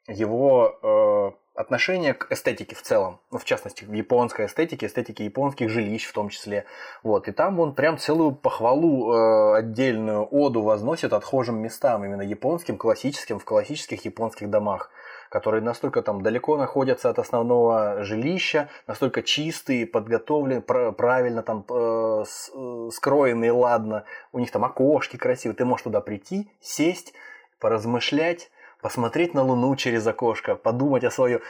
его 0.07 1.38
отношение 1.62 2.14
к 2.14 2.32
эстетике 2.32 2.76
в 2.76 2.82
целом, 2.82 3.20
ну, 3.32 3.38
в 3.38 3.46
частности, 3.46 3.86
к 3.86 3.90
японской 3.90 4.48
эстетике, 4.48 4.88
эстетике 4.88 5.26
японских 5.26 5.70
жилищ 5.70 6.06
в 6.06 6.14
том 6.14 6.30
числе. 6.30 6.66
Вот. 7.04 7.28
И 7.28 7.32
там 7.32 7.60
он 7.60 7.74
прям 7.74 7.98
целую 7.98 8.34
похвалу 8.34 9.14
э, 9.14 9.58
отдельную 9.60 10.28
оду 10.30 10.62
возносит 10.62 11.14
отхожим 11.14 11.60
местам, 11.60 12.04
именно 12.04 12.22
японским, 12.22 12.78
классическим, 12.78 13.40
в 13.40 13.46
классических 13.46 14.04
японских 14.06 14.50
домах 14.50 14.92
которые 15.32 15.64
настолько 15.64 16.02
там 16.02 16.22
далеко 16.24 16.58
находятся 16.58 17.10
от 17.10 17.18
основного 17.18 18.04
жилища, 18.04 18.68
настолько 18.86 19.24
чистые, 19.24 19.88
подготовлены, 19.88 20.62
правильно 20.62 21.42
там 21.42 21.64
э, 21.70 22.24
э, 22.54 22.90
скроенные, 22.92 23.54
ладно, 23.54 24.04
у 24.34 24.40
них 24.40 24.52
там 24.52 24.66
окошки 24.66 25.16
красивые, 25.16 25.56
ты 25.56 25.64
можешь 25.64 25.86
туда 25.86 26.02
прийти, 26.02 26.52
сесть, 26.60 27.14
поразмышлять, 27.62 28.52
посмотреть 28.82 29.34
на 29.34 29.44
Луну 29.44 29.76
через 29.76 30.06
окошко, 30.08 30.56
подумать 30.56 31.03
о 31.03 31.12
своем. 31.12 31.41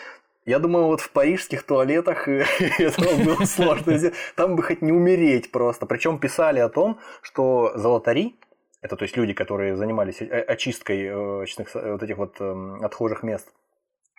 Я 0.45 0.59
думаю, 0.59 0.85
вот 0.85 1.01
в 1.01 1.11
парижских 1.11 1.63
туалетах 1.63 2.27
это 2.79 3.01
было 3.23 3.45
сложно. 3.45 3.99
Там 4.35 4.55
бы 4.55 4.63
хоть 4.63 4.81
не 4.81 4.91
умереть 4.91 5.51
просто. 5.51 5.85
Причем 5.85 6.19
писали 6.19 6.59
о 6.59 6.69
том, 6.69 6.99
что 7.21 7.71
золотари, 7.75 8.35
это 8.81 8.95
то 8.95 9.03
есть 9.03 9.15
люди, 9.17 9.33
которые 9.33 9.75
занимались 9.75 10.21
очисткой 10.21 11.05
э, 11.05 11.45
вот 11.91 12.03
этих 12.03 12.17
вот 12.17 12.41
эм, 12.41 12.83
отхожих 12.83 13.21
мест, 13.21 13.47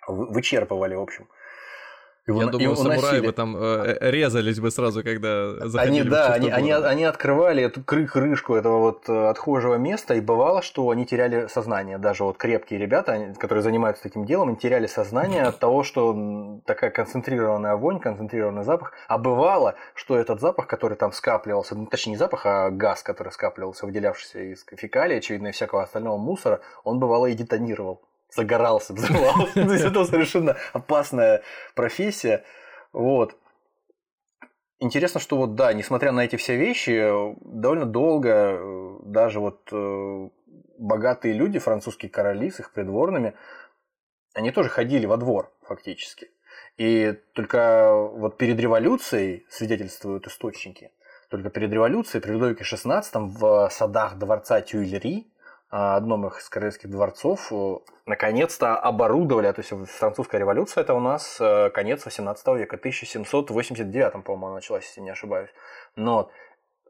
вычерпывали, 0.07 0.95
в 0.95 1.01
общем, 1.01 1.27
его, 2.25 2.41
Я 2.41 2.47
думаю, 2.47 2.75
самураи 2.77 3.19
бы 3.19 3.33
там 3.33 3.57
э, 3.57 3.97
э, 3.99 4.11
резались 4.11 4.59
бы 4.59 4.71
сразу, 4.71 5.03
когда 5.03 5.67
заходили 5.67 6.01
Они, 6.01 6.09
да, 6.09 6.27
они, 6.33 6.49
они, 6.49 6.71
они 6.71 7.03
открывали 7.03 7.63
эту 7.63 7.83
кры 7.83 8.07
крышку 8.07 8.55
этого 8.55 8.79
вот 8.79 9.09
э, 9.09 9.29
отхожего 9.29 9.75
места, 9.75 10.13
и 10.13 10.21
бывало, 10.21 10.61
что 10.61 10.89
они 10.89 11.05
теряли 11.05 11.47
сознание. 11.47 11.97
Даже 11.97 12.23
вот 12.23 12.37
крепкие 12.37 12.79
ребята, 12.79 13.33
которые 13.37 13.61
занимаются 13.61 14.03
таким 14.03 14.25
делом, 14.25 14.49
они 14.49 14.57
теряли 14.57 14.87
сознание 14.87 15.43
от 15.43 15.59
того, 15.59 15.83
что 15.83 16.61
такая 16.65 16.91
концентрированная 16.91 17.75
вонь, 17.75 17.99
концентрированный 17.99 18.63
запах. 18.63 18.93
А 19.09 19.17
бывало, 19.17 19.75
что 19.93 20.17
этот 20.17 20.39
запах, 20.39 20.67
который 20.67 20.95
там 20.95 21.11
скапливался, 21.11 21.75
ну, 21.75 21.87
точнее 21.87 22.11
не 22.11 22.17
запах, 22.17 22.45
а 22.45 22.69
газ, 22.69 23.03
который 23.03 23.33
скапливался, 23.33 23.85
выделявшийся 23.85 24.39
из 24.39 24.65
фекалий, 24.77 25.17
очевидно, 25.17 25.47
и 25.47 25.51
всякого 25.51 25.83
остального 25.83 26.17
мусора, 26.17 26.61
он 26.85 26.99
бывало 26.99 27.25
и 27.25 27.33
детонировал 27.33 28.01
загорался, 28.35 28.93
взрывался. 28.93 29.53
То 29.53 29.73
есть 29.73 29.85
это 29.85 30.05
совершенно 30.05 30.57
опасная 30.73 31.43
профессия. 31.75 32.43
Вот. 32.91 33.37
Интересно, 34.79 35.19
что 35.19 35.37
вот 35.37 35.55
да, 35.55 35.73
несмотря 35.73 36.11
на 36.11 36.25
эти 36.25 36.35
все 36.35 36.57
вещи, 36.57 37.09
довольно 37.41 37.85
долго 37.85 38.29
э, 38.29 38.99
даже 39.05 39.39
вот 39.39 39.69
э, 39.71 40.29
богатые 40.77 41.33
люди, 41.33 41.59
французские 41.59 42.09
короли 42.09 42.51
с 42.51 42.59
их 42.59 42.73
придворными, 42.73 43.33
они 44.33 44.51
тоже 44.51 44.69
ходили 44.69 45.05
во 45.05 45.17
двор 45.17 45.51
фактически. 45.61 46.31
И 46.77 47.13
только 47.33 47.93
вот 47.93 48.37
перед 48.37 48.59
революцией 48.59 49.45
свидетельствуют 49.49 50.27
источники, 50.27 50.91
только 51.29 51.49
перед 51.49 51.71
революцией 51.71 52.21
при 52.21 52.31
Людовике 52.31 52.63
XVI 52.63 53.03
в 53.13 53.69
садах 53.71 54.17
дворца 54.17 54.59
Тюильри 54.61 55.32
одном 55.75 56.27
из 56.27 56.49
королевских 56.49 56.91
дворцов 56.91 57.51
э, 57.51 57.77
наконец-то 58.05 58.77
оборудовали, 58.77 59.51
то 59.51 59.61
есть 59.61 59.71
французская 59.97 60.37
революция 60.37 60.81
это 60.81 60.93
у 60.93 60.99
нас 60.99 61.37
э, 61.41 61.71
конец 61.71 62.05
18 62.05 62.47
века, 62.59 62.75
1789, 62.75 64.23
по-моему, 64.23 64.53
началась, 64.53 64.85
если 64.85 65.01
не 65.01 65.09
ошибаюсь. 65.09 65.49
Но, 65.95 66.29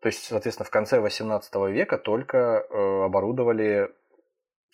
то 0.02 0.08
есть, 0.08 0.26
соответственно, 0.26 0.68
в 0.68 0.70
конце 0.70 1.00
18 1.00 1.56
века 1.70 1.98
только 1.98 2.38
э, 2.70 3.04
оборудовали 3.06 3.90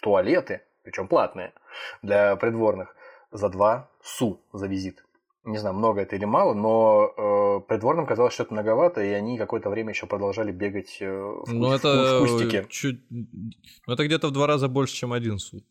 туалеты, 0.01 0.63
причем 0.81 1.07
платные, 1.07 1.53
для 2.01 2.35
придворных, 2.35 2.95
за 3.31 3.47
2 3.49 3.89
су 4.01 4.41
за 4.53 4.65
визит 4.65 5.03
не 5.45 5.57
знаю, 5.57 5.75
много 5.75 6.01
это 6.01 6.15
или 6.15 6.25
мало, 6.25 6.53
но 6.53 7.13
э, 7.17 7.67
придворным 7.67 8.05
казалось, 8.05 8.33
что 8.33 8.43
это 8.43 8.53
многовато, 8.53 9.01
и 9.01 9.09
они 9.09 9.37
какое-то 9.37 9.69
время 9.69 9.91
еще 9.91 10.05
продолжали 10.05 10.51
бегать 10.51 10.97
э, 10.99 11.09
в, 11.09 11.53
ну, 11.53 11.71
это 11.73 12.19
в 12.19 12.27
кустике. 12.27 12.65
Чуть... 12.69 13.01
Ну, 13.09 13.93
это 13.93 14.05
где-то 14.05 14.27
в 14.27 14.31
два 14.31 14.47
раза 14.47 14.67
больше, 14.67 14.95
чем 14.95 15.13
один 15.13 15.39
суд. 15.39 15.63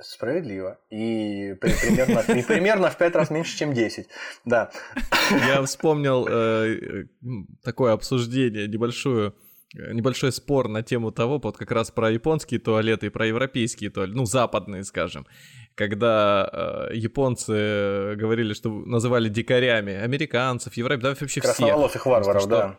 Справедливо. 0.00 0.78
И 0.90 1.54
примерно, 1.60 2.20
и 2.32 2.42
примерно 2.42 2.90
в 2.90 2.96
пять 2.96 3.14
раз 3.14 3.30
меньше, 3.30 3.56
чем 3.56 3.72
10. 3.72 4.06
Да. 4.44 4.70
Я 5.30 5.62
вспомнил 5.62 6.26
э, 6.28 7.06
такое 7.62 7.92
обсуждение 7.92 8.68
небольшое 8.68 9.32
небольшой 9.74 10.32
спор 10.32 10.68
на 10.68 10.82
тему 10.82 11.12
того, 11.12 11.40
вот 11.42 11.56
как 11.56 11.70
раз 11.70 11.90
про 11.90 12.10
японские 12.10 12.60
туалеты 12.60 13.06
и 13.06 13.10
про 13.10 13.26
европейские 13.26 13.90
туалеты, 13.90 14.16
ну, 14.18 14.26
западные, 14.26 14.84
скажем. 14.84 15.26
Когда 15.74 16.88
э, 16.90 16.96
японцы 16.96 18.14
говорили, 18.16 18.54
что 18.54 18.70
называли 18.70 19.28
дикарями 19.28 19.94
американцев, 19.94 20.76
европейцев, 20.76 21.02
да 21.02 21.08
вообще 21.10 21.26
всех. 21.26 21.44
Красноволосых 21.44 22.06
варваров, 22.06 22.46
да. 22.48 22.78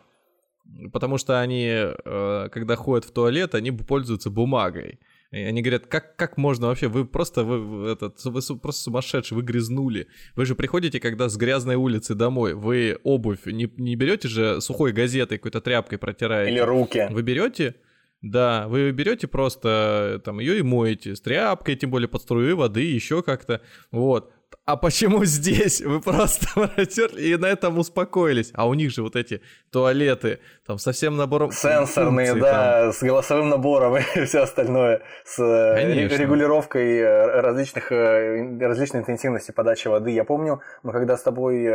Потому 0.91 1.17
что 1.17 1.39
они, 1.39 1.67
э, 1.67 2.49
когда 2.51 2.75
ходят 2.75 3.05
в 3.05 3.11
туалет, 3.11 3.55
они 3.55 3.71
пользуются 3.71 4.29
бумагой. 4.29 4.99
И 5.31 5.37
они 5.37 5.63
говорят, 5.63 5.87
как, 5.87 6.15
как 6.15 6.37
можно 6.37 6.67
вообще, 6.67 6.87
вы 6.87 7.05
просто, 7.05 7.43
вы, 7.43 7.89
этот, 7.89 8.23
вы 8.23 8.39
просто 8.59 8.83
сумасшедшие, 8.83 9.35
вы 9.35 9.43
грязнули. 9.43 10.07
Вы 10.35 10.45
же 10.45 10.53
приходите, 10.53 10.99
когда 10.99 11.27
с 11.27 11.35
грязной 11.37 11.75
улицы 11.75 12.13
домой, 12.13 12.53
вы 12.53 12.99
обувь 13.03 13.47
не, 13.47 13.67
не 13.77 13.95
берете 13.95 14.27
же 14.27 14.61
сухой 14.61 14.91
газетой, 14.91 15.39
какой-то 15.39 15.59
тряпкой 15.59 15.97
протираете. 15.97 16.51
Или 16.51 16.59
руки. 16.59 17.07
Вы 17.09 17.23
берете, 17.23 17.75
да, 18.23 18.67
вы 18.67 18.89
берете 18.91 19.27
просто 19.27 20.19
там 20.25 20.39
ее 20.39 20.57
и 20.57 20.61
моете 20.63 21.15
с 21.15 21.21
тряпкой, 21.21 21.75
тем 21.75 21.91
более 21.91 22.07
под 22.07 22.21
струей 22.21 22.53
воды, 22.53 22.81
еще 22.81 23.21
как-то. 23.21 23.61
Вот 23.91 24.31
а 24.65 24.77
почему 24.77 25.25
здесь? 25.25 25.81
Вы 25.81 25.99
просто 25.99 26.47
протерли 26.75 27.21
и 27.21 27.35
на 27.35 27.47
этом 27.47 27.77
успокоились. 27.77 28.51
А 28.53 28.67
у 28.67 28.73
них 28.73 28.91
же 28.91 29.03
вот 29.03 29.15
эти 29.15 29.41
туалеты, 29.71 30.39
там 30.65 30.77
совсем 30.77 31.17
набором... 31.17 31.51
Сенсорные, 31.51 32.31
функций, 32.31 32.41
да, 32.41 32.83
там. 32.83 32.93
с 32.93 33.03
голосовым 33.03 33.49
набором 33.49 33.97
и 34.15 34.25
все 34.25 34.39
остальное, 34.39 35.01
с 35.25 35.39
э, 35.39 35.75
Конечно. 35.75 36.15
регулировкой 36.15 36.97
э, 36.97 37.41
различных, 37.41 37.91
э, 37.91 38.57
различной 38.59 39.01
интенсивности 39.01 39.51
подачи 39.51 39.87
воды. 39.87 40.11
Я 40.11 40.23
помню, 40.23 40.61
мы 40.83 40.91
когда 40.91 41.17
с 41.17 41.23
тобой 41.23 41.67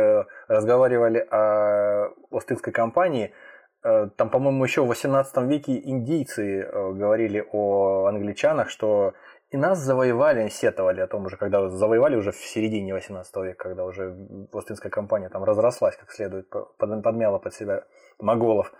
разговаривали 0.47 1.19
о 1.31 2.09
Остинской 2.31 2.73
компании, 2.73 3.31
там, 3.81 4.29
по-моему, 4.29 4.63
еще 4.63 4.83
в 4.83 4.87
18 4.87 5.37
веке 5.43 5.79
индийцы 5.79 6.69
говорили 6.71 7.45
о 7.51 8.05
англичанах, 8.07 8.69
что 8.69 9.13
и 9.51 9.57
нас 9.57 9.79
завоевали, 9.79 10.47
сетовали 10.49 11.01
о 11.01 11.07
том 11.07 11.25
уже, 11.25 11.35
когда 11.37 11.69
завоевали 11.69 12.15
уже 12.15 12.31
в 12.31 12.37
середине 12.37 12.93
18 12.93 13.35
века, 13.37 13.63
когда 13.69 13.83
уже 13.83 14.15
Остинская 14.53 14.91
компания 14.91 15.29
там 15.29 15.43
разрослась 15.43 15.95
как 15.97 16.11
следует, 16.11 16.49
подмяла 16.77 17.39
под 17.39 17.53
себя 17.53 17.83
моголов. 18.19 18.71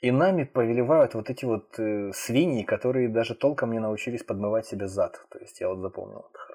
И 0.00 0.10
нами 0.10 0.44
повелевают 0.44 1.14
вот 1.14 1.30
эти 1.30 1.44
вот 1.44 1.78
э, 1.78 2.10
свиньи, 2.12 2.64
которые 2.64 3.08
даже 3.08 3.36
толком 3.36 3.70
не 3.70 3.78
научились 3.78 4.24
подмывать 4.24 4.66
себе 4.66 4.88
зад. 4.88 5.24
То 5.30 5.38
есть 5.38 5.60
я 5.60 5.68
вот 5.68 5.78
запомнил 5.78 6.26
это. 6.28 6.51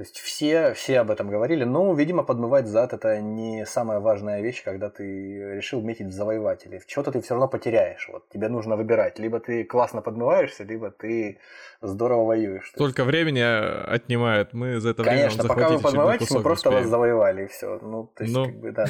То 0.00 0.04
есть 0.04 0.18
все, 0.18 0.72
все 0.72 1.00
об 1.00 1.10
этом 1.10 1.28
говорили, 1.28 1.64
но, 1.64 1.92
видимо, 1.92 2.22
подмывать 2.22 2.66
зад 2.66 2.94
это 2.94 3.20
не 3.20 3.66
самая 3.66 4.00
важная 4.00 4.40
вещь, 4.40 4.64
когда 4.64 4.88
ты 4.88 5.56
решил 5.56 5.82
метить 5.82 6.06
в 6.06 6.12
завоевателей. 6.12 6.80
Чего-то 6.86 7.12
ты 7.12 7.20
все 7.20 7.34
равно 7.34 7.48
потеряешь. 7.48 8.08
Вот 8.10 8.26
тебе 8.30 8.48
нужно 8.48 8.76
выбирать. 8.76 9.18
Либо 9.18 9.40
ты 9.40 9.62
классно 9.62 10.00
подмываешься, 10.00 10.64
либо 10.64 10.90
ты 10.90 11.38
здорово 11.82 12.24
воюешь. 12.24 12.70
Столько 12.70 13.04
времени 13.04 13.40
отнимает. 13.40 14.54
Мы 14.54 14.80
за 14.80 14.92
это 14.92 15.02
время 15.02 15.18
Конечно, 15.18 15.44
пока 15.46 15.68
вы 15.68 15.80
подмываетесь, 15.80 16.30
мы 16.30 16.42
просто 16.42 16.70
успеем. 16.70 16.84
вас 16.84 16.90
завоевали, 16.90 17.44
и 17.44 17.48
все. 17.48 17.78
Ну, 17.82 18.10
то 18.16 18.24
есть, 18.24 18.34
ну... 18.34 18.46
как 18.46 18.58
бы, 18.58 18.72
да, 18.72 18.86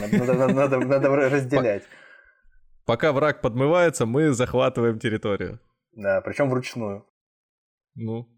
надо, 0.54 0.78
надо 0.78 1.08
разделять. 1.28 1.82
Пока 2.86 3.12
враг 3.12 3.40
подмывается, 3.40 4.06
мы 4.06 4.30
захватываем 4.30 5.00
территорию. 5.00 5.58
Да, 5.90 6.20
причем 6.20 6.50
вручную. 6.50 7.04
Ну, 7.96 8.28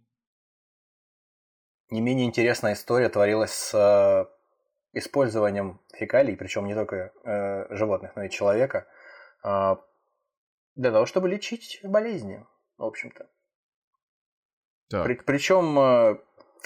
не 1.93 2.01
менее 2.01 2.27
интересная 2.27 2.73
история 2.73 3.11
творилась 3.11 3.53
с 3.53 3.75
э, 3.75 4.99
использованием 4.99 5.79
фекалий, 5.95 6.37
причем 6.37 6.67
не 6.67 6.75
только 6.75 7.13
э, 7.25 7.75
животных, 7.75 8.17
но 8.17 8.25
и 8.25 8.31
человека, 8.31 8.87
э, 9.45 9.77
для 10.75 10.91
того, 10.91 11.05
чтобы 11.05 11.29
лечить 11.29 11.81
болезни, 11.85 12.45
в 12.79 12.85
общем-то. 12.85 13.29
При, 14.89 15.15
причем 15.15 15.79
э, 15.79 16.19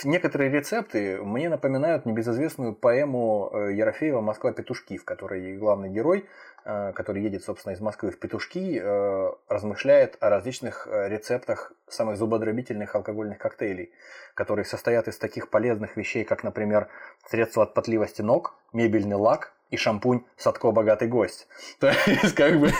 некоторые 0.04 0.50
рецепты 0.50 1.20
мне 1.22 1.48
напоминают 1.48 2.06
небезызвестную 2.06 2.74
поэму 2.74 3.50
э, 3.52 3.72
Ерофеева 3.74 4.20
«Москва 4.20 4.52
петушки», 4.52 4.96
в 4.96 5.04
которой 5.04 5.56
главный 5.56 5.88
герой 5.88 6.26
Э, 6.68 6.92
который 6.96 7.22
едет, 7.22 7.44
собственно, 7.44 7.74
из 7.74 7.80
Москвы 7.80 8.10
в 8.10 8.18
Петушки, 8.18 8.80
э, 8.82 9.30
размышляет 9.48 10.16
о 10.18 10.30
различных 10.30 10.88
рецептах 10.90 11.72
самых 11.86 12.16
зубодробительных 12.16 12.92
алкогольных 12.96 13.38
коктейлей, 13.38 13.92
которые 14.34 14.64
состоят 14.64 15.06
из 15.06 15.16
таких 15.16 15.48
полезных 15.48 15.96
вещей, 15.96 16.24
как, 16.24 16.42
например, 16.42 16.88
средство 17.24 17.62
от 17.62 17.72
потливости 17.72 18.20
ног, 18.20 18.56
мебельный 18.72 19.14
лак 19.14 19.52
и 19.70 19.76
шампунь 19.76 20.24
«Садко 20.36 20.72
богатый 20.72 21.06
гость». 21.06 21.46
То 21.78 21.92
есть, 22.06 22.34
как 22.34 22.58
бы... 22.58 22.72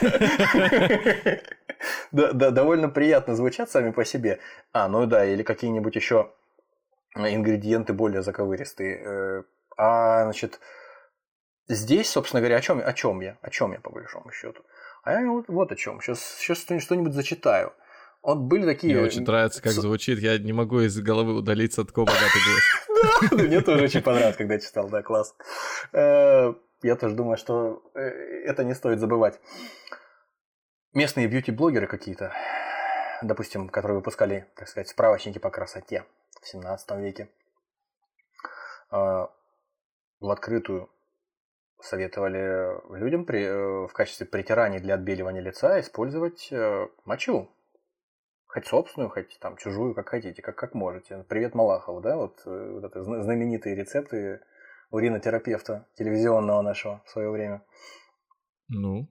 довольно 2.51 2.89
приятно 2.89 3.37
звучат 3.37 3.71
сами 3.71 3.93
по 3.93 4.05
себе. 4.05 4.41
А, 4.73 4.89
ну 4.89 5.07
да, 5.07 5.25
или 5.25 5.45
какие-нибудь 5.45 5.95
еще 5.95 6.33
ингредиенты 7.17 7.93
более 7.93 8.23
заковыристые. 8.23 9.45
А, 9.77 10.25
значит, 10.25 10.61
Здесь, 11.69 12.09
собственно 12.09 12.41
говоря, 12.41 12.59
о 12.59 12.61
чем, 12.61 12.81
о 12.85 12.93
чем 12.93 13.21
я? 13.21 13.39
О 13.43 13.51
чем 13.51 13.73
я, 13.73 13.81
по 13.81 13.91
большому 13.91 14.31
счету? 14.31 14.63
А 15.03 15.21
я 15.21 15.29
вот, 15.29 15.47
вот 15.49 15.73
о 15.73 15.77
чем. 15.77 16.01
Сейчас, 16.01 16.21
сейчас 16.39 16.59
что-нибудь 16.59 17.13
зачитаю. 17.13 17.73
Вот 18.23 18.39
были 18.39 18.65
такие... 18.65 18.95
Мне 18.95 19.05
очень 19.05 19.25
нравится, 19.25 19.63
как 19.63 19.73
звучит. 19.73 20.19
Я 20.21 20.39
не 20.39 20.53
могу 20.53 20.81
из 20.81 20.99
головы 21.01 21.35
удалиться 21.35 21.83
от 21.83 21.89
такого 21.89 22.07
богатый 22.07 22.41
голос. 22.45 23.31
Да, 23.31 23.37
мне 23.37 23.61
тоже 23.61 23.85
очень 23.85 24.03
понравилось, 24.03 24.37
когда 24.37 24.59
читал, 24.59 24.89
да, 24.89 25.03
класс. 25.03 25.35
Э, 25.93 26.55
я 26.83 26.97
тоже 26.97 27.15
думаю, 27.15 27.37
что 27.37 27.83
э, 27.95 28.01
это 28.01 28.65
не 28.65 28.75
стоит 28.75 29.01
забывать. 29.01 29.41
Местные 30.93 31.27
бьюти-блогеры 31.27 31.87
какие-то, 31.87 32.33
допустим, 33.23 33.69
которые 33.69 33.99
выпускали, 33.99 34.47
так 34.57 34.69
сказать, 34.69 34.89
справочники 34.89 35.39
по 35.39 35.51
красоте 35.51 36.05
в 36.47 36.49
17 36.49 36.91
веке, 36.99 37.29
э, 38.93 39.27
в 40.21 40.31
открытую 40.31 40.89
советовали 41.81 42.97
людям 42.97 43.25
при, 43.25 43.43
э, 43.45 43.87
в 43.87 43.93
качестве 43.93 44.27
притираний 44.27 44.79
для 44.79 44.95
отбеливания 44.95 45.43
лица 45.43 45.81
использовать 45.81 46.49
э, 46.53 46.87
мочу. 47.05 47.51
Хоть 48.47 48.67
собственную, 48.67 49.11
хоть 49.11 49.39
там 49.41 49.57
чужую, 49.57 49.95
как 49.95 50.09
хотите, 50.09 50.41
как, 50.41 50.57
как 50.57 50.75
можете. 50.75 51.25
Привет 51.29 51.55
Малахову, 51.55 52.01
да, 52.01 52.17
вот, 52.17 52.41
э, 52.47 52.71
вот 52.73 52.85
это 52.85 53.03
знаменитые 53.03 53.75
рецепты 53.75 54.41
уринотерапевта 54.91 55.87
телевизионного 55.97 56.63
нашего 56.63 57.03
в 57.05 57.11
свое 57.11 57.29
время. 57.31 57.63
Ну. 58.69 59.09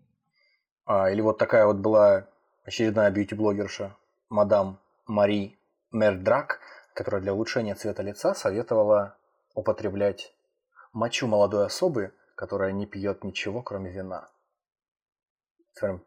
А, 0.86 1.12
или 1.12 1.22
вот 1.22 1.38
такая 1.38 1.66
вот 1.66 1.78
была 1.78 2.28
очередная 2.64 3.12
бьюти-блогерша, 3.12 3.96
мадам 4.30 4.80
Мари 5.06 5.60
Мердрак, 5.92 6.60
которая 6.96 7.22
для 7.22 7.36
улучшения 7.36 7.76
цвета 7.76 8.02
лица 8.02 8.34
советовала 8.34 9.16
употреблять 9.54 10.34
мочу 10.92 11.28
молодой 11.28 11.68
особы 11.68 12.12
которая 12.36 12.74
не 12.74 12.86
пьет 12.86 13.24
ничего, 13.24 13.64
кроме 13.64 13.92
вина. 13.92 14.30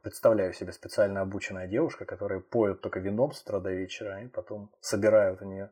Представляю 0.03 0.55
себе 0.55 0.73
специально 0.73 1.21
обученная 1.21 1.67
девушка, 1.67 2.05
которая 2.07 2.41
поет 2.41 2.81
только 2.81 3.01
вином 3.01 3.33
с 3.33 3.43
утра 3.43 3.61
до 3.61 3.71
вечера, 3.71 4.23
и 4.23 4.29
потом 4.29 4.73
собирают 4.81 5.43
у 5.43 5.45
нее 5.45 5.71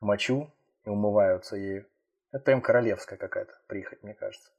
мочу 0.00 0.52
и 0.84 0.88
умываются 0.88 1.56
ею. 1.56 1.88
Это 2.30 2.44
прям 2.44 2.60
королевская 2.60 3.18
какая-то 3.18 3.52
прихоть, 3.66 4.02
мне 4.02 4.14
кажется. 4.14 4.50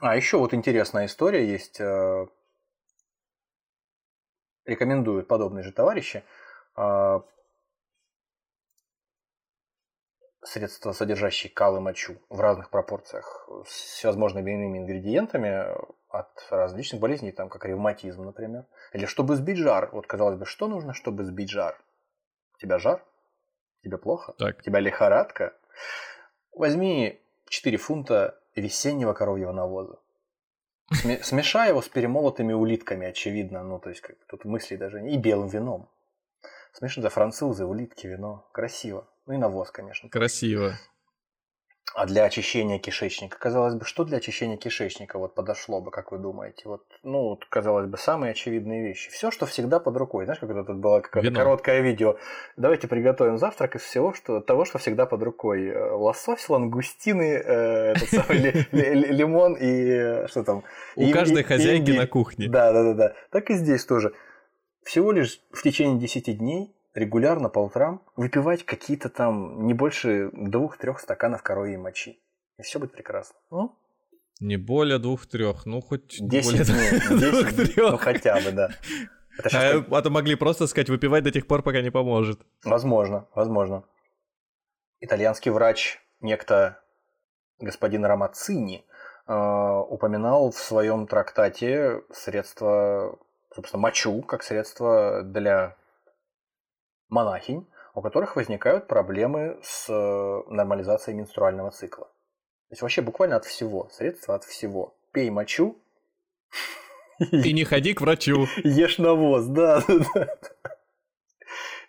А 0.00 0.16
еще 0.16 0.38
вот 0.38 0.52
интересная 0.52 1.06
история 1.06 1.46
есть. 1.46 1.80
Э, 1.80 2.26
рекомендуют 4.64 5.28
подобные 5.28 5.62
же 5.62 5.72
товарищи 5.72 6.24
э, 6.76 7.20
средства, 10.48 10.92
содержащие 10.92 11.52
кал 11.52 11.76
и 11.76 11.80
мочу 11.80 12.16
в 12.28 12.40
разных 12.40 12.70
пропорциях 12.70 13.48
с 13.66 13.70
всевозможными 13.70 14.50
иными 14.50 14.78
ингредиентами 14.78 15.76
от 16.08 16.46
различных 16.50 17.00
болезней, 17.00 17.32
там, 17.32 17.48
как 17.48 17.64
ревматизм, 17.64 18.24
например. 18.24 18.64
Или 18.92 19.06
чтобы 19.06 19.36
сбить 19.36 19.58
жар. 19.58 19.90
Вот, 19.92 20.06
казалось 20.06 20.36
бы, 20.36 20.46
что 20.46 20.68
нужно, 20.68 20.94
чтобы 20.94 21.24
сбить 21.24 21.50
жар? 21.50 21.78
У 22.54 22.58
тебя 22.58 22.78
жар? 22.78 23.04
Тебе 23.82 23.98
плохо? 23.98 24.34
Так. 24.38 24.58
У 24.58 24.62
тебя 24.62 24.80
лихорадка? 24.80 25.54
Возьми 26.52 27.20
4 27.48 27.76
фунта 27.76 28.40
весеннего 28.56 29.12
коровьего 29.12 29.52
навоза. 29.52 29.98
Смешай 31.22 31.68
его 31.68 31.82
с 31.82 31.88
перемолотыми 31.88 32.54
улитками, 32.54 33.06
очевидно. 33.06 33.62
Ну, 33.62 33.78
то 33.78 33.90
есть, 33.90 34.00
как 34.00 34.16
тут 34.26 34.44
мысли 34.44 34.76
даже 34.76 35.00
не. 35.00 35.14
И 35.14 35.18
белым 35.18 35.48
вином. 35.48 35.90
Смешно, 36.72 37.02
да, 37.02 37.10
французы, 37.10 37.66
улитки, 37.66 38.06
вино. 38.06 38.48
Красиво. 38.52 39.06
Ну 39.28 39.34
и 39.34 39.36
навоз, 39.36 39.70
конечно. 39.70 40.08
Красиво. 40.08 40.78
А 41.94 42.06
для 42.06 42.24
очищения 42.24 42.78
кишечника, 42.78 43.38
казалось 43.38 43.74
бы, 43.74 43.84
что 43.84 44.04
для 44.04 44.18
очищения 44.18 44.56
кишечника 44.56 45.18
вот 45.18 45.34
подошло 45.34 45.82
бы, 45.82 45.90
как 45.90 46.12
вы 46.12 46.18
думаете? 46.18 46.62
Вот, 46.64 46.84
ну, 47.02 47.20
вот, 47.24 47.44
казалось 47.44 47.88
бы, 47.88 47.98
самые 47.98 48.30
очевидные 48.30 48.82
вещи. 48.82 49.10
Все, 49.10 49.30
что 49.30 49.44
всегда 49.44 49.80
под 49.80 49.98
рукой. 49.98 50.24
Знаешь, 50.24 50.40
как 50.40 50.48
это 50.48 50.64
тут 50.64 50.76
было 50.76 51.00
какое-то 51.00 51.30
короткое 51.30 51.80
видео. 51.80 52.16
Давайте 52.56 52.88
приготовим 52.88 53.36
завтрак 53.36 53.76
из 53.76 53.82
всего, 53.82 54.14
что 54.14 54.40
того, 54.40 54.64
что 54.64 54.78
всегда 54.78 55.04
под 55.04 55.22
рукой. 55.22 55.66
Э, 55.66 55.90
лосось, 55.90 56.48
лангустины, 56.48 57.42
э, 57.44 57.94
лимон 58.72 59.56
и 59.56 59.90
э, 59.90 60.28
что 60.28 60.42
там? 60.42 60.64
У 60.96 61.10
каждой 61.10 61.42
хозяйки 61.42 61.90
на 61.90 62.06
кухне. 62.06 62.48
Да, 62.48 62.72
да, 62.72 62.82
да, 62.82 62.94
да. 62.94 63.14
Так 63.30 63.50
и 63.50 63.54
здесь 63.54 63.84
тоже. 63.84 64.14
Всего 64.84 65.12
лишь 65.12 65.42
в 65.52 65.62
течение 65.62 65.98
10 65.98 66.38
дней 66.38 66.77
регулярно 66.94 67.48
по 67.48 67.60
утрам 67.60 68.02
выпивать 68.16 68.64
какие-то 68.64 69.08
там 69.08 69.66
не 69.66 69.74
больше 69.74 70.30
двух-трех 70.32 71.00
стаканов 71.00 71.42
коровьей 71.42 71.76
мочи. 71.76 72.20
И 72.58 72.62
все 72.62 72.78
будет 72.78 72.92
прекрасно. 72.92 73.38
Ну? 73.50 73.78
Не 74.40 74.56
более 74.56 74.98
двух-трех, 74.98 75.66
ну 75.66 75.80
хоть 75.80 76.16
10 76.20 76.50
более 76.50 76.64
дней, 76.64 77.20
10 77.20 77.56
дней, 77.56 77.90
ну 77.90 77.96
хотя 77.96 78.40
бы, 78.40 78.52
да. 78.52 78.70
А, 79.52 79.84
а 79.90 80.02
то 80.02 80.10
могли 80.10 80.34
просто 80.34 80.66
сказать, 80.66 80.88
выпивать 80.88 81.24
до 81.24 81.30
тех 81.30 81.46
пор, 81.46 81.62
пока 81.62 81.80
не 81.80 81.90
поможет. 81.90 82.40
Возможно, 82.64 83.28
возможно. 83.34 83.84
Итальянский 85.00 85.50
врач, 85.50 86.00
некто 86.20 86.80
господин 87.60 88.04
Рамацини, 88.04 88.84
э, 89.26 89.32
упоминал 89.32 90.50
в 90.50 90.58
своем 90.58 91.06
трактате 91.06 92.02
средства, 92.12 93.18
собственно, 93.54 93.82
мочу, 93.82 94.22
как 94.22 94.42
средство 94.42 95.22
для 95.22 95.76
монахинь, 97.08 97.66
у 97.94 98.02
которых 98.02 98.36
возникают 98.36 98.86
проблемы 98.86 99.58
с 99.62 99.88
э, 99.88 100.52
нормализацией 100.52 101.16
менструального 101.16 101.70
цикла. 101.70 102.06
То 102.06 102.72
есть 102.72 102.82
вообще 102.82 103.02
буквально 103.02 103.36
от 103.36 103.44
всего, 103.44 103.88
средства 103.90 104.34
от 104.34 104.44
всего. 104.44 104.94
Пей 105.12 105.30
мочу. 105.30 105.78
И 107.18 107.52
не 107.52 107.64
ходи 107.64 107.94
к 107.94 108.00
врачу. 108.00 108.46
Ешь 108.64 108.98
навоз, 108.98 109.46
да. 109.46 109.82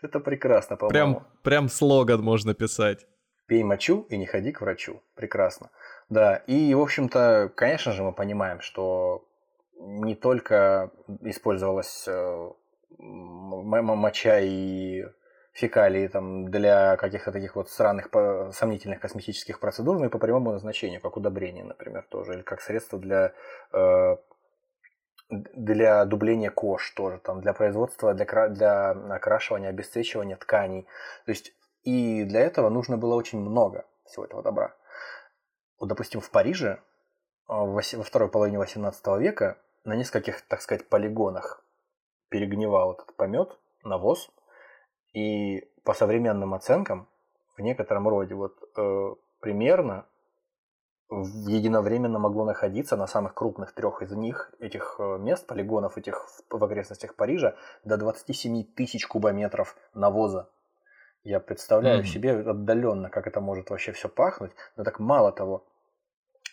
Это 0.02 0.20
прекрасно, 0.20 0.78
по-моему. 0.78 1.16
Прям, 1.16 1.28
прям 1.44 1.70
слоган 1.70 2.22
можно 2.22 2.54
писать. 2.54 3.06
Пей 3.46 3.64
мочу 3.64 4.06
и 4.10 4.18
не 4.18 4.26
ходи 4.26 4.52
к 4.52 4.62
врачу. 4.62 5.02
Прекрасно. 5.16 5.70
Да, 6.10 6.38
и, 6.48 6.74
в 6.74 6.82
общем-то, 6.82 7.52
конечно 7.56 7.92
же, 7.92 8.04
мы 8.04 8.14
понимаем, 8.14 8.62
что 8.62 9.26
не 9.80 10.16
только 10.16 10.92
использовалась 11.22 12.06
э, 12.08 12.52
моча 12.98 14.40
и 14.40 15.06
фекалии 15.54 16.08
там, 16.08 16.50
для 16.50 16.96
каких-то 16.98 17.32
таких 17.32 17.56
вот 17.56 17.70
странных, 17.70 18.10
сомнительных 18.54 19.00
косметических 19.00 19.60
процедур, 19.60 20.00
но 20.00 20.06
и 20.06 20.10
по 20.10 20.20
прямому 20.20 20.52
назначению, 20.52 21.02
как 21.02 21.18
удобрение, 21.18 21.64
например, 21.64 22.06
тоже, 22.10 22.34
или 22.34 22.42
как 22.42 22.62
средство 22.62 22.98
для, 23.00 23.34
э, 23.74 24.18
для 25.30 26.06
дубления 26.06 26.50
кож 26.50 26.92
тоже, 26.92 27.20
там, 27.20 27.42
для 27.42 27.54
производства, 27.54 28.14
для, 28.14 28.48
для 28.50 28.92
окрашивания, 28.92 29.70
обесцвечивания 29.70 30.38
тканей. 30.38 30.88
То 31.26 31.32
есть 31.32 31.54
и 31.84 32.24
для 32.24 32.42
этого 32.42 32.70
нужно 32.70 32.98
было 32.98 33.16
очень 33.16 33.40
много 33.40 33.86
всего 34.06 34.26
этого 34.26 34.44
добра. 34.44 34.76
Вот, 35.80 35.88
допустим, 35.88 36.20
в 36.20 36.30
Париже 36.30 36.82
а, 37.48 37.64
во 37.64 37.82
второй 37.82 38.30
половине 38.30 38.60
18 38.60 39.08
века 39.20 39.58
на 39.86 39.96
нескольких, 39.96 40.42
так 40.42 40.62
сказать, 40.62 40.88
полигонах 40.88 41.64
перегнивал 42.30 42.94
этот 42.94 43.16
помет, 43.16 43.58
навоз, 43.84 44.30
и 45.14 45.68
по 45.84 45.94
современным 45.94 46.54
оценкам, 46.54 47.08
в 47.58 47.62
некотором 47.62 48.08
роде, 48.08 48.36
вот 48.36 48.58
э, 48.78 49.16
примерно 49.40 50.06
единовременно 51.10 52.20
могло 52.20 52.46
находиться 52.46 52.96
на 52.96 53.08
самых 53.08 53.34
крупных 53.34 53.74
трех 53.74 54.02
из 54.02 54.12
них, 54.12 54.54
этих 54.60 54.98
э, 55.00 55.18
мест, 55.18 55.48
полигонов 55.48 55.98
этих 55.98 56.28
в 56.50 56.64
окрестностях 56.64 57.16
Парижа, 57.16 57.56
до 57.84 57.98
27 57.98 58.64
тысяч 58.76 59.08
кубометров 59.08 59.76
навоза. 59.94 60.50
Я 61.24 61.40
представляю 61.40 62.04
mm-hmm. 62.04 62.08
себе 62.08 62.40
отдаленно, 62.40 63.10
как 63.10 63.28
это 63.28 63.42
может 63.42 63.70
вообще 63.70 63.92
все 63.92 64.08
пахнуть. 64.08 64.52
Но 64.78 64.84
так 64.84 65.00
мало 65.00 65.32
того, 65.32 65.66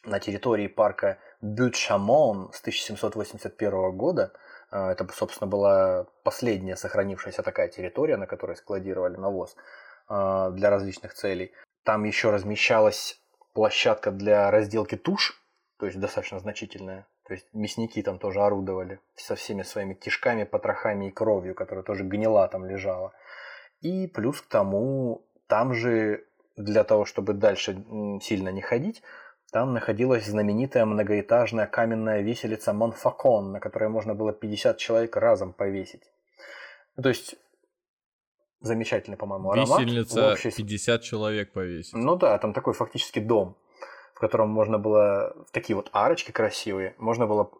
на 0.05 0.20
территории 0.20 0.66
парка 0.66 1.19
Бют-Шамон 1.43 2.51
с 2.53 2.61
1781 2.61 3.97
года, 3.97 4.32
это, 4.70 5.06
собственно, 5.12 5.48
была 5.48 6.06
последняя 6.24 6.76
сохранившаяся 6.76 7.43
такая 7.43 7.68
территория, 7.68 8.16
на 8.16 8.26
которой 8.26 8.56
складировали 8.56 9.16
навоз 9.16 9.56
э, 10.09 10.51
для 10.52 10.70
различных 10.70 11.14
целей. 11.14 11.52
Там 11.84 12.05
еще 12.05 12.30
размещалась 12.30 13.20
площадка 13.52 14.10
для 14.10 14.51
разделки 14.51 14.97
туш, 14.97 15.40
то 15.78 15.86
есть 15.86 15.98
достаточно 15.98 16.38
значительная. 16.38 17.06
То 17.26 17.34
есть 17.34 17.47
мясники 17.52 18.02
там 18.02 18.18
тоже 18.18 18.40
орудовали 18.40 19.01
со 19.16 19.34
всеми 19.34 19.62
своими 19.62 19.94
кишками, 19.94 20.44
потрохами 20.44 21.09
и 21.09 21.10
кровью, 21.10 21.55
которая 21.55 21.84
тоже 21.84 22.05
гнила 22.05 22.47
там 22.48 22.64
лежала. 22.64 23.12
И 23.80 24.06
плюс 24.06 24.40
к 24.40 24.47
тому, 24.47 25.26
там 25.48 25.74
же 25.74 26.24
для 26.56 26.84
того, 26.84 27.05
чтобы 27.05 27.34
дальше 27.34 27.84
сильно 28.22 28.48
не 28.51 28.62
ходить, 28.62 29.02
там 29.52 29.73
находилась 29.73 30.27
знаменитая 30.27 30.85
многоэтажная 30.85 31.66
каменная 31.66 32.23
виселица 32.23 32.73
Монфакон, 32.73 33.52
на 33.52 33.60
которой 33.60 33.89
можно 33.89 34.14
было 34.14 34.32
50 34.32 34.77
человек 34.78 35.16
разом 35.16 35.52
повесить. 35.52 36.02
Ну, 36.97 37.02
то 37.02 37.09
есть 37.09 37.36
замечательный, 38.60 39.16
по-моему, 39.16 39.51
аромат. 39.51 39.81
Висельница 39.81 40.32
общей... 40.32 40.51
50 40.51 41.02
человек 41.02 41.52
повесить. 41.52 41.94
Ну 41.94 42.16
да, 42.16 42.39
там 42.39 42.52
такой 42.52 42.74
фактически 42.74 43.20
дом, 43.20 43.56
в 44.14 44.20
котором 44.20 44.48
можно 44.48 44.78
было, 44.78 45.47
такие 45.52 45.77
вот 45.77 45.90
арочки 45.93 46.32
красивые, 46.32 46.94
можно 46.98 47.27
было 47.27 47.51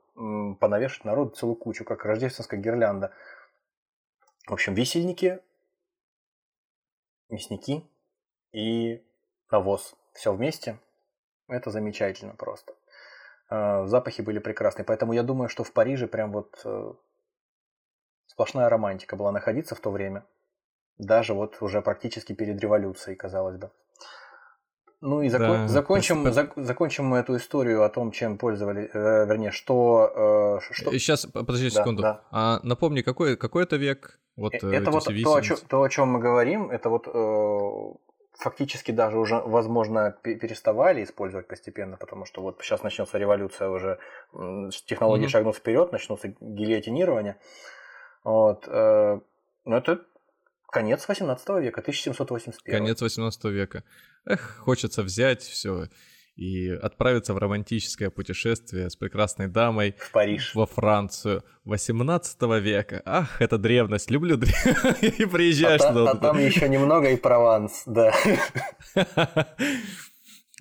понавешать 0.59 1.05
народ 1.05 1.37
целую 1.37 1.57
кучу, 1.57 1.85
как 1.85 2.05
рождественская 2.05 2.59
гирлянда. 2.59 3.13
В 4.47 4.53
общем, 4.53 4.75
висельники 4.75 5.41
мясники 7.29 7.85
и 8.53 9.03
навоз. 9.51 9.95
Все 10.15 10.33
вместе. 10.33 10.79
Это 11.49 11.71
замечательно 11.71 12.35
просто. 12.35 12.75
А, 13.49 13.87
запахи 13.87 14.23
были 14.23 14.39
прекрасные. 14.39 14.85
Поэтому 14.85 15.13
я 15.13 15.23
думаю, 15.23 15.49
что 15.49 15.65
в 15.65 15.73
Париже 15.73 16.07
прям 16.07 16.33
вот 16.33 16.61
э, 16.65 16.93
сплошная 18.27 18.69
романтика 18.69 19.17
была 19.17 19.33
находиться 19.33 19.75
в 19.75 19.81
то 19.81 19.91
время. 19.91 20.25
Даже 20.99 21.35
вот 21.35 21.57
уже 21.61 21.83
практически 21.83 22.33
перед 22.33 22.61
революцией, 22.61 23.17
казалось 23.17 23.59
бы. 23.59 23.71
Ну 25.03 25.21
и 25.21 25.29
закон, 25.29 25.49
да, 25.49 25.69
закончим, 25.69 26.33
зак, 26.33 26.53
закончим 26.57 27.05
мы 27.05 27.19
эту 27.19 27.37
историю 27.37 27.85
о 27.85 27.89
том, 27.91 28.11
чем 28.13 28.39
пользовались, 28.39 28.89
э, 28.95 29.27
вернее, 29.27 29.51
что, 29.51 30.59
э, 30.63 30.73
что... 30.73 30.91
Сейчас, 30.93 31.27
подожди 31.27 31.69
да, 31.71 31.81
секунду. 31.81 32.03
Да. 32.03 32.25
А, 32.31 32.61
напомни, 32.63 33.03
какой, 33.03 33.37
какой 33.37 33.65
это 33.65 33.77
век? 33.77 34.19
Вот, 34.37 34.55
э, 34.55 34.75
это 34.75 34.91
вот 34.91 35.05
то 35.05 35.35
о, 35.35 35.43
чем, 35.43 35.57
то, 35.69 35.83
о 35.83 35.89
чем 35.91 36.09
мы 36.09 36.19
говорим, 36.19 36.71
это 36.71 36.89
вот 36.89 37.07
э, 37.09 37.99
фактически 38.39 38.93
даже 38.93 39.19
уже, 39.19 39.37
возможно, 39.37 40.17
переставали 40.23 41.03
использовать 41.03 41.49
постепенно, 41.49 41.97
потому 41.97 42.25
что 42.25 42.43
вот 42.43 42.61
сейчас 42.63 42.83
начнется 42.83 43.19
революция 43.19 43.69
уже, 43.69 43.99
технологии 44.87 45.27
mm-hmm. 45.27 45.29
шагнут 45.29 45.57
вперед, 45.57 45.93
начнутся 45.93 46.35
гильотинирование. 46.41 47.37
Вот, 48.25 48.65
э, 48.67 49.21
но 49.65 49.77
это 49.77 50.01
конец 50.71 51.09
18 51.09 51.49
века, 51.61 51.81
1781. 51.81 52.79
Конец 52.79 53.01
18 53.01 53.45
века. 53.45 53.85
Эх, 54.25 54.59
хочется 54.59 55.03
взять 55.03 55.43
все 55.43 55.89
и 56.37 56.69
отправиться 56.69 57.33
в 57.35 57.39
романтическое 57.39 58.11
путешествие 58.11 58.91
с 58.91 58.97
прекрасной 58.97 59.49
дамой 59.49 59.95
в 59.99 60.13
Париж, 60.13 60.55
во 60.55 60.67
Францию 60.67 61.43
18 61.65 62.43
века. 62.61 63.03
Ах, 63.05 63.41
это 63.41 63.59
древность, 63.59 64.11
люблю 64.11 64.37
древность. 64.37 65.03
И 65.19 65.25
приезжаешь 65.25 65.81
а 65.81 65.93
туда. 65.93 66.11
А 66.11 66.17
там 66.17 66.39
еще 66.39 66.69
немного 66.69 67.11
и 67.11 67.17
Прованс, 67.17 67.83
да. 67.87 68.15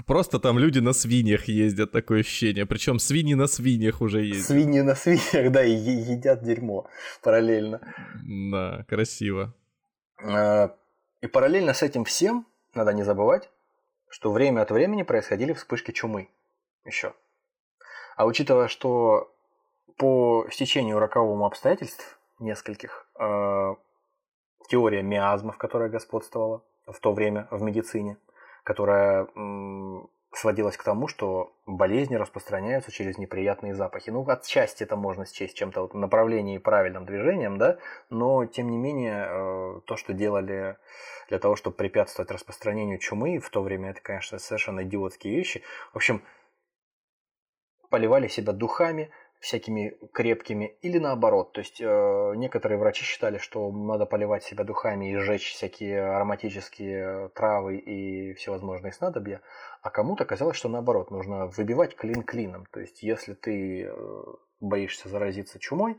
Просто 0.06 0.40
там 0.40 0.60
люди 0.60 0.80
на 0.80 0.94
свиньях 0.94 1.48
ездят, 1.48 1.92
такое 1.92 2.20
ощущение. 2.20 2.66
Причем 2.66 3.00
свиньи 3.00 3.34
на 3.34 3.48
свиньях 3.48 4.02
уже 4.02 4.24
ездят. 4.24 4.48
Свиньи 4.48 4.82
на 4.82 4.96
свиньях, 4.96 5.52
да, 5.54 5.64
и 5.64 5.72
едят 5.72 6.44
дерьмо 6.44 6.88
параллельно. 7.22 7.82
Да, 8.24 8.86
красиво. 8.88 9.54
А, 10.22 10.76
и 11.22 11.28
параллельно 11.28 11.74
с 11.74 11.82
этим 11.82 12.04
всем, 12.04 12.46
надо 12.74 12.92
не 12.92 13.04
забывать, 13.04 13.50
что 14.10 14.32
время 14.32 14.62
от 14.62 14.72
времени 14.72 15.04
происходили 15.04 15.54
вспышки 15.54 15.92
чумы 15.92 16.30
еще. 16.86 17.14
А 18.16 18.26
учитывая, 18.26 18.68
что 18.68 19.32
по 19.98 20.48
стечению 20.52 21.00
роковому 21.00 21.46
обстоятельств 21.46 22.20
нескольких, 22.40 23.08
э, 23.20 23.76
теория 24.70 25.02
миазмов, 25.02 25.58
которая 25.58 25.90
господствовала 25.90 26.64
в 26.86 27.00
то 27.00 27.14
время 27.14 27.48
в 27.52 27.62
медицине, 27.62 28.18
которая 28.64 29.28
сводилась 30.36 30.78
к 30.78 30.84
тому, 30.84 31.08
что 31.08 31.56
болезни 31.66 32.16
распространяются 32.16 32.92
через 32.92 33.18
неприятные 33.18 33.74
запахи. 33.74 34.10
Ну, 34.10 34.28
отчасти 34.28 34.84
это 34.84 34.96
можно 34.96 35.26
счесть 35.26 35.56
чем-то 35.56 35.82
вот 35.82 35.94
направлением 35.94 36.60
и 36.60 36.64
правильным 36.64 37.06
движением, 37.06 37.58
да, 37.58 37.78
но 38.10 38.46
тем 38.46 38.70
не 38.70 38.78
менее 38.78 39.28
э, 39.28 39.82
то, 39.86 39.96
что 39.96 40.14
делали 40.14 40.78
для 41.30 41.40
того, 41.40 41.56
чтобы 41.56 41.76
препятствовать 41.76 42.32
распространению 42.32 43.00
чумы, 43.00 43.40
в 43.40 43.50
то 43.50 43.62
время 43.62 43.92
это, 43.92 44.02
конечно, 44.02 44.38
совершенно 44.38 44.84
идиотские 44.84 45.36
вещи. 45.36 45.64
В 45.94 45.98
общем, 45.98 46.22
поливали 47.90 48.28
себя 48.28 48.52
духами, 48.52 49.12
всякими 49.40 49.96
крепкими, 50.14 50.76
или 50.82 50.98
наоборот. 50.98 51.54
То 51.54 51.60
есть 51.60 51.80
э, 51.80 52.34
некоторые 52.36 52.80
врачи 52.80 53.04
считали, 53.04 53.38
что 53.38 53.72
надо 53.72 54.06
поливать 54.06 54.44
себя 54.44 54.64
духами 54.64 55.12
и 55.12 55.18
сжечь 55.18 55.54
всякие 55.54 56.02
ароматические 56.02 57.30
травы 57.30 57.78
и 57.78 58.34
всевозможные 58.34 58.94
снадобья, 58.94 59.42
а 59.82 59.90
кому-то 59.90 60.26
казалось, 60.26 60.58
что 60.58 60.70
наоборот, 60.70 61.12
нужно 61.12 61.48
выбивать 61.48 61.96
клин 61.96 62.24
клином. 62.24 62.66
То 62.72 62.80
есть 62.80 63.04
если 63.04 63.34
ты 63.34 63.84
э, 63.84 64.24
боишься 64.60 65.10
заразиться 65.10 65.60
чумой, 65.60 65.98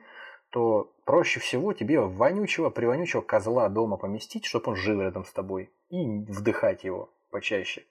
то 0.51 0.93
проще 1.05 1.41
всего 1.41 1.73
тебе 1.73 2.01
вонючего, 2.01 2.71
привонючего 2.71 3.21
козла 3.21 3.69
дома 3.69 3.97
поместить, 3.97 4.45
чтобы 4.45 4.71
он 4.71 4.77
жил 4.77 5.01
рядом 5.01 5.25
с 5.25 5.33
тобой, 5.33 5.71
и 5.91 6.05
вдыхать 6.29 6.85
его 6.85 7.13
почаще. 7.31 7.85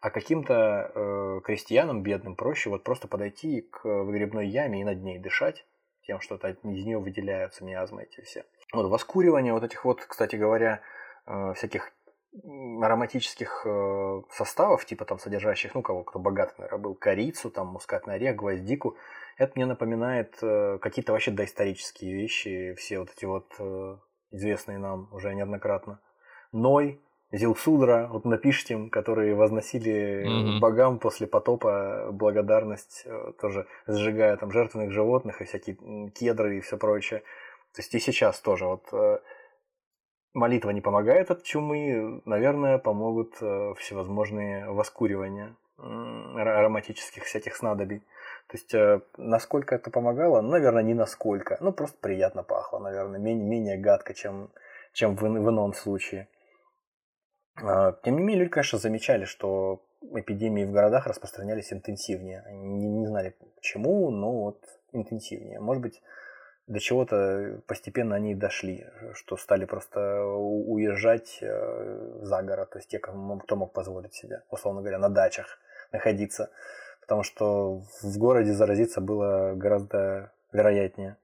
А 0.00 0.10
каким-то 0.10 0.92
э, 0.94 1.40
крестьянам 1.44 2.02
бедным 2.02 2.36
проще 2.36 2.70
вот 2.70 2.84
просто 2.84 3.08
подойти 3.08 3.62
к 3.62 3.84
выгребной 3.84 4.48
яме 4.48 4.80
и 4.80 4.84
над 4.84 5.02
ней 5.02 5.18
дышать, 5.18 5.66
тем, 6.02 6.20
что 6.20 6.36
из 6.36 6.84
нее 6.84 6.98
выделяются 6.98 7.64
миазмы 7.64 8.04
эти 8.04 8.20
все. 8.22 8.44
Вот 8.72 8.88
воскуривание 8.88 9.52
вот 9.52 9.64
этих 9.64 9.84
вот, 9.84 10.00
кстати 10.04 10.36
говоря, 10.36 10.80
э, 11.26 11.52
всяких 11.54 11.92
ароматических 12.82 13.62
э, 13.64 14.22
составов, 14.30 14.84
типа 14.84 15.04
там 15.04 15.18
содержащих, 15.18 15.74
ну, 15.74 15.82
кого 15.82 16.04
кто 16.04 16.18
богатый, 16.18 16.54
наверное, 16.58 16.80
был, 16.80 16.94
корицу, 16.94 17.50
там, 17.50 17.68
мускатный 17.68 18.14
орех, 18.14 18.36
гвоздику, 18.36 18.96
это 19.38 19.52
мне 19.56 19.66
напоминает 19.66 20.36
э, 20.42 20.78
какие-то 20.80 21.12
вообще 21.12 21.30
доисторические 21.30 22.14
вещи, 22.14 22.74
все 22.74 22.98
вот 22.98 23.10
эти 23.16 23.24
вот 23.24 23.54
э, 23.58 23.96
известные 24.32 24.78
нам 24.78 25.08
уже 25.12 25.34
неоднократно. 25.34 26.00
Ной, 26.52 27.00
Зилсудра, 27.32 28.08
вот 28.10 28.24
напишите 28.24 28.74
им, 28.74 28.88
которые 28.88 29.34
возносили 29.34 30.24
mm-hmm. 30.24 30.60
богам 30.60 31.00
после 31.00 31.26
потопа 31.26 32.10
благодарность, 32.12 33.02
э, 33.04 33.32
тоже 33.40 33.66
сжигая 33.88 34.36
там 34.36 34.52
жертвенных 34.52 34.92
животных 34.92 35.42
и 35.42 35.44
всякие 35.44 36.10
кедры 36.10 36.58
и 36.58 36.60
все 36.60 36.76
прочее. 36.76 37.20
То 37.74 37.82
есть 37.82 37.92
и 37.94 37.98
сейчас 37.98 38.38
тоже 38.38 38.66
вот 38.66 38.84
э, 38.92 39.18
молитва 40.34 40.70
не 40.70 40.80
помогает 40.80 41.32
от 41.32 41.42
чумы, 41.42 42.22
наверное, 42.26 42.78
помогут 42.78 43.34
э, 43.40 43.74
всевозможные 43.78 44.70
воскуривания 44.70 45.56
ароматических 45.78 47.24
всяких 47.24 47.54
снадобий. 47.54 47.98
То 48.48 48.56
есть, 48.56 48.74
насколько 49.18 49.74
это 49.74 49.90
помогало? 49.90 50.40
Наверное, 50.40 50.82
не 50.82 50.94
насколько. 50.94 51.58
Ну, 51.60 51.70
просто 51.70 51.98
приятно 52.00 52.42
пахло, 52.42 52.78
наверное, 52.78 53.20
менее, 53.20 53.46
менее 53.46 53.76
гадко, 53.76 54.14
чем, 54.14 54.48
чем 54.94 55.16
в, 55.16 55.20
в 55.20 55.50
ином 55.50 55.74
случае. 55.74 56.28
А, 57.62 57.92
тем 58.04 58.16
не 58.16 58.22
менее, 58.22 58.40
люди, 58.40 58.50
конечно, 58.50 58.78
замечали, 58.78 59.24
что 59.24 59.82
эпидемии 60.14 60.64
в 60.64 60.72
городах 60.72 61.06
распространялись 61.06 61.72
интенсивнее. 61.72 62.44
Не, 62.50 62.88
не 62.88 63.06
знали 63.06 63.34
почему, 63.56 64.10
но 64.10 64.32
вот 64.32 64.64
интенсивнее. 64.92 65.60
Может 65.60 65.82
быть, 65.82 66.02
до 66.66 66.80
чего-то 66.80 67.60
постепенно 67.66 68.16
они 68.16 68.34
дошли, 68.34 68.86
что 69.14 69.36
стали 69.36 69.64
просто 69.64 70.24
уезжать 70.24 71.38
э, 71.40 72.18
за 72.22 72.42
город, 72.42 72.70
то 72.70 72.78
есть 72.78 72.88
те, 72.88 72.98
кто 72.98 73.12
мог 73.14 73.72
позволить 73.72 74.14
себе, 74.14 74.42
условно 74.50 74.80
говоря, 74.80 74.98
на 74.98 75.08
дачах 75.08 75.58
находиться, 75.92 76.50
потому 77.00 77.22
что 77.22 77.82
в 78.02 78.18
городе 78.18 78.52
заразиться 78.52 79.00
было 79.00 79.54
гораздо 79.54 80.32
вероятнее. 80.52 81.16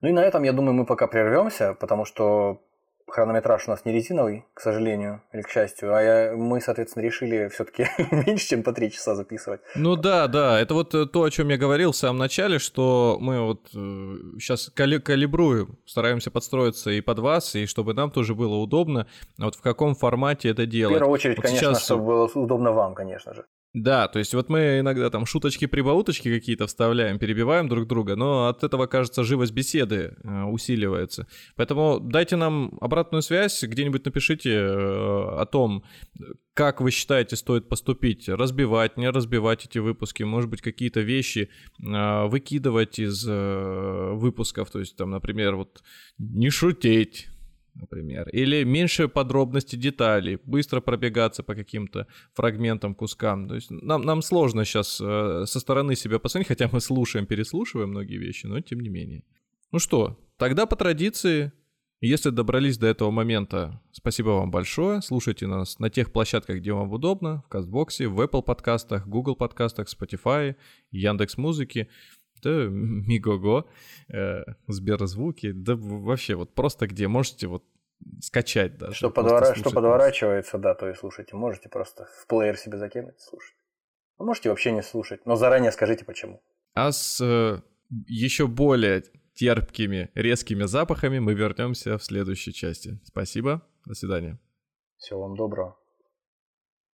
Ну 0.00 0.08
и 0.08 0.12
на 0.12 0.24
этом, 0.24 0.42
я 0.42 0.52
думаю, 0.52 0.74
мы 0.74 0.84
пока 0.84 1.06
прервемся, 1.06 1.74
потому 1.74 2.04
что 2.04 2.60
хронометраж 3.08 3.68
у 3.68 3.70
нас 3.70 3.84
не 3.84 3.92
резиновый, 3.92 4.46
к 4.54 4.60
сожалению, 4.60 5.22
или 5.32 5.42
к 5.42 5.48
счастью, 5.48 5.94
а 5.94 6.02
я, 6.02 6.32
мы, 6.36 6.60
соответственно, 6.60 7.02
решили 7.02 7.48
все-таки 7.48 7.86
меньше, 8.10 8.48
чем 8.48 8.62
по 8.62 8.72
три 8.72 8.90
часа 8.90 9.14
записывать. 9.14 9.60
Ну 9.74 9.96
да, 9.96 10.28
да, 10.28 10.60
это 10.60 10.74
вот 10.74 10.94
э, 10.94 11.06
то, 11.06 11.22
о 11.22 11.30
чем 11.30 11.48
я 11.48 11.56
говорил 11.56 11.92
в 11.92 11.96
самом 11.96 12.18
начале, 12.18 12.58
что 12.58 13.18
мы 13.20 13.40
вот 13.40 13.68
э, 13.74 14.38
сейчас 14.38 14.70
кали 14.74 14.98
калибруем, 14.98 15.78
стараемся 15.86 16.30
подстроиться 16.30 16.90
и 16.90 17.00
под 17.00 17.18
вас, 17.18 17.54
и 17.54 17.66
чтобы 17.66 17.94
нам 17.94 18.10
тоже 18.10 18.34
было 18.34 18.56
удобно, 18.56 19.06
вот 19.38 19.54
в 19.54 19.60
каком 19.60 19.94
формате 19.94 20.48
это 20.48 20.66
делать. 20.66 20.96
В 20.96 20.98
первую 20.98 21.14
очередь, 21.14 21.36
вот 21.36 21.46
конечно, 21.46 21.68
сейчас... 21.68 21.84
чтобы 21.84 22.04
было 22.04 22.30
удобно 22.34 22.72
вам, 22.72 22.94
конечно 22.94 23.34
же. 23.34 23.44
Да, 23.74 24.06
то 24.06 24.18
есть 24.18 24.34
вот 24.34 24.50
мы 24.50 24.80
иногда 24.80 25.08
там 25.08 25.24
шуточки-прибауточки 25.24 26.30
какие-то 26.30 26.66
вставляем, 26.66 27.18
перебиваем 27.18 27.68
друг 27.68 27.86
друга, 27.86 28.16
но 28.16 28.48
от 28.48 28.64
этого, 28.64 28.86
кажется, 28.86 29.24
живость 29.24 29.54
беседы 29.54 30.14
э, 30.22 30.42
усиливается. 30.42 31.26
Поэтому 31.56 31.98
дайте 31.98 32.36
нам 32.36 32.76
обратную 32.82 33.22
связь, 33.22 33.62
где-нибудь 33.62 34.04
напишите 34.04 34.50
э, 34.50 34.66
о 34.68 35.46
том, 35.50 35.84
как 36.52 36.82
вы 36.82 36.90
считаете 36.90 37.36
стоит 37.36 37.70
поступить, 37.70 38.28
разбивать, 38.28 38.98
не 38.98 39.08
разбивать 39.08 39.64
эти 39.64 39.78
выпуски, 39.78 40.22
может 40.22 40.50
быть, 40.50 40.60
какие-то 40.60 41.00
вещи 41.00 41.48
э, 41.82 42.26
выкидывать 42.26 42.98
из 42.98 43.24
выпусков, 43.24 44.70
то 44.70 44.80
есть 44.80 44.96
там, 44.96 45.08
например, 45.10 45.56
вот 45.56 45.82
не 46.18 46.50
шутить, 46.50 47.31
например. 47.74 48.28
Или 48.28 48.64
меньше 48.64 49.08
подробностей, 49.08 49.78
деталей, 49.78 50.38
быстро 50.44 50.80
пробегаться 50.80 51.42
по 51.42 51.54
каким-то 51.54 52.06
фрагментам, 52.34 52.94
кускам. 52.94 53.48
То 53.48 53.54
есть 53.54 53.70
нам, 53.70 54.02
нам 54.02 54.22
сложно 54.22 54.64
сейчас 54.64 55.00
э, 55.00 55.44
со 55.46 55.60
стороны 55.60 55.96
себя 55.96 56.18
посмотреть, 56.18 56.48
хотя 56.48 56.68
мы 56.72 56.80
слушаем, 56.80 57.26
переслушиваем 57.26 57.90
многие 57.90 58.18
вещи, 58.18 58.46
но 58.46 58.60
тем 58.60 58.80
не 58.80 58.88
менее. 58.88 59.24
Ну 59.70 59.78
что, 59.78 60.18
тогда 60.36 60.66
по 60.66 60.76
традиции, 60.76 61.52
если 62.00 62.30
добрались 62.30 62.78
до 62.78 62.88
этого 62.88 63.10
момента, 63.10 63.80
спасибо 63.92 64.30
вам 64.30 64.50
большое. 64.50 65.00
Слушайте 65.00 65.46
нас 65.46 65.78
на 65.78 65.88
тех 65.88 66.12
площадках, 66.12 66.58
где 66.58 66.72
вам 66.72 66.92
удобно, 66.92 67.42
в 67.46 67.48
Кастбоксе, 67.48 68.08
в 68.08 68.20
Apple 68.20 68.42
подкастах, 68.42 69.06
Google 69.06 69.36
подкастах, 69.36 69.86
Spotify, 69.88 70.56
Яндекс 70.90 71.38
Музыки 71.38 71.88
да, 72.42 72.66
Мигого, 72.68 73.66
э, 74.08 74.42
Сберзвуки, 74.68 75.52
да 75.52 75.74
вообще 75.76 76.34
вот 76.34 76.54
просто 76.54 76.86
где 76.86 77.08
можете 77.08 77.46
вот 77.46 77.64
скачать 78.20 78.78
даже. 78.78 78.94
Что, 78.94 79.10
подвора... 79.10 79.54
что 79.54 79.70
подворачивается, 79.70 80.58
да, 80.58 80.74
то 80.74 80.88
и 80.88 80.94
слушайте. 80.94 81.36
Можете 81.36 81.68
просто 81.68 82.06
в 82.20 82.26
плеер 82.26 82.56
себе 82.56 82.78
закинуть, 82.78 83.20
слушать. 83.20 83.56
А 84.18 84.24
можете 84.24 84.50
вообще 84.50 84.72
не 84.72 84.82
слушать, 84.82 85.24
но 85.26 85.36
заранее 85.36 85.72
скажите 85.72 86.04
почему. 86.04 86.42
А 86.74 86.92
с 86.92 87.20
э, 87.20 87.60
еще 88.06 88.46
более 88.46 89.04
терпкими, 89.34 90.10
резкими 90.14 90.64
запахами 90.64 91.18
мы 91.18 91.34
вернемся 91.34 91.98
в 91.98 92.04
следующей 92.04 92.52
части. 92.52 93.00
Спасибо, 93.04 93.62
до 93.86 93.94
свидания. 93.94 94.38
Всего 94.96 95.22
вам 95.22 95.36
доброго. 95.36 95.81